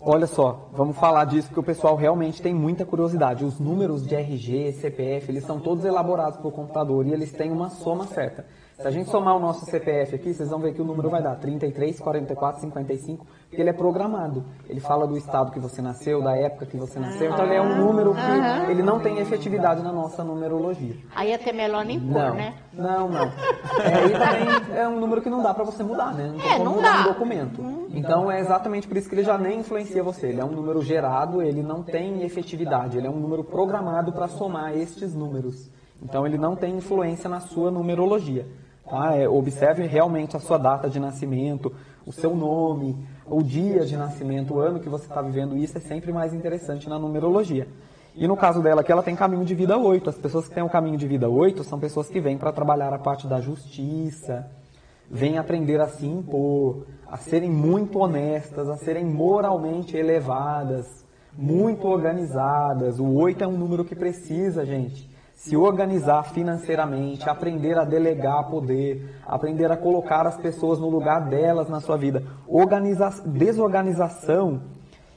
Olha 0.00 0.26
só, 0.26 0.70
vamos 0.72 0.96
falar 0.96 1.26
disso 1.26 1.48
porque 1.48 1.60
o 1.60 1.62
pessoal 1.62 1.94
realmente 1.94 2.40
tem 2.40 2.54
muita 2.54 2.86
curiosidade. 2.86 3.44
Os 3.44 3.60
números 3.60 4.06
de 4.06 4.14
RG, 4.14 4.72
CPF, 4.72 5.30
eles 5.30 5.44
são 5.44 5.60
todos 5.60 5.84
elaborados 5.84 6.38
por 6.38 6.52
computador 6.52 7.06
e 7.06 7.12
eles 7.12 7.32
têm 7.32 7.52
uma 7.52 7.68
soma 7.68 8.06
certa. 8.06 8.46
Se 8.82 8.88
a 8.88 8.90
gente 8.90 9.08
somar 9.10 9.36
o 9.36 9.38
nosso 9.38 9.64
CPF 9.64 10.16
aqui, 10.16 10.34
vocês 10.34 10.50
vão 10.50 10.58
ver 10.58 10.74
que 10.74 10.82
o 10.82 10.84
número 10.84 11.08
vai 11.08 11.22
dar 11.22 11.36
33, 11.36 12.00
44, 12.00 12.60
55, 12.62 13.24
porque 13.48 13.60
ele 13.62 13.70
é 13.70 13.72
programado. 13.72 14.44
Ele 14.68 14.80
fala 14.80 15.06
do 15.06 15.16
estado 15.16 15.52
que 15.52 15.60
você 15.60 15.80
nasceu, 15.80 16.20
da 16.20 16.36
época 16.36 16.66
que 16.66 16.76
você 16.76 16.98
nasceu, 16.98 17.30
então 17.30 17.44
ele 17.44 17.54
é 17.54 17.62
um 17.62 17.76
número 17.76 18.12
que 18.12 18.70
ele 18.72 18.82
não 18.82 18.98
tem 18.98 19.18
efetividade 19.18 19.82
na 19.84 19.92
nossa 19.92 20.24
numerologia. 20.24 20.96
Aí 21.14 21.32
até 21.32 21.52
melhor 21.52 21.84
nem 21.84 22.00
pôr, 22.00 22.08
Não, 22.08 22.34
né? 22.34 22.54
não, 22.72 23.08
não. 23.08 23.26
É, 23.84 24.08
também 24.08 24.78
é 24.78 24.88
um 24.88 24.98
número 24.98 25.22
que 25.22 25.30
não 25.30 25.42
dá 25.44 25.54
pra 25.54 25.62
você 25.62 25.84
mudar, 25.84 26.12
né? 26.14 26.26
Não 26.32 26.38
tem 26.38 26.48
É, 26.50 26.52
como 26.54 26.64
não 26.64 26.72
mudar 26.74 26.92
dá. 26.92 26.98
no 27.04 27.08
documento. 27.14 27.62
Então 27.94 28.30
é 28.32 28.40
exatamente 28.40 28.88
por 28.88 28.96
isso 28.96 29.08
que 29.08 29.14
ele 29.14 29.22
já 29.22 29.38
nem 29.38 29.60
influencia 29.60 30.02
você. 30.02 30.26
Ele 30.26 30.40
é 30.40 30.44
um 30.44 30.50
número 30.50 30.82
gerado, 30.82 31.40
ele 31.40 31.62
não 31.62 31.84
tem 31.84 32.22
efetividade. 32.24 32.98
Ele 32.98 33.06
é 33.06 33.10
um 33.10 33.20
número 33.20 33.44
programado 33.44 34.12
para 34.12 34.26
somar 34.26 34.76
estes 34.76 35.14
números. 35.14 35.70
Então 36.02 36.26
ele 36.26 36.36
não 36.36 36.56
tem 36.56 36.74
influência 36.74 37.30
na 37.30 37.38
sua 37.38 37.70
numerologia. 37.70 38.44
Tá? 38.88 39.16
É, 39.16 39.28
observe 39.28 39.86
realmente 39.86 40.36
a 40.36 40.40
sua 40.40 40.58
data 40.58 40.88
de 40.88 40.98
nascimento, 40.98 41.72
o 42.06 42.12
seu 42.12 42.34
nome, 42.34 42.96
o 43.26 43.42
dia 43.42 43.84
de 43.86 43.96
nascimento, 43.96 44.54
o 44.54 44.60
ano 44.60 44.80
que 44.80 44.88
você 44.88 45.06
está 45.06 45.22
vivendo. 45.22 45.56
Isso 45.56 45.78
é 45.78 45.80
sempre 45.80 46.12
mais 46.12 46.34
interessante 46.34 46.88
na 46.88 46.98
numerologia. 46.98 47.66
E 48.14 48.28
no 48.28 48.36
caso 48.36 48.60
dela, 48.60 48.84
que 48.84 48.92
ela 48.92 49.02
tem 49.02 49.16
caminho 49.16 49.44
de 49.44 49.54
vida 49.54 49.78
8. 49.78 50.10
As 50.10 50.18
pessoas 50.18 50.46
que 50.46 50.54
têm 50.54 50.62
o 50.62 50.68
caminho 50.68 50.98
de 50.98 51.06
vida 51.06 51.28
8 51.28 51.64
são 51.64 51.78
pessoas 51.78 52.08
que 52.08 52.20
vêm 52.20 52.36
para 52.36 52.52
trabalhar 52.52 52.92
a 52.92 52.98
parte 52.98 53.26
da 53.26 53.40
justiça, 53.40 54.50
vêm 55.10 55.38
aprender 55.38 55.80
a 55.80 55.88
se 55.88 56.06
impor, 56.06 56.86
a 57.08 57.16
serem 57.16 57.50
muito 57.50 57.98
honestas, 57.98 58.68
a 58.68 58.76
serem 58.76 59.04
moralmente 59.04 59.96
elevadas, 59.96 61.06
muito 61.32 61.86
organizadas. 61.86 62.98
O 62.98 63.14
8 63.14 63.44
é 63.44 63.46
um 63.46 63.56
número 63.56 63.84
que 63.84 63.94
precisa, 63.94 64.66
gente, 64.66 65.08
se 65.42 65.56
organizar 65.56 66.22
financeiramente, 66.32 67.28
aprender 67.28 67.76
a 67.76 67.84
delegar 67.84 68.48
poder, 68.48 69.16
aprender 69.26 69.72
a 69.72 69.76
colocar 69.76 70.24
as 70.24 70.36
pessoas 70.36 70.78
no 70.78 70.88
lugar 70.88 71.28
delas 71.28 71.68
na 71.68 71.80
sua 71.80 71.96
vida. 71.96 72.22
Organiza 72.46 73.10
desorganização 73.26 74.60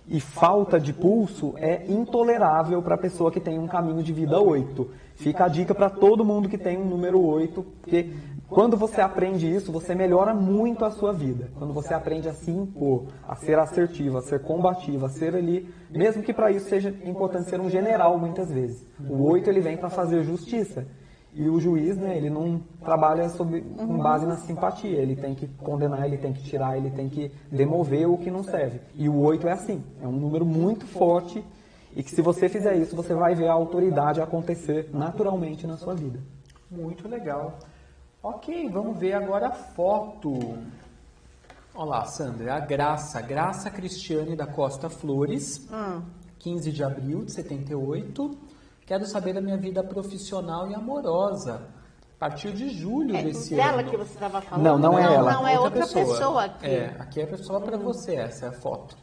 e 0.08 0.20
falta 0.20 0.80
de 0.80 0.92
pulso 0.94 1.54
é 1.58 1.86
intolerável 1.88 2.82
para 2.82 2.96
a 2.96 2.98
pessoa 2.98 3.32
que 3.32 3.40
tem 3.40 3.60
um 3.60 3.68
caminho 3.68 4.02
de 4.02 4.12
vida 4.12 4.42
8. 4.42 4.90
Fica 5.16 5.46
a 5.46 5.48
dica 5.48 5.76
para 5.76 5.92
todo 5.92 6.26
mundo 6.26 6.50
que 6.50 6.58
tem 6.58 6.76
um 6.76 6.86
número 6.86 7.24
8, 7.24 7.64
porque 7.84 8.12
Quando 8.48 8.78
você 8.78 9.02
aprende 9.02 9.52
isso, 9.52 9.72
você 9.72 9.96
melhora 9.96 10.34
muito 10.34 10.86
a 10.86 10.91
sua 10.91 11.12
vida. 11.12 11.50
Quando 11.58 11.74
você 11.74 11.93
aprende 11.93 12.30
a 12.30 12.34
se 12.34 12.52
impor, 12.52 13.08
a 13.28 13.36
ser 13.36 13.58
assertivo, 13.58 14.18
a 14.18 14.22
ser 14.22 14.41
combativo, 14.41 15.06
a 15.06 15.10
ser 15.10 15.36
ali, 15.36 15.68
mesmo 15.89 16.22
que 16.22 16.34
para 16.34 16.52
isso 16.52 16.70
seja 16.70 16.89
importante 17.04 17.50
ser 17.50 17.60
um 17.60 17.70
general 17.70 18.18
muitas 18.20 18.52
vezes. 18.52 18.88
O 19.10 19.24
oito 19.32 19.50
ele 19.50 19.62
vem 19.62 19.78
para 19.78 19.89
fazer 19.89 20.24
justiça. 20.24 20.86
E 21.34 21.50
o 21.50 21.60
juiz, 21.60 21.98
né, 21.98 22.16
ele 22.16 22.30
não 22.30 22.62
trabalha 22.82 23.28
sobre, 23.30 23.62
com 23.62 23.98
base 23.98 24.26
na 24.26 24.38
simpatia. 24.38 25.00
Ele 25.00 25.16
tem 25.16 25.36
que 25.36 25.48
condenar, 25.48 26.06
ele 26.06 26.18
tem 26.18 26.32
que 26.32 26.43
tirar, 26.43 26.78
ele 26.78 26.91
tem 26.91 27.10
que 27.10 27.32
demover 27.52 28.08
o 28.08 28.18
que 28.18 28.32
não 28.32 28.43
serve. 28.43 28.80
E 28.93 29.10
o 29.10 29.20
oito 29.22 29.48
é 29.48 29.52
assim. 29.52 29.84
É 30.02 30.08
um 30.08 30.14
número 30.14 30.46
muito 30.46 30.86
forte 30.86 31.43
e 31.96 32.04
que 32.04 32.12
se 32.12 32.22
você 32.22 32.48
fizer 32.48 32.76
isso, 32.76 32.96
você 32.96 33.14
vai 33.14 33.34
ver 33.34 33.48
a 33.48 33.54
autoridade 33.54 34.22
acontecer 34.22 34.89
naturalmente 34.93 35.66
na 35.66 35.78
sua 35.78 35.96
vida. 35.96 36.20
Muito 36.70 37.08
legal. 37.08 37.58
Ok, 38.28 38.68
vamos 38.70 38.98
ver 38.98 39.14
agora 39.14 39.50
a 39.50 39.52
foto. 39.52 40.58
Olá, 41.76 42.06
Sandra. 42.06 42.56
A 42.56 42.60
Graça, 42.60 43.22
Graça 43.22 43.70
Cristiane 43.70 44.36
da 44.36 44.48
Costa 44.48 44.90
Flores, 44.90 45.68
Hum. 45.72 46.02
15 46.40 46.72
de 46.72 46.84
abril 46.84 47.24
de 47.24 47.32
78. 47.32 48.36
Quero 48.84 49.06
saber 49.06 49.34
da 49.34 49.42
minha 49.42 49.58
vida 49.58 49.84
profissional 49.84 50.68
e 50.72 50.74
amorosa. 50.74 51.68
A 52.16 52.18
partir 52.20 52.52
de 52.54 52.68
julho 52.70 53.16
É 53.16 53.22
desse 53.22 53.54
dela 53.54 53.82
ano. 53.82 53.92
que 53.92 53.96
você 53.98 54.14
estava 54.16 54.42
falando? 54.42 54.64
Não, 54.64 54.80
não 54.80 54.98
é 54.98 55.04
ela. 55.04 55.32
Não, 55.32 55.48
é 55.48 55.60
outra 55.60 55.86
pessoa, 55.86 56.46
aqui. 56.46 56.66
É, 56.66 56.96
aqui 56.98 57.22
é 57.22 57.38
só 57.38 57.60
para 57.60 57.78
você, 57.78 58.16
essa 58.16 58.48
é 58.48 58.50
a 58.50 58.54
foto. 58.54 58.98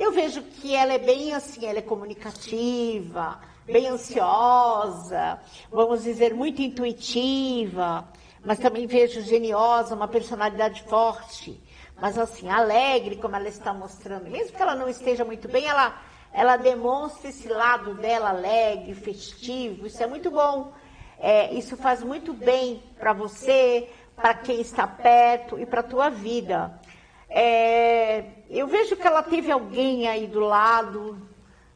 Eu 0.00 0.10
vejo 0.10 0.40
que 0.42 0.74
ela 0.74 0.94
é 0.94 0.98
bem 0.98 1.34
assim, 1.34 1.66
ela 1.66 1.80
é 1.80 1.82
comunicativa, 1.82 3.38
bem 3.66 3.88
ansiosa, 3.88 5.38
vamos 5.70 6.02
dizer, 6.02 6.32
muito 6.34 6.62
intuitiva, 6.62 8.06
mas 8.44 8.58
também 8.58 8.86
vejo 8.86 9.20
geniosa, 9.20 9.94
uma 9.94 10.08
personalidade 10.08 10.82
forte, 10.82 11.62
mas 12.00 12.18
assim, 12.18 12.48
alegre, 12.48 13.16
como 13.16 13.36
ela 13.36 13.48
está 13.48 13.72
mostrando. 13.72 14.28
Mesmo 14.28 14.56
que 14.56 14.62
ela 14.62 14.74
não 14.74 14.88
esteja 14.88 15.24
muito 15.24 15.48
bem, 15.48 15.66
ela, 15.66 16.00
ela 16.32 16.56
demonstra 16.56 17.28
esse 17.28 17.48
lado 17.48 17.94
dela 17.94 18.30
alegre, 18.30 18.94
festivo, 18.94 19.86
isso 19.86 20.02
é 20.02 20.06
muito 20.06 20.30
bom. 20.30 20.72
É, 21.18 21.54
isso 21.54 21.76
faz 21.76 22.02
muito 22.02 22.32
bem 22.32 22.82
para 22.98 23.12
você, 23.12 23.88
para 24.16 24.34
quem 24.34 24.60
está 24.60 24.86
perto 24.88 25.56
e 25.56 25.64
para 25.64 25.80
a 25.80 25.84
tua 25.84 26.10
vida. 26.10 26.80
É, 27.28 28.24
eu 28.50 28.66
vejo 28.66 28.96
que 28.96 29.06
ela 29.06 29.22
teve 29.22 29.50
alguém 29.52 30.08
aí 30.08 30.26
do 30.26 30.40
lado, 30.40 31.16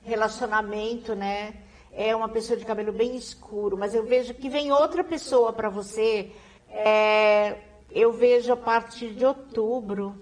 relacionamento, 0.03 1.15
né? 1.15 1.55
É 1.93 2.15
uma 2.15 2.29
pessoa 2.29 2.59
de 2.59 2.65
cabelo 2.65 2.93
bem 2.93 3.17
escuro, 3.17 3.77
mas 3.77 3.95
eu 3.95 4.05
vejo 4.05 4.35
que 4.35 4.51
vem 4.51 4.71
outra 4.73 5.03
pessoa 5.03 5.53
para 5.53 5.71
você. 5.71 6.33
É, 6.79 7.57
eu 7.91 8.13
vejo 8.13 8.53
a 8.53 8.57
partir 8.57 9.15
de 9.15 9.25
outubro, 9.25 10.15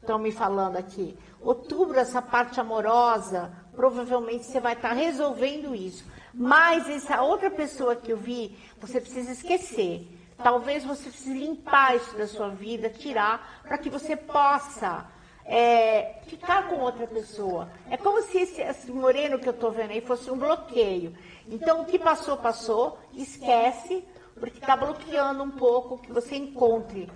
estão 0.00 0.18
me 0.18 0.30
falando 0.30 0.76
aqui. 0.76 1.18
Outubro, 1.40 1.98
essa 1.98 2.22
parte 2.22 2.60
amorosa, 2.60 3.52
provavelmente 3.74 4.44
você 4.44 4.60
vai 4.60 4.74
estar 4.74 4.92
resolvendo 4.92 5.74
isso. 5.74 6.04
Mas 6.32 6.88
essa 6.88 7.22
outra 7.22 7.50
pessoa 7.50 7.96
que 7.96 8.12
eu 8.12 8.16
vi, 8.16 8.56
você 8.80 9.00
precisa 9.00 9.32
esquecer. 9.32 10.06
Talvez 10.40 10.84
você 10.84 11.10
precise 11.10 11.36
limpar 11.36 11.96
isso 11.96 12.16
da 12.16 12.28
sua 12.28 12.50
vida, 12.50 12.88
tirar, 12.88 13.60
para 13.62 13.76
que 13.76 13.90
você 13.90 14.16
possa 14.16 15.06
é, 15.44 16.20
ficar 16.28 16.68
com 16.68 16.76
outra 16.76 17.06
pessoa. 17.08 17.68
É 17.90 17.96
como 17.96 18.22
se 18.22 18.38
esse, 18.38 18.62
esse 18.62 18.92
moreno 18.92 19.38
que 19.38 19.48
eu 19.48 19.52
estou 19.52 19.72
vendo 19.72 19.90
aí 19.90 20.00
fosse 20.00 20.30
um 20.30 20.38
bloqueio. 20.38 21.12
Então, 21.48 21.80
o 21.80 21.84
que 21.84 21.98
passou, 21.98 22.36
passou, 22.36 22.98
esquece, 23.12 24.04
porque 24.40 24.58
está 24.58 24.74
bloqueando 24.74 25.42
um 25.42 25.50
pouco 25.50 25.98
que 25.98 26.10
você 26.10 26.34
encontre. 26.34 27.08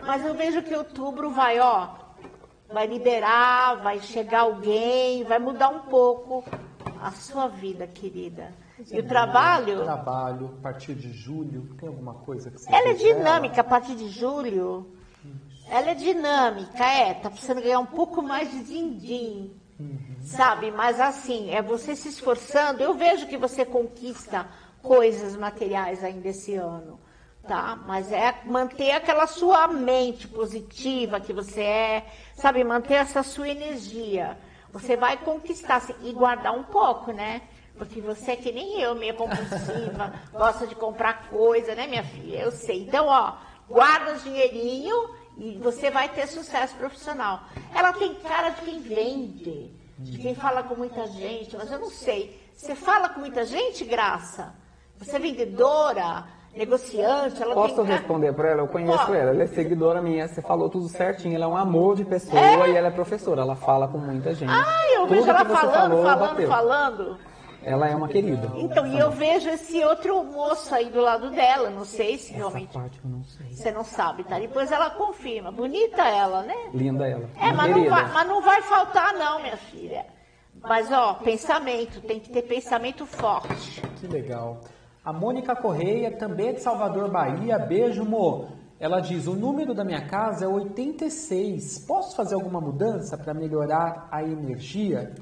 Mas 0.00 0.24
eu 0.26 0.34
vejo 0.34 0.62
que 0.62 0.74
outubro 0.74 1.30
vai, 1.30 1.58
ó, 1.60 1.88
vai 2.70 2.86
liberar, 2.86 3.76
vai 3.76 4.00
chegar 4.00 4.40
alguém, 4.40 5.24
vai 5.24 5.38
mudar 5.38 5.70
um 5.70 5.80
pouco 5.80 6.44
a 7.00 7.10
sua 7.12 7.48
vida, 7.48 7.86
querida. 7.86 8.52
E 8.90 8.98
o 9.00 9.06
trabalho, 9.06 9.82
Trabalho, 9.82 10.54
a 10.58 10.62
partir 10.62 10.94
de 10.94 11.12
julho, 11.12 11.74
tem 11.78 11.88
alguma 11.88 12.14
coisa 12.14 12.50
que 12.50 12.60
você 12.60 12.72
ela 12.72 12.90
é 12.90 12.94
dinâmica 12.94 13.60
a 13.60 13.64
partir 13.64 13.96
de 13.96 14.08
julho. 14.08 14.86
Ela 15.68 15.90
é 15.90 15.94
dinâmica, 15.94 16.82
é, 16.84 17.14
tá 17.14 17.28
precisando 17.28 17.60
ganhar 17.60 17.80
um 17.80 17.86
pouco 17.86 18.22
mais 18.22 18.50
de 18.50 18.62
din-din, 18.62 19.52
sabe? 20.22 20.70
Mas 20.70 20.98
assim, 20.98 21.50
é 21.50 21.60
você 21.60 21.94
se 21.94 22.08
esforçando. 22.08 22.82
Eu 22.82 22.94
vejo 22.94 23.26
que 23.26 23.36
você 23.36 23.64
conquista 23.66 24.46
coisas 24.88 25.36
materiais 25.36 26.02
ainda 26.02 26.28
esse 26.28 26.54
ano, 26.54 26.98
tá? 27.46 27.78
Mas 27.86 28.10
é 28.10 28.40
manter 28.46 28.92
aquela 28.92 29.26
sua 29.26 29.68
mente 29.68 30.26
positiva 30.26 31.20
que 31.20 31.30
você 31.30 31.60
é, 31.60 32.06
sabe? 32.34 32.64
Manter 32.64 32.94
essa 32.94 33.22
sua 33.22 33.50
energia. 33.50 34.38
Você 34.72 34.96
vai 34.96 35.18
conquistar 35.18 35.76
assim, 35.76 35.94
e 36.02 36.12
guardar 36.14 36.54
um 36.54 36.64
pouco, 36.64 37.12
né? 37.12 37.42
Porque 37.76 38.00
você 38.00 38.32
é 38.32 38.36
que 38.36 38.50
nem 38.50 38.80
eu, 38.80 38.94
meio 38.94 39.12
compulsiva, 39.12 40.14
gosta 40.32 40.66
de 40.66 40.74
comprar 40.74 41.28
coisa, 41.28 41.74
né, 41.74 41.86
minha 41.86 42.02
filha? 42.02 42.38
Eu 42.38 42.50
sei. 42.50 42.84
Então, 42.84 43.08
ó, 43.08 43.34
guarda 43.68 44.14
o 44.14 44.18
dinheirinho 44.20 45.10
e 45.36 45.58
você 45.58 45.90
vai 45.90 46.08
ter 46.08 46.26
sucesso 46.26 46.74
profissional. 46.76 47.42
Ela 47.74 47.92
tem 47.92 48.14
cara 48.14 48.48
de 48.48 48.62
quem 48.62 48.80
vende, 48.80 49.70
de 49.98 50.18
quem 50.18 50.34
fala 50.34 50.62
com 50.62 50.74
muita 50.74 51.06
gente, 51.08 51.54
mas 51.58 51.70
eu 51.70 51.78
não 51.78 51.90
sei. 51.90 52.40
Você 52.54 52.74
fala 52.74 53.10
com 53.10 53.20
muita 53.20 53.44
gente, 53.44 53.84
Graça? 53.84 54.56
Você 54.98 55.16
é 55.16 55.18
vendedora, 55.18 56.24
negociante? 56.54 57.42
Ela 57.42 57.54
Posso 57.54 57.76
tem 57.76 57.84
responder 57.84 58.32
para 58.32 58.50
ela? 58.50 58.62
Eu 58.62 58.68
conheço 58.68 58.98
Pode. 59.06 59.16
ela, 59.16 59.30
ela 59.30 59.42
é 59.42 59.46
seguidora 59.46 60.02
minha, 60.02 60.26
você 60.28 60.42
falou 60.42 60.68
tudo 60.68 60.88
certinho, 60.88 61.34
ela 61.34 61.44
é 61.44 61.48
um 61.48 61.56
amor 61.56 61.96
de 61.96 62.04
pessoa 62.04 62.66
e 62.68 62.76
ela 62.76 62.88
é 62.88 62.90
professora, 62.90 63.42
ela 63.42 63.54
fala 63.56 63.88
com 63.88 63.98
muita 63.98 64.34
gente. 64.34 64.50
Ah, 64.50 64.82
eu 64.94 65.02
Tudo 65.02 65.14
vejo 65.14 65.30
ela 65.30 65.44
falando, 65.44 65.90
falou, 65.90 66.02
falando, 66.04 66.30
bateu. 66.30 66.48
falando. 66.48 67.18
Ela 67.62 67.88
é 67.88 67.94
uma 67.94 68.08
querida. 68.08 68.50
Então, 68.56 68.86
e 68.86 68.98
eu 68.98 69.10
vejo 69.10 69.48
esse 69.50 69.84
outro 69.84 70.22
moço 70.24 70.72
aí 70.74 70.88
do 70.90 71.00
lado 71.00 71.30
dela, 71.30 71.68
não 71.70 71.84
sei 71.84 72.16
se 72.16 72.30
Essa 72.30 72.38
realmente 72.38 72.72
parte 72.72 73.00
eu 73.04 73.10
não 73.10 73.24
sei. 73.24 73.52
você 73.52 73.70
não 73.72 73.84
sabe, 73.84 74.24
tá? 74.24 74.38
Depois 74.38 74.70
ela 74.70 74.90
confirma. 74.90 75.50
Bonita 75.50 76.02
ela, 76.02 76.42
né? 76.42 76.54
Linda 76.72 77.06
ela. 77.06 77.28
É, 77.36 77.52
mas 77.52 77.70
não, 77.70 77.88
vai, 77.90 78.12
mas 78.12 78.28
não 78.28 78.40
vai 78.42 78.62
faltar 78.62 79.12
não, 79.14 79.40
minha 79.42 79.56
filha. 79.56 80.06
Mas, 80.62 80.90
ó, 80.90 81.14
pensamento, 81.14 82.00
tem 82.00 82.18
que 82.18 82.30
ter 82.30 82.42
pensamento 82.42 83.04
forte. 83.04 83.80
Que 84.00 84.06
legal. 84.06 84.60
A 85.04 85.12
Mônica 85.12 85.54
Correia, 85.56 86.16
também 86.16 86.48
é 86.48 86.52
de 86.52 86.60
Salvador, 86.60 87.10
Bahia. 87.10 87.58
Beijo, 87.58 88.04
Mo. 88.04 88.48
Ela 88.80 89.00
diz: 89.00 89.26
o 89.26 89.34
número 89.34 89.74
da 89.74 89.84
minha 89.84 90.06
casa 90.06 90.44
é 90.44 90.48
86. 90.48 91.80
Posso 91.86 92.14
fazer 92.16 92.34
alguma 92.34 92.60
mudança 92.60 93.16
para 93.16 93.34
melhorar 93.34 94.08
a 94.10 94.22
energia? 94.22 95.12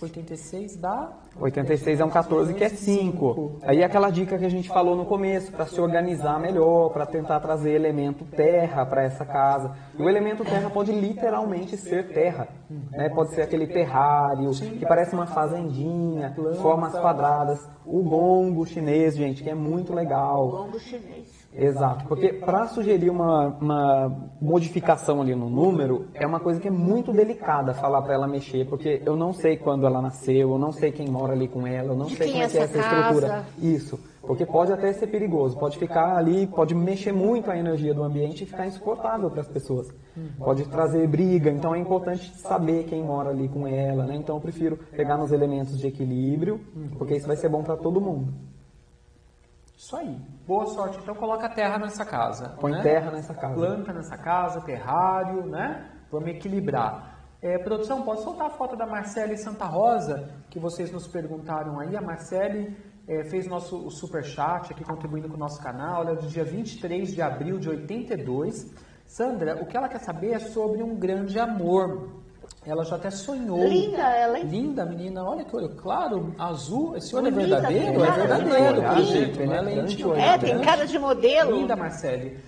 86 0.00 0.76
dá 0.76 1.12
86 1.38 2.00
é 2.00 2.04
um 2.04 2.10
14 2.10 2.54
que 2.54 2.64
é 2.64 2.70
5. 2.70 3.58
Aí 3.62 3.82
é 3.82 3.84
aquela 3.84 4.08
dica 4.08 4.38
que 4.38 4.44
a 4.44 4.48
gente 4.48 4.68
falou 4.68 4.96
no 4.96 5.04
começo, 5.04 5.52
para 5.52 5.66
se 5.66 5.78
organizar 5.78 6.40
melhor, 6.40 6.90
para 6.90 7.04
tentar 7.04 7.38
trazer 7.40 7.72
elemento 7.72 8.24
terra 8.24 8.86
para 8.86 9.02
essa 9.02 9.26
casa. 9.26 9.76
E 9.98 10.02
o 10.02 10.08
elemento 10.08 10.42
terra 10.44 10.70
pode 10.70 10.92
literalmente 10.92 11.76
ser 11.76 12.08
terra. 12.08 12.48
Né? 12.90 13.10
Pode 13.10 13.34
ser 13.34 13.42
aquele 13.42 13.66
terrário, 13.66 14.50
que 14.52 14.86
parece 14.86 15.14
uma 15.14 15.26
fazendinha, 15.26 16.34
formas 16.62 16.92
quadradas. 16.92 17.60
O 17.84 18.02
gongo 18.02 18.64
chinês, 18.64 19.16
gente, 19.16 19.42
que 19.42 19.50
é 19.50 19.54
muito 19.54 19.92
legal. 19.92 20.46
Longo 20.46 20.78
chinês. 20.78 21.41
Exato, 21.54 22.06
porque 22.06 22.32
para 22.32 22.66
sugerir 22.68 23.10
uma, 23.10 23.48
uma 23.48 24.30
modificação 24.40 25.20
ali 25.20 25.34
no 25.34 25.50
número, 25.50 26.06
é 26.14 26.26
uma 26.26 26.40
coisa 26.40 26.58
que 26.58 26.68
é 26.68 26.70
muito 26.70 27.12
delicada 27.12 27.74
falar 27.74 28.00
para 28.02 28.14
ela 28.14 28.26
mexer, 28.26 28.66
porque 28.66 29.02
eu 29.04 29.16
não 29.16 29.32
sei 29.32 29.56
quando 29.56 29.86
ela 29.86 30.00
nasceu, 30.00 30.50
eu 30.50 30.58
não 30.58 30.72
sei 30.72 30.90
quem 30.90 31.08
mora 31.08 31.34
ali 31.34 31.48
com 31.48 31.66
ela, 31.66 31.92
eu 31.92 31.96
não 31.96 32.06
De 32.06 32.16
sei 32.16 32.28
como 32.28 32.42
é 32.42 32.44
é 32.44 32.48
que 32.48 32.58
é 32.58 32.62
essa 32.62 32.78
estrutura. 32.78 33.44
Isso, 33.58 34.00
porque 34.22 34.46
pode 34.46 34.72
até 34.72 34.92
ser 34.92 35.08
perigoso, 35.08 35.58
pode 35.58 35.76
ficar 35.76 36.16
ali, 36.16 36.46
pode 36.46 36.74
mexer 36.74 37.12
muito 37.12 37.50
a 37.50 37.58
energia 37.58 37.92
do 37.92 38.02
ambiente 38.02 38.44
e 38.44 38.46
ficar 38.46 38.66
insuportável 38.66 39.30
para 39.30 39.42
as 39.42 39.48
pessoas. 39.48 39.88
Pode 40.38 40.64
trazer 40.68 41.06
briga, 41.06 41.50
então 41.50 41.74
é 41.74 41.78
importante 41.78 42.34
saber 42.36 42.84
quem 42.84 43.02
mora 43.02 43.30
ali 43.30 43.48
com 43.48 43.66
ela, 43.66 44.06
né? 44.06 44.16
Então 44.16 44.36
eu 44.36 44.40
prefiro 44.40 44.78
pegar 44.92 45.18
nos 45.18 45.32
elementos 45.32 45.78
de 45.78 45.86
equilíbrio, 45.86 46.60
porque 46.96 47.14
isso 47.14 47.26
vai 47.26 47.36
ser 47.36 47.48
bom 47.48 47.62
para 47.62 47.76
todo 47.76 48.00
mundo. 48.00 48.32
Isso 49.82 49.96
aí. 49.96 50.16
Boa 50.46 50.64
sorte. 50.66 50.96
Então 51.02 51.12
coloca 51.12 51.48
terra 51.48 51.76
nessa 51.76 52.04
casa. 52.04 52.50
Põe 52.60 52.70
né? 52.70 52.82
terra 52.82 53.10
nessa 53.10 53.34
casa. 53.34 53.52
Planta 53.52 53.92
nessa 53.92 54.16
casa, 54.16 54.60
terrário, 54.60 55.44
né? 55.44 55.90
Vamos 56.08 56.28
equilibrar. 56.28 57.18
É, 57.42 57.58
produção, 57.58 58.02
pode 58.02 58.22
soltar 58.22 58.46
a 58.46 58.50
foto 58.50 58.76
da 58.76 58.86
Marcele 58.86 59.36
Santa 59.36 59.64
Rosa, 59.64 60.30
que 60.48 60.60
vocês 60.60 60.92
nos 60.92 61.08
perguntaram 61.08 61.80
aí. 61.80 61.96
A 61.96 62.00
Marcele 62.00 62.76
é, 63.08 63.24
fez 63.24 63.48
nosso 63.48 63.84
o 63.84 63.90
super 63.90 64.22
chat 64.22 64.72
aqui 64.72 64.84
contribuindo 64.84 65.28
com 65.28 65.34
o 65.34 65.40
nosso 65.40 65.60
canal. 65.60 66.02
Ela 66.02 66.12
é 66.12 66.14
do 66.14 66.28
dia 66.28 66.44
23 66.44 67.12
de 67.12 67.20
abril 67.20 67.58
de 67.58 67.68
82. 67.68 68.72
Sandra, 69.04 69.60
o 69.60 69.66
que 69.66 69.76
ela 69.76 69.88
quer 69.88 69.98
saber 69.98 70.34
é 70.34 70.38
sobre 70.38 70.80
um 70.80 70.94
grande 70.94 71.40
amor. 71.40 72.22
Ela 72.64 72.84
já 72.84 72.94
até 72.96 73.10
sonhou. 73.10 73.64
Linda 73.66 74.02
ela, 74.02 74.38
hein? 74.38 74.44
Linda, 74.46 74.84
menina. 74.86 75.24
Olha 75.24 75.44
que 75.44 75.54
olho 75.56 75.70
claro, 75.70 76.32
azul. 76.38 76.96
Esse 76.96 77.14
olho 77.16 77.26
é 77.26 77.30
verdadeiro? 77.30 78.04
É 78.04 78.10
verdadeiro, 78.10 78.80
gente, 79.02 79.12
jeito. 79.12 79.44
Não 79.46 79.54
é 79.54 79.60
lente. 79.60 80.02
É, 80.12 80.38
tem 80.38 80.58
cara 80.60 80.86
de 80.86 80.98
modelo. 80.98 81.56
Linda, 81.56 81.74
Marcele. 81.74 82.38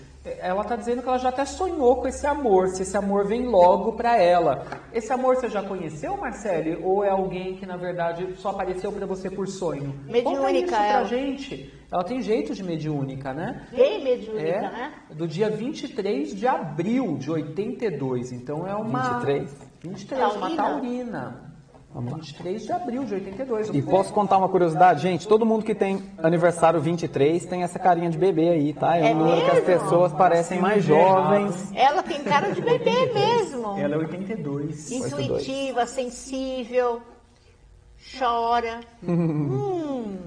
Ela 0.41 0.63
está 0.63 0.75
dizendo 0.75 1.03
que 1.03 1.09
ela 1.09 1.19
já 1.19 1.29
até 1.29 1.45
sonhou 1.45 1.97
com 1.97 2.09
esse 2.09 2.27
amor, 2.27 2.69
se 2.69 2.81
esse 2.81 2.97
amor 2.97 3.27
vem 3.27 3.45
logo 3.45 3.93
para 3.93 4.17
ela. 4.17 4.65
Esse 4.91 5.13
amor 5.13 5.37
você 5.37 5.51
já 5.51 5.63
conheceu, 5.63 6.17
Marcele? 6.17 6.79
Ou 6.83 7.05
é 7.05 7.11
alguém 7.11 7.57
que, 7.57 7.67
na 7.67 7.77
verdade, 7.77 8.35
só 8.37 8.49
apareceu 8.49 8.91
para 8.91 9.05
você 9.05 9.29
por 9.29 9.47
sonho? 9.47 9.95
Mediúnica, 10.07 10.41
Conta 10.41 10.53
isso 10.59 10.67
pra 10.69 10.87
ela. 10.87 11.05
gente. 11.05 11.75
Ela 11.93 12.05
tem 12.05 12.23
jeito 12.23 12.55
de 12.55 12.63
mediúnica, 12.65 13.35
né? 13.35 13.67
Bem 13.71 14.03
mediúnica, 14.03 14.49
É, 14.49 14.61
né? 14.63 14.95
do 15.11 15.29
dia 15.29 15.51
23 15.51 16.35
de 16.35 16.47
abril 16.49 17.19
de 17.19 17.31
82. 17.31 18.33
Então 18.33 18.67
é 18.67 18.75
uma... 18.75 19.19
23? 19.21 19.64
23, 19.85 20.21
uma 20.37 20.57
Taurina. 20.57 20.63
taurina. 20.63 21.55
23 21.95 22.65
de 22.65 22.73
abril 22.73 23.05
de 23.05 23.15
82. 23.15 23.69
E 23.69 23.83
posso 23.83 24.13
contar 24.13 24.39
uma 24.39 24.49
curiosidade, 24.49 25.03
gente? 25.03 25.29
Todo 25.29 25.47
mundo 25.47 25.65
que 25.65 25.75
tem 25.77 26.03
aniversário 26.19 26.81
23 26.81 27.47
tem 27.47 27.63
essa 27.63 27.79
carinha 27.79 28.11
de 28.11 28.19
bebê 28.19 28.49
aí, 28.49 28.73
tá? 28.73 28.97
É, 28.97 29.11
É 29.11 29.15
um 29.15 29.19
número 29.19 29.45
que 29.45 29.51
as 29.59 29.65
pessoas 29.65 30.13
parecem 30.13 30.59
mais 30.59 30.83
jovens. 30.83 31.71
Ela 31.73 32.03
tem 32.03 32.25
cara 32.25 32.51
de 32.51 32.61
bebê 32.61 33.13
mesmo. 33.13 33.79
Ela 33.79 33.95
é 33.95 33.99
82. 33.99 34.91
Intuitiva, 34.91 35.87
sensível, 35.87 37.01
chora. 38.19 38.81
hum, 39.07 40.19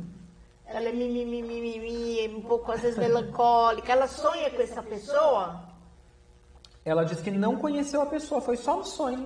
ela 0.68 0.88
é 0.88 0.94
mimimi, 0.94 1.42
mimimi, 1.42 2.34
um 2.34 2.42
pouco 2.44 2.72
às 2.72 2.80
vezes 2.82 2.98
melancólica. 2.98 3.92
Ela 3.92 4.08
sonha 4.08 4.50
com 4.52 4.62
essa 4.62 4.82
pessoa. 4.82 5.64
Ela 6.86 7.04
disse 7.04 7.22
que 7.22 7.32
não 7.32 7.58
conheceu 7.58 8.02
a 8.02 8.06
pessoa, 8.06 8.40
foi 8.40 8.56
só 8.56 8.78
no 8.78 8.86
sonho. 8.86 9.26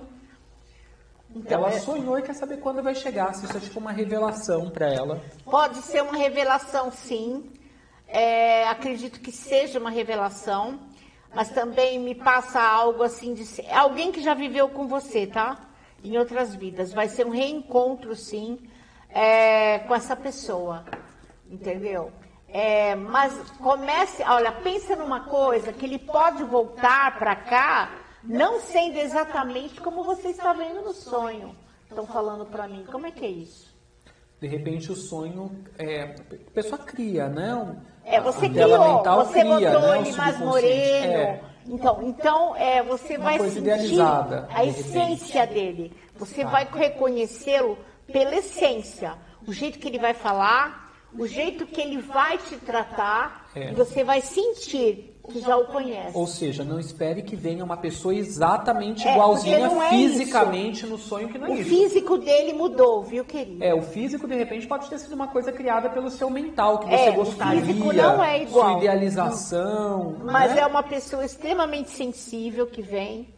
Então, 1.34 1.58
ela 1.64 1.68
é- 1.74 1.78
sonhou 1.80 2.18
e 2.18 2.22
quer 2.22 2.34
saber 2.34 2.58
quando 2.58 2.82
vai 2.82 2.94
chegar, 2.94 3.32
se 3.34 3.44
isso 3.46 3.56
é 3.56 3.60
tipo 3.60 3.80
uma 3.80 3.92
revelação 3.92 4.70
para 4.70 4.86
ela. 4.92 5.20
Pode 5.44 5.78
ser 5.78 6.02
uma 6.02 6.16
revelação, 6.16 6.90
sim. 6.90 7.50
É, 8.06 8.68
acredito 8.68 9.20
que 9.20 9.32
seja 9.32 9.78
uma 9.78 9.88
revelação, 9.90 10.78
mas 11.34 11.48
também 11.48 11.98
me 11.98 12.14
passa 12.14 12.60
algo 12.60 13.02
assim 13.02 13.32
de 13.32 13.46
ser- 13.46 13.70
alguém 13.72 14.12
que 14.12 14.20
já 14.22 14.34
viveu 14.34 14.68
com 14.68 14.86
você, 14.86 15.26
tá? 15.26 15.58
Em 16.04 16.18
outras 16.18 16.54
vidas. 16.54 16.92
Vai 16.92 17.08
ser 17.08 17.26
um 17.26 17.30
reencontro, 17.30 18.14
sim, 18.14 18.58
é, 19.08 19.78
com 19.80 19.94
essa 19.94 20.14
pessoa, 20.14 20.84
entendeu? 21.50 22.12
É, 22.48 22.94
mas 22.94 23.32
comece, 23.52 24.22
olha, 24.24 24.52
pensa 24.52 24.94
numa 24.94 25.20
coisa 25.20 25.72
que 25.72 25.86
ele 25.86 25.98
pode 25.98 26.44
voltar 26.44 27.18
para 27.18 27.34
cá, 27.34 27.90
não 28.24 28.60
sendo 28.60 28.98
exatamente 28.98 29.80
como 29.80 30.02
você 30.04 30.28
está 30.28 30.52
vendo 30.52 30.82
no 30.82 30.92
sonho. 30.92 31.54
Estão 31.88 32.06
falando 32.06 32.46
para 32.46 32.66
mim. 32.66 32.84
Como 32.90 33.06
é 33.06 33.10
que 33.10 33.24
é 33.24 33.28
isso? 33.28 33.72
De 34.40 34.48
repente 34.48 34.90
o 34.90 34.96
sonho, 34.96 35.50
é, 35.78 36.02
a 36.48 36.50
pessoa 36.52 36.78
cria, 36.78 37.28
né? 37.28 37.76
É, 38.04 38.20
você 38.20 38.48
criou, 38.48 38.96
mental 38.96 39.24
você 39.26 39.40
cria, 39.40 39.70
botou 39.70 39.90
né? 39.92 39.98
Ele 40.00 40.12
mais 40.16 40.34
subconsciente. 40.36 40.44
moreno. 40.44 41.12
É. 41.12 41.40
Então, 41.68 42.02
então 42.02 42.56
é, 42.56 42.82
você 42.82 43.16
Uma 43.16 43.24
vai 43.24 43.38
sentir 43.38 43.58
idealizada, 43.58 44.48
a 44.52 44.64
de 44.64 44.70
essência 44.70 45.46
dele. 45.46 45.92
Você 46.16 46.42
Tá. 46.42 46.50
vai 46.50 46.68
reconhecê-lo 46.72 47.78
pela 48.12 48.34
essência. 48.34 49.14
O 49.46 49.52
jeito 49.52 49.78
que 49.78 49.86
ele 49.86 49.98
vai 49.98 50.12
falar, 50.14 50.92
o 51.16 51.24
jeito 51.26 51.64
que 51.66 51.80
ele 51.80 51.98
vai 52.00 52.38
te 52.38 52.56
tratar, 52.56 53.48
É. 53.54 53.72
você 53.72 54.02
vai 54.02 54.20
sentir 54.20 55.11
que 55.30 55.40
já 55.40 55.56
o 55.56 55.66
conhece. 55.66 56.16
Ou 56.16 56.26
seja, 56.26 56.64
não 56.64 56.80
espere 56.80 57.22
que 57.22 57.36
venha 57.36 57.64
uma 57.64 57.76
pessoa 57.76 58.14
exatamente 58.14 59.06
É, 59.06 59.12
igualzinha 59.12 59.66
é 59.66 59.88
fisicamente 59.90 60.84
no 60.86 60.98
sonho, 60.98 61.28
que 61.28 61.38
não 61.38 61.46
é 61.46 61.50
O 61.50 61.54
isso. 61.54 61.68
físico 61.70 62.18
dele 62.18 62.52
mudou, 62.52 63.02
viu, 63.02 63.24
querido? 63.24 63.62
É, 63.62 63.72
o 63.74 63.82
físico 63.82 64.26
de 64.26 64.34
repente 64.34 64.66
pode 64.66 64.88
ter 64.88 64.98
sido 64.98 65.14
uma 65.14 65.28
coisa 65.28 65.52
criada 65.52 65.88
pelo 65.90 66.10
seu 66.10 66.28
mental, 66.28 66.78
que 66.80 66.92
É, 66.92 67.04
você 67.04 67.10
o 67.10 67.14
gostaria, 67.14 67.60
físico 67.64 67.92
não 67.92 68.22
é 68.22 68.42
igual. 68.42 68.70
sua 68.70 68.78
idealização. 68.78 70.16
Mas 70.24 70.54
né? 70.54 70.60
é 70.62 70.66
uma 70.66 70.82
pessoa 70.82 71.24
extremamente 71.24 71.90
sensível 71.90 72.66
que 72.66 72.82
vem, 72.82 73.28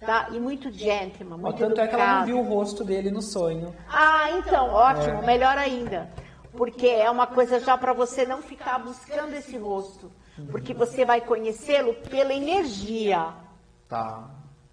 tá? 0.00 0.28
E 0.32 0.38
muito 0.38 0.70
gentleman, 0.70 1.38
muito 1.38 1.56
Tanto 1.58 1.80
é 1.80 1.86
que 1.86 1.94
ela 1.94 2.04
não 2.04 2.12
educado. 2.22 2.26
viu 2.26 2.38
o 2.40 2.42
rosto 2.42 2.84
dele 2.84 3.10
no 3.10 3.22
sonho. 3.22 3.74
Ah, 3.88 4.30
então, 4.32 4.68
ótimo, 4.70 5.22
É. 5.22 5.26
melhor 5.26 5.56
ainda. 5.56 6.10
Porque 6.52 6.86
é 6.86 7.10
uma 7.10 7.26
coisa 7.26 7.58
já 7.58 7.76
para 7.76 7.92
você 7.92 8.24
não 8.24 8.40
ficar 8.42 8.78
buscando 8.78 9.34
esse 9.34 9.56
rosto. 9.56 10.10
Porque 10.50 10.74
você 10.74 11.04
vai 11.04 11.20
conhecê-lo 11.20 11.94
pela 12.10 12.34
energia, 12.34 13.28
Tá. 13.88 14.24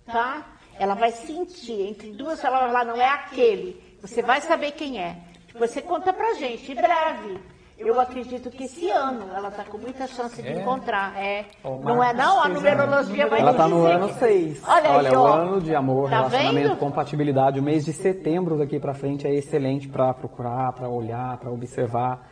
tá? 0.06 0.46
Ela 0.80 0.96
vai 0.96 1.12
sentir, 1.12 1.82
entre 1.90 2.12
duas 2.12 2.44
ela 2.44 2.60
vai 2.62 2.68
falar, 2.70 2.86
não 2.86 2.96
é 2.96 3.08
aquele. 3.08 3.80
Você 4.02 4.22
vai 4.24 4.42
saber 4.42 4.72
quem 4.72 5.00
é. 5.00 5.18
Você 5.60 5.82
conta 5.82 6.12
pra 6.12 6.34
gente, 6.36 6.72
em 6.72 6.76
breve. 6.76 7.40
Eu 7.78 8.00
acredito 8.00 8.52
que 8.52 8.66
esse 8.66 8.90
ano 8.92 9.26
ela 9.36 9.50
está 9.50 9.64
com 9.64 9.78
muita 9.80 10.06
chance 10.08 10.40
de 10.42 10.48
É? 10.48 10.62
encontrar. 10.62 11.18
É. 11.18 11.46
Ó, 11.64 11.78
o 11.78 11.84
não 11.84 12.04
é 12.04 12.14
não? 12.14 12.40
A 12.40 12.46
a 12.46 12.50
numerologia 12.50 13.28
vai 13.28 13.40
Ela 13.42 13.56
tá 13.56 13.68
no 13.68 13.84
ano 13.86 14.08
que- 14.10 14.20
6. 14.20 14.62
Olha, 14.68 15.00
aí, 15.00 15.16
o 15.16 15.20
ó. 15.20 15.34
ano 15.34 15.62
de 15.62 15.74
amor, 15.76 16.08
Tá 16.10 16.18
relacionamento, 16.18 16.70
vendo? 16.70 16.78
compatibilidade. 16.80 17.60
O 17.60 17.64
mês 17.64 17.84
de 17.84 17.92
setembro 17.92 18.56
daqui 18.58 18.80
pra 18.80 18.94
frente 18.94 19.26
é 19.28 19.34
excelente 19.34 19.88
para 19.88 20.14
procurar, 20.14 20.72
para 20.74 20.88
olhar, 20.90 21.38
para 21.38 21.50
observar. 21.52 22.31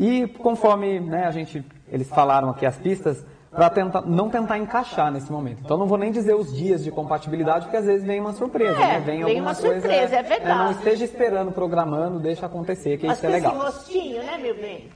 E 0.00 0.28
conforme 0.28 1.00
né, 1.00 1.24
a 1.26 1.30
gente, 1.32 1.64
eles 1.88 2.08
falaram 2.08 2.50
aqui 2.50 2.64
as 2.64 2.76
pistas, 2.76 3.26
para 3.50 3.68
tentar, 3.70 4.02
não 4.02 4.28
tentar 4.30 4.58
encaixar 4.58 5.10
nesse 5.10 5.32
momento. 5.32 5.60
Então 5.64 5.76
não 5.76 5.86
vou 5.86 5.98
nem 5.98 6.12
dizer 6.12 6.34
os 6.34 6.54
dias 6.54 6.84
de 6.84 6.90
compatibilidade, 6.92 7.64
porque 7.64 7.78
às 7.78 7.86
vezes 7.86 8.06
vem 8.06 8.20
uma 8.20 8.32
surpresa, 8.32 8.78
É, 8.78 8.98
né? 8.98 9.00
vem 9.00 9.22
alguma 9.22 9.40
uma 9.40 9.54
coisa, 9.54 9.80
surpresa, 9.80 10.16
é 10.16 10.22
verdade. 10.22 10.58
não 10.58 10.70
esteja 10.70 11.04
esperando, 11.04 11.50
programando, 11.50 12.20
deixa 12.20 12.46
acontecer, 12.46 12.96
que 12.98 13.06
Mas 13.06 13.16
isso 13.16 13.26
é 13.26 13.30
com 13.30 13.36
esse 13.36 13.46
legal. 13.46 13.64
rostinho, 13.64 14.22
né, 14.22 14.38
meu 14.38 14.54
bem? 14.54 14.88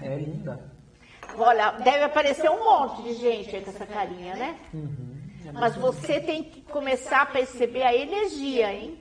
É 0.00 0.16
linda. 0.16 0.60
Olha, 1.36 1.72
deve 1.72 2.04
aparecer 2.04 2.50
um 2.50 2.64
monte 2.64 3.02
de 3.02 3.14
gente 3.14 3.54
aí 3.56 3.62
com 3.62 3.70
essa 3.70 3.86
carinha, 3.86 4.34
né? 4.36 4.56
Mas 5.52 5.76
você 5.76 6.20
tem 6.20 6.42
que 6.44 6.62
começar 6.62 7.22
a 7.22 7.26
perceber 7.26 7.82
a 7.82 7.94
energia, 7.94 8.72
hein? 8.72 8.98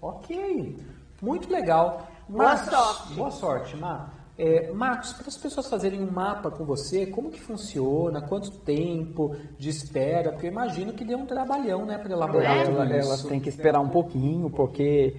Ok. 0.00 0.76
Muito 1.20 1.50
legal. 1.50 2.06
Boa 2.28 2.44
Marcos, 2.44 2.70
sorte. 2.70 3.14
Boa 3.14 3.30
sorte, 3.30 3.76
Mar. 3.76 4.14
É, 4.36 4.70
Marcos, 4.72 5.12
para 5.14 5.26
as 5.28 5.36
pessoas 5.36 5.68
fazerem 5.68 6.00
um 6.00 6.10
mapa 6.10 6.50
com 6.50 6.64
você, 6.64 7.06
como 7.06 7.30
que 7.30 7.40
funciona? 7.40 8.20
Quanto 8.20 8.50
tempo 8.52 9.34
de 9.58 9.68
espera? 9.68 10.30
Porque 10.30 10.46
eu 10.46 10.52
imagino 10.52 10.92
que 10.92 11.04
deu 11.04 11.18
um 11.18 11.26
trabalhão, 11.26 11.84
né, 11.84 11.98
para 11.98 12.12
elaborar 12.12 12.56
É. 12.58 12.64
tudo 12.64 12.76
Ela- 12.82 12.92
elas 12.94 13.18
isso. 13.20 13.28
têm 13.28 13.40
que 13.40 13.48
esperar 13.48 13.80
um 13.80 13.88
pouquinho, 13.88 14.48
porque 14.48 15.16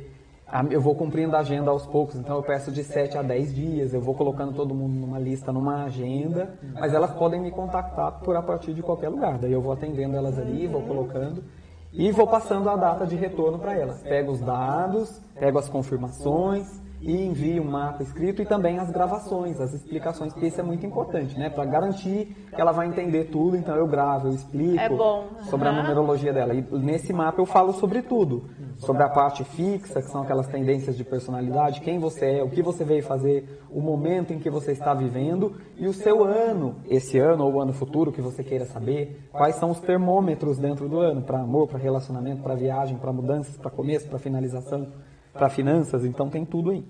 eu 0.72 0.80
vou 0.80 0.95
cumprindo 0.95 1.36
a 1.36 1.40
agenda 1.40 1.69
aos 1.69 1.86
poucos, 1.86 2.15
então 2.15 2.38
eu 2.38 2.44
peço 2.44 2.72
de 2.72 2.81
7 2.84 3.18
a 3.18 3.22
10 3.22 3.53
dias, 3.53 3.94
eu 3.94 3.99
vou 3.99 4.15
colocando 4.15 4.53
todo 4.53 4.73
mundo 4.73 4.94
numa 4.94 5.19
lista, 5.19 5.52
numa 5.52 5.84
agenda, 5.84 6.57
mas 6.80 6.94
elas 6.94 7.11
podem 7.11 7.41
me 7.41 7.52
contactar 7.52 8.22
por 8.22 8.36
a 8.38 8.41
partir 8.41 8.73
de 8.73 8.81
qualquer 8.81 9.10
lugar. 9.10 9.38
Daí 9.38 9.52
eu 9.52 9.61
vou 9.61 9.73
atendendo 9.73 10.15
elas 10.15 10.40
ali, 10.40 10.65
vou 10.65 10.81
colocando 10.84 11.44
e 11.91 12.10
vou 12.11 12.26
passando 12.26 12.69
a 12.69 12.77
data 12.77 13.06
de 13.06 13.18
retorno 13.18 13.60
para 13.60 13.73
elas. 13.76 14.02
Pego 14.02 14.31
os 14.31 14.40
dados, 14.40 15.22
pego 15.38 15.60
as 15.60 15.68
confirmações 15.68 16.88
e 17.01 17.26
envio 17.26 17.63
um 17.63 17.71
mapa 17.71 18.03
escrito 18.03 18.41
e 18.41 18.45
também 18.45 18.77
as 18.77 18.91
gravações, 18.91 19.59
as 19.59 19.73
explicações, 19.73 20.34
porque 20.34 20.47
isso 20.47 20.59
é 20.59 20.63
muito 20.63 20.85
importante, 20.85 21.38
né? 21.38 21.49
Para 21.49 21.65
garantir 21.65 22.35
que 22.53 22.59
ela 22.59 22.71
vai 22.71 22.88
entender 22.88 23.26
tudo, 23.26 23.55
então 23.55 23.76
eu 23.76 23.88
gravo, 23.88 24.27
eu 24.27 24.34
explico 24.34 24.80
É 24.80 24.89
sobre 25.49 25.67
a 25.67 25.71
numerologia 25.71 26.34
dela. 26.34 26.53
E 26.53 26.61
nesse 26.77 27.13
mapa 27.13 27.39
eu 27.39 27.45
falo 27.45 27.73
sobre 27.73 28.01
tudo. 28.01 28.43
Sobre 28.77 29.03
a 29.03 29.09
parte 29.09 29.43
fixa, 29.43 30.01
que 30.01 30.09
são 30.09 30.21
aquelas 30.21 30.47
tendências 30.47 30.95
de 30.95 31.03
personalidade, 31.03 31.81
quem 31.81 31.99
você 31.99 32.38
é, 32.38 32.43
o 32.43 32.49
que 32.49 32.61
você 32.61 32.84
veio 32.84 33.03
fazer, 33.03 33.61
o 33.69 33.81
momento 33.81 34.34
em 34.34 34.39
que 34.39 34.49
você 34.49 34.71
está 34.71 34.93
vivendo 34.93 35.53
e 35.77 35.88
o 35.88 35.93
seu 35.93 36.23
ano, 36.23 36.76
esse 36.88 37.17
ano 37.17 37.45
ou 37.45 37.53
o 37.53 37.61
ano 37.61 37.73
futuro 37.73 38.11
que 38.11 38.21
você 38.21 38.43
queira 38.43 38.65
saber, 38.65 39.27
quais 39.31 39.55
são 39.55 39.71
os 39.71 39.80
termômetros 39.80 40.57
dentro 40.57 40.88
do 40.88 40.99
ano, 40.99 41.21
para 41.21 41.39
amor, 41.39 41.67
para 41.67 41.77
relacionamento, 41.77 42.41
para 42.41 42.55
viagem, 42.55 42.97
para 42.97 43.11
mudanças, 43.11 43.57
para 43.57 43.69
começo, 43.69 44.07
para 44.07 44.17
finalização, 44.17 44.88
para 45.40 45.49
finanças, 45.49 46.03
então 46.03 46.30
tem 46.30 46.45
tudo 46.45 46.72
aí. 46.72 46.86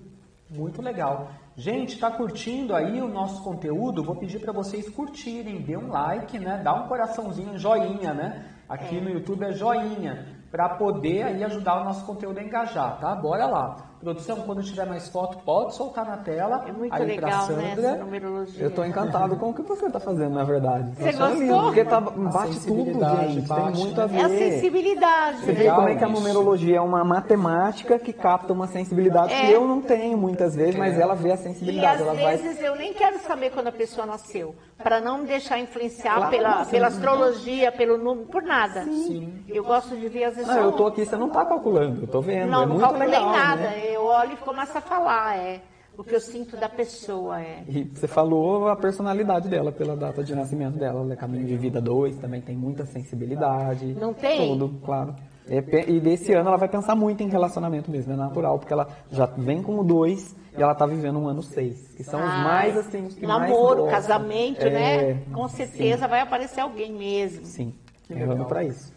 Muito 0.50 0.82
legal. 0.82 1.28
Gente, 1.56 1.94
está 1.94 2.10
curtindo 2.10 2.74
aí 2.74 3.00
o 3.00 3.06
nosso 3.06 3.44
conteúdo? 3.44 4.02
Vou 4.02 4.16
pedir 4.16 4.40
para 4.40 4.52
vocês 4.52 4.88
curtirem, 4.90 5.62
dê 5.62 5.76
um 5.76 5.88
like, 5.88 6.36
né? 6.38 6.60
Dá 6.62 6.74
um 6.74 6.88
coraçãozinho, 6.88 7.56
joinha, 7.56 8.12
né? 8.12 8.46
Aqui 8.68 9.00
no 9.00 9.08
YouTube 9.08 9.44
é 9.44 9.52
joinha, 9.52 10.26
para 10.50 10.70
poder 10.70 11.22
aí 11.22 11.44
ajudar 11.44 11.80
o 11.80 11.84
nosso 11.84 12.04
conteúdo 12.04 12.38
a 12.38 12.42
engajar, 12.42 12.98
tá? 12.98 13.14
Bora 13.14 13.46
lá. 13.46 13.89
Produção, 14.00 14.36
quando 14.46 14.62
tiver 14.62 14.86
mais 14.86 15.08
foto, 15.08 15.38
pode 15.44 15.74
soltar 15.74 16.06
na 16.06 16.16
tela. 16.16 16.64
É 16.66 16.72
muito 16.72 16.94
aí 16.94 17.04
legal, 17.04 17.46
né, 17.48 17.74
Sandra. 17.74 17.90
essa 17.90 17.96
numerologia. 18.04 18.62
Eu 18.62 18.68
estou 18.70 18.86
encantado 18.86 19.36
com 19.36 19.50
o 19.50 19.54
que 19.54 19.60
você 19.60 19.86
está 19.86 20.00
fazendo, 20.00 20.34
na 20.34 20.42
verdade. 20.44 20.90
Você 20.96 21.12
gostou? 21.12 21.62
Porque 21.64 21.84
tá, 21.84 22.00
bate 22.00 22.60
tudo, 22.66 22.84
gente. 22.94 23.46
bate, 23.46 23.72
tem 23.74 23.84
muito 23.84 24.00
a 24.00 24.06
né? 24.06 24.12
ver. 24.12 24.18
É 24.20 24.24
a 24.24 24.28
sensibilidade, 24.50 25.40
Você 25.40 25.52
né? 25.52 25.58
vê 25.64 25.70
como 25.70 25.88
é 25.88 25.94
que 25.96 26.04
a 26.04 26.08
numerologia 26.08 26.78
é 26.78 26.80
uma 26.80 27.04
matemática 27.04 27.98
que 27.98 28.12
capta 28.14 28.52
uma 28.54 28.66
sensibilidade 28.68 29.34
É. 29.34 29.46
que 29.46 29.52
eu 29.52 29.66
não 29.66 29.82
tenho 29.82 30.16
muitas 30.16 30.54
vezes, 30.54 30.76
mas 30.76 30.98
ela 30.98 31.14
vê 31.14 31.32
a 31.32 31.34
E 31.34 31.38
sensibilidade. 31.38 31.96
às 31.96 32.08
ela 32.08 32.14
vai 32.14 32.36
vezes 32.38 32.58
eu 32.62 32.74
nem 32.76 32.94
quero 32.94 33.18
saber 33.18 33.50
quando 33.50 33.66
a 33.66 33.72
pessoa 33.72 34.06
nasceu, 34.06 34.54
para 34.82 35.00
não 35.00 35.18
me 35.18 35.26
deixar 35.26 35.58
influenciar 35.58 36.14
Claro, 36.16 36.30
pela, 36.30 36.64
sim. 36.64 36.70
pela 36.70 36.86
astrologia, 36.86 37.70
pelo 37.70 37.98
número, 37.98 38.28
por 38.28 38.42
nada. 38.42 38.86
Eu 39.46 39.62
gosto 39.62 39.94
de 39.94 40.08
ver 40.08 40.24
às 40.24 40.36
vezes 40.36 40.48
Não, 40.48 40.56
eu 40.64 40.72
tô 40.72 40.86
aqui, 40.86 41.04
você 41.04 41.16
não 41.16 41.28
tá 41.28 41.44
calculando, 41.44 42.02
eu 42.04 42.06
tô 42.08 42.20
vendo. 42.22 42.50
Não, 42.50 42.62
é 42.62 42.66
não 42.66 42.74
muito 42.76 42.80
calculei 42.88 43.08
legal, 43.08 43.30
nada. 43.30 43.60
né? 43.62 43.89
Eu 43.90 44.04
olho 44.04 44.32
e 44.32 44.36
começo 44.36 44.76
a 44.76 44.80
falar, 44.80 45.36
é 45.38 45.60
o 45.98 46.04
que 46.04 46.14
eu 46.14 46.20
sinto 46.20 46.56
da 46.56 46.68
pessoa, 46.68 47.40
é. 47.40 47.62
E 47.68 47.84
você 47.84 48.06
falou 48.06 48.68
a 48.68 48.76
personalidade 48.76 49.48
dela 49.48 49.70
pela 49.72 49.96
data 49.96 50.22
de 50.22 50.34
nascimento 50.34 50.78
dela, 50.78 51.00
ela 51.00 51.12
é 51.12 51.16
caminho 51.16 51.44
de 51.46 51.56
vida 51.56 51.80
2, 51.80 52.16
também 52.16 52.40
tem 52.40 52.56
muita 52.56 52.86
sensibilidade. 52.86 53.94
Não 53.94 54.14
tem? 54.14 54.48
Tudo, 54.48 54.80
claro. 54.84 55.14
É 55.48 55.60
pe- 55.60 55.84
E 55.90 55.98
desse 56.00 56.32
ano 56.32 56.48
ela 56.48 56.56
vai 56.56 56.68
pensar 56.68 56.94
muito 56.94 57.22
em 57.22 57.28
relacionamento 57.28 57.90
mesmo, 57.90 58.12
é 58.12 58.16
natural, 58.16 58.58
porque 58.58 58.72
ela 58.72 58.86
já 59.10 59.26
vem 59.26 59.62
com 59.62 59.78
o 59.80 59.84
2 59.84 60.34
e 60.56 60.62
ela 60.62 60.74
tá 60.74 60.86
vivendo 60.86 61.18
um 61.18 61.26
ano 61.28 61.42
6, 61.42 61.94
que 61.96 62.04
são 62.04 62.20
os 62.24 62.30
Ah, 62.34 62.44
mais 62.44 62.76
assim, 62.78 63.04
os 63.06 63.14
que 63.14 63.26
mais 63.26 63.50
Namoro, 63.50 63.82
gostam. 63.82 63.90
casamento, 63.90 64.60
É, 64.62 64.70
né? 64.70 65.22
Com 65.32 65.48
certeza 65.48 66.06
vai 66.06 66.20
aparecer 66.20 66.60
alguém 66.60 66.92
mesmo. 66.92 67.44
Sim, 67.44 67.74
errando 68.08 68.44
pra 68.46 68.62
isso. 68.64 68.92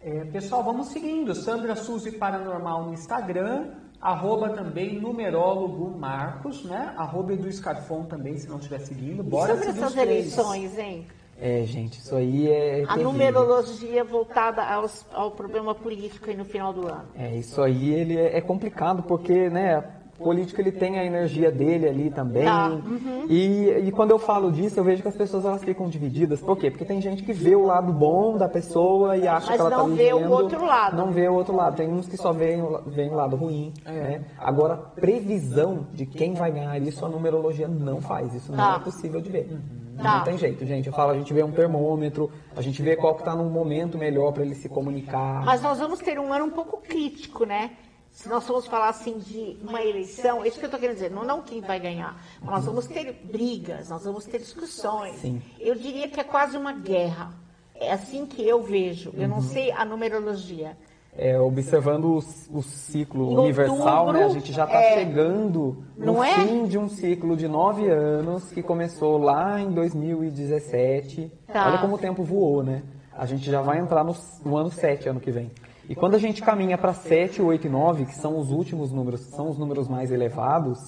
É, 0.00 0.24
pessoal, 0.26 0.62
vamos 0.62 0.88
seguindo. 0.88 1.34
Sandra 1.34 1.74
Suzy 1.74 2.12
Paranormal 2.12 2.84
no 2.84 2.92
Instagram. 2.92 3.68
Arroba 4.04 4.50
também 4.50 5.00
numerólogo 5.00 5.96
Marcos, 5.98 6.62
né? 6.64 6.92
Arroba 6.96 7.32
Edu 7.32 7.50
Scarfon 7.50 8.04
também, 8.04 8.36
se 8.36 8.46
não 8.48 8.58
estiver 8.58 8.80
seguindo. 8.80 9.20
E 9.20 9.22
Bora 9.22 9.54
sobre 9.54 9.64
seguir 9.66 9.78
os 9.78 9.84
essas 9.86 9.96
eleições, 9.96 10.78
hein? 10.78 11.06
É, 11.40 11.62
gente, 11.64 11.98
isso 11.98 12.14
aí 12.14 12.48
é 12.48 12.82
A 12.84 12.86
terrível. 12.88 13.02
numerologia 13.04 14.04
voltada 14.04 14.62
aos- 14.62 15.06
ao 15.12 15.30
problema 15.30 15.74
político 15.74 16.28
aí 16.28 16.36
no 16.36 16.44
final 16.44 16.72
do 16.72 16.86
ano. 16.86 17.06
É, 17.16 17.34
isso 17.34 17.60
aí 17.62 17.92
ele 17.94 18.16
é 18.16 18.36
é 18.36 18.40
complicado 18.42 19.02
porque, 19.02 19.48
né, 19.48 19.82
político 20.18 20.60
ele 20.60 20.72
tem 20.72 20.98
a 20.98 21.04
energia 21.04 21.50
dele 21.50 21.88
ali 21.88 22.10
também. 22.10 22.44
Tá, 22.44 22.68
uhum. 22.68 23.26
E, 23.28 23.68
e 23.86 23.92
quando 23.92 24.10
eu 24.10 24.18
falo 24.18 24.50
disso, 24.52 24.78
eu 24.78 24.84
vejo 24.84 25.02
que 25.02 25.08
as 25.08 25.16
pessoas 25.16 25.44
elas 25.44 25.62
ficam 25.62 25.88
divididas. 25.88 26.40
Por 26.40 26.56
quê? 26.56 26.70
Porque 26.70 26.84
tem 26.84 27.00
gente 27.00 27.22
que 27.22 27.32
vê 27.32 27.54
o 27.54 27.64
lado 27.64 27.92
bom 27.92 28.36
da 28.36 28.48
pessoa 28.48 29.16
e 29.16 29.26
acha 29.26 29.46
Mas 29.48 29.56
que 29.56 29.60
ela 29.60 29.70
não 29.70 29.90
tá 29.90 29.94
vê 29.94 30.12
o 30.12 30.30
outro 30.30 30.64
lado. 30.64 30.96
Não 30.96 31.10
vê 31.10 31.28
o 31.28 31.34
outro 31.34 31.54
lado. 31.54 31.76
Tem 31.76 31.88
uns 31.88 32.06
que 32.06 32.16
só 32.16 32.32
veem, 32.32 32.62
veem 32.86 33.10
o 33.10 33.14
lado 33.14 33.36
ruim. 33.36 33.72
É. 33.84 33.92
Né? 33.92 34.24
Agora, 34.38 34.76
previsão 34.76 35.86
de 35.92 36.06
quem 36.06 36.34
vai 36.34 36.50
ganhar 36.50 36.80
isso, 36.80 37.04
a 37.04 37.08
numerologia 37.08 37.68
não 37.68 38.00
faz. 38.00 38.34
Isso 38.34 38.50
não 38.50 38.58
Tá. 38.58 38.76
é 38.80 38.84
possível 38.84 39.20
de 39.20 39.30
ver. 39.30 39.48
Tá. 39.96 40.18
Não 40.18 40.24
tem 40.24 40.36
jeito, 40.38 40.64
gente. 40.66 40.86
Eu 40.88 40.92
falo, 40.92 41.12
a 41.12 41.14
gente 41.14 41.32
vê 41.32 41.42
um 41.42 41.52
termômetro, 41.52 42.30
a 42.56 42.60
gente 42.60 42.82
vê 42.82 42.96
qual 42.96 43.14
que 43.14 43.20
está 43.20 43.34
num 43.34 43.48
momento 43.48 43.96
melhor 43.96 44.32
para 44.32 44.42
ele 44.42 44.54
se 44.54 44.68
comunicar. 44.68 45.44
Mas 45.44 45.62
nós 45.62 45.78
vamos 45.78 46.00
ter 46.00 46.18
um 46.18 46.32
ano 46.32 46.46
um 46.46 46.50
pouco 46.50 46.78
crítico, 46.78 47.44
né? 47.44 47.70
Se 48.14 48.28
nós 48.28 48.46
formos 48.46 48.66
falar 48.68 48.90
assim 48.90 49.18
de 49.18 49.58
uma 49.60 49.82
eleição, 49.82 50.44
é 50.44 50.48
isso 50.48 50.56
que 50.58 50.64
eu 50.64 50.68
estou 50.68 50.78
querendo 50.78 50.94
dizer, 50.94 51.10
não, 51.10 51.24
não 51.24 51.42
quem 51.42 51.60
vai 51.60 51.80
ganhar. 51.80 52.16
Nós 52.40 52.64
vamos 52.64 52.86
ter 52.86 53.12
brigas, 53.24 53.88
nós 53.88 54.04
vamos 54.04 54.24
ter 54.24 54.38
discussões. 54.38 55.16
Sim. 55.16 55.42
Eu 55.58 55.74
diria 55.74 56.08
que 56.08 56.20
é 56.20 56.24
quase 56.24 56.56
uma 56.56 56.72
guerra. 56.72 57.32
É 57.74 57.92
assim 57.92 58.24
que 58.24 58.46
eu 58.46 58.62
vejo. 58.62 59.10
Eu 59.14 59.22
Uhum. 59.22 59.28
não 59.28 59.40
sei 59.42 59.72
a 59.72 59.84
numerologia. 59.84 60.76
É, 61.16 61.38
observando 61.40 62.04
o, 62.04 62.18
o 62.58 62.62
ciclo 62.62 63.40
universal, 63.40 64.12
né, 64.12 64.20
a 64.20 64.22
outubro, 64.26 64.40
gente 64.40 64.52
já 64.52 64.64
está 64.64 64.80
é, 64.80 64.94
chegando 64.94 65.84
no 65.96 66.22
é? 66.22 66.34
fim 66.34 66.66
de 66.66 66.78
um 66.78 66.88
ciclo 66.88 67.36
de 67.36 67.48
nove 67.48 67.88
anos 67.88 68.50
que 68.52 68.62
começou 68.62 69.18
lá 69.18 69.60
em 69.60 69.70
2017. 69.72 71.32
Tá. 71.52 71.66
Olha 71.66 71.78
como 71.78 71.96
o 71.96 71.98
tempo 71.98 72.22
voou, 72.22 72.62
né? 72.62 72.82
A 73.12 73.26
gente 73.26 73.48
já 73.50 73.60
vai 73.60 73.78
entrar 73.78 74.02
no, 74.04 74.14
no 74.44 74.56
ano 74.56 74.70
7 74.70 75.08
ano 75.08 75.20
que 75.20 75.30
vem. 75.30 75.50
E 75.88 75.94
quando 75.94 76.14
a 76.14 76.18
gente 76.18 76.42
caminha 76.42 76.78
para 76.78 76.94
7, 76.94 77.42
8 77.42 77.66
e 77.66 77.70
9, 77.70 78.06
que 78.06 78.14
são 78.14 78.38
os 78.38 78.50
últimos 78.50 78.90
números, 78.92 79.20
são 79.20 79.48
os 79.50 79.58
números 79.58 79.86
mais 79.88 80.10
elevados, 80.10 80.78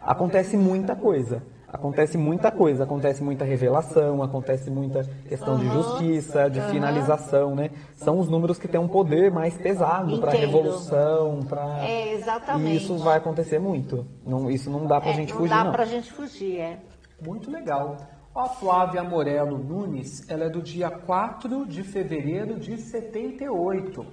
acontece 0.00 0.56
muita 0.56 0.94
coisa. 0.94 1.42
Acontece 1.68 2.16
muita 2.16 2.50
coisa, 2.52 2.84
acontece 2.84 3.22
muita 3.24 3.44
revelação, 3.44 4.22
acontece 4.22 4.70
muita 4.70 5.02
questão 5.28 5.58
de 5.58 5.68
justiça, 5.68 6.48
de 6.48 6.60
finalização, 6.70 7.56
né? 7.56 7.70
São 7.96 8.18
os 8.20 8.28
números 8.28 8.56
que 8.56 8.68
têm 8.68 8.80
um 8.80 8.86
poder 8.86 9.32
mais 9.32 9.58
pesado 9.58 10.18
para 10.20 10.30
revolução, 10.30 11.40
para 11.46 11.84
É, 11.84 12.14
exatamente. 12.14 12.70
e 12.72 12.76
isso 12.76 12.96
vai 12.98 13.18
acontecer 13.18 13.58
muito. 13.58 14.06
Não, 14.24 14.48
isso 14.48 14.70
não 14.70 14.86
dá 14.86 15.00
pra 15.00 15.10
É, 15.10 15.14
gente 15.14 15.30
não 15.32 15.38
fugir, 15.40 15.50
dá 15.50 15.64
não. 15.64 15.72
pra 15.72 15.84
gente 15.84 16.12
fugir, 16.12 16.58
é. 16.60 16.78
Muito 17.20 17.50
legal. 17.50 17.96
A 18.34 18.48
Flávia 18.48 19.02
Morello 19.02 19.58
Nunes, 19.58 20.24
ela 20.30 20.44
é 20.44 20.48
do 20.48 20.62
dia 20.62 20.88
4 20.88 21.66
de 21.66 21.82
fevereiro 21.82 22.60
de 22.60 22.76
78. 22.78 24.06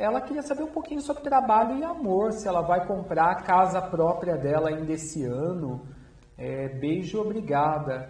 Ela 0.00 0.22
queria 0.22 0.40
saber 0.40 0.62
um 0.62 0.72
pouquinho 0.72 1.02
sobre 1.02 1.22
trabalho 1.22 1.76
e 1.76 1.84
amor, 1.84 2.32
se 2.32 2.48
ela 2.48 2.62
vai 2.62 2.86
comprar 2.86 3.32
a 3.32 3.42
casa 3.42 3.82
própria 3.82 4.34
dela 4.34 4.70
ainda 4.70 4.94
esse 4.94 5.22
ano. 5.26 5.86
É, 6.38 6.70
beijo, 6.70 7.20
obrigada. 7.20 8.08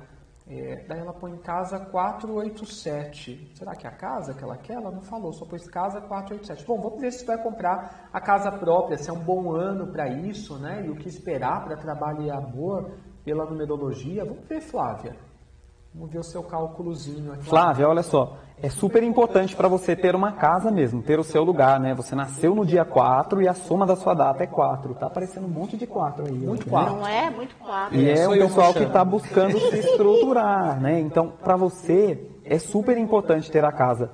É, 0.48 0.84
daí 0.86 1.00
ela 1.00 1.12
põe 1.12 1.36
casa 1.38 1.80
487. 1.80 3.54
Será 3.56 3.74
que 3.74 3.88
é 3.88 3.90
a 3.90 3.96
casa 3.96 4.32
que 4.34 4.44
ela 4.44 4.56
quer? 4.56 4.74
Ela 4.74 4.92
não 4.92 5.02
falou, 5.02 5.32
só 5.32 5.44
pôs 5.44 5.68
casa 5.68 6.00
487. 6.00 6.64
Bom, 6.64 6.80
vamos 6.80 7.00
ver 7.00 7.10
se 7.10 7.26
vai 7.26 7.42
comprar 7.42 8.08
a 8.12 8.20
casa 8.20 8.52
própria, 8.52 8.96
se 8.96 9.10
é 9.10 9.12
um 9.12 9.24
bom 9.24 9.52
ano 9.52 9.88
para 9.90 10.08
isso, 10.08 10.60
né? 10.60 10.84
E 10.86 10.90
o 10.90 10.94
que 10.94 11.08
esperar 11.08 11.64
para 11.64 11.76
trabalho 11.76 12.22
e 12.22 12.30
amor 12.30 12.92
pela 13.24 13.44
numerologia. 13.46 14.24
Vamos 14.24 14.46
ver, 14.46 14.60
Flávia. 14.60 15.16
Vamos 15.92 16.12
ver 16.12 16.18
o 16.20 16.22
seu 16.22 16.42
cálculozinho 16.44 17.32
aqui. 17.32 17.44
Flávia, 17.46 17.88
olha 17.88 18.02
só, 18.04 18.36
é 18.62 18.68
super 18.68 19.02
importante 19.02 19.56
para 19.56 19.66
você 19.66 19.96
ter 19.96 20.14
uma 20.14 20.30
casa 20.30 20.70
mesmo, 20.70 21.02
ter 21.02 21.18
o 21.18 21.24
seu 21.24 21.42
lugar, 21.42 21.80
né? 21.80 21.94
Você 21.94 22.14
nasceu 22.14 22.54
no 22.54 22.64
dia 22.64 22.84
4 22.84 23.42
e 23.42 23.48
a 23.48 23.54
soma 23.54 23.84
da 23.84 23.96
sua 23.96 24.14
data 24.14 24.44
é 24.44 24.46
4. 24.46 24.94
Tá 24.94 25.06
aparecendo 25.06 25.46
um 25.46 25.50
monte 25.50 25.76
de 25.76 25.88
4 25.88 26.26
aí. 26.26 26.32
Muito 26.32 26.64
né? 26.64 26.70
quatro. 26.70 26.94
Não 26.94 27.06
é? 27.06 27.28
Muito 27.30 27.56
claro. 27.56 27.92
E 27.92 28.08
é 28.08 28.16
sou 28.24 28.34
o 28.34 28.38
pessoal 28.38 28.72
que 28.72 28.84
está 28.84 29.04
buscando 29.04 29.58
se 29.58 29.78
estruturar, 29.78 30.80
né? 30.80 31.00
Então, 31.00 31.32
para 31.42 31.56
você, 31.56 32.24
é 32.44 32.58
super 32.58 32.96
importante 32.96 33.50
ter 33.50 33.64
a 33.64 33.72
casa. 33.72 34.12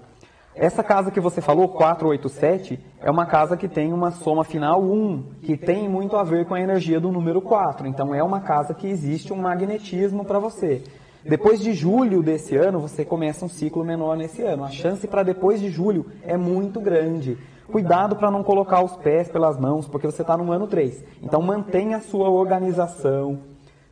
Essa 0.54 0.82
casa 0.82 1.10
que 1.10 1.20
você 1.20 1.42
falou, 1.42 1.68
487, 1.68 2.80
é 3.02 3.10
uma 3.10 3.26
casa 3.26 3.54
que 3.54 3.68
tem 3.68 3.92
uma 3.92 4.10
soma 4.12 4.44
final 4.44 4.82
1, 4.82 5.24
que 5.42 5.58
tem 5.58 5.86
muito 5.86 6.16
a 6.16 6.24
ver 6.24 6.46
com 6.46 6.54
a 6.54 6.60
energia 6.60 6.98
do 6.98 7.12
número 7.12 7.42
4. 7.42 7.86
Então, 7.86 8.14
é 8.14 8.22
uma 8.22 8.40
casa 8.40 8.72
que 8.72 8.86
existe 8.86 9.34
um 9.34 9.36
magnetismo 9.36 10.24
para 10.24 10.38
você. 10.38 10.82
Depois 11.28 11.60
de 11.60 11.72
julho 11.74 12.22
desse 12.22 12.56
ano, 12.56 12.80
você 12.80 13.04
começa 13.04 13.44
um 13.44 13.48
ciclo 13.48 13.84
menor 13.84 14.16
nesse 14.16 14.42
ano. 14.42 14.64
A 14.64 14.70
chance 14.70 15.06
para 15.06 15.22
depois 15.22 15.60
de 15.60 15.68
julho 15.70 16.06
é 16.22 16.36
muito 16.36 16.80
grande. 16.80 17.36
Cuidado 17.70 18.14
para 18.16 18.30
não 18.30 18.44
colocar 18.44 18.84
os 18.84 18.96
pés 18.96 19.28
pelas 19.28 19.58
mãos, 19.58 19.88
porque 19.88 20.06
você 20.06 20.22
está 20.22 20.36
no 20.36 20.52
ano 20.52 20.66
3. 20.66 21.04
Então, 21.22 21.42
mantenha 21.42 21.96
a 21.96 22.00
sua 22.00 22.30
organização, 22.30 23.38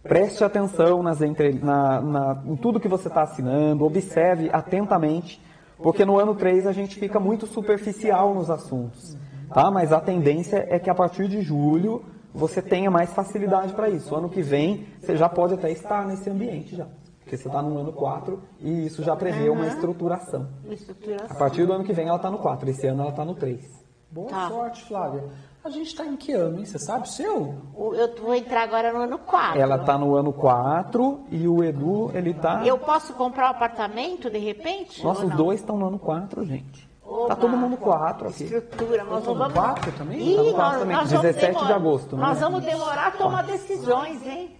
Preste 0.07 0.45
atenção 0.45 1.03
nas 1.03 1.23
entre- 1.23 1.55
na- 1.55 1.99
na- 2.03 2.43
em 2.45 2.57
tudo 2.57 2.79
que 2.79 2.87
você 2.87 3.09
está 3.09 3.23
assinando, 3.23 3.87
observe 3.87 4.51
atentamente, 4.53 5.41
porque 5.79 6.05
no 6.05 6.19
ano 6.21 6.35
3 6.35 6.67
a 6.67 6.73
gente 6.73 6.97
fica 6.97 7.19
muito 7.19 7.47
superficial 7.47 8.35
nos 8.35 8.51
assuntos. 8.51 9.17
Tá? 9.49 9.71
Mas 9.71 9.93
a 9.93 10.01
tendência 10.03 10.67
é 10.69 10.79
que 10.79 10.91
a 10.91 10.95
partir 10.95 11.27
de 11.27 11.41
julho 11.41 12.03
você 12.35 12.61
tenha 12.61 12.91
mais 12.91 13.15
facilidade 13.15 13.73
para 13.73 13.89
isso. 13.89 14.15
Ano 14.15 14.29
que 14.29 14.43
vem 14.43 14.87
você 15.01 15.17
já 15.17 15.27
pode 15.27 15.55
até 15.55 15.71
estar 15.73 16.07
nesse 16.07 16.29
ambiente 16.29 16.77
já. 16.77 16.87
Porque 17.25 17.37
você 17.39 17.49
está 17.49 17.63
no 17.63 17.79
ano 17.79 17.93
4 17.93 18.39
e 18.61 18.87
isso 18.87 19.03
já 19.03 19.17
prevê 19.17 19.49
uma 19.49 19.67
estruturação. 19.67 20.47
Uma 20.63 20.75
estruturação. 20.75 21.27
A 21.31 21.35
partir 21.39 21.65
do 21.67 21.73
ano 21.73 21.83
que 21.83 21.93
vem 21.93 22.07
ela 22.07 22.17
está 22.19 22.31
no 22.31 22.39
4, 22.39 22.69
esse 22.69 22.87
ano 22.87 23.01
ela 23.01 23.11
está 23.11 23.25
no 23.25 23.35
3. 23.35 23.65
Boa 24.11 24.29
Tá. 24.29 24.49
sorte, 24.49 24.85
Flávia. 24.85 25.25
A 25.65 25.71
gente 25.71 25.87
está 25.87 26.05
em 26.05 26.15
que 26.17 26.33
ano, 26.33 26.59
hein? 26.59 26.67
Você 26.67 26.79
sabe 26.79 27.05
o 27.09 27.11
seu? 27.11 27.55
Eu 27.75 28.15
vou 28.23 28.35
entrar 28.35 28.63
agora 28.65 28.93
no 28.93 29.01
ano 29.01 29.19
4. 29.19 29.59
Ela 29.59 29.77
está 29.77 29.97
no 29.97 30.15
ano 30.15 30.33
4 30.35 31.25
e 31.31 31.49
o 31.49 31.65
Edu, 31.65 32.11
ele 32.15 32.31
está... 32.33 32.65
Eu 32.67 32.77
posso 32.79 33.15
comprar 33.15 33.47
um 33.47 33.51
apartamento 33.53 34.29
de 34.29 34.39
repente? 34.39 35.03
Nossa, 35.03 35.25
os 35.25 35.35
dois 35.35 35.61
estão 35.61 35.79
no 35.79 35.87
ano 35.89 35.99
4, 35.99 36.45
gente. 36.45 36.87
Oba. 37.03 37.29
Tá 37.29 37.37
todo 37.37 37.57
mundo 37.57 37.77
4 37.79 38.29
aqui. 38.29 38.45
Estrutura, 38.45 39.05
nós 39.05 39.25
no 39.27 39.35
vamos. 39.35 39.55
quatro 39.55 39.93
também? 39.93 40.21
Ih, 40.21 40.37
Tá 40.37 40.43
no 40.43 40.45
nós, 40.45 40.55
quatro 40.55 40.79
também, 40.81 40.97
nós 40.97 41.11
vamos 41.11 41.23
17 41.23 41.47
de 41.47 41.53
demorar- 41.59 41.75
agosto, 41.77 42.17
né? 42.17 42.23
Nós 42.27 42.41
vamos 42.41 42.63
demorar 42.65 43.07
a 43.07 43.11
tomar 43.13 43.43
decisões, 43.45 44.27
hein? 44.27 44.57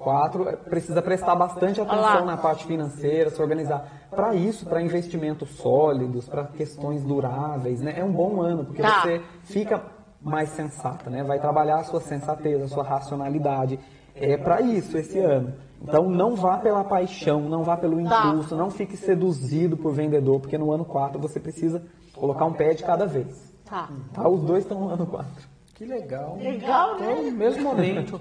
4 0.00 0.48
é, 0.48 0.56
precisa 0.56 1.02
prestar 1.02 1.34
bastante 1.36 1.80
atenção 1.80 2.24
na 2.24 2.36
parte 2.36 2.64
financeira, 2.66 3.30
se 3.30 3.40
organizar. 3.40 3.86
Para 4.10 4.34
isso, 4.34 4.64
para 4.66 4.80
investimentos 4.82 5.50
sólidos, 5.56 6.26
para 6.28 6.44
questões 6.46 7.04
duráveis, 7.04 7.80
né? 7.82 7.94
É 7.98 8.02
um 8.04 8.10
bom 8.10 8.40
ano, 8.40 8.64
porque 8.64 8.80
Tá. 8.82 9.02
você 9.02 9.20
fica 9.44 9.82
mais 10.22 10.48
sensata, 10.50 11.10
né? 11.10 11.22
Vai 11.22 11.38
trabalhar 11.38 11.76
a 11.76 11.84
sua 11.84 12.00
sensatez, 12.00 12.62
a 12.62 12.68
sua 12.68 12.82
racionalidade. 12.82 13.78
É 14.14 14.36
para 14.38 14.60
isso 14.62 14.96
esse 14.96 15.18
ano. 15.18 15.52
Então 15.82 16.08
não 16.10 16.34
vá 16.34 16.56
pela 16.58 16.82
paixão, 16.82 17.42
não 17.42 17.62
vá 17.62 17.76
pelo 17.76 18.02
Tá. 18.04 18.26
impulso, 18.28 18.56
não 18.56 18.70
fique 18.70 18.96
seduzido 18.96 19.76
por 19.76 19.92
vendedor, 19.92 20.40
porque 20.40 20.56
no 20.58 20.72
ano 20.72 20.84
4 20.84 21.20
você 21.20 21.38
precisa 21.38 21.82
colocar 22.14 22.46
um 22.46 22.52
pé 22.54 22.72
de 22.74 22.82
cada 22.82 23.06
vez. 23.06 23.52
Tá. 23.66 23.88
Tá? 24.14 24.28
Os 24.28 24.42
dois 24.42 24.64
estão 24.64 24.80
no 24.80 24.88
ano 24.90 25.06
4. 25.06 25.48
Que 25.74 25.84
legal. 25.84 26.36
Legal, 26.40 26.98
né? 26.98 27.14
no 27.22 27.32
mesmo 27.32 27.62
momento. 27.64 28.20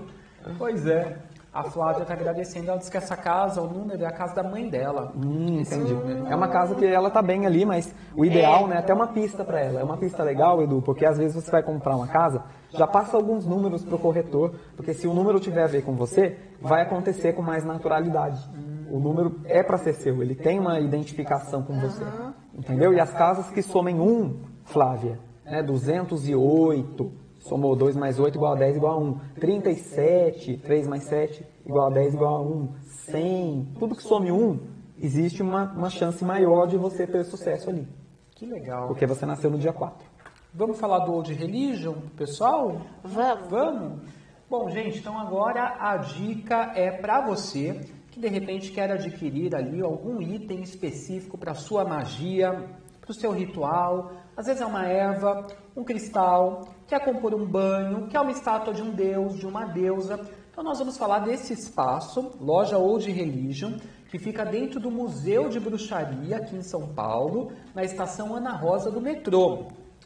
pois 0.58 0.86
é. 0.86 1.18
A 1.52 1.64
Flávia 1.64 2.04
está 2.04 2.14
agradecendo, 2.14 2.70
ela 2.70 2.78
disse 2.78 2.92
que 2.92 2.98
essa 2.98 3.18
casa, 3.18 3.60
o 3.60 3.68
número 3.68 4.04
é 4.04 4.06
a 4.06 4.12
casa 4.12 4.36
da 4.36 4.44
mãe 4.44 4.70
dela. 4.70 5.12
Hum, 5.16 5.60
entendi. 5.60 5.96
É 6.30 6.36
uma 6.36 6.48
casa 6.48 6.76
que 6.76 6.86
ela 6.86 7.10
tá 7.10 7.24
bem 7.24 7.48
ali, 7.48 7.66
mas 7.66 7.94
o 8.16 8.24
ideal, 8.24 8.68
né, 8.68 8.76
é 8.76 8.80
até 8.80 8.94
uma 8.94 9.08
pista 9.08 9.44
para 9.44 9.60
ela. 9.60 9.80
É 9.80 9.84
uma 9.84 9.98
pista 9.98 10.24
legal, 10.24 10.62
Edu, 10.62 10.80
porque 10.84 11.06
às 11.06 11.18
vezes 11.18 11.34
você 11.34 11.50
vai 11.50 11.64
comprar 11.64 11.96
uma 11.96 12.08
casa, 12.08 12.44
já 12.70 12.86
passa 12.86 13.18
alguns 13.18 13.48
números 13.48 13.84
pro 13.84 13.98
corretor, 13.98 14.54
porque 14.76 14.94
se 14.94 15.08
o 15.08 15.14
número 15.14 15.40
tiver 15.40 15.64
a 15.64 15.68
ver 15.68 15.84
com 15.84 15.96
você, 15.96 16.38
vai 16.62 16.84
acontecer 16.84 17.34
com 17.34 17.42
mais 17.42 17.66
naturalidade. 17.66 18.48
O 18.92 19.00
número 19.00 19.40
é 19.46 19.64
para 19.64 19.78
ser 19.78 19.94
seu, 19.94 20.22
ele 20.22 20.36
tem 20.36 20.60
uma 20.60 20.80
identificação 20.80 21.64
com 21.64 21.80
você. 21.80 22.06
Entendeu? 22.54 22.94
E 22.94 23.00
as 23.00 23.12
casas 23.12 23.50
que 23.50 23.64
somem 23.64 24.00
um, 24.00 24.40
Flávia, 24.66 25.20
né, 25.46 25.64
208, 25.64 27.12
somou 27.40 27.76
2 27.76 27.95
mais 27.95 28.20
8 28.20 28.36
igual 28.36 28.53
a 28.53 28.56
10 28.56 28.78
igual 28.78 28.94
a 28.94 28.98
1. 28.98 29.20
37, 29.36 30.57
3 30.57 30.88
mais 30.88 31.03
7 31.03 31.45
igual 31.66 31.88
a 31.88 31.90
10 31.90 32.14
igual 32.14 32.36
a 32.36 32.41
1. 32.41 32.74
100, 33.11 33.74
tudo 33.80 33.95
que 33.95 34.03
some 34.03 34.32
1, 34.32 34.60
existe 34.99 35.41
uma, 35.41 35.72
uma 35.72 35.90
chance 35.90 36.24
maior 36.24 36.68
de 36.68 36.78
você 36.78 37.07
ter 37.07 37.24
sucesso 37.24 37.70
ali. 37.70 37.88
Que 38.36 38.45
legal. 38.45 38.88
Porque 38.88 39.06
você 39.06 39.26
nasceu 39.26 39.49
no 39.49 39.57
dia 39.57 39.74
4. 39.74 40.07
Vamos 40.53 40.80
falar 40.80 40.99
do 40.99 41.14
Old 41.14 41.34
Religion, 41.34 41.95
pessoal? 42.16 42.82
Vamos. 43.03 43.49
Vamos? 43.49 44.02
Bom, 44.49 44.68
gente, 44.70 44.98
então 44.98 45.18
agora 45.18 45.78
a 45.80 45.98
dica 45.98 46.72
é 46.76 46.90
para 46.90 47.22
você 47.22 47.82
que 48.10 48.20
de 48.20 48.28
repente 48.28 48.72
quer 48.72 48.91
adquirir 48.91 49.56
ali 49.56 49.80
algum 49.82 50.20
item 50.22 50.61
específico 50.61 51.38
para 51.38 51.53
sua 51.53 51.86
magia, 51.86 52.68
para 52.99 53.11
o 53.11 53.14
seu 53.14 53.32
ritual. 53.32 54.11
Às 54.40 54.45
vezes 54.45 54.61
é 54.61 54.66
uma 54.66 54.88
erva, 54.88 55.45
um 55.76 55.84
cristal, 55.84 56.70
quer 56.88 57.03
compor 57.03 57.36
um 57.36 57.45
banho, 57.45 58.07
quer 58.07 58.22
uma 58.22 58.32
estátua 58.32 58.74
de 58.74 58.82
um 58.82 58.90
deus, 58.90 59.38
de 59.38 59.45
uma 59.45 59.66
deusa. 59.66 60.18
Então 60.49 60.64
nós 60.64 60.80
vamos 60.80 60.98
falar 60.98 61.20
desse 61.20 61.52
espaço, 61.52 62.32
loja 62.40 62.78
Old 62.78 63.11
Religion, 63.11 63.74
que 64.10 64.18
fica 64.18 64.45
dentro 64.45 64.80
do 64.80 64.90
Museu 64.90 65.49
de 65.49 65.60
Bruxaria 65.60 66.38
aqui 66.38 66.56
em 66.56 66.61
São 66.61 66.88
Paulo, 66.88 67.52
na 67.76 67.84
estação 67.84 68.34
Ana 68.34 68.53
Rosa 68.53 68.90
do 68.90 69.02
metrô. 69.02 69.66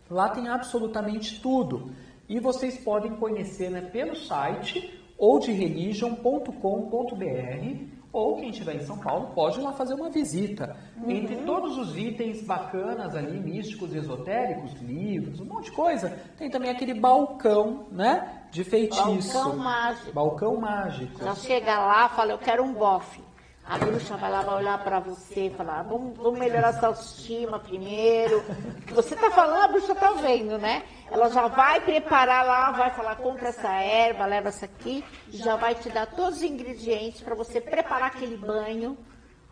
Lá 0.10 0.28
tem 0.30 0.48
absolutamente 0.48 1.40
tudo. 1.40 1.92
E 2.28 2.40
vocês 2.40 2.76
podem 2.76 3.16
conhecer 3.18 3.70
né, 3.70 3.82
pelo 3.82 4.16
site 4.16 5.00
oldreligion.com.br 5.16 8.03
ou 8.14 8.38
quem 8.38 8.52
estiver 8.52 8.76
em 8.76 8.82
São 8.82 8.98
Paulo 9.00 9.32
pode 9.34 9.60
ir 9.60 9.64
lá 9.64 9.74
fazer 9.74 9.96
uma 9.96 10.10
visita. 10.10 10.78
Entre 11.08 11.38
todos 11.38 11.78
os 11.80 11.98
itens 11.98 12.44
bacanas 12.44 13.16
ali, 13.16 13.40
místicos, 13.40 13.94
esotéricos, 13.96 14.72
livros, 14.82 15.40
um 15.40 15.46
monte 15.46 15.66
de 15.66 15.72
coisa, 15.72 16.16
tem 16.38 16.48
também 16.48 16.70
aquele 16.70 16.94
balcão, 16.94 17.88
né, 17.92 18.44
de 18.52 18.64
feitiço. 18.64 19.34
Balcão 19.34 19.58
mágico. 19.58 20.14
Balcão 20.14 20.56
mágico. 20.58 21.24
Já 21.24 21.34
chega 21.34 21.80
lá, 21.80 22.08
fala, 22.08 22.34
eu 22.34 22.38
quero 22.38 22.64
um 22.64 22.72
bofe. 22.72 23.33
A 23.66 23.78
bruxa 23.78 24.18
vai 24.18 24.30
lá, 24.30 24.42
vai 24.42 24.56
olhar 24.56 24.84
pra 24.84 25.00
você 25.00 25.48
e 25.48 25.50
falar, 25.50 25.84
vamos, 25.84 26.18
vamos 26.18 26.38
melhorar 26.38 26.74
sua 26.74 26.90
autoestima 26.90 27.60
primeiro. 27.60 28.44
Que 28.86 28.94
você 28.94 29.16
tá 29.16 29.32
falando, 29.32 29.64
a 29.64 29.68
bruxa 29.70 29.96
tá 29.96 30.12
vendo, 30.12 30.58
né? 30.58 30.84
Ela 31.10 31.30
já 31.30 31.48
vai 31.48 31.80
preparar 31.80 32.46
lá, 32.46 32.72
vai 32.72 32.90
falar, 32.92 33.16
compra 33.16 33.50
essa 33.50 33.72
erva, 33.72 34.26
leva 34.26 34.50
essa 34.50 34.66
aqui, 34.66 35.04
já 35.30 35.56
vai 35.56 35.76
te 35.76 35.90
dar 35.90 36.08
todos 36.08 36.38
os 36.38 36.44
ingredientes 36.44 37.22
pra 37.22 37.36
você 37.36 37.62
preparar 37.62 38.08
aquele 38.08 38.36
banho, 38.36 38.98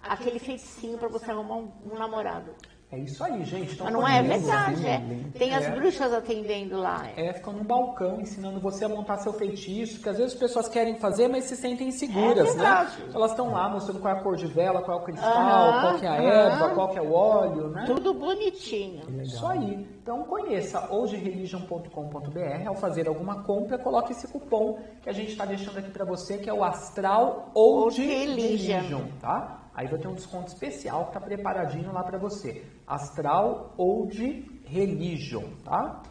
aquele 0.03 0.39
feiticinho 0.39 0.97
pra 0.97 1.07
você 1.07 1.31
arrumar 1.31 1.55
um, 1.55 1.71
um 1.91 1.97
namorado. 1.97 2.53
É 2.93 2.97
isso 2.99 3.23
aí, 3.23 3.41
gente. 3.45 3.73
Então, 3.73 3.85
Mas 3.85 3.93
não 3.93 4.05
é 4.05 4.21
verdade, 4.21 4.85
é. 4.85 5.01
Tem 5.39 5.55
as 5.55 5.63
É. 5.63 5.69
bruxas 5.71 6.11
atendendo 6.13 6.77
lá. 6.77 7.07
é. 7.15 7.27
É, 7.27 7.33
ficam 7.33 7.53
no 7.53 7.63
balcão 7.63 8.19
ensinando 8.19 8.59
você 8.59 8.83
a 8.83 8.89
montar 8.89 9.17
seu 9.19 9.31
feitiço, 9.31 9.93
porque 9.95 10.09
às 10.09 10.17
vezes 10.17 10.33
as 10.33 10.39
pessoas 10.39 10.67
querem 10.67 10.95
fazer, 10.97 11.29
mas 11.29 11.45
se 11.45 11.55
sentem 11.55 11.87
inseguras, 11.87 12.49
É 12.49 12.57
né? 12.57 12.63
verdade. 12.63 12.97
Elas 13.15 13.31
estão 13.31 13.49
lá 13.53 13.69
mostrando 13.69 14.01
qual 14.01 14.13
é 14.13 14.17
a 14.19 14.21
cor 14.21 14.35
de 14.35 14.45
vela, 14.47 14.81
qual 14.81 14.97
é 14.99 15.01
o 15.01 15.05
cristal, 15.05 15.81
qual 15.81 15.99
que 15.99 16.05
é 16.05 16.09
a 16.09 16.13
aham. 16.15 16.23
erva, 16.23 16.69
qual 16.75 16.89
que 16.89 16.99
é 16.99 17.01
o 17.01 17.13
óleo, 17.13 17.69
né? 17.69 17.83
Tudo 17.87 18.13
bonitinho. 18.13 19.03
Isso 19.23 19.45
aí. 19.47 19.87
Então 20.03 20.23
conheça 20.23 20.93
hojereligion.com.br. 20.93 22.67
Ao 22.67 22.75
fazer 22.75 23.07
alguma 23.07 23.43
compra, 23.43 23.77
coloque 23.77 24.11
esse 24.11 24.27
cupom 24.27 24.79
que 25.01 25.09
a 25.09 25.13
gente 25.13 25.31
está 25.31 25.45
deixando 25.45 25.77
aqui 25.79 25.91
para 25.91 26.03
você, 26.03 26.37
que 26.37 26.49
é 26.49 26.53
o 26.53 26.61
Astral 26.63 27.51
Old 27.53 28.01
Religion. 28.01 28.75
Religion, 28.81 29.01
tá? 29.21 29.60
Aí 29.73 29.87
vai 29.87 29.99
ter 29.99 30.07
um 30.07 30.15
desconto 30.15 30.51
especial 30.51 31.05
que 31.07 31.13
tá 31.13 31.21
preparadinho 31.21 31.93
lá 31.93 32.03
para 32.03 32.17
você. 32.17 32.65
Astral 32.85 33.73
Old 33.77 34.61
Religion, 34.65 35.45
tá? 35.63 36.01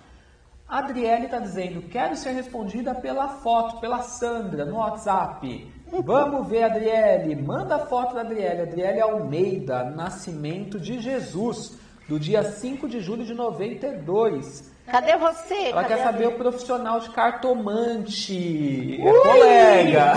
A 0.67 0.79
Adriele 0.79 1.25
está 1.25 1.41
dizendo, 1.41 1.83
quero 1.83 2.15
ser 2.15 2.31
respondida 2.31 2.95
pela 2.95 3.29
foto, 3.29 3.81
pela 3.81 4.03
Sandra, 4.03 4.65
no 4.65 4.77
WhatsApp. 4.77 5.69
Vamos 6.05 6.49
ver, 6.49 6.63
Adriele. 6.63 7.35
Manda 7.35 7.75
a 7.75 7.87
foto 7.87 8.15
da 8.15 8.21
Adriele. 8.21 8.63
Adriele 8.63 9.01
Almeida, 9.01 9.83
Nascimento 9.83 10.79
de 10.79 11.01
Jesus, 11.01 11.77
do 12.09 12.21
dia 12.21 12.45
5 12.45 12.89
de 12.89 13.01
julho 13.01 13.25
de 13.25 13.35
92. 13.35 14.70
Cadê 14.91 15.17
você? 15.17 15.69
Ela 15.69 15.83
Cadê 15.83 15.95
quer 15.95 16.01
a 16.01 16.05
saber 16.05 16.27
o 16.27 16.33
profissional 16.33 16.99
de 17.01 17.11
cartomante. 17.11 19.01
É 19.01 19.13
colega. 19.13 20.13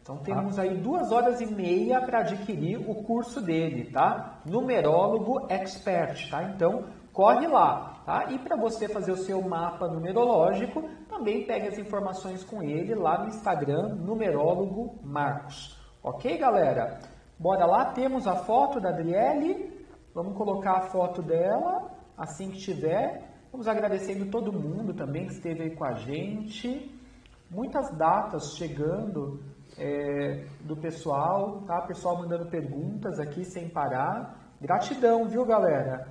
Então 0.00 0.16
temos 0.18 0.58
aí 0.58 0.76
duas 0.76 1.10
horas 1.10 1.40
e 1.40 1.46
meia 1.46 2.00
para 2.00 2.20
adquirir 2.20 2.78
o 2.78 3.02
curso 3.02 3.40
dele, 3.40 3.90
tá? 3.90 4.40
Numerólogo 4.46 5.46
Expert, 5.48 6.30
tá? 6.30 6.44
Então 6.44 6.84
corre 7.12 7.48
lá, 7.48 8.02
tá? 8.06 8.26
E 8.30 8.38
para 8.38 8.56
você 8.56 8.88
fazer 8.88 9.12
o 9.12 9.16
seu 9.16 9.42
mapa 9.42 9.88
numerológico, 9.88 10.88
também 11.08 11.44
pegue 11.44 11.66
as 11.66 11.78
informações 11.78 12.44
com 12.44 12.62
ele 12.62 12.94
lá 12.94 13.18
no 13.18 13.28
Instagram, 13.28 13.96
Numerólogo 13.96 15.00
Marcos. 15.02 15.76
Ok, 16.02 16.38
galera? 16.38 16.98
Bora 17.40 17.64
lá, 17.64 17.86
temos 17.86 18.26
a 18.26 18.36
foto 18.36 18.78
da 18.78 18.90
Adriele. 18.90 19.86
Vamos 20.14 20.36
colocar 20.36 20.72
a 20.72 20.80
foto 20.90 21.22
dela 21.22 21.90
assim 22.14 22.50
que 22.50 22.58
tiver. 22.58 23.30
Vamos 23.50 23.66
agradecendo 23.66 24.30
todo 24.30 24.52
mundo 24.52 24.92
também 24.92 25.24
que 25.24 25.32
esteve 25.32 25.62
aí 25.62 25.74
com 25.74 25.82
a 25.82 25.94
gente. 25.94 26.94
Muitas 27.50 27.96
datas 27.96 28.56
chegando 28.56 29.40
é, 29.78 30.44
do 30.60 30.76
pessoal, 30.76 31.62
tá? 31.62 31.80
Pessoal 31.80 32.18
mandando 32.18 32.44
perguntas 32.50 33.18
aqui 33.18 33.42
sem 33.42 33.70
parar. 33.70 34.38
Gratidão, 34.60 35.26
viu, 35.26 35.42
galera? 35.46 36.08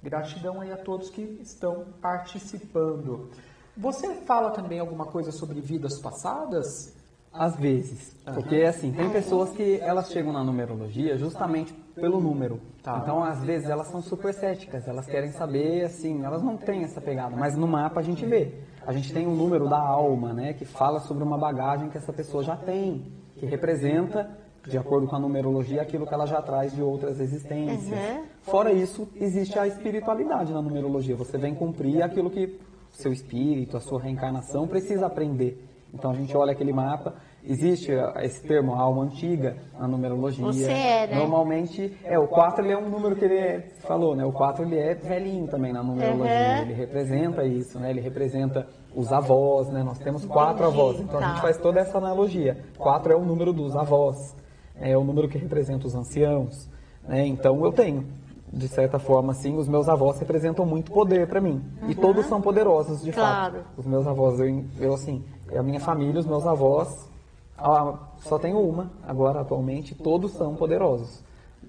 Gratidão 0.00 0.60
aí 0.60 0.70
a 0.70 0.76
todos 0.76 1.10
que 1.10 1.22
estão 1.42 1.86
participando. 2.00 3.30
Você 3.76 4.14
fala 4.24 4.52
também 4.52 4.78
alguma 4.78 5.06
coisa 5.06 5.32
sobre 5.32 5.60
vidas 5.60 5.98
passadas? 5.98 6.95
Às 7.38 7.56
vezes. 7.56 8.16
Porque, 8.34 8.56
assim, 8.62 8.92
tem 8.92 9.08
pessoas 9.10 9.50
que 9.50 9.78
elas 9.80 10.10
chegam 10.10 10.32
na 10.32 10.42
numerologia 10.42 11.16
justamente 11.16 11.72
pelo 11.94 12.20
número. 12.20 12.60
Tá. 12.82 13.00
Então, 13.02 13.22
às 13.22 13.42
vezes, 13.44 13.68
elas 13.68 13.86
são 13.88 14.02
super 14.02 14.34
céticas. 14.34 14.88
Elas 14.88 15.06
querem 15.06 15.30
saber, 15.30 15.84
assim, 15.84 16.24
elas 16.24 16.42
não 16.42 16.56
têm 16.56 16.82
essa 16.82 17.00
pegada. 17.00 17.36
Mas 17.36 17.56
no 17.56 17.68
mapa 17.68 18.00
a 18.00 18.02
gente 18.02 18.26
vê. 18.26 18.52
A 18.86 18.92
gente 18.92 19.12
tem 19.12 19.26
um 19.26 19.34
número 19.34 19.68
da 19.68 19.78
alma, 19.78 20.32
né? 20.32 20.52
Que 20.52 20.64
fala 20.64 21.00
sobre 21.00 21.22
uma 21.22 21.38
bagagem 21.38 21.88
que 21.88 21.98
essa 21.98 22.12
pessoa 22.12 22.42
já 22.42 22.56
tem. 22.56 23.12
Que 23.36 23.46
representa, 23.46 24.28
de 24.66 24.76
acordo 24.76 25.06
com 25.06 25.16
a 25.16 25.18
numerologia, 25.20 25.82
aquilo 25.82 26.06
que 26.06 26.14
ela 26.14 26.26
já 26.26 26.42
traz 26.42 26.74
de 26.74 26.82
outras 26.82 27.20
existências. 27.20 27.86
Uhum. 27.86 28.24
Fora 28.42 28.72
isso, 28.72 29.08
existe 29.16 29.58
a 29.58 29.66
espiritualidade 29.66 30.52
na 30.52 30.60
numerologia. 30.60 31.14
Você 31.14 31.38
vem 31.38 31.54
cumprir 31.54 32.02
aquilo 32.02 32.30
que 32.30 32.58
o 32.92 32.96
seu 32.96 33.12
espírito, 33.12 33.76
a 33.76 33.80
sua 33.80 34.00
reencarnação 34.00 34.66
precisa 34.66 35.06
aprender. 35.06 35.64
Então 35.92 36.10
a 36.10 36.14
gente 36.14 36.36
olha 36.36 36.52
aquele 36.52 36.72
mapa, 36.72 37.14
existe 37.46 37.92
uh, 37.92 38.18
esse 38.20 38.42
termo 38.46 38.74
alma 38.74 39.04
antiga 39.04 39.56
na 39.78 39.86
numerologia. 39.86 40.44
Você 40.46 40.64
é, 40.72 41.06
né? 41.06 41.16
Normalmente, 41.16 41.96
é, 42.04 42.18
o 42.18 42.26
4 42.26 42.64
ele 42.64 42.72
é 42.72 42.78
um 42.78 42.88
número 42.88 43.14
que 43.16 43.24
ele 43.24 43.60
falou, 43.86 44.14
né? 44.16 44.24
O 44.24 44.32
4 44.32 44.64
ele 44.64 44.78
é 44.78 44.94
velhinho 44.94 45.46
também 45.48 45.72
na 45.72 45.82
numerologia, 45.82 46.26
Uhum. 46.56 46.62
ele 46.62 46.74
representa 46.74 47.44
isso, 47.44 47.78
né? 47.78 47.90
Ele 47.90 48.00
representa 48.00 48.66
os 48.94 49.12
avós, 49.12 49.68
né? 49.68 49.82
Nós 49.82 49.98
temos 49.98 50.24
quatro 50.24 50.64
Entendi, 50.64 50.80
avós, 50.80 51.00
então 51.00 51.18
a 51.18 51.22
tá. 51.22 51.28
gente 51.32 51.40
faz 51.42 51.56
toda 51.58 51.80
essa 51.80 51.98
analogia. 51.98 52.58
4 52.78 53.12
é 53.12 53.16
o 53.16 53.24
número 53.24 53.52
dos 53.52 53.76
avós, 53.76 54.34
é 54.80 54.96
o 54.96 55.04
número 55.04 55.28
que 55.28 55.38
representa 55.38 55.86
os 55.86 55.94
anciãos, 55.94 56.68
né? 57.06 57.26
Então 57.26 57.64
eu 57.64 57.72
tenho 57.72 58.04
de 58.52 58.68
certa 58.68 58.98
forma, 58.98 59.32
assim, 59.32 59.54
os 59.56 59.68
meus 59.68 59.88
avós 59.88 60.18
representam 60.20 60.64
muito 60.64 60.90
poder 60.92 61.26
para 61.26 61.40
mim. 61.40 61.60
E 61.88 61.94
todos 61.94 62.24
são 62.26 62.40
poderosos, 62.40 63.02
de 63.02 63.08
Uhum. 63.10 63.14
Claro. 63.16 63.54
fato. 63.56 63.66
Os 63.76 63.84
meus 63.86 64.06
avós, 64.06 64.38
eu, 64.40 64.64
eu 64.78 64.94
assim, 64.94 65.22
a 65.54 65.62
minha 65.62 65.80
família, 65.80 66.20
os 66.20 66.26
meus 66.26 66.46
avós, 66.46 67.10
ah, 67.58 67.94
só 68.18 68.38
tenho 68.38 68.60
uma 68.60 68.90
agora 69.06 69.40
atualmente, 69.40 69.94
todos 69.94 70.32
são 70.32 70.54
poderosos. 70.54 71.24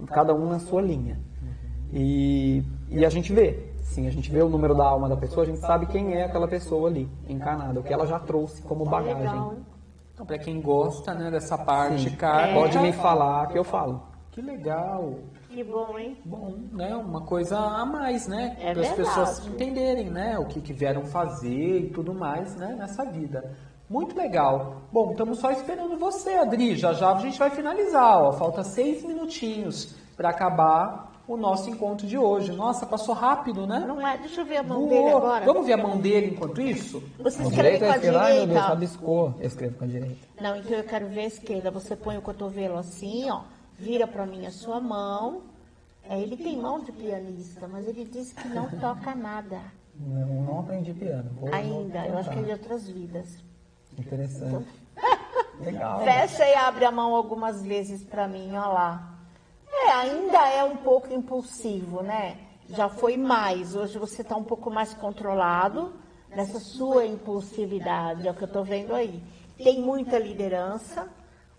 Cada 0.08 0.34
um 0.34 0.50
na 0.50 0.60
sua 0.60 0.82
linha. 0.82 1.20
E, 1.92 2.64
e 2.90 3.06
a 3.06 3.10
gente 3.10 3.34
vê, 3.34 3.72
sim, 3.82 4.08
a 4.08 4.12
gente 4.12 4.30
vê 4.30 4.42
o 4.42 4.50
número 4.50 4.76
da 4.76 4.86
alma 4.86 5.08
da 5.08 5.16
pessoa, 5.16 5.44
a 5.44 5.46
gente 5.46 5.60
sabe 5.60 5.86
quem 5.86 6.14
é 6.14 6.26
aquela 6.26 6.48
pessoa 6.48 6.90
ali, 6.90 7.10
encarnada, 7.28 7.80
o 7.80 7.84
que 7.84 7.94
ela 7.94 8.06
já 8.06 8.20
trouxe 8.20 8.62
como 8.62 8.86
bagagem. 8.86 9.68
Então, 10.14 10.26
para 10.26 10.38
quem 10.38 10.60
gosta 10.60 11.14
né, 11.14 11.32
dessa 11.32 11.58
parte, 11.58 12.10
Sim. 12.10 12.16
cara, 12.16 12.54
Pode 12.54 12.78
me 12.80 12.92
falar 12.92 13.48
que 13.48 13.58
eu 13.58 13.64
falo. 13.64 14.02
Que 14.32 14.42
legal. 14.42 15.16
Que 15.50 15.64
bom, 15.64 15.98
hein? 15.98 16.18
Bom, 16.24 16.56
né? 16.72 16.96
Uma 16.96 17.22
coisa 17.22 17.58
a 17.58 17.86
mais, 17.86 18.28
né? 18.28 18.56
É 18.60 18.74
para 18.74 18.82
as 18.82 18.92
pessoas 18.92 19.48
entenderem, 19.48 20.10
né? 20.10 20.38
O 20.38 20.46
que, 20.46 20.62
que 20.62 20.74
vieram 20.74 21.04
fazer 21.06 21.80
e 21.80 21.90
tudo 21.90 22.14
mais, 22.14 22.56
né? 22.56 22.76
Nessa 22.78 23.06
vida. 23.06 23.56
Muito 23.90 24.18
legal. 24.18 24.82
Bom, 24.92 25.12
estamos 25.12 25.40
só 25.40 25.52
esperando 25.52 25.98
você, 25.98 26.32
Adri. 26.32 26.76
Já 26.76 26.94
já 26.94 27.14
a 27.14 27.20
gente 27.20 27.40
vai 27.40 27.50
finalizar, 27.50 28.22
ó. 28.22 28.34
Falta 28.34 28.64
seis 28.64 29.04
minutinhos 29.04 29.96
para 30.16 30.30
acabar 30.30 31.22
o 31.28 31.38
nosso 31.38 31.70
encontro 31.70 32.06
de 32.06 32.18
hoje. 32.18 32.52
Nossa, 32.52 32.86
passou 32.86 33.14
rápido, 33.14 33.66
né? 33.66 33.84
Não 33.88 34.06
é? 34.06 34.18
Deixa 34.18 34.42
eu 34.42 34.46
ver 34.46 34.58
a 34.58 34.64
mão 34.64 34.80
Voou. 34.80 34.90
dele 34.90 35.10
agora. 35.10 35.46
Vamos 35.46 35.66
ver 35.66 35.74
a 35.74 35.78
mão 35.78 35.98
dele 36.00 36.32
enquanto 36.32 36.62
isso? 36.62 37.02
Você 37.20 37.44
escreve 37.44 37.78
direita 37.78 37.86
com 37.86 37.92
a 37.92 37.96
esquerda? 37.96 38.20
Ai, 38.20 38.26
meu 38.26 38.36
Deus, 38.40 38.48
direita, 38.50 38.68
rabiscou. 38.68 39.34
Eu 39.40 39.48
escrevo 39.48 39.78
com 39.78 39.84
a 39.84 39.88
direita. 39.88 40.16
Não, 40.42 40.56
então 40.58 40.72
eu 40.78 40.84
quero 40.84 41.08
ver 41.08 41.22
a 41.22 41.26
esquerda. 41.26 41.72
Você 41.72 41.96
põe 41.96 42.18
o 42.18 42.22
cotovelo 42.22 42.78
assim, 42.78 43.30
ó. 43.30 43.42
Vira 43.80 44.08
pra 44.08 44.26
mim 44.26 44.46
a 44.46 44.52
sua 44.52 44.80
mão. 44.82 45.44
É, 46.10 46.20
ele 46.20 46.38
tem 46.38 46.58
mão 46.58 46.80
de 46.82 46.92
pianista, 46.92 47.68
mas 47.68 47.88
ele 47.88 48.06
disse 48.06 48.34
que 48.34 48.48
não 48.48 48.70
toca 48.80 49.14
nada. 49.14 49.60
Não, 50.00 50.44
não 50.44 50.60
aprendi 50.60 50.94
piano. 50.94 51.30
Vou- 51.40 51.54
Ainda. 51.54 52.02
vou 52.02 52.10
Eu 52.12 52.18
acho 52.18 52.30
que 52.30 52.40
é 52.40 52.44
de 52.44 52.52
outras 52.52 52.90
vidas. 52.90 53.47
Interessante. 53.98 54.68
Legal. 55.60 56.04
Fecha 56.04 56.48
e 56.48 56.54
abre 56.54 56.86
a 56.86 56.92
mão 56.92 57.16
algumas 57.16 57.64
vezes 57.64 58.04
pra 58.04 58.28
mim, 58.28 58.56
ó 58.56 58.72
lá. 58.72 59.18
É, 59.72 59.92
ainda 59.92 60.48
é 60.50 60.64
um 60.64 60.78
pouco 60.78 61.12
impulsivo, 61.14 62.02
né? 62.02 62.38
Já 62.70 62.90
foi 62.90 63.18
mais. 63.18 63.76
Hoje 63.76 63.98
você 63.98 64.24
tá 64.24 64.36
um 64.36 64.44
pouco 64.44 64.70
mais 64.70 64.94
controlado 64.94 65.94
nessa 66.30 66.60
sua 66.60 67.06
impulsividade, 67.06 68.28
é 68.28 68.32
o 68.32 68.34
que 68.34 68.44
eu 68.44 68.52
tô 68.52 68.64
vendo 68.64 68.94
aí. 68.94 69.24
Tem 69.58 69.82
muita 69.82 70.20
liderança 70.20 71.10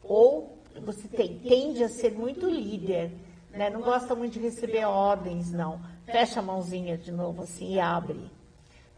ou 0.02 0.58
você 0.84 1.08
tem, 1.08 1.38
tende 1.40 1.82
a 1.82 1.88
ser 1.88 2.12
muito 2.12 2.48
líder, 2.48 3.12
né? 3.50 3.70
Não 3.70 3.80
gosta 3.80 4.14
muito 4.14 4.34
de 4.34 4.40
receber 4.40 4.84
ordens, 4.84 5.50
não. 5.50 5.80
Fecha 6.06 6.40
a 6.40 6.42
mãozinha 6.42 6.96
de 6.96 7.10
novo 7.10 7.42
assim 7.42 7.74
e 7.74 7.80
abre. 7.80 8.30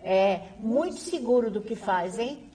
É 0.02 0.48
muito 0.58 0.96
seguro 0.96 1.50
do 1.50 1.60
que 1.60 1.74
faz, 1.74 2.18
hein? 2.18 2.49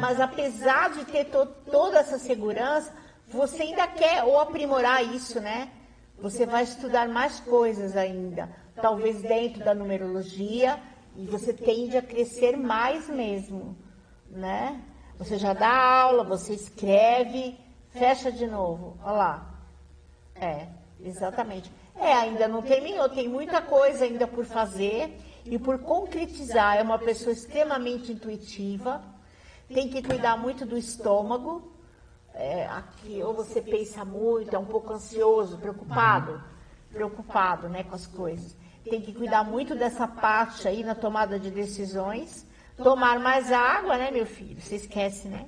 Mas 0.00 0.20
apesar 0.20 0.90
de 0.90 1.04
ter 1.04 1.24
to- 1.26 1.46
toda 1.70 1.98
essa 1.98 2.18
segurança, 2.18 2.92
você 3.28 3.62
ainda 3.62 3.86
quer 3.86 4.24
ou 4.24 4.38
aprimorar 4.40 5.02
isso, 5.04 5.40
né? 5.40 5.70
Você 6.18 6.46
vai 6.46 6.62
estudar 6.64 7.08
mais 7.08 7.40
coisas 7.40 7.96
ainda, 7.96 8.48
talvez 8.76 9.20
dentro 9.22 9.64
da 9.64 9.74
numerologia, 9.74 10.78
e 11.16 11.26
você 11.26 11.52
tende 11.52 11.96
a 11.96 12.02
crescer 12.02 12.56
mais 12.56 13.08
mesmo, 13.08 13.76
né? 14.30 14.80
Você 15.18 15.36
já 15.38 15.52
dá 15.52 15.74
aula, 15.74 16.24
você 16.24 16.54
escreve, 16.54 17.58
fecha 17.90 18.30
de 18.30 18.46
novo, 18.46 18.96
olha 19.02 19.12
lá. 19.12 19.54
É, 20.34 20.66
exatamente. 21.00 21.70
É, 21.96 22.12
ainda 22.12 22.48
não 22.48 22.62
terminou, 22.62 23.08
tem 23.08 23.28
muita 23.28 23.60
coisa 23.60 24.04
ainda 24.04 24.26
por 24.26 24.44
fazer 24.44 25.16
e 25.44 25.58
por 25.58 25.78
concretizar. 25.80 26.76
É 26.78 26.82
uma 26.82 26.98
pessoa 26.98 27.32
extremamente 27.32 28.12
intuitiva, 28.12 29.02
tem 29.72 29.88
que 29.88 30.02
cuidar 30.02 30.36
muito 30.36 30.64
do 30.64 30.76
estômago. 30.76 31.72
É, 32.34 32.66
aqui, 32.66 33.22
ou 33.22 33.34
você 33.34 33.60
pensa 33.60 34.04
muito, 34.04 34.54
é 34.54 34.58
um 34.58 34.64
pouco 34.64 34.92
ansioso, 34.92 35.58
preocupado, 35.58 36.42
preocupado 36.90 37.68
né, 37.68 37.82
com 37.82 37.94
as 37.94 38.06
coisas. 38.06 38.56
Tem 38.84 39.00
que 39.00 39.12
cuidar 39.12 39.44
muito 39.44 39.74
dessa 39.74 40.08
parte 40.08 40.66
aí 40.66 40.82
na 40.82 40.94
tomada 40.94 41.38
de 41.38 41.50
decisões. 41.50 42.46
Tomar 42.76 43.20
mais 43.20 43.52
água, 43.52 43.98
né, 43.98 44.10
meu 44.10 44.26
filho? 44.26 44.60
Você 44.60 44.76
esquece, 44.76 45.28
né? 45.28 45.46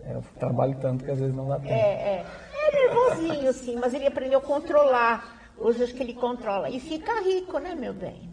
É, 0.00 0.14
eu 0.14 0.24
trabalho 0.38 0.76
tanto 0.80 1.04
que 1.04 1.10
às 1.10 1.18
vezes 1.18 1.34
não 1.34 1.48
dá 1.48 1.56
tempo. 1.56 1.72
É, 1.72 2.22
é. 2.22 2.26
É 2.66 2.86
nervosinho, 2.86 3.52
sim, 3.52 3.76
mas 3.76 3.92
ele 3.92 4.06
aprendeu 4.06 4.38
a 4.38 4.42
controlar. 4.42 5.52
Hoje 5.58 5.82
acho 5.82 5.94
que 5.94 6.02
ele 6.02 6.14
controla. 6.14 6.70
E 6.70 6.80
fica 6.80 7.20
rico, 7.20 7.58
né, 7.58 7.74
meu 7.74 7.92
bem? 7.92 8.30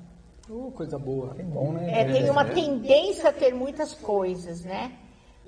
Uh, 0.49 0.71
coisa 0.71 0.97
boa. 0.97 1.35
É 1.37 1.43
bom, 1.43 1.71
né? 1.73 2.01
É, 2.01 2.05
tem 2.05 2.29
uma 2.29 2.45
tendência 2.45 3.29
a 3.29 3.33
ter 3.33 3.53
muitas 3.53 3.93
coisas, 3.93 4.63
né? 4.63 4.91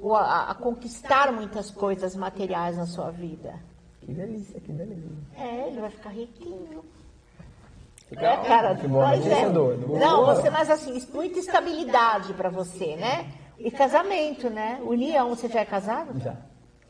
Ou 0.04 0.14
a, 0.18 0.52
a 0.52 0.56
conquistar 0.56 1.32
muitas 1.32 1.72
coisas 1.72 2.14
materiais 2.14 2.76
na 2.76 2.86
sua 2.86 3.10
vida. 3.10 3.56
Que 4.02 4.12
delícia, 4.12 4.60
que 4.60 4.70
delícia. 4.74 5.10
É, 5.38 5.70
ele 5.70 5.80
vai 5.80 5.90
ficar 5.90 6.10
riquinho. 6.10 6.84
Legal. 8.12 8.34
É, 8.34 8.46
cara, 8.46 8.76
Que 8.76 8.88
pois 8.88 9.20
notícia, 9.20 9.34
é. 9.34 9.50
doido. 9.50 9.88
Não, 9.98 10.26
você, 10.26 10.50
mas 10.50 10.70
assim, 10.70 11.02
muita 11.14 11.40
estabilidade 11.40 12.34
pra 12.34 12.50
você, 12.50 12.98
né? 12.98 13.32
E 13.58 13.72
casamento, 13.72 14.50
né? 14.50 14.82
União, 14.84 15.30
você 15.30 15.48
já 15.48 15.62
é 15.62 15.66
casado? 15.66 16.20
Já. 16.20 16.36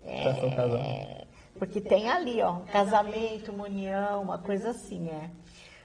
Já 0.03 0.35
sou 0.35 0.49
casado. 0.49 0.77
É, 0.77 1.25
porque 1.59 1.79
tem 1.79 2.09
ali, 2.09 2.41
ó, 2.41 2.61
casamento, 2.71 3.51
uma 3.51 3.65
união, 3.65 4.23
uma 4.23 4.39
coisa 4.39 4.71
assim, 4.71 5.07
é. 5.09 5.29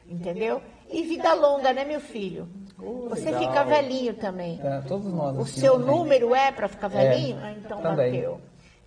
Entendeu? 0.09 0.63
E 0.91 1.03
vida 1.03 1.35
longa, 1.35 1.75
né, 1.75 1.85
meu 1.85 2.01
filho? 2.01 2.49
Você 2.79 3.25
legal. 3.31 3.41
fica 3.41 3.65
velhinho 3.65 4.15
também. 4.15 4.61
É, 4.63 4.81
todos 4.87 5.13
nós. 5.13 5.37
O 5.37 5.43
assim, 5.43 5.61
seu 5.61 5.73
também. 5.75 5.87
número 5.89 6.35
é 6.35 6.53
para 6.53 6.69
ficar 6.69 6.89
velhinho? 6.89 7.39
Ah, 7.43 7.53
então 7.53 7.81
também. 7.83 8.13
bateu. 8.13 8.41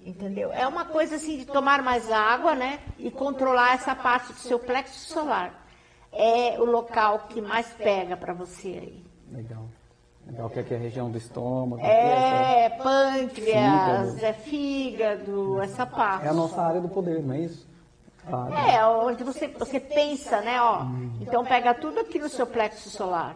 Entendeu? 0.03 0.51
É 0.53 0.65
uma 0.67 0.85
coisa 0.85 1.15
assim 1.17 1.37
de 1.37 1.45
tomar 1.45 1.81
mais 1.83 2.11
água, 2.11 2.55
né? 2.55 2.79
E 2.97 3.11
controlar 3.11 3.73
essa 3.75 3.93
parte 3.93 4.33
do 4.33 4.39
seu 4.39 4.57
plexo 4.57 5.13
solar. 5.13 5.65
É 6.11 6.59
o 6.59 6.65
local 6.65 7.27
que 7.29 7.39
mais 7.41 7.67
pega 7.73 8.17
para 8.17 8.33
você 8.33 8.67
aí. 8.69 9.05
Legal. 9.31 9.63
Legal, 10.25 10.49
que 10.49 10.59
aqui 10.59 10.73
é 10.73 10.77
a 10.77 10.79
região 10.79 11.09
do 11.11 11.17
estômago. 11.17 11.81
aqui 11.81 11.91
essa- 11.91 11.95
É 11.95 12.69
pâncreas, 12.69 14.13
Fígado. 14.13 14.25
é 14.25 14.33
fígado, 14.33 15.61
essa 15.61 15.85
parte. 15.85 16.25
É 16.25 16.29
a 16.29 16.33
nossa 16.33 16.61
área 16.61 16.79
do 16.81 16.89
poder, 16.89 17.21
não 17.23 17.33
é 17.35 17.39
isso? 17.39 17.67
Ah, 18.31 18.47
É, 18.71 18.85
onde 18.85 19.23
você, 19.23 19.47
você 19.47 19.79
pensa, 19.79 20.41
né, 20.41 20.61
ó. 20.61 20.83
Então 21.19 21.43
pega 21.43 21.73
tudo 21.73 21.99
aqui 21.99 22.19
no 22.19 22.29
seu 22.29 22.45
plexo 22.47 22.89
solar. 22.89 23.35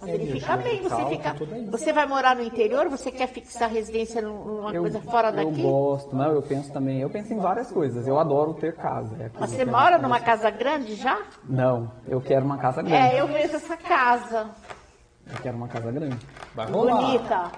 Mas 0.00 0.10
ele 0.10 0.32
fica 0.32 0.56
bem, 0.56 0.82
você 0.82 1.04
fica. 1.06 1.36
Você 1.70 1.92
vai 1.92 2.06
morar 2.06 2.34
no 2.34 2.42
interior, 2.42 2.88
você 2.88 3.10
quer 3.10 3.26
fixar 3.26 3.70
residência 3.70 4.22
numa 4.22 4.72
eu, 4.72 4.82
coisa 4.82 5.00
fora 5.00 5.30
daqui? 5.30 5.62
Eu 5.62 5.70
gosto, 5.70 6.16
não, 6.16 6.32
eu 6.32 6.42
penso 6.42 6.72
também, 6.72 7.00
eu 7.00 7.10
penso 7.10 7.34
em 7.34 7.38
várias 7.38 7.70
coisas. 7.70 8.06
Eu 8.08 8.18
adoro 8.18 8.54
ter 8.54 8.74
casa. 8.74 9.14
É 9.20 9.30
Mas 9.38 9.50
você 9.50 9.64
mora 9.64 9.98
numa 9.98 10.20
casa 10.20 10.50
grande 10.50 10.94
já? 10.94 11.20
Não, 11.44 11.90
eu 12.08 12.20
quero 12.20 12.44
uma 12.44 12.56
casa 12.56 12.82
grande. 12.82 13.14
É, 13.14 13.20
eu 13.20 13.26
vejo 13.26 13.56
essa 13.56 13.76
casa. 13.76 14.50
Eu 15.30 15.38
quero 15.42 15.56
uma 15.56 15.68
casa 15.68 15.92
grande. 15.92 16.26
Vai 16.54 16.66
rolar. 16.70 16.96
Bonita. 16.96 17.52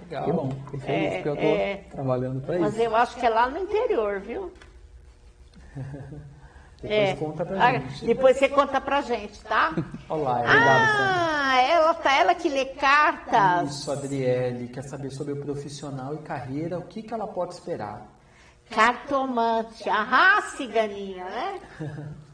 Legal. 0.00 0.24
Que 0.24 0.32
bom. 0.32 0.48
Que 0.70 0.78
feliz 0.78 1.12
é, 1.12 1.22
que 1.22 1.28
eu 1.28 1.36
tô 1.36 1.42
é, 1.42 1.76
trabalhando 1.90 2.40
para 2.42 2.54
isso. 2.56 2.64
Mas 2.64 2.78
eu 2.78 2.94
acho 2.94 3.16
que 3.16 3.24
é 3.24 3.30
lá 3.30 3.48
no 3.48 3.58
interior, 3.58 4.20
viu? 4.20 4.52
Depois 6.82 7.08
é. 7.08 7.16
conta 7.16 7.44
pra 7.44 7.64
ah, 7.64 7.72
gente. 7.72 8.04
Depois 8.04 8.36
você 8.36 8.48
conta 8.48 8.80
pra 8.80 9.00
gente, 9.00 9.40
tá? 9.40 9.74
Olá, 10.08 10.40
obrigado. 10.40 10.66
Ah, 10.68 11.62
ela, 11.62 11.94
tá, 11.94 12.12
ela 12.18 12.34
que 12.34 12.48
lê 12.48 12.66
cartas. 12.66 13.70
Isso, 13.70 13.90
Adriele, 13.90 14.68
quer 14.68 14.82
saber 14.82 15.10
sobre 15.10 15.32
o 15.32 15.40
profissional 15.40 16.14
e 16.14 16.18
carreira, 16.18 16.78
o 16.78 16.82
que, 16.82 17.02
que 17.02 17.14
ela 17.14 17.26
pode 17.26 17.54
esperar? 17.54 18.06
Cartomante, 18.68 19.88
ah, 19.88 20.42
ciganinha, 20.56 21.24
né? 21.24 21.60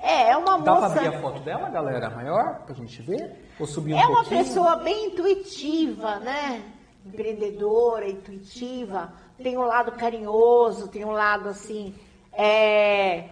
É, 0.00 0.30
é 0.30 0.36
uma 0.36 0.60
Dá 0.60 0.74
moça... 0.76 0.88
Dá 0.88 0.94
pra 0.94 1.10
ver 1.10 1.16
a 1.16 1.20
foto 1.20 1.40
dela, 1.40 1.68
galera, 1.70 2.08
maior, 2.08 2.60
pra 2.64 2.72
gente 2.72 3.02
ver? 3.02 3.50
Ou 3.58 3.66
subir 3.66 3.94
um 3.94 3.98
É 3.98 4.06
uma 4.06 4.20
pouquinho? 4.22 4.44
pessoa 4.44 4.76
bem 4.76 5.06
intuitiva, 5.06 6.20
né? 6.20 6.62
Empreendedora, 7.04 8.08
intuitiva. 8.08 9.12
Tem 9.42 9.58
um 9.58 9.62
lado 9.64 9.90
carinhoso, 9.90 10.86
tem 10.86 11.04
um 11.04 11.10
lado, 11.10 11.48
assim, 11.48 11.96
é 12.32 13.24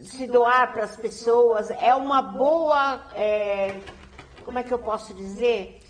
se 0.00 0.26
doar 0.26 0.72
para 0.72 0.84
as 0.84 0.96
pessoas, 0.96 1.70
é 1.70 1.94
uma 1.94 2.20
boa, 2.20 3.02
é, 3.14 3.80
como 4.44 4.58
é 4.58 4.62
que 4.62 4.72
eu 4.72 4.78
posso 4.78 5.14
dizer? 5.14 5.80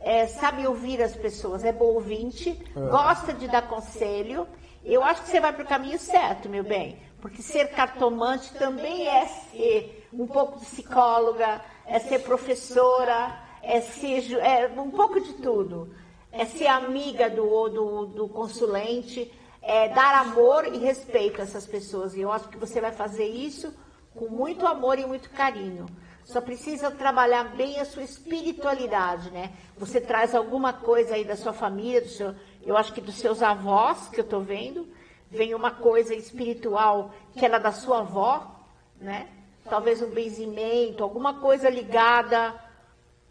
É, 0.00 0.26
sabe 0.26 0.66
ouvir 0.66 1.02
as 1.02 1.16
pessoas, 1.16 1.64
é 1.64 1.72
bom 1.72 1.86
ouvinte, 1.86 2.50
é. 2.50 2.80
gosta 2.90 3.32
de 3.32 3.48
dar 3.48 3.68
conselho. 3.68 4.46
Eu 4.84 5.02
acho 5.02 5.22
que 5.22 5.30
você 5.30 5.40
vai 5.40 5.52
para 5.52 5.64
o 5.64 5.68
caminho 5.68 5.98
certo, 5.98 6.48
meu 6.48 6.62
bem, 6.62 6.98
porque 7.20 7.40
ser 7.40 7.68
cartomante 7.70 8.52
também 8.54 9.08
é 9.08 9.26
ser 9.26 10.06
um 10.12 10.26
pouco 10.26 10.60
psicóloga, 10.60 11.62
é 11.86 11.98
ser 11.98 12.18
professora, 12.20 13.34
é 13.62 13.80
ser 13.80 14.38
é 14.38 14.68
um 14.78 14.90
pouco 14.90 15.18
de 15.20 15.32
tudo, 15.34 15.94
é 16.30 16.44
ser 16.44 16.66
amiga 16.66 17.30
do, 17.30 17.68
do, 17.70 18.06
do 18.06 18.28
consulente 18.28 19.32
é, 19.66 19.88
dar 19.88 20.14
amor 20.20 20.66
e 20.66 20.78
respeito 20.78 21.40
a 21.40 21.44
essas 21.44 21.66
pessoas. 21.66 22.14
E 22.14 22.20
eu 22.20 22.30
acho 22.30 22.48
que 22.48 22.58
você 22.58 22.80
vai 22.80 22.92
fazer 22.92 23.26
isso 23.26 23.74
com 24.14 24.28
muito 24.28 24.66
amor 24.66 24.98
e 24.98 25.06
muito 25.06 25.30
carinho. 25.30 25.86
Só 26.24 26.40
precisa 26.40 26.90
trabalhar 26.90 27.54
bem 27.56 27.80
a 27.80 27.84
sua 27.84 28.02
espiritualidade, 28.02 29.30
né? 29.30 29.52
Você 29.76 30.00
traz 30.00 30.34
alguma 30.34 30.72
coisa 30.72 31.14
aí 31.14 31.24
da 31.24 31.36
sua 31.36 31.52
família, 31.52 32.00
do 32.00 32.08
seu, 32.08 32.34
eu 32.62 32.76
acho 32.76 32.92
que 32.92 33.00
dos 33.00 33.16
seus 33.16 33.42
avós, 33.42 34.08
que 34.08 34.20
eu 34.20 34.24
estou 34.24 34.40
vendo, 34.40 34.88
vem 35.30 35.54
uma 35.54 35.70
coisa 35.70 36.14
espiritual 36.14 37.10
que 37.34 37.44
era 37.44 37.58
da 37.58 37.72
sua 37.72 38.00
avó, 38.00 38.54
né? 38.98 39.28
Talvez 39.68 40.00
um 40.00 40.10
benzimento, 40.10 41.02
alguma 41.02 41.40
coisa 41.40 41.68
ligada 41.68 42.54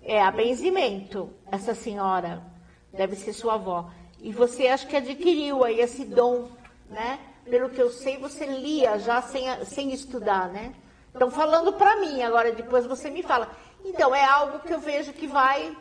é, 0.03 0.21
a 0.21 0.31
benzimento, 0.31 1.31
essa 1.51 1.73
senhora. 1.73 2.43
Deve 2.91 3.15
ser 3.15 3.33
sua 3.33 3.55
avó. 3.55 3.89
E 4.23 4.31
você 4.31 4.67
acho 4.67 4.87
que 4.87 4.95
adquiriu 4.95 5.65
aí 5.65 5.81
esse 5.81 6.05
dom, 6.05 6.49
né? 6.89 7.19
Pelo 7.43 7.69
que 7.69 7.81
eu 7.81 7.89
sei, 7.89 8.17
você 8.17 8.45
lia 8.45 8.97
já 8.97 9.21
sem, 9.21 9.43
sem 9.65 9.91
estudar, 9.91 10.47
né? 10.47 10.73
Então, 11.13 11.29
falando 11.29 11.73
para 11.73 11.97
mim, 11.97 12.23
agora 12.23 12.53
depois 12.53 12.85
você 12.85 13.09
me 13.09 13.21
fala. 13.21 13.51
Então, 13.83 14.15
é 14.15 14.23
algo 14.23 14.59
que 14.59 14.73
eu 14.73 14.79
vejo 14.79 15.11
que 15.11 15.27
vai 15.27 15.75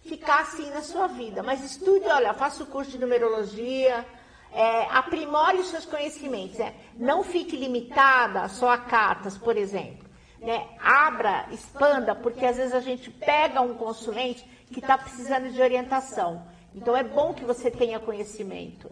ficar 0.00 0.40
assim 0.40 0.68
na 0.70 0.82
sua 0.82 1.06
vida. 1.06 1.40
Mas 1.40 1.64
estude, 1.64 2.04
olha, 2.06 2.34
faça 2.34 2.64
o 2.64 2.66
curso 2.66 2.90
de 2.90 2.98
numerologia, 2.98 4.04
é, 4.52 4.86
aprimore 4.90 5.58
os 5.58 5.68
seus 5.68 5.86
conhecimentos. 5.86 6.58
Né? 6.58 6.74
Não 6.96 7.22
fique 7.22 7.56
limitada 7.56 8.48
só 8.48 8.70
a 8.70 8.78
cartas, 8.78 9.38
por 9.38 9.56
exemplo. 9.56 10.04
Né? 10.40 10.66
Abra, 10.80 11.46
expanda, 11.52 12.12
porque 12.12 12.44
às 12.44 12.56
vezes 12.56 12.74
a 12.74 12.80
gente 12.80 13.08
pega 13.08 13.60
um 13.60 13.74
consulente 13.74 14.44
que 14.72 14.80
está 14.80 14.98
precisando 14.98 15.48
de 15.52 15.62
orientação. 15.62 16.44
Então 16.74 16.96
é 16.96 17.04
bom 17.04 17.32
que 17.32 17.44
você 17.44 17.70
tenha 17.70 18.00
conhecimento. 18.00 18.90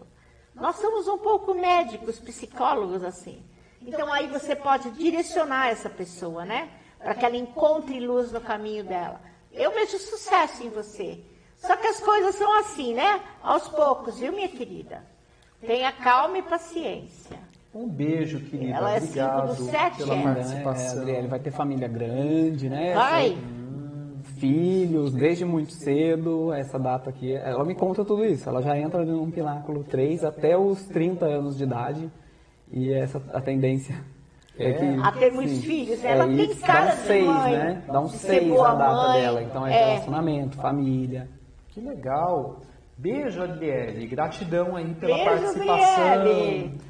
Nós 0.55 0.77
somos 0.77 1.07
um 1.07 1.17
pouco 1.17 1.53
médicos, 1.53 2.19
psicólogos 2.19 3.03
assim. 3.03 3.43
Então 3.81 4.11
aí 4.11 4.27
você 4.27 4.55
pode 4.55 4.91
direcionar 4.91 5.67
essa 5.67 5.89
pessoa, 5.89 6.45
né? 6.45 6.69
Para 6.97 7.15
que 7.15 7.25
ela 7.25 7.35
encontre 7.35 7.99
luz 7.99 8.31
no 8.31 8.39
caminho 8.39 8.83
dela. 8.83 9.19
Eu 9.51 9.71
vejo 9.71 9.99
sucesso 9.99 10.63
em 10.63 10.69
você. 10.69 11.19
Só 11.57 11.75
que 11.75 11.87
as 11.87 11.99
coisas 11.99 12.35
são 12.35 12.59
assim, 12.59 12.93
né? 12.93 13.21
Aos 13.41 13.67
poucos, 13.67 14.19
viu, 14.19 14.31
minha 14.31 14.47
querida? 14.47 15.03
Tenha 15.61 15.91
calma 15.91 16.37
e 16.37 16.41
paciência. 16.41 17.37
Um 17.73 17.87
beijo, 17.87 18.39
querida. 18.39 18.77
Ela 18.77 18.93
é 18.93 18.97
Obrigado 18.97 19.55
5 19.55 19.63
do 19.63 19.71
7, 19.71 19.97
pela 19.97 20.15
é. 20.15 20.23
participação. 20.23 20.97
É, 20.97 21.01
Adriele 21.01 21.27
vai 21.27 21.39
ter 21.39 21.51
família 21.51 21.87
grande, 21.87 22.69
né? 22.69 22.93
Vai 22.93 23.37
filhos 24.43 25.13
desde 25.13 25.45
muito 25.45 25.71
cedo, 25.71 26.51
essa 26.51 26.77
data 26.77 27.09
aqui. 27.09 27.33
Ela 27.33 27.63
me 27.63 27.73
conta 27.73 28.03
tudo 28.03 28.25
isso. 28.25 28.49
Ela 28.49 28.61
já 28.61 28.77
entra 28.77 29.05
num 29.05 29.31
pináculo 29.31 29.85
3 29.85 30.25
até 30.25 30.57
os 30.57 30.83
30 30.87 31.25
anos 31.25 31.57
de 31.57 31.63
idade. 31.63 32.11
E 32.69 32.91
essa 32.91 33.21
a 33.33 33.39
tendência 33.39 33.95
é, 34.59 34.69
é 34.69 34.73
que. 34.73 35.01
A 35.01 35.11
ter 35.13 35.31
muitos 35.31 35.63
filhos. 35.63 36.03
Ela 36.03 36.25
é, 36.29 36.35
tem 36.35 36.55
cara 36.55 36.85
dá 36.87 36.93
um 36.93 36.97
seis, 36.97 37.25
mãe, 37.25 37.51
né? 37.53 37.83
Dá 37.87 38.01
um 38.01 38.09
6 38.09 38.59
a 38.59 38.73
data 38.73 39.07
mãe. 39.07 39.21
dela. 39.21 39.43
Então 39.43 39.65
é, 39.65 39.73
é, 39.73 39.85
relacionamento, 39.85 40.57
família. 40.57 41.29
Que 41.69 41.79
legal. 41.79 42.59
Beijo, 42.97 43.41
Adriele. 43.41 44.07
Gratidão 44.07 44.75
aí 44.75 44.93
pela 44.93 45.15
Beijo, 45.15 45.29
participação. 45.29 46.11
Adriele. 46.11 46.81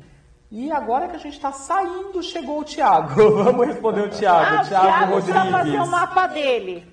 E 0.50 0.72
agora 0.72 1.08
que 1.08 1.16
a 1.16 1.20
gente 1.20 1.34
está 1.34 1.52
saindo, 1.52 2.22
chegou 2.24 2.62
o 2.62 2.64
Tiago. 2.64 3.14
Vamos 3.44 3.68
responder 3.68 4.02
o 4.02 4.10
Tiago. 4.10 4.56
Ah, 4.58 4.62
o 4.62 4.68
Tiago 4.68 5.14
Rodrigues. 5.14 5.52
fazer 5.52 5.80
o 5.80 5.88
mapa 5.88 6.28
dele. 6.28 6.84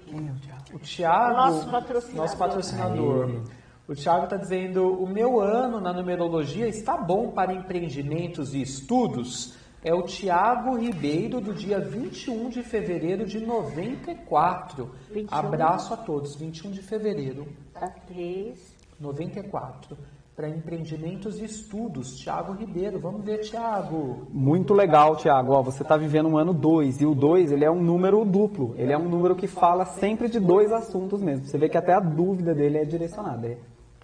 O 0.72 0.78
Tiago, 0.78 1.36
nosso 1.36 1.70
patrocinador. 1.70 2.16
Nosso 2.16 2.36
patrocinador. 2.36 3.42
O 3.88 3.94
Tiago 3.94 4.24
está 4.24 4.36
dizendo: 4.36 4.92
o 5.02 5.06
meu 5.06 5.40
ano 5.40 5.80
na 5.80 5.92
numerologia 5.92 6.68
está 6.68 6.96
bom 6.96 7.30
para 7.30 7.52
empreendimentos 7.52 8.54
e 8.54 8.62
estudos. 8.62 9.58
É 9.82 9.94
o 9.94 10.02
Tiago 10.02 10.76
Ribeiro, 10.76 11.40
do 11.40 11.54
dia 11.54 11.80
21 11.80 12.50
de 12.50 12.62
fevereiro 12.62 13.24
de 13.24 13.40
94. 13.40 14.94
21. 15.10 15.34
Abraço 15.34 15.94
a 15.94 15.96
todos. 15.96 16.36
21 16.36 16.70
de 16.70 16.82
fevereiro. 16.82 17.48
Tá, 17.72 17.88
3. 18.06 18.78
94 19.00 19.96
para 20.36 20.48
empreendimentos 20.48 21.40
e 21.40 21.44
estudos. 21.44 22.18
Tiago 22.18 22.52
Ribeiro, 22.52 22.98
vamos 22.98 23.24
ver, 23.24 23.38
Tiago. 23.38 24.26
Muito 24.30 24.72
legal, 24.72 25.16
Tiago. 25.16 25.62
Você 25.62 25.82
está 25.82 25.96
vivendo 25.96 26.28
um 26.28 26.38
ano 26.38 26.54
2 26.54 27.02
e 27.02 27.06
o 27.06 27.14
2 27.14 27.52
ele 27.52 27.64
é 27.64 27.70
um 27.70 27.82
número 27.82 28.24
duplo. 28.24 28.74
Ele 28.78 28.92
é 28.92 28.98
um 28.98 29.08
número 29.08 29.34
que 29.34 29.46
fala 29.46 29.84
sempre 29.84 30.28
de 30.28 30.40
dois 30.40 30.72
assuntos 30.72 31.22
mesmo. 31.22 31.46
Você 31.46 31.58
vê 31.58 31.68
que 31.68 31.76
até 31.76 31.92
a 31.92 32.00
dúvida 32.00 32.54
dele 32.54 32.78
é 32.78 32.84
direcionada. 32.84 33.46
É 33.46 33.56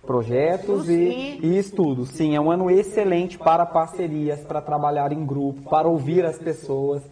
projetos 0.07 0.89
e, 0.89 1.41
e 1.43 1.59
estudos. 1.59 2.11
Sim, 2.11 2.37
é 2.37 2.41
um 2.41 2.51
ano 2.51 2.71
excelente 2.71 3.37
para 3.37 3.67
parcerias, 3.67 4.41
para 4.41 4.63
trabalhar 4.63 5.13
em 5.13 5.27
grupo, 5.27 5.69
para 5.69 5.89
ouvir 5.89 6.25
as 6.25 6.39
pessoas, 6.39 7.03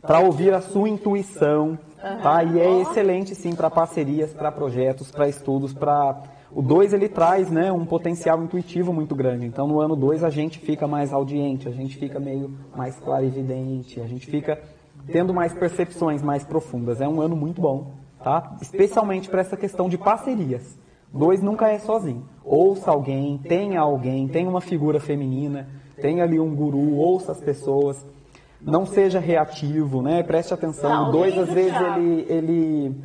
para 0.00 0.20
ouvir 0.20 0.54
a 0.54 0.60
sua 0.60 0.88
intuição. 0.88 1.78
Tá? 2.22 2.42
E 2.42 2.58
é 2.58 2.80
excelente, 2.80 3.34
sim, 3.34 3.54
para 3.54 3.68
parcerias, 3.68 4.32
para 4.32 4.50
projetos, 4.50 5.10
para 5.10 5.28
estudos, 5.28 5.74
para 5.74 6.22
o 6.52 6.60
2 6.62 6.92
ele 6.92 7.08
traz 7.08 7.50
né, 7.50 7.70
um 7.70 7.86
potencial 7.86 8.42
intuitivo 8.42 8.92
muito 8.92 9.14
grande. 9.14 9.46
Então 9.46 9.68
no 9.68 9.80
ano 9.80 9.94
2 9.94 10.24
a 10.24 10.30
gente 10.30 10.58
fica 10.58 10.86
mais 10.86 11.12
audiente, 11.12 11.68
a 11.68 11.72
gente 11.72 11.96
fica 11.96 12.18
meio 12.18 12.52
mais 12.76 12.96
clarividente, 12.96 14.00
a 14.00 14.06
gente 14.06 14.26
fica 14.26 14.60
tendo 15.06 15.32
mais 15.32 15.52
percepções 15.52 16.22
mais 16.22 16.44
profundas. 16.44 17.00
É 17.00 17.08
um 17.08 17.20
ano 17.20 17.36
muito 17.36 17.60
bom, 17.60 17.92
tá? 18.22 18.56
Especialmente 18.60 19.28
para 19.28 19.40
essa 19.40 19.56
questão 19.56 19.88
de 19.88 19.96
parcerias. 19.96 20.78
Dois 21.12 21.42
nunca 21.42 21.68
é 21.68 21.78
sozinho. 21.78 22.28
Ouça 22.44 22.90
alguém, 22.90 23.38
tenha 23.38 23.80
alguém, 23.80 24.28
tenha 24.28 24.48
uma 24.48 24.60
figura 24.60 25.00
feminina, 25.00 25.68
tenha 26.00 26.22
ali 26.22 26.38
um 26.38 26.54
guru, 26.54 26.94
ouça 26.96 27.32
as 27.32 27.40
pessoas. 27.40 28.04
Não 28.60 28.84
seja 28.84 29.18
reativo, 29.18 30.02
né? 30.02 30.22
Preste 30.22 30.52
atenção. 30.52 31.08
O 31.08 31.12
dois, 31.12 31.36
às 31.36 31.48
vezes, 31.48 31.74
ele, 31.80 32.26
ele... 32.28 32.96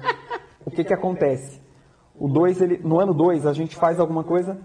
O 0.65 0.71
que 0.71 0.83
que 0.83 0.93
acontece? 0.93 1.61
O 2.19 2.27
dois, 2.27 2.61
ele, 2.61 2.79
no 2.83 2.99
ano 2.99 3.13
2, 3.13 3.45
a 3.45 3.53
gente 3.53 3.75
faz 3.75 3.99
alguma 3.99 4.23
coisa 4.23 4.57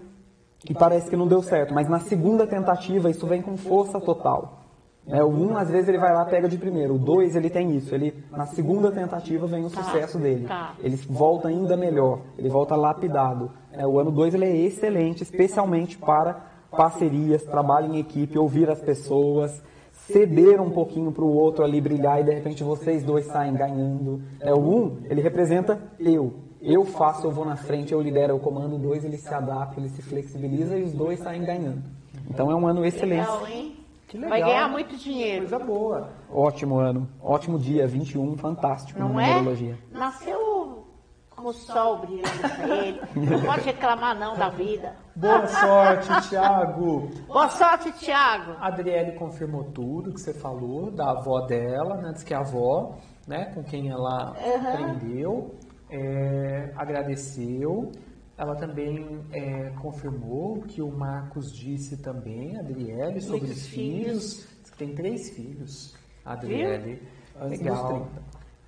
que 0.59 0.73
parece 0.73 1.09
que 1.09 1.15
não 1.15 1.27
deu 1.27 1.41
certo, 1.41 1.73
mas 1.73 1.89
na 1.89 1.99
segunda 1.99 2.45
tentativa 2.45 3.09
isso 3.09 3.25
vem 3.25 3.41
com 3.41 3.57
força 3.57 3.99
total. 3.99 4.59
É, 5.07 5.23
o 5.23 5.27
1, 5.27 5.51
um, 5.51 5.57
às 5.57 5.69
vezes, 5.69 5.89
ele 5.89 5.97
vai 5.97 6.13
lá 6.13 6.23
pega 6.25 6.47
de 6.47 6.57
primeiro. 6.57 6.95
O 6.95 6.99
2, 6.99 7.35
ele 7.35 7.49
tem 7.49 7.75
isso. 7.75 7.93
Ele, 7.93 8.13
na 8.31 8.45
segunda 8.45 8.91
tentativa 8.91 9.47
vem 9.47 9.65
o 9.65 9.69
tá, 9.69 9.83
sucesso 9.83 10.19
dele. 10.19 10.47
Tá. 10.47 10.75
Ele 10.79 10.95
volta 10.95 11.47
ainda 11.47 11.75
melhor. 11.75 12.19
Ele 12.37 12.49
volta 12.49 12.75
lapidado. 12.75 13.51
É, 13.73 13.85
o 13.85 13.99
ano 13.99 14.11
2 14.11 14.35
ele 14.35 14.45
é 14.45 14.55
excelente, 14.55 15.23
especialmente 15.23 15.97
para 15.97 16.51
parcerias, 16.69 17.43
trabalho 17.43 17.93
em 17.93 17.99
equipe, 17.99 18.37
ouvir 18.37 18.69
as 18.69 18.79
pessoas, 18.79 19.61
ceder 19.91 20.61
um 20.61 20.69
pouquinho 20.69 21.11
para 21.11 21.23
o 21.23 21.33
outro 21.33 21.63
ali 21.63 21.81
brilhar 21.81 22.21
e 22.21 22.23
de 22.23 22.33
repente 22.33 22.63
vocês 22.63 23.03
dois 23.03 23.25
saem 23.25 23.53
ganhando. 23.53 24.21
É, 24.39 24.53
o 24.53 24.59
um, 24.59 24.97
ele 25.09 25.21
representa 25.21 25.81
eu. 25.99 26.33
Eu 26.61 26.85
faço, 26.85 27.25
eu 27.25 27.31
vou 27.31 27.43
na 27.43 27.55
frente, 27.55 27.91
eu 27.91 27.99
lidero, 27.99 28.33
eu 28.33 28.39
comando. 28.39 28.77
Dois, 28.77 29.03
ele 29.03 29.17
se 29.17 29.33
adapta, 29.33 29.79
ele 29.79 29.89
se 29.89 30.01
flexibiliza 30.01 30.77
e 30.77 30.83
os 30.83 30.93
dois 30.93 31.19
saem 31.19 31.43
ganhando. 31.43 31.81
Então 32.29 32.51
é 32.51 32.55
um 32.55 32.67
ano 32.67 32.85
excelente. 32.85 33.27
Legal, 33.27 33.47
hein? 33.47 33.75
Que 34.07 34.17
legal. 34.17 34.29
Vai 34.29 34.41
ganhar 34.41 34.67
muito 34.69 34.95
dinheiro. 34.95 35.47
Coisa 35.47 35.59
boa. 35.65 36.09
Ótimo 36.29 36.77
ano, 36.77 37.09
ótimo 37.21 37.57
dia, 37.57 37.87
21, 37.87 38.37
fantástico 38.37 38.99
Não 38.99 39.13
na 39.13 39.23
é? 39.23 39.27
numerologia. 39.29 39.77
Nasceu 39.91 40.85
como 41.29 41.49
o 41.49 41.53
sol 41.53 41.97
brilhando 41.97 42.39
pra 42.39 42.75
ele. 42.77 43.01
Não 43.15 43.41
pode 43.41 43.61
reclamar 43.61 44.15
não 44.19 44.37
da 44.37 44.49
vida. 44.49 44.95
Boa 45.15 45.47
sorte, 45.47 46.29
Tiago. 46.29 47.09
Boa 47.27 47.49
sorte, 47.49 47.91
Tiago. 47.93 48.51
A 48.59 48.67
Adriele 48.67 49.13
confirmou 49.13 49.63
tudo 49.63 50.13
que 50.13 50.21
você 50.21 50.33
falou 50.33 50.91
da 50.91 51.11
avó 51.11 51.41
dela, 51.47 51.95
né? 51.95 52.11
Diz 52.13 52.23
que 52.23 52.33
é 52.33 52.37
a 52.37 52.41
avó, 52.41 52.97
né? 53.27 53.45
Com 53.55 53.63
quem 53.63 53.89
ela 53.89 54.35
aprendeu, 54.35 55.55
é, 55.91 56.71
agradeceu. 56.75 57.91
Ela 58.37 58.55
também 58.55 59.19
é, 59.31 59.69
confirmou 59.81 60.61
que 60.61 60.81
o 60.81 60.89
Marcos 60.89 61.53
disse 61.53 62.01
também, 62.01 62.57
Adriele, 62.57 63.21
sobre 63.21 63.41
Muitos 63.41 63.57
os 63.63 63.67
filhos. 63.67 64.47
Diz 64.61 64.71
que 64.71 64.77
tem 64.77 64.95
três 64.95 65.29
filhos, 65.29 65.95
Adriele. 66.25 67.01
Legal. 67.39 68.07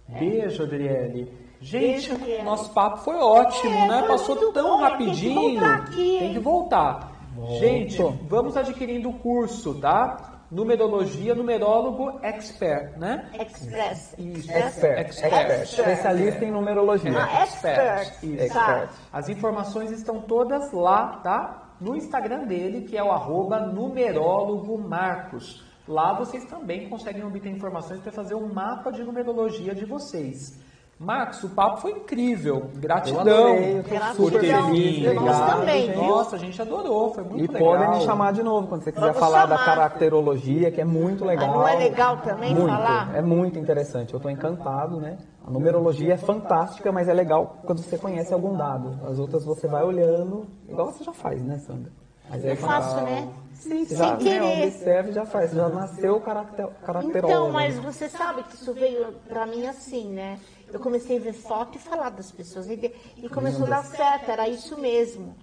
Beijo, 0.07 0.63
Adriele. 0.63 1.31
Gente, 1.59 2.13
Beijo, 2.15 2.43
nosso 2.43 2.71
papo 2.73 2.97
foi 2.97 3.15
ótimo, 3.15 3.73
É, 3.73 3.87
né? 3.87 3.99
foi 3.99 4.07
Passou 4.09 4.35
tão 4.51 4.77
bom, 4.77 4.77
tem 4.97 4.97
que 4.97 5.05
rapidinho. 5.05 5.41
voltar 5.59 5.75
aqui, 5.75 6.17
Tem 6.19 6.33
que 6.33 6.39
voltar. 6.39 7.13
Gente, 7.59 7.97
vamos 8.27 8.55
adquirindo 8.57 9.09
o 9.09 9.13
curso, 9.13 9.73
tá? 9.79 10.32
Numerologia, 10.53 11.33
numerólogo 11.33 12.19
expert, 12.21 12.95
né? 12.99 13.27
Express. 13.33 14.13
Isso. 14.19 14.51
Expert, 14.51 14.99
expert, 14.99 15.63
especialista 15.63 16.45
em 16.45 16.51
numerologia. 16.51 17.11
Ah, 17.17 17.41
expert. 17.41 18.23
Isso. 18.23 18.53
Tá. 18.53 18.87
As 19.11 19.29
informações 19.29 19.89
estão 19.89 20.21
todas 20.21 20.71
lá, 20.71 21.21
tá? 21.23 21.75
No 21.81 21.95
Instagram 21.95 22.45
dele, 22.45 22.81
que 22.81 22.95
é 22.95 23.03
o 23.03 23.11
arroba 23.11 23.61
numerólogo 23.61 24.77
Marcos. 24.77 25.65
Lá 25.87 26.13
vocês 26.13 26.45
também 26.45 26.87
conseguem 26.87 27.23
obter 27.23 27.49
informações 27.49 27.99
para 28.01 28.11
fazer 28.11 28.35
um 28.35 28.53
mapa 28.53 28.91
de 28.91 29.03
numerologia 29.03 29.73
de 29.73 29.85
vocês. 29.85 30.61
Marcos, 30.99 31.43
o 31.43 31.49
papo 31.49 31.77
foi 31.81 31.91
incrível. 31.91 32.69
Gratidão 32.75 33.25
Eu 33.27 33.43
adorei, 33.47 33.79
eu 33.79 33.83
tô 33.83 33.89
Gratidão. 33.89 34.13
super 34.25 34.39
feliz. 34.39 35.03
Nós 35.03 35.17
Obrigado, 35.17 35.59
também, 35.59 35.85
gente. 35.87 35.95
viu? 35.95 36.03
Nossa, 36.07 36.35
a 36.35 36.39
gente 36.39 36.61
adorou, 36.61 37.13
foi 37.13 37.23
muito 37.23 37.43
E 37.43 37.47
legal. 37.53 37.73
podem 37.73 37.89
me 37.99 38.05
chamar 38.05 38.31
de 38.33 38.43
novo 38.43 38.67
quando 38.67 38.83
você 38.83 38.91
quiser 38.91 39.05
Vamos 39.07 39.19
falar 39.19 39.45
da 39.47 39.57
chamar. 39.57 39.65
caracterologia, 39.75 40.71
que 40.71 40.79
é 40.79 40.85
muito 40.85 41.25
legal. 41.25 41.47
não 41.47 41.67
é 41.67 41.75
legal 41.75 42.17
também 42.17 42.53
muito, 42.55 42.67
falar? 42.69 43.15
É 43.15 43.21
muito 43.21 43.59
interessante. 43.59 44.13
Eu 44.13 44.17
estou 44.17 44.31
encantado, 44.31 44.99
né? 45.01 45.17
A 45.45 45.51
numerologia 45.51 46.13
é 46.13 46.17
fantástica, 46.17 46.89
mas 46.91 47.09
é 47.09 47.13
legal 47.13 47.57
quando 47.65 47.79
você 47.79 47.97
conhece 47.97 48.33
algum 48.33 48.55
dado. 48.55 48.97
As 49.05 49.19
outras 49.19 49.43
você 49.43 49.67
vai 49.67 49.83
olhando, 49.83 50.45
igual 50.69 50.91
você 50.91 51.03
já 51.03 51.11
faz, 51.11 51.43
né, 51.43 51.57
Sandra? 51.57 51.91
Mas 52.29 52.45
Eu 52.45 52.55
faço, 52.55 52.95
né? 53.01 53.27
Sim, 53.53 53.85
Sem 53.85 53.85
você 53.85 53.95
já 53.95 54.11
né, 54.11 54.17
querer. 54.17 54.67
observa 54.67 55.09
e 55.09 55.11
já 55.13 55.25
faz. 55.25 55.49
Você 55.51 55.55
já 55.57 55.69
nasceu 55.69 56.19
caracter, 56.21 56.67
caracterólogo. 56.85 57.27
Então, 57.27 57.51
mas 57.51 57.77
você 57.77 58.07
sabe 58.09 58.43
que 58.43 58.55
isso 58.55 58.73
veio 58.73 59.13
pra 59.27 59.45
mim 59.45 59.67
assim, 59.67 60.09
né? 60.11 60.39
Eu 60.73 60.79
comecei 60.79 61.17
a 61.17 61.19
ver 61.19 61.33
foto 61.33 61.77
e 61.77 61.79
falar 61.79 62.09
das 62.09 62.31
pessoas. 62.31 62.67
E, 62.67 62.91
e 63.17 63.29
começou 63.29 63.65
a 63.65 63.69
dar 63.69 63.85
certo, 63.85 64.29
era 64.31 64.49
isso 64.49 64.77
mesmo. 64.77 65.35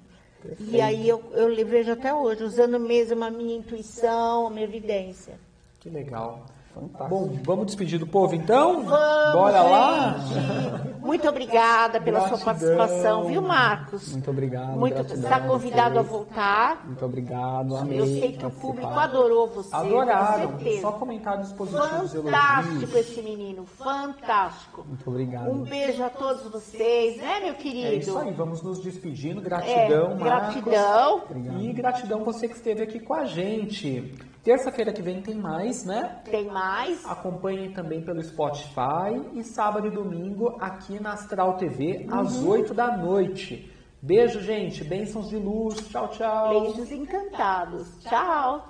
E 0.59 0.81
aí 0.81 1.09
eu, 1.09 1.23
eu 1.33 1.67
vejo 1.67 1.93
até 1.93 2.13
hoje, 2.13 2.43
usando 2.43 2.81
mesmo 2.81 3.23
a 3.23 3.31
minha 3.31 3.57
intuição, 3.57 4.47
a 4.47 4.51
minha 4.51 4.65
evidência. 4.65 5.39
Que 5.79 5.89
legal. 5.89 6.45
Fantástico. 6.81 7.09
Bom, 7.09 7.39
vamos 7.45 7.67
despedir 7.67 7.99
do 7.99 8.07
povo 8.07 8.35
então? 8.35 8.85
Vamos, 8.85 9.33
Bora 9.33 9.63
lá? 9.63 10.17
gente. 10.19 11.01
Muito 11.01 11.29
obrigada 11.29 12.01
pela 12.01 12.21
sua 12.29 12.39
Gratidão. 12.39 12.77
participação, 12.77 13.25
viu, 13.27 13.43
Marcos? 13.43 14.13
Muito 14.13 14.31
obrigado. 14.31 14.79
Muito, 14.79 15.01
está 15.15 15.41
convidado 15.41 15.99
a 15.99 16.03
voltar. 16.03 16.87
Muito 16.87 17.05
obrigado, 17.05 17.77
amei 17.77 18.01
Eu 18.01 18.07
sei 18.07 18.33
que 18.33 18.47
o 18.47 18.51
público 18.51 18.87
adorou 18.89 19.49
você, 19.49 19.75
Adoraram. 19.75 20.53
com 20.53 20.59
certeza. 20.59 20.81
Só 20.83 20.93
comentários 20.93 21.53
positivos, 21.53 22.13
Fantástico 22.13 22.75
elogios. 22.77 22.95
esse 22.95 23.23
menino, 23.23 23.65
fantástico. 23.67 24.85
Muito 24.87 25.09
obrigado. 25.11 25.51
Um 25.51 25.63
beijo 25.63 26.03
a 26.03 26.11
todos 26.11 26.45
vocês, 26.51 27.17
né, 27.17 27.41
meu 27.41 27.55
querido? 27.55 27.89
É 27.89 27.95
isso 27.95 28.17
aí, 28.19 28.33
vamos 28.33 28.63
nos 28.63 28.79
despedindo. 28.81 29.41
Gratidão, 29.41 30.13
É, 30.13 30.15
Marcos. 30.15 30.55
gratidão. 30.63 31.23
E 31.61 31.73
gratidão 31.73 32.25
você 32.25 32.47
que 32.49 32.55
esteve 32.55 32.83
aqui 32.83 33.01
com 33.01 33.15
a 33.15 33.25
gente. 33.25 34.15
Terça-feira 34.43 34.91
que 34.93 35.03
vem 35.03 35.21
tem 35.21 35.35
mais, 35.35 35.85
né? 35.85 36.23
Tem 36.25 36.47
mais? 36.47 37.05
Acompanhem 37.05 37.73
também 37.73 38.03
pelo 38.03 38.23
Spotify 38.23 39.21
e 39.35 39.43
sábado 39.45 39.87
e 39.87 39.91
domingo 39.91 40.57
aqui 40.59 40.99
na 40.99 41.13
Astral 41.13 41.59
TV 41.59 42.07
às 42.11 42.37
Uhum. 42.37 42.49
8 42.49 42.73
da 42.73 42.97
noite. 42.97 43.71
Beijo, 44.03 44.41
gente. 44.41 44.83
Bênçãos 44.83 45.29
de 45.29 45.37
luz. 45.37 45.77
Tchau, 45.91 46.09
tchau. 46.09 46.49
Beijos 46.61 46.91
encantados. 46.91 47.99
Tchau. 48.03 48.70